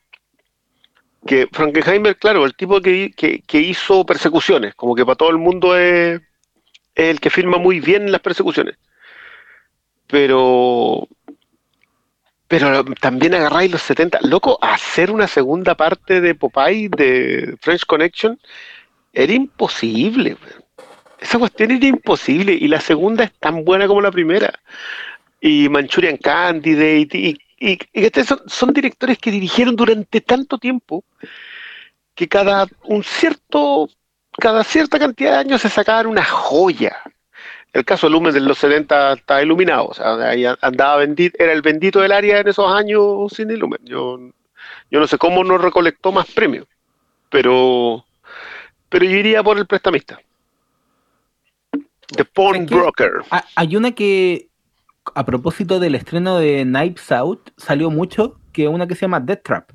Que 1.26 1.48
Frankenheimer, 1.50 2.16
claro, 2.16 2.44
el 2.44 2.54
tipo 2.54 2.80
que, 2.80 3.12
que, 3.16 3.42
que 3.42 3.58
hizo 3.58 4.04
persecuciones, 4.04 4.74
como 4.74 4.94
que 4.94 5.04
para 5.04 5.16
todo 5.16 5.30
el 5.30 5.38
mundo 5.38 5.76
es, 5.76 6.20
es 6.94 7.10
el 7.10 7.20
que 7.20 7.30
firma 7.30 7.58
muy 7.58 7.80
bien 7.80 8.10
las 8.10 8.20
persecuciones. 8.20 8.76
Pero 10.06 11.08
pero 12.52 12.84
también 13.00 13.32
agarráis 13.32 13.70
los 13.70 13.80
70. 13.80 14.18
Loco, 14.24 14.58
hacer 14.60 15.10
una 15.10 15.26
segunda 15.26 15.74
parte 15.74 16.20
de 16.20 16.34
Popeye, 16.34 16.90
de 16.90 17.56
French 17.62 17.86
Connection, 17.86 18.38
era 19.10 19.32
imposible. 19.32 20.36
Esa 21.18 21.38
cuestión 21.38 21.70
era 21.70 21.86
imposible. 21.86 22.52
Y 22.52 22.68
la 22.68 22.78
segunda 22.78 23.24
es 23.24 23.32
tan 23.38 23.64
buena 23.64 23.86
como 23.86 24.02
la 24.02 24.10
primera. 24.10 24.52
Y 25.40 25.70
Manchurian 25.70 26.18
Candidate. 26.18 27.16
Y, 27.16 27.38
y, 27.58 27.78
y 27.90 28.04
este 28.04 28.22
son, 28.22 28.42
son 28.46 28.74
directores 28.74 29.16
que 29.16 29.30
dirigieron 29.30 29.74
durante 29.74 30.20
tanto 30.20 30.58
tiempo 30.58 31.04
que 32.14 32.28
cada 32.28 32.66
un 32.84 33.02
cierto 33.02 33.88
cada 34.38 34.62
cierta 34.62 34.98
cantidad 34.98 35.30
de 35.32 35.38
años 35.38 35.62
se 35.62 35.70
sacaban 35.70 36.06
una 36.06 36.22
joya. 36.22 36.98
El 37.72 37.84
caso 37.86 38.06
de 38.06 38.12
Lumen 38.12 38.34
de 38.34 38.40
los 38.40 38.58
70 38.58 39.14
está 39.14 39.42
iluminado, 39.42 39.86
o 39.86 39.94
sea, 39.94 40.14
ahí 40.28 40.44
andaba 40.60 40.96
bendito, 40.96 41.36
era 41.42 41.52
el 41.54 41.62
bendito 41.62 42.00
del 42.00 42.12
área 42.12 42.38
en 42.40 42.48
esos 42.48 42.70
años 42.70 43.32
sin 43.34 43.58
Lumen. 43.58 43.80
Yo, 43.84 44.18
yo 44.90 45.00
no 45.00 45.06
sé 45.06 45.16
cómo 45.16 45.42
no 45.42 45.56
recolectó 45.56 46.12
más 46.12 46.30
premios, 46.30 46.66
pero, 47.30 48.04
pero 48.90 49.04
yo 49.06 49.16
iría 49.16 49.42
por 49.42 49.56
el 49.56 49.66
prestamista. 49.66 50.20
The 52.14 52.24
Pawn 52.26 52.52
¿Sabes 52.54 52.68
qué? 52.68 52.74
Broker. 52.74 53.12
Ah, 53.30 53.44
Hay 53.56 53.74
una 53.76 53.92
que, 53.92 54.48
a 55.14 55.24
propósito 55.24 55.80
del 55.80 55.94
estreno 55.94 56.38
de 56.38 56.64
Knives 56.64 57.10
Out, 57.10 57.52
salió 57.56 57.88
mucho, 57.90 58.38
que 58.52 58.64
es 58.64 58.68
una 58.68 58.86
que 58.86 58.94
se 58.94 59.02
llama 59.02 59.20
Death 59.20 59.42
Trap. 59.44 59.70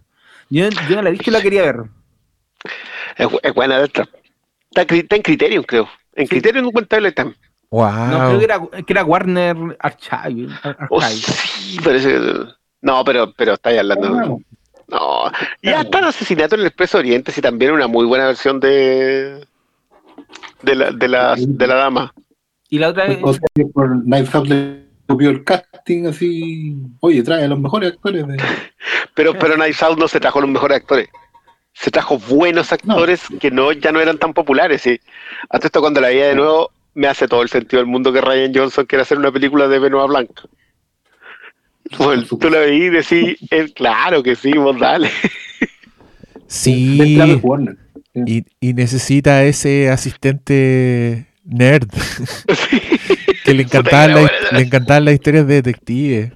Yo, 0.52 0.70
yo 0.70 0.96
no 0.96 1.02
la 1.02 1.10
he 1.10 1.14
visto 1.14 1.30
y 1.32 1.34
la 1.34 1.42
quería 1.42 1.64
ver. 1.64 1.78
Es, 3.18 3.28
bu- 3.28 3.40
es 3.42 3.54
buena 3.56 3.80
de 3.80 3.86
Está, 3.86 4.06
cri- 4.86 5.02
está 5.02 5.16
en 5.16 5.22
Criterion, 5.24 5.64
creo. 5.64 5.90
En 6.14 6.26
Sí. 6.28 6.30
Criterion 6.30 6.64
documentable 6.66 7.10
está. 7.10 7.34
Wow. 7.70 8.08
No, 8.08 8.28
creo 8.28 8.40
que 8.40 8.46
era, 8.46 8.62
que 8.86 8.94
era 8.94 9.04
Warner 9.04 9.58
Archive. 9.80 10.54
Ar- 10.64 10.78
Oh, 10.90 11.02
Archive. 11.02 11.22
sí, 11.22 11.78
parece 11.84 12.10
que. 12.14 12.46
No, 12.82 13.04
pero, 13.04 13.34
pero 13.34 13.54
estáis 13.54 13.80
hablando. 13.80 14.40
No, 14.88 15.32
y 15.62 15.70
hasta 15.70 16.00
el 16.00 16.06
asesinato 16.06 16.56
en 16.56 16.62
el 16.62 16.68
Expreso 16.68 16.98
Oriente, 17.00 17.32
sí, 17.34 17.42
también 17.42 17.72
una 17.74 17.88
muy 17.88 18.06
buena 18.06 18.28
versión 18.28 18.60
de. 18.60 19.46
De 20.62 20.76
la, 20.76 20.92
de 20.92 21.08
la, 21.08 21.36
de 21.38 21.68
la 21.68 21.76
dama. 21.76 22.14
Y 22.70 22.80
la 22.80 22.90
otra 22.90 23.06
es, 23.06 23.20
O 23.22 23.34
sea, 23.34 23.42
que 23.54 23.66
por 23.66 23.90
Out 23.90 24.48
le 24.48 24.86
copió 25.06 25.30
el 25.30 25.44
casting 25.44 26.08
así. 26.08 26.76
Oye, 27.02 27.22
trae 27.24 27.44
a 27.44 27.48
los 27.48 27.60
mejores 27.60 27.94
actores 27.94 28.26
de. 28.28 28.38
Pero, 29.14 29.34
pero 29.34 29.56
Out 29.56 29.98
no 29.98 30.08
se 30.08 30.20
trajo 30.20 30.40
los 30.42 30.50
mejores 30.50 30.78
actores. 30.78 31.10
se 31.74 31.90
trajo 31.92 32.18
buenos 32.20 32.72
actores 32.72 33.24
que 33.40 33.50
no 33.52 33.72
ya 33.72 33.92
no 33.92 34.00
eran 34.00 34.18
tan 34.20 34.34
populares. 34.34 34.86
Y 34.86 35.00
hasta 35.50 35.68
esto 35.68 35.82
cuando 35.82 36.00
la 36.02 36.10
veía 36.10 36.28
de 36.28 36.36
nuevo 36.36 36.72
me 36.98 37.08
hace 37.08 37.28
todo 37.28 37.44
el 37.44 37.50
sentido 37.50 37.80
del 37.80 37.86
mundo 37.86 38.12
que 38.12 38.22
Ryan 38.22 38.52
Johnson 38.54 38.88
quiera 38.88 39.04
hacer 39.04 39.20
una 39.20 39.32
película 39.32 39.68
de 39.68 39.78
Benoit 39.78 40.10
Blanc. 40.10 40.32
Pues, 41.96 42.28
tú 42.28 42.50
la 42.50 42.60
veís 42.62 42.86
y 42.86 42.90
decís, 42.90 43.38
eh, 43.52 43.72
claro 43.74 44.24
que 44.24 44.36
sí, 44.36 44.52
vos 44.54 44.78
dale. 44.80 45.12
Sí. 46.48 47.20
Y, 48.14 48.46
y 48.60 48.74
necesita 48.74 49.44
ese 49.44 49.92
asistente 49.92 51.28
nerd 51.44 51.88
que 53.46 53.54
le 53.54 53.64
encantaban 53.64 54.16
la 54.16 54.32
le 54.52 54.62
encantaban 54.62 55.06
las 55.06 55.14
historias 55.14 55.46
de 55.46 55.54
detectives. 55.54 56.32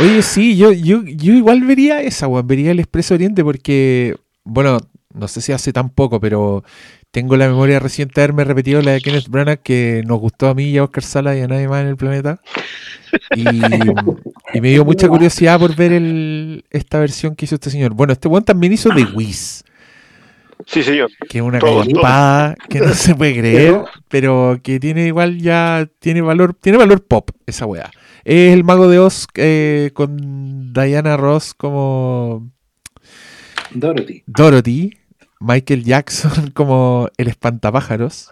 Oye, 0.00 0.20
sí, 0.22 0.56
yo, 0.56 0.72
yo, 0.72 1.04
yo 1.04 1.32
igual 1.32 1.60
vería 1.62 2.02
esa, 2.02 2.26
weón, 2.26 2.46
vería 2.46 2.72
el 2.72 2.80
Expreso 2.80 3.14
Oriente 3.14 3.44
porque, 3.44 4.16
bueno, 4.42 4.78
no 5.14 5.28
sé 5.28 5.40
si 5.40 5.52
hace 5.52 5.72
tan 5.72 5.90
poco, 5.90 6.18
pero 6.18 6.64
tengo 7.16 7.34
la 7.38 7.48
memoria 7.48 7.78
reciente 7.80 8.20
de 8.20 8.24
haberme 8.24 8.44
repetido 8.44 8.82
la 8.82 8.92
de 8.92 9.00
Kenneth 9.00 9.28
Branagh 9.28 9.60
que 9.62 10.02
nos 10.06 10.20
gustó 10.20 10.48
a 10.48 10.54
mí 10.54 10.64
y 10.64 10.76
a 10.76 10.84
Oscar 10.84 11.02
Sala 11.02 11.34
y 11.34 11.40
a 11.40 11.48
nadie 11.48 11.66
más 11.66 11.80
en 11.80 11.88
el 11.88 11.96
planeta. 11.96 12.42
Y, 13.34 13.42
y 14.52 14.60
me 14.60 14.68
dio 14.68 14.84
mucha 14.84 15.08
curiosidad 15.08 15.58
por 15.58 15.74
ver 15.74 15.92
el, 15.92 16.66
esta 16.68 16.98
versión 16.98 17.34
que 17.34 17.46
hizo 17.46 17.54
este 17.54 17.70
señor. 17.70 17.94
Bueno, 17.94 18.12
este 18.12 18.28
weón 18.28 18.44
también 18.44 18.74
hizo 18.74 18.90
The 18.90 19.04
Wiz 19.14 19.64
Sí, 20.66 20.82
señor. 20.82 21.08
que 21.26 21.38
es 21.38 21.42
una 21.42 21.56
espada 21.56 22.54
que 22.68 22.80
no 22.80 22.92
se 22.92 23.14
puede 23.14 23.38
creer, 23.38 23.80
pero 24.08 24.60
que 24.62 24.78
tiene 24.78 25.06
igual 25.06 25.38
ya, 25.38 25.88
tiene 26.00 26.20
valor, 26.20 26.52
tiene 26.52 26.76
valor 26.76 27.02
pop 27.02 27.30
esa 27.46 27.64
weá. 27.64 27.90
Es 28.26 28.52
el 28.52 28.62
mago 28.62 28.88
de 28.88 28.98
Oz 28.98 29.26
eh, 29.36 29.90
con 29.94 30.74
Diana 30.74 31.16
Ross 31.16 31.54
como 31.54 32.50
Dorothy. 33.72 34.22
Dorothy, 34.26 34.98
Michael 35.40 35.84
Jackson 35.84 36.50
como 36.54 37.08
el 37.16 37.28
espantapájaros 37.28 38.30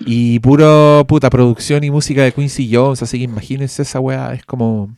y 0.00 0.38
puro 0.40 1.04
puta 1.06 1.28
producción 1.30 1.84
y 1.84 1.90
música 1.90 2.22
de 2.22 2.32
Quincy 2.32 2.70
Jones, 2.74 3.02
así 3.02 3.18
que 3.18 3.24
imagínense 3.24 3.82
esa 3.82 4.00
weá, 4.00 4.32
es 4.34 4.44
como 4.44 4.94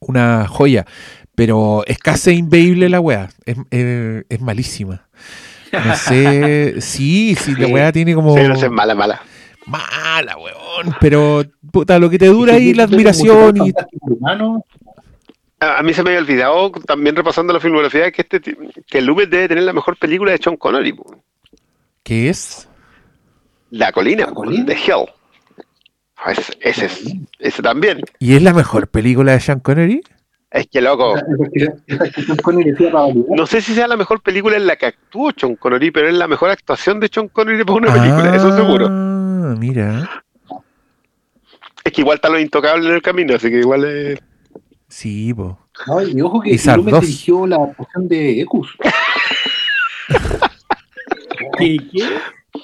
una 0.00 0.46
joya, 0.48 0.86
pero 1.34 1.82
es 1.86 1.98
casi 1.98 2.32
inveíble 2.32 2.88
la 2.88 3.00
weá, 3.00 3.28
es, 3.44 3.56
es- 3.70 4.24
es 4.28 4.40
malísima. 4.40 5.06
No 5.72 5.96
sé, 5.96 6.76
sí, 6.80 7.34
sí, 7.38 7.54
la 7.56 7.66
weá 7.68 7.92
tiene 7.92 8.14
como 8.14 8.36
Sí, 8.36 8.42
no 8.48 8.56
sé, 8.56 8.68
mala, 8.68 8.94
mala. 8.94 9.20
mala, 9.66 10.36
weón, 10.36 10.94
pero 11.00 11.42
puta, 11.72 11.98
lo 11.98 12.08
que 12.10 12.18
te 12.18 12.26
dura 12.26 12.54
ahí 12.54 12.74
la 12.74 12.84
admiración 12.84 13.56
y 13.56 13.72
humano, 14.00 14.64
A, 15.60 15.78
a 15.78 15.82
mí 15.82 15.94
se 15.94 16.02
me 16.02 16.10
había 16.10 16.20
olvidado, 16.20 16.70
también 16.86 17.16
repasando 17.16 17.52
la 17.52 17.60
filmografía, 17.60 18.10
que 18.10 18.22
este 18.22 18.40
que 18.86 19.00
Loomis 19.00 19.30
debe 19.30 19.48
tener 19.48 19.64
la 19.64 19.72
mejor 19.72 19.96
película 19.96 20.32
de 20.32 20.38
Sean 20.38 20.56
Connery. 20.56 20.92
po. 20.92 21.22
¿qué 22.02 22.28
es? 22.28 22.68
La 23.70 23.90
colina, 23.92 24.26
La 24.26 24.32
colina. 24.32 24.66
The 24.66 24.74
Hill. 24.74 25.06
Ah, 26.16 26.32
Ese, 26.32 26.52
ese, 26.60 26.86
es- 26.86 27.14
ese 27.38 27.62
también. 27.62 28.00
¿Y 28.18 28.34
es 28.36 28.42
la 28.42 28.52
mejor 28.52 28.88
película 28.88 29.32
de 29.32 29.40
Sean 29.40 29.60
Connery? 29.60 30.02
Es 30.50 30.68
que 30.68 30.80
loco. 30.80 31.14
No 33.36 33.46
sé 33.46 33.60
si 33.60 33.74
sea 33.74 33.88
la 33.88 33.96
mejor 33.96 34.20
película 34.22 34.56
en 34.56 34.66
la 34.66 34.76
que 34.76 34.86
actuó 34.86 35.32
Sean 35.36 35.56
Connery, 35.56 35.90
pero 35.90 36.08
es 36.08 36.14
la 36.14 36.28
mejor 36.28 36.50
actuación 36.50 37.00
de 37.00 37.08
Sean 37.12 37.28
Connery 37.28 37.64
para 37.64 37.78
una 37.78 37.92
película, 37.92 38.36
eso 38.36 38.54
seguro. 38.54 38.86
Ah, 38.88 39.54
mira. 39.58 40.22
Es 41.82 41.92
que 41.92 42.00
igual 42.02 42.16
está 42.16 42.28
lo 42.28 42.38
intocable 42.38 42.88
en 42.88 42.94
el 42.94 43.02
camino, 43.02 43.34
así 43.34 43.50
que 43.50 43.58
igual 43.58 43.84
es. 43.84 44.20
Sí, 44.94 45.34
po. 45.34 45.58
No, 45.88 46.00
y 46.00 46.22
ojo 46.22 46.40
que 46.40 46.50
Y 46.50 46.58
Sar 46.58 46.76
Lumet 46.76 46.94
dos. 46.94 47.00
dirigió 47.00 47.48
la 47.48 47.56
adaptación 47.56 48.06
de 48.06 48.40
Ecus. 48.42 48.76
¿Qué, 51.58 51.78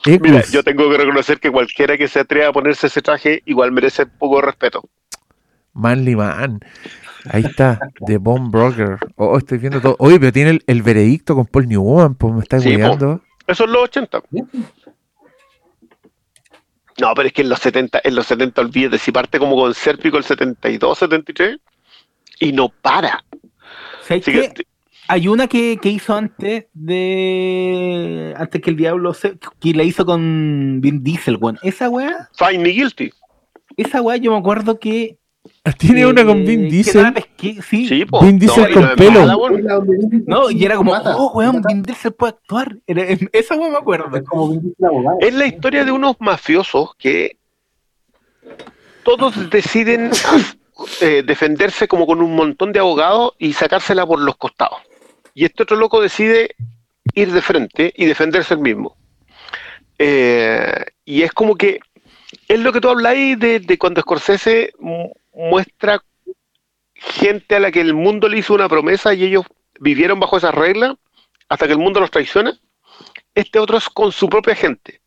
qué? 0.04 0.18
Mira, 0.20 0.44
yo 0.52 0.62
tengo 0.62 0.88
que 0.88 0.96
reconocer 0.96 1.40
que 1.40 1.50
cualquiera 1.50 1.98
que 1.98 2.06
se 2.06 2.20
atreva 2.20 2.50
a 2.50 2.52
ponerse 2.52 2.86
ese 2.86 3.02
traje 3.02 3.42
igual 3.46 3.72
merece 3.72 4.04
un 4.04 4.10
poco 4.16 4.36
de 4.36 4.42
respeto. 4.42 4.88
Manly 5.72 6.14
Man. 6.14 6.60
Ahí 7.28 7.42
está, 7.44 7.80
The 8.06 8.18
Bomb 8.18 8.52
Broker. 8.52 8.98
Oh, 9.16 9.36
estoy 9.36 9.58
viendo 9.58 9.80
todo. 9.80 9.96
Oye, 9.98 10.20
pero 10.20 10.30
tiene 10.30 10.50
el, 10.50 10.62
el 10.68 10.82
veredicto 10.82 11.34
con 11.34 11.46
Paul 11.46 11.66
Newman, 11.66 12.14
pues 12.14 12.32
me 12.32 12.42
está 12.42 12.60
Sí. 12.60 12.74
Eso 12.74 13.20
es 13.64 13.70
los 13.70 13.82
80. 13.82 14.22
No, 17.00 17.12
pero 17.16 17.26
es 17.26 17.32
que 17.32 17.42
en 17.42 17.48
los 17.48 17.58
70, 17.58 18.02
en 18.04 18.14
los 18.14 18.26
70 18.26 18.60
olvídate, 18.60 18.98
si 18.98 19.10
parte 19.10 19.40
como 19.40 19.56
con 19.56 19.74
Serpico 19.74 20.16
el 20.16 20.22
72, 20.22 20.96
73, 20.96 21.58
y 22.40 22.52
no 22.52 22.68
para. 22.82 23.24
¿Sabes 24.08 24.24
que, 24.24 24.52
Hay 25.06 25.28
una 25.28 25.46
que, 25.46 25.78
que 25.80 25.90
hizo 25.90 26.14
antes 26.16 26.66
de. 26.74 28.34
Antes 28.36 28.60
que 28.62 28.70
el 28.70 28.76
diablo 28.76 29.14
se. 29.14 29.38
que 29.60 29.72
la 29.74 29.84
hizo 29.84 30.04
con 30.04 30.80
Vin 30.80 31.04
Diesel, 31.04 31.36
weón. 31.36 31.58
Esa 31.62 31.88
weá, 31.88 32.28
Fine 32.34 32.58
Me 32.64 32.70
Guilty. 32.70 33.10
esa 33.76 34.02
weá 34.02 34.16
yo 34.16 34.32
me 34.32 34.38
acuerdo 34.38 34.80
que. 34.80 35.16
Tiene 35.78 36.02
eh, 36.02 36.06
una 36.06 36.24
con 36.24 36.38
que 36.38 36.44
Vin 36.44 36.68
Diesel. 36.68 37.06
pesqué- 37.14 37.62
sí. 37.62 37.86
Sí, 37.86 38.04
po. 38.04 38.20
Vin 38.22 38.38
Diesel 38.38 38.72
con 38.72 38.82
no 38.82 38.88
es 38.90 38.96
pelo. 38.96 39.26
No, 40.26 40.50
y 40.50 40.64
era 40.64 40.76
como, 40.76 40.92
oh, 40.92 41.32
weón. 41.34 41.62
Vin 41.66 41.82
Diesel 41.82 42.12
puede 42.12 42.32
actuar. 42.32 42.76
Era- 42.86 43.04
esa 43.32 43.54
weá 43.56 43.70
me 43.70 43.76
acuerdo. 43.78 44.16
Es 44.16 44.22
como 44.24 44.48
Vin 44.50 44.60
Diesel 44.62 44.84
abogado. 44.86 45.18
Es 45.20 45.34
la 45.34 45.46
historia 45.46 45.84
de 45.84 45.92
unos 45.92 46.16
mafiosos 46.20 46.94
que 46.96 47.36
todos 49.02 49.50
deciden 49.50 50.10
eh, 51.00 51.22
defenderse 51.24 51.88
como 51.88 52.06
con 52.06 52.20
un 52.22 52.34
montón 52.34 52.72
de 52.72 52.78
abogados 52.80 53.32
y 53.38 53.52
sacársela 53.52 54.06
por 54.06 54.20
los 54.20 54.36
costados. 54.36 54.78
Y 55.34 55.44
este 55.44 55.62
otro 55.62 55.76
loco 55.76 56.00
decide 56.00 56.54
ir 57.14 57.32
de 57.32 57.42
frente 57.42 57.92
y 57.96 58.06
defenderse 58.06 58.54
el 58.54 58.60
mismo. 58.60 58.96
Eh, 59.98 60.84
y 61.04 61.22
es 61.22 61.32
como 61.32 61.56
que 61.56 61.80
es 62.48 62.58
lo 62.60 62.72
que 62.72 62.80
tú 62.80 62.88
habláis 62.88 63.38
de, 63.38 63.60
de 63.60 63.78
cuando 63.78 64.00
Scorsese 64.00 64.72
mu- 64.78 65.12
muestra 65.34 66.02
gente 66.94 67.56
a 67.56 67.60
la 67.60 67.70
que 67.70 67.80
el 67.80 67.94
mundo 67.94 68.28
le 68.28 68.38
hizo 68.38 68.54
una 68.54 68.68
promesa 68.68 69.14
y 69.14 69.24
ellos 69.24 69.44
vivieron 69.78 70.20
bajo 70.20 70.36
esas 70.36 70.54
reglas 70.54 70.96
hasta 71.48 71.66
que 71.66 71.72
el 71.72 71.78
mundo 71.78 72.00
los 72.00 72.10
traiciona. 72.10 72.58
Este 73.34 73.58
otro 73.58 73.78
es 73.78 73.88
con 73.88 74.12
su 74.12 74.28
propia 74.28 74.54
gente. 74.54 75.00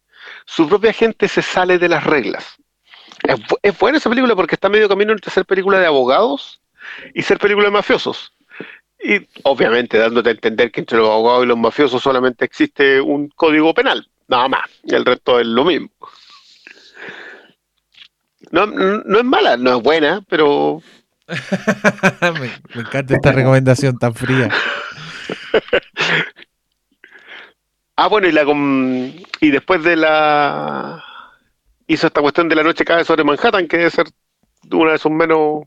Su 0.45 0.67
propia 0.67 0.93
gente 0.93 1.27
se 1.27 1.41
sale 1.41 1.77
de 1.79 1.89
las 1.89 2.03
reglas. 2.03 2.57
Es, 3.23 3.39
bu- 3.39 3.59
es 3.61 3.77
buena 3.77 3.97
esa 3.97 4.09
película 4.09 4.35
porque 4.35 4.55
está 4.55 4.69
medio 4.69 4.89
camino 4.89 5.11
entre 5.13 5.31
ser 5.31 5.45
película 5.45 5.79
de 5.79 5.85
abogados 5.85 6.61
y 7.13 7.21
ser 7.21 7.39
película 7.39 7.65
de 7.67 7.71
mafiosos. 7.71 8.33
Y 9.03 9.27
obviamente 9.43 9.97
dándote 9.97 10.29
a 10.29 10.33
entender 10.33 10.71
que 10.71 10.79
entre 10.79 10.97
los 10.97 11.09
abogados 11.09 11.43
y 11.43 11.47
los 11.47 11.57
mafiosos 11.57 12.01
solamente 12.01 12.45
existe 12.45 13.01
un 13.01 13.27
código 13.29 13.73
penal, 13.73 14.07
nada 14.27 14.47
más. 14.47 14.69
Y 14.83 14.95
el 14.95 15.05
resto 15.05 15.39
es 15.39 15.45
lo 15.47 15.65
mismo. 15.65 15.89
No, 18.51 18.65
no 18.67 19.17
es 19.19 19.25
mala, 19.25 19.57
no 19.57 19.77
es 19.77 19.83
buena, 19.83 20.21
pero 20.29 20.81
me, 22.21 22.51
me 22.75 22.81
encanta 22.81 23.15
esta 23.15 23.31
recomendación 23.31 23.97
tan 23.97 24.13
fría. 24.13 24.49
Ah, 27.95 28.07
bueno, 28.07 28.27
y 28.27 28.31
la 28.31 28.43
y 29.39 29.51
después 29.51 29.83
de 29.83 29.95
la 29.95 31.03
hizo 31.87 32.07
esta 32.07 32.21
cuestión 32.21 32.49
de 32.49 32.55
la 32.55 32.63
noche 32.63 32.85
cae 32.85 33.03
sobre 33.05 33.23
Manhattan, 33.23 33.67
que 33.67 33.77
debe 33.77 33.89
ser 33.89 34.05
una 34.71 34.93
de 34.93 34.97
sus 34.97 35.11
menos 35.11 35.63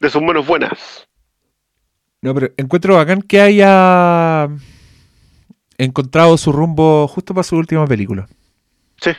de 0.00 0.10
sus 0.10 0.22
menos 0.22 0.46
buenas. 0.46 1.06
No, 2.22 2.34
pero 2.34 2.50
encuentro 2.56 2.96
bacán 2.96 3.22
que 3.22 3.40
haya 3.40 4.48
encontrado 5.78 6.36
su 6.36 6.52
rumbo 6.52 7.08
justo 7.08 7.34
para 7.34 7.42
su 7.44 7.56
última 7.56 7.86
película. 7.86 8.28
Sí. 9.00 9.10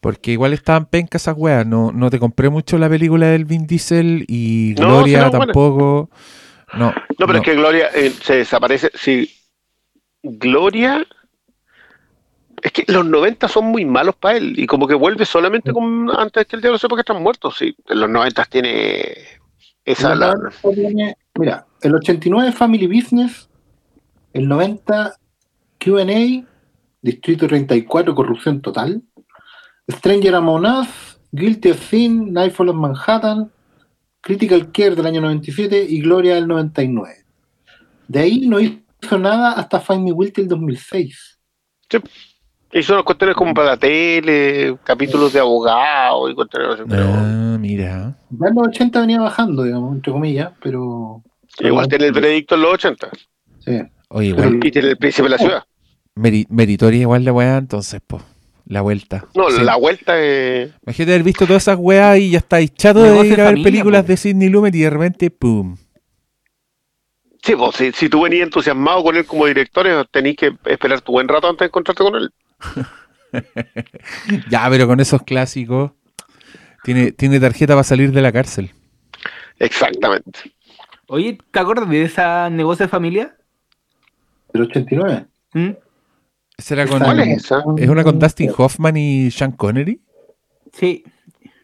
Porque 0.00 0.32
igual 0.32 0.52
estaban 0.52 0.86
pencas 0.86 1.22
esas 1.22 1.34
weas. 1.36 1.66
No, 1.66 1.90
no 1.90 2.10
te 2.10 2.18
compré 2.20 2.48
mucho 2.48 2.78
la 2.78 2.88
película 2.88 3.26
del 3.28 3.44
Vin 3.44 3.66
Diesel 3.66 4.24
y 4.28 4.74
Gloria 4.74 5.28
buena. 5.28 5.44
tampoco. 5.46 6.10
No, 6.74 6.90
No, 6.90 6.94
pero 7.18 7.32
no. 7.32 7.38
es 7.38 7.44
que 7.44 7.54
Gloria 7.54 7.88
eh, 7.94 8.10
se 8.10 8.36
desaparece. 8.36 8.90
Sí, 8.94 9.32
Gloria. 10.22 11.04
Es 12.62 12.72
que 12.72 12.84
los 12.90 13.04
90 13.06 13.48
son 13.48 13.66
muy 13.66 13.84
malos 13.84 14.16
para 14.16 14.38
él 14.38 14.58
y 14.58 14.66
como 14.66 14.86
que 14.86 14.94
vuelve 14.94 15.24
solamente 15.24 15.72
con, 15.72 16.10
antes 16.18 16.46
que 16.46 16.56
el 16.56 16.62
diablo 16.62 16.78
sepa 16.78 16.96
que 16.96 17.00
están 17.00 17.22
muertos. 17.22 17.56
Sí, 17.58 17.76
en 17.88 18.00
los 18.00 18.08
90 18.10 18.44
tiene 18.46 19.14
esa. 19.84 20.14
La- 20.14 20.34
90 20.34 20.70
tiene- 20.74 21.16
mira, 21.38 21.66
el 21.82 21.94
89 21.94 22.52
Family 22.52 22.86
Business, 22.86 23.48
el 24.32 24.48
90 24.48 25.14
QA, 25.78 26.44
Distrito 27.02 27.46
34 27.46 28.14
Corrupción 28.14 28.60
Total, 28.62 29.02
Stranger 29.90 30.34
Among 30.36 30.64
Us, 30.66 31.20
Guilty 31.32 31.70
of 31.70 31.80
Sin, 31.90 32.32
Nightfall 32.32 32.70
of 32.70 32.76
Manhattan, 32.76 33.50
Critical 34.22 34.72
Care 34.72 34.96
del 34.96 35.06
año 35.06 35.20
97 35.20 35.86
y 35.88 36.00
Gloria 36.00 36.34
del 36.34 36.48
99. 36.48 37.14
De 38.08 38.18
ahí 38.20 38.48
no 38.48 38.58
hizo 38.58 39.18
nada 39.18 39.52
hasta 39.52 39.78
Find 39.78 40.02
Me 40.04 40.12
Guilty 40.12 40.40
el 40.42 40.48
2006. 40.48 41.38
Y 42.78 42.82
son 42.82 43.02
cuestiones 43.02 43.34
como 43.36 43.54
para 43.54 43.68
la 43.70 43.76
tele, 43.76 44.76
capítulos 44.84 45.32
de 45.32 45.40
abogados 45.40 46.30
y 46.30 46.34
cuestiones 46.34 46.68
así, 46.74 46.82
pero 46.88 47.04
Ah, 47.08 47.56
mira. 47.58 48.16
Ya 48.30 48.48
en 48.48 48.54
los 48.54 48.68
80 48.68 49.00
venía 49.00 49.20
bajando, 49.20 49.62
digamos, 49.62 49.94
entre 49.96 50.12
comillas, 50.12 50.52
pero... 50.62 51.22
igual 51.60 51.88
tiene 51.88 52.06
el 52.06 52.12
veredicto 52.12 52.54
en 52.54 52.60
los 52.62 52.74
80. 52.74 53.08
Sí. 53.64 53.80
Oye, 54.08 54.28
igual, 54.28 54.60
Y 54.64 54.70
tiene 54.70 54.88
el 54.90 54.96
príncipe 54.98 55.24
de 55.24 55.30
la 55.30 55.38
ciudad. 55.38 55.64
meri- 56.14 56.46
meritoria 56.50 57.00
igual 57.00 57.24
la 57.24 57.32
weá, 57.32 57.56
entonces, 57.56 58.00
pues, 58.06 58.22
la 58.66 58.80
vuelta. 58.82 59.24
No, 59.34 59.48
Sí. 59.50 59.62
la 59.62 59.76
vuelta 59.76 60.20
es. 60.20 60.70
Imagínate 60.84 61.12
haber 61.12 61.22
visto 61.24 61.46
todas 61.46 61.62
esas 61.62 61.78
weas 61.78 62.18
y 62.18 62.30
ya 62.30 62.38
estáis 62.38 62.72
chato 62.74 63.00
de 63.02 63.08
ir 63.26 63.34
a 63.40 63.44
ver 63.44 63.46
familia, 63.46 63.64
películas 63.64 64.02
po. 64.02 64.08
de 64.08 64.16
Sidney 64.16 64.48
Lumet 64.48 64.74
y 64.74 64.80
de 64.82 64.90
repente, 64.90 65.30
¡pum! 65.30 65.76
Sí, 67.42 67.54
pues, 67.54 67.76
si, 67.76 67.92
si 67.92 68.08
tú 68.08 68.22
venías 68.22 68.42
entusiasmado 68.44 69.04
con 69.04 69.16
él 69.16 69.24
como 69.24 69.46
director, 69.46 69.86
eh, 69.86 70.04
tenés 70.10 70.36
que 70.36 70.52
esperar 70.64 71.00
tu 71.00 71.12
buen 71.12 71.28
rato 71.28 71.46
antes 71.48 71.60
de 71.60 71.66
encontrarte 71.66 72.02
con 72.02 72.16
él. 72.16 72.30
Ya, 74.50 74.66
pero 74.70 74.86
con 74.86 75.00
esos 75.00 75.22
clásicos, 75.22 75.92
tiene, 76.84 77.12
tiene 77.12 77.40
tarjeta 77.40 77.74
para 77.74 77.84
salir 77.84 78.12
de 78.12 78.22
la 78.22 78.32
cárcel. 78.32 78.70
Exactamente. 79.58 80.54
Oye, 81.08 81.38
¿te 81.50 81.58
acuerdas 81.58 81.88
de 81.88 82.02
esa 82.02 82.48
negocio 82.50 82.86
de 82.86 82.88
familia? 82.88 83.36
Del 84.52 84.62
89. 84.62 85.26
¿Mm? 85.52 85.70
Esa 86.56 86.74
era 86.74 86.86
con, 86.86 87.00
¿Cuál 87.00 87.20
es 87.20 87.44
esa? 87.44 87.62
¿Es 87.76 87.88
una 87.88 88.04
con 88.04 88.18
Dustin 88.18 88.50
Hoffman 88.56 88.96
y 88.96 89.30
Sean 89.30 89.52
Connery? 89.52 90.00
Sí. 90.72 91.04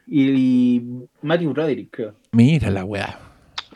Y, 0.06 0.30
y 0.30 0.82
Matthew 1.22 1.52
Broderick, 1.52 1.90
creo. 1.90 2.14
Mira 2.32 2.70
la 2.70 2.84
weá. 2.84 3.18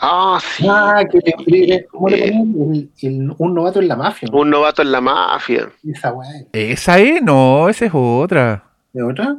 Ah, 0.01 0.39
sí. 0.43 0.67
Ah, 0.69 1.03
que 1.11 1.19
le, 1.47 1.87
¿cómo 1.87 2.09
le? 2.09 2.25
El- 2.29 2.91
el- 3.03 3.35
un 3.39 3.55
novato 3.55 3.81
en 3.81 3.89
la 3.89 3.97
mafia. 3.97 4.29
Un 4.33 4.51
novato 4.51 4.83
en 4.83 4.93
la 4.93 5.01
mafia. 5.01 5.71
Esa 5.87 6.13
weá. 6.13 6.29
¿Esa 6.53 6.99
es? 6.99 7.23
No, 7.23 7.69
esa 7.69 7.87
es 7.87 7.93
otra. 7.95 8.65
¿De 8.93 9.03
otra? 9.03 9.37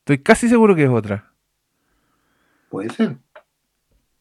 Estoy 0.00 0.18
casi 0.18 0.48
seguro 0.48 0.74
que 0.74 0.84
es 0.84 0.90
otra. 0.90 1.30
Puede 2.68 2.90
ser. 2.90 3.16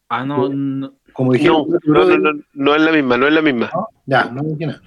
Ah, 0.07 0.23
no, 0.25 0.49
no. 0.49 0.93
Como 1.13 1.31
No, 1.31 1.37
dijeron, 1.37 1.65
no, 1.85 2.05
no, 2.05 2.17
no, 2.17 2.41
no 2.53 2.75
es 2.75 2.81
la 2.81 2.91
misma, 2.91 3.17
no 3.17 3.27
es 3.27 3.33
la 3.33 3.41
misma. 3.41 3.69
¿no? 3.73 3.87
Ya, 4.05 4.25
no 4.25 4.41
dije 4.43 4.65
nada. 4.67 4.81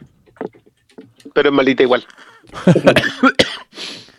Pero 1.35 1.49
es 1.51 1.55
malita 1.55 1.83
igual. 1.83 2.05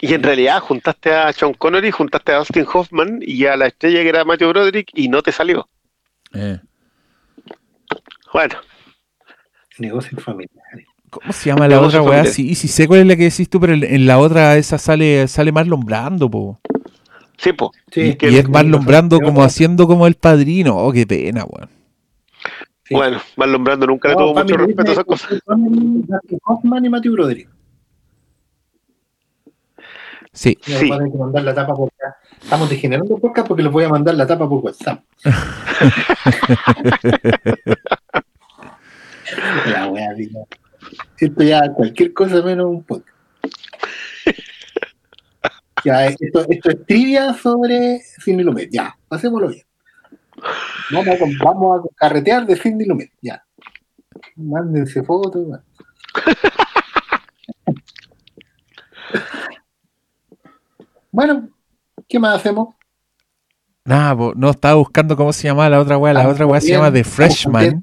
y 0.00 0.14
en 0.14 0.22
realidad 0.22 0.60
juntaste 0.60 1.12
a 1.12 1.32
Sean 1.32 1.54
Connery, 1.54 1.90
juntaste 1.90 2.32
a 2.32 2.38
Dustin 2.38 2.66
Hoffman 2.72 3.20
y 3.20 3.46
a 3.46 3.56
la 3.56 3.66
estrella 3.66 4.02
que 4.02 4.08
era 4.08 4.24
Matthew 4.24 4.48
Broderick 4.48 4.90
y 4.94 5.08
no 5.08 5.22
te 5.22 5.32
salió. 5.32 5.68
Eh. 6.34 6.58
Bueno, 8.32 8.56
Negocios 9.78 10.22
familiares. 10.22 10.86
¿Cómo 11.10 11.32
se 11.32 11.50
llama 11.50 11.68
la 11.68 11.80
otra 11.80 12.02
weá? 12.02 12.24
Sí, 12.24 12.54
sí 12.54 12.68
sé 12.68 12.88
cuál 12.88 13.00
es 13.00 13.06
la 13.06 13.16
que 13.16 13.24
decís 13.24 13.48
tú, 13.48 13.60
pero 13.60 13.74
en, 13.74 14.06
la 14.06 14.18
otra 14.18 14.56
esa 14.56 14.78
sale, 14.78 15.28
sale 15.28 15.52
Marlon 15.52 15.80
Brando, 15.80 16.30
po. 16.30 16.60
sí. 17.36 17.50
Sí, 17.92 18.16
y 18.20 18.36
es 18.36 18.48
Marlon 18.48 18.84
Brando 18.84 19.20
como 19.20 19.42
haciendo 19.42 19.86
como 19.86 20.06
el 20.06 20.14
padrino. 20.14 20.76
Oh, 20.76 20.92
qué 20.92 21.06
pena, 21.06 21.44
weón. 21.44 21.70
Sí. 22.84 22.94
Bueno, 22.94 23.20
Marlon 23.36 23.64
Brando 23.64 23.86
nunca 23.86 24.08
le 24.08 24.14
No, 24.14 24.20
tuvo 24.20 24.34
mucho 24.34 24.56
respeto 24.56 24.90
a 24.90 24.92
esas 24.92 25.04
cosas. 25.04 25.42
Hoffman 26.44 26.84
y 26.84 26.88
Matthew 26.88 27.12
Broderick. 27.12 27.48
Sí. 30.36 30.58
Me 30.68 30.74
Sí. 30.78 30.90
van 30.90 31.02
a 31.02 31.06
mandar 31.16 31.42
la 31.44 31.54
tapa 31.54 31.74
por 31.74 31.88
acá. 31.88 32.14
Estamos 32.42 32.68
degenerando 32.68 33.16
podcast 33.18 33.48
porque 33.48 33.62
les 33.62 33.72
voy 33.72 33.84
a 33.84 33.88
mandar 33.88 34.14
la 34.14 34.26
tapa 34.26 34.46
por 34.46 34.62
WhatsApp. 34.62 35.02
la 39.72 39.86
wea, 39.88 40.12
diga. 40.12 40.40
Esto 41.18 41.42
ya 41.42 41.72
cualquier 41.72 42.12
cosa 42.12 42.42
menos 42.42 42.66
un 42.66 42.84
podcast. 42.84 43.16
Ya, 45.84 46.06
esto, 46.06 46.44
esto 46.48 46.70
es 46.70 46.86
trivia 46.86 47.32
sobre 47.32 48.00
Sidney 48.00 48.44
Lumet. 48.44 48.68
Ya, 48.70 48.94
pasémoslo 49.08 49.48
bien. 49.48 49.64
Vamos 50.90 51.08
a, 51.08 51.44
vamos 51.44 51.80
a 51.80 51.82
carretear 51.96 52.46
de 52.46 52.56
Sidney 52.56 52.86
Lumet. 52.86 53.10
Ya. 53.22 53.42
Mándense 54.36 55.02
fotos. 55.02 55.46
Bueno, 61.16 61.48
¿qué 62.06 62.18
más 62.18 62.36
hacemos? 62.36 62.74
Nada, 63.86 64.14
po, 64.14 64.34
no 64.36 64.50
estaba 64.50 64.74
buscando 64.74 65.16
cómo 65.16 65.32
se 65.32 65.48
llamaba 65.48 65.70
la 65.70 65.80
otra 65.80 65.96
weá. 65.96 66.12
La 66.12 66.20
Estamos 66.20 66.34
otra 66.34 66.46
weá 66.46 66.60
se 66.60 66.68
llama 66.72 66.92
The 66.92 67.04
Freshman. 67.04 67.82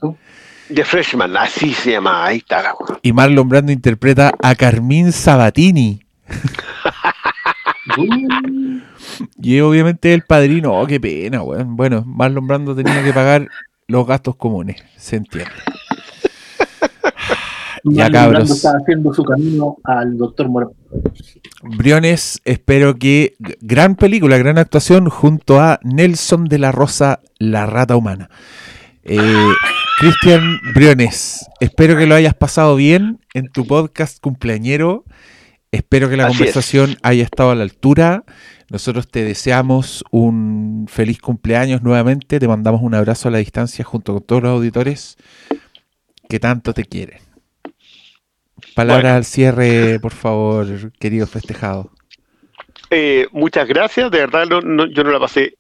The 0.72 0.85
Freshman, 0.85 1.35
así 1.38 1.73
se 1.73 1.93
llama, 1.93 2.27
ahí 2.27 2.38
está 2.38 2.61
la 2.61 2.76
weá. 2.76 2.99
Y 3.01 3.11
Marlon 3.11 3.49
Brando 3.49 3.72
interpreta 3.72 4.35
a 4.39 4.53
Carmín 4.53 5.11
Sabatini. 5.11 5.99
Y 9.41 9.60
obviamente 9.60 10.14
el 10.14 10.23
padrino. 10.23 10.73
Oh, 10.73 10.88
qué 10.88 10.99
pena, 10.99 11.43
weón. 11.43 11.76
Bueno, 11.76 12.03
Marlon 12.05 12.47
Brando 12.47 12.76
tenía 12.76 13.03
que 13.03 13.14
pagar 13.14 13.49
los 13.88 14.07
gastos 14.07 14.35
comunes. 14.35 14.84
Se 14.95 15.18
entiende. 15.18 15.51
Ya, 17.84 18.10
cabros. 18.10 18.49
Está 18.49 18.77
haciendo 18.77 19.14
su 19.14 19.23
camino 19.23 19.77
al 19.84 20.18
doctor 20.18 20.49
Morón. 20.49 20.72
Briones, 21.77 22.41
espero 22.45 22.95
que 22.95 23.35
gran 23.61 23.95
película, 23.95 24.38
gran 24.38 24.57
actuación 24.57 25.10
junto 25.10 25.60
a 25.60 25.80
Nelson 25.84 26.45
de 26.45 26.60
la 26.60 26.72
Rosa, 26.72 27.19
la 27.39 27.65
rata 27.65 27.95
humana. 27.95 28.30
Eh, 29.03 29.19
Cristian 29.99 30.60
Briones, 30.73 31.45
espero 31.60 31.97
que 31.97 32.05
lo 32.05 32.15
hayas 32.15 32.34
pasado 32.34 32.76
bien 32.76 33.19
en 33.34 33.49
tu 33.49 33.65
podcast 33.65 34.19
cumpleañero. 34.22 35.03
Espero 35.72 36.10
que 36.10 36.18
la 36.18 36.27
Así 36.27 36.38
conversación 36.38 36.91
es. 36.91 36.97
haya 37.03 37.23
estado 37.23 37.51
a 37.51 37.55
la 37.55 37.64
altura. 37.64 38.23
Nosotros 38.69 39.07
te 39.10 39.23
deseamos 39.23 40.03
un 40.11 40.85
feliz 40.88 41.19
cumpleaños 41.19 41.81
nuevamente. 41.84 42.39
Te 42.39 42.47
mandamos 42.47 42.81
un 42.81 42.93
abrazo 42.93 43.27
a 43.27 43.31
la 43.31 43.39
distancia 43.39 43.84
junto 43.84 44.14
con 44.14 44.23
todos 44.23 44.43
los 44.43 44.51
auditores 44.51 45.18
que 46.30 46.39
tanto 46.39 46.73
te 46.73 46.85
quieren. 46.85 47.19
Palabras 48.76 49.03
Bueno. 49.03 49.18
al 49.18 49.26
cierre, 49.26 49.99
por 49.99 50.14
favor, 50.14 50.65
querido 50.99 51.27
festejado. 51.27 51.91
Eh, 52.90 53.27
muchas 53.31 53.68
gracias, 53.68 54.10
de 54.11 54.19
verdad 54.19 54.45
no- 54.48 54.61
no- 54.61 54.85
yo 54.85 55.03
no 55.03 55.11
la 55.11 55.19
pasé. 55.19 55.56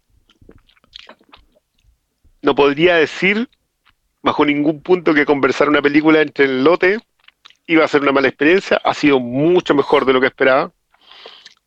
No 2.41 2.55
podría 2.55 2.95
decir 2.95 3.49
bajo 4.21 4.45
ningún 4.45 4.81
punto 4.81 5.13
que 5.13 5.25
conversar 5.25 5.69
una 5.69 5.81
película 5.81 6.21
entre 6.21 6.45
el 6.45 6.63
lote 6.63 6.99
iba 7.67 7.85
a 7.85 7.87
ser 7.87 8.01
una 8.01 8.11
mala 8.11 8.27
experiencia. 8.27 8.79
Ha 8.83 8.93
sido 8.93 9.19
mucho 9.19 9.73
mejor 9.73 10.05
de 10.05 10.13
lo 10.13 10.19
que 10.21 10.27
esperaba. 10.27 10.71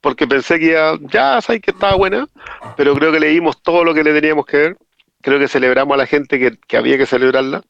Porque 0.01 0.27
pensé 0.27 0.59
que 0.61 0.73
ya, 0.73 0.93
ya 1.11 1.41
sabes 1.41 1.63
que 1.63 1.71
estaba 1.73 1.97
buena, 1.97 2.29
pero 2.77 2.95
creo 2.95 3.11
que 3.11 3.19
leímos 3.19 3.61
todo 3.63 3.83
lo 3.83 3.93
que 3.95 4.05
le 4.05 4.13
teníamos 4.13 4.47
que 4.47 4.57
ver. 4.57 4.77
Creo 5.23 5.39
que 5.39 5.49
celebramos 5.49 5.95
a 5.95 5.99
la 5.99 6.07
gente 6.07 6.39
que, 6.39 6.57
que 6.69 6.77
había 6.77 6.99
que 6.99 7.07
celebrarla. 7.07 7.63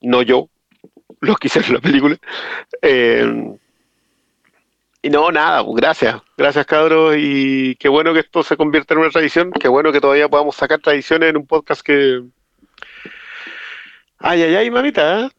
No 0.00 0.22
yo, 0.22 0.48
los 1.20 1.36
que 1.38 1.48
hicieron 1.48 1.74
la 1.74 1.80
película. 1.80 2.16
Eh, 2.82 3.54
y 5.02 5.10
no, 5.10 5.30
nada, 5.30 5.62
pues 5.62 5.76
gracias, 5.76 6.16
gracias 6.36 6.64
cabros 6.64 7.14
y 7.18 7.76
qué 7.76 7.88
bueno 7.88 8.14
que 8.14 8.20
esto 8.20 8.42
se 8.42 8.56
convierta 8.56 8.94
en 8.94 9.00
una 9.00 9.10
tradición, 9.10 9.52
qué 9.52 9.68
bueno 9.68 9.92
que 9.92 10.00
todavía 10.00 10.28
podamos 10.28 10.56
sacar 10.56 10.80
tradiciones 10.80 11.28
en 11.30 11.36
un 11.36 11.46
podcast 11.46 11.82
que... 11.82 12.22
Ay, 14.18 14.42
ay, 14.42 14.54
ay, 14.56 14.70
mamita, 14.70 15.20
¿eh? 15.20 15.30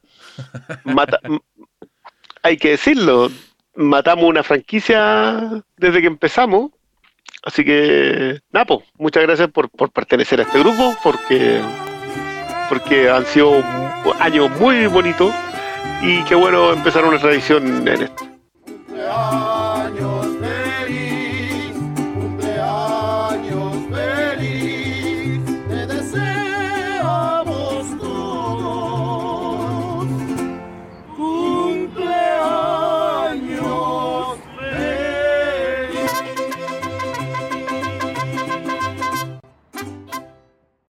Mata- 0.83 1.19
Hay 2.43 2.57
que 2.57 2.71
decirlo, 2.71 3.31
matamos 3.73 4.25
una 4.25 4.43
franquicia 4.43 5.63
desde 5.77 6.01
que 6.01 6.07
empezamos, 6.07 6.69
así 7.41 7.65
que, 7.65 8.39
Napo, 8.51 8.83
muchas 8.99 9.23
gracias 9.23 9.49
por, 9.49 9.71
por 9.71 9.89
pertenecer 9.91 10.39
a 10.41 10.43
este 10.43 10.59
grupo, 10.59 10.95
porque, 11.03 11.59
porque 12.69 13.09
han 13.09 13.25
sido 13.25 13.63
años 14.19 14.51
muy 14.59 14.85
bonitos 14.85 15.33
y 16.07 16.23
qué 16.25 16.35
bueno 16.35 16.71
empezar 16.71 17.03
una 17.03 17.17
tradición 17.17 17.87
en 17.87 18.03
esto. 18.03 18.23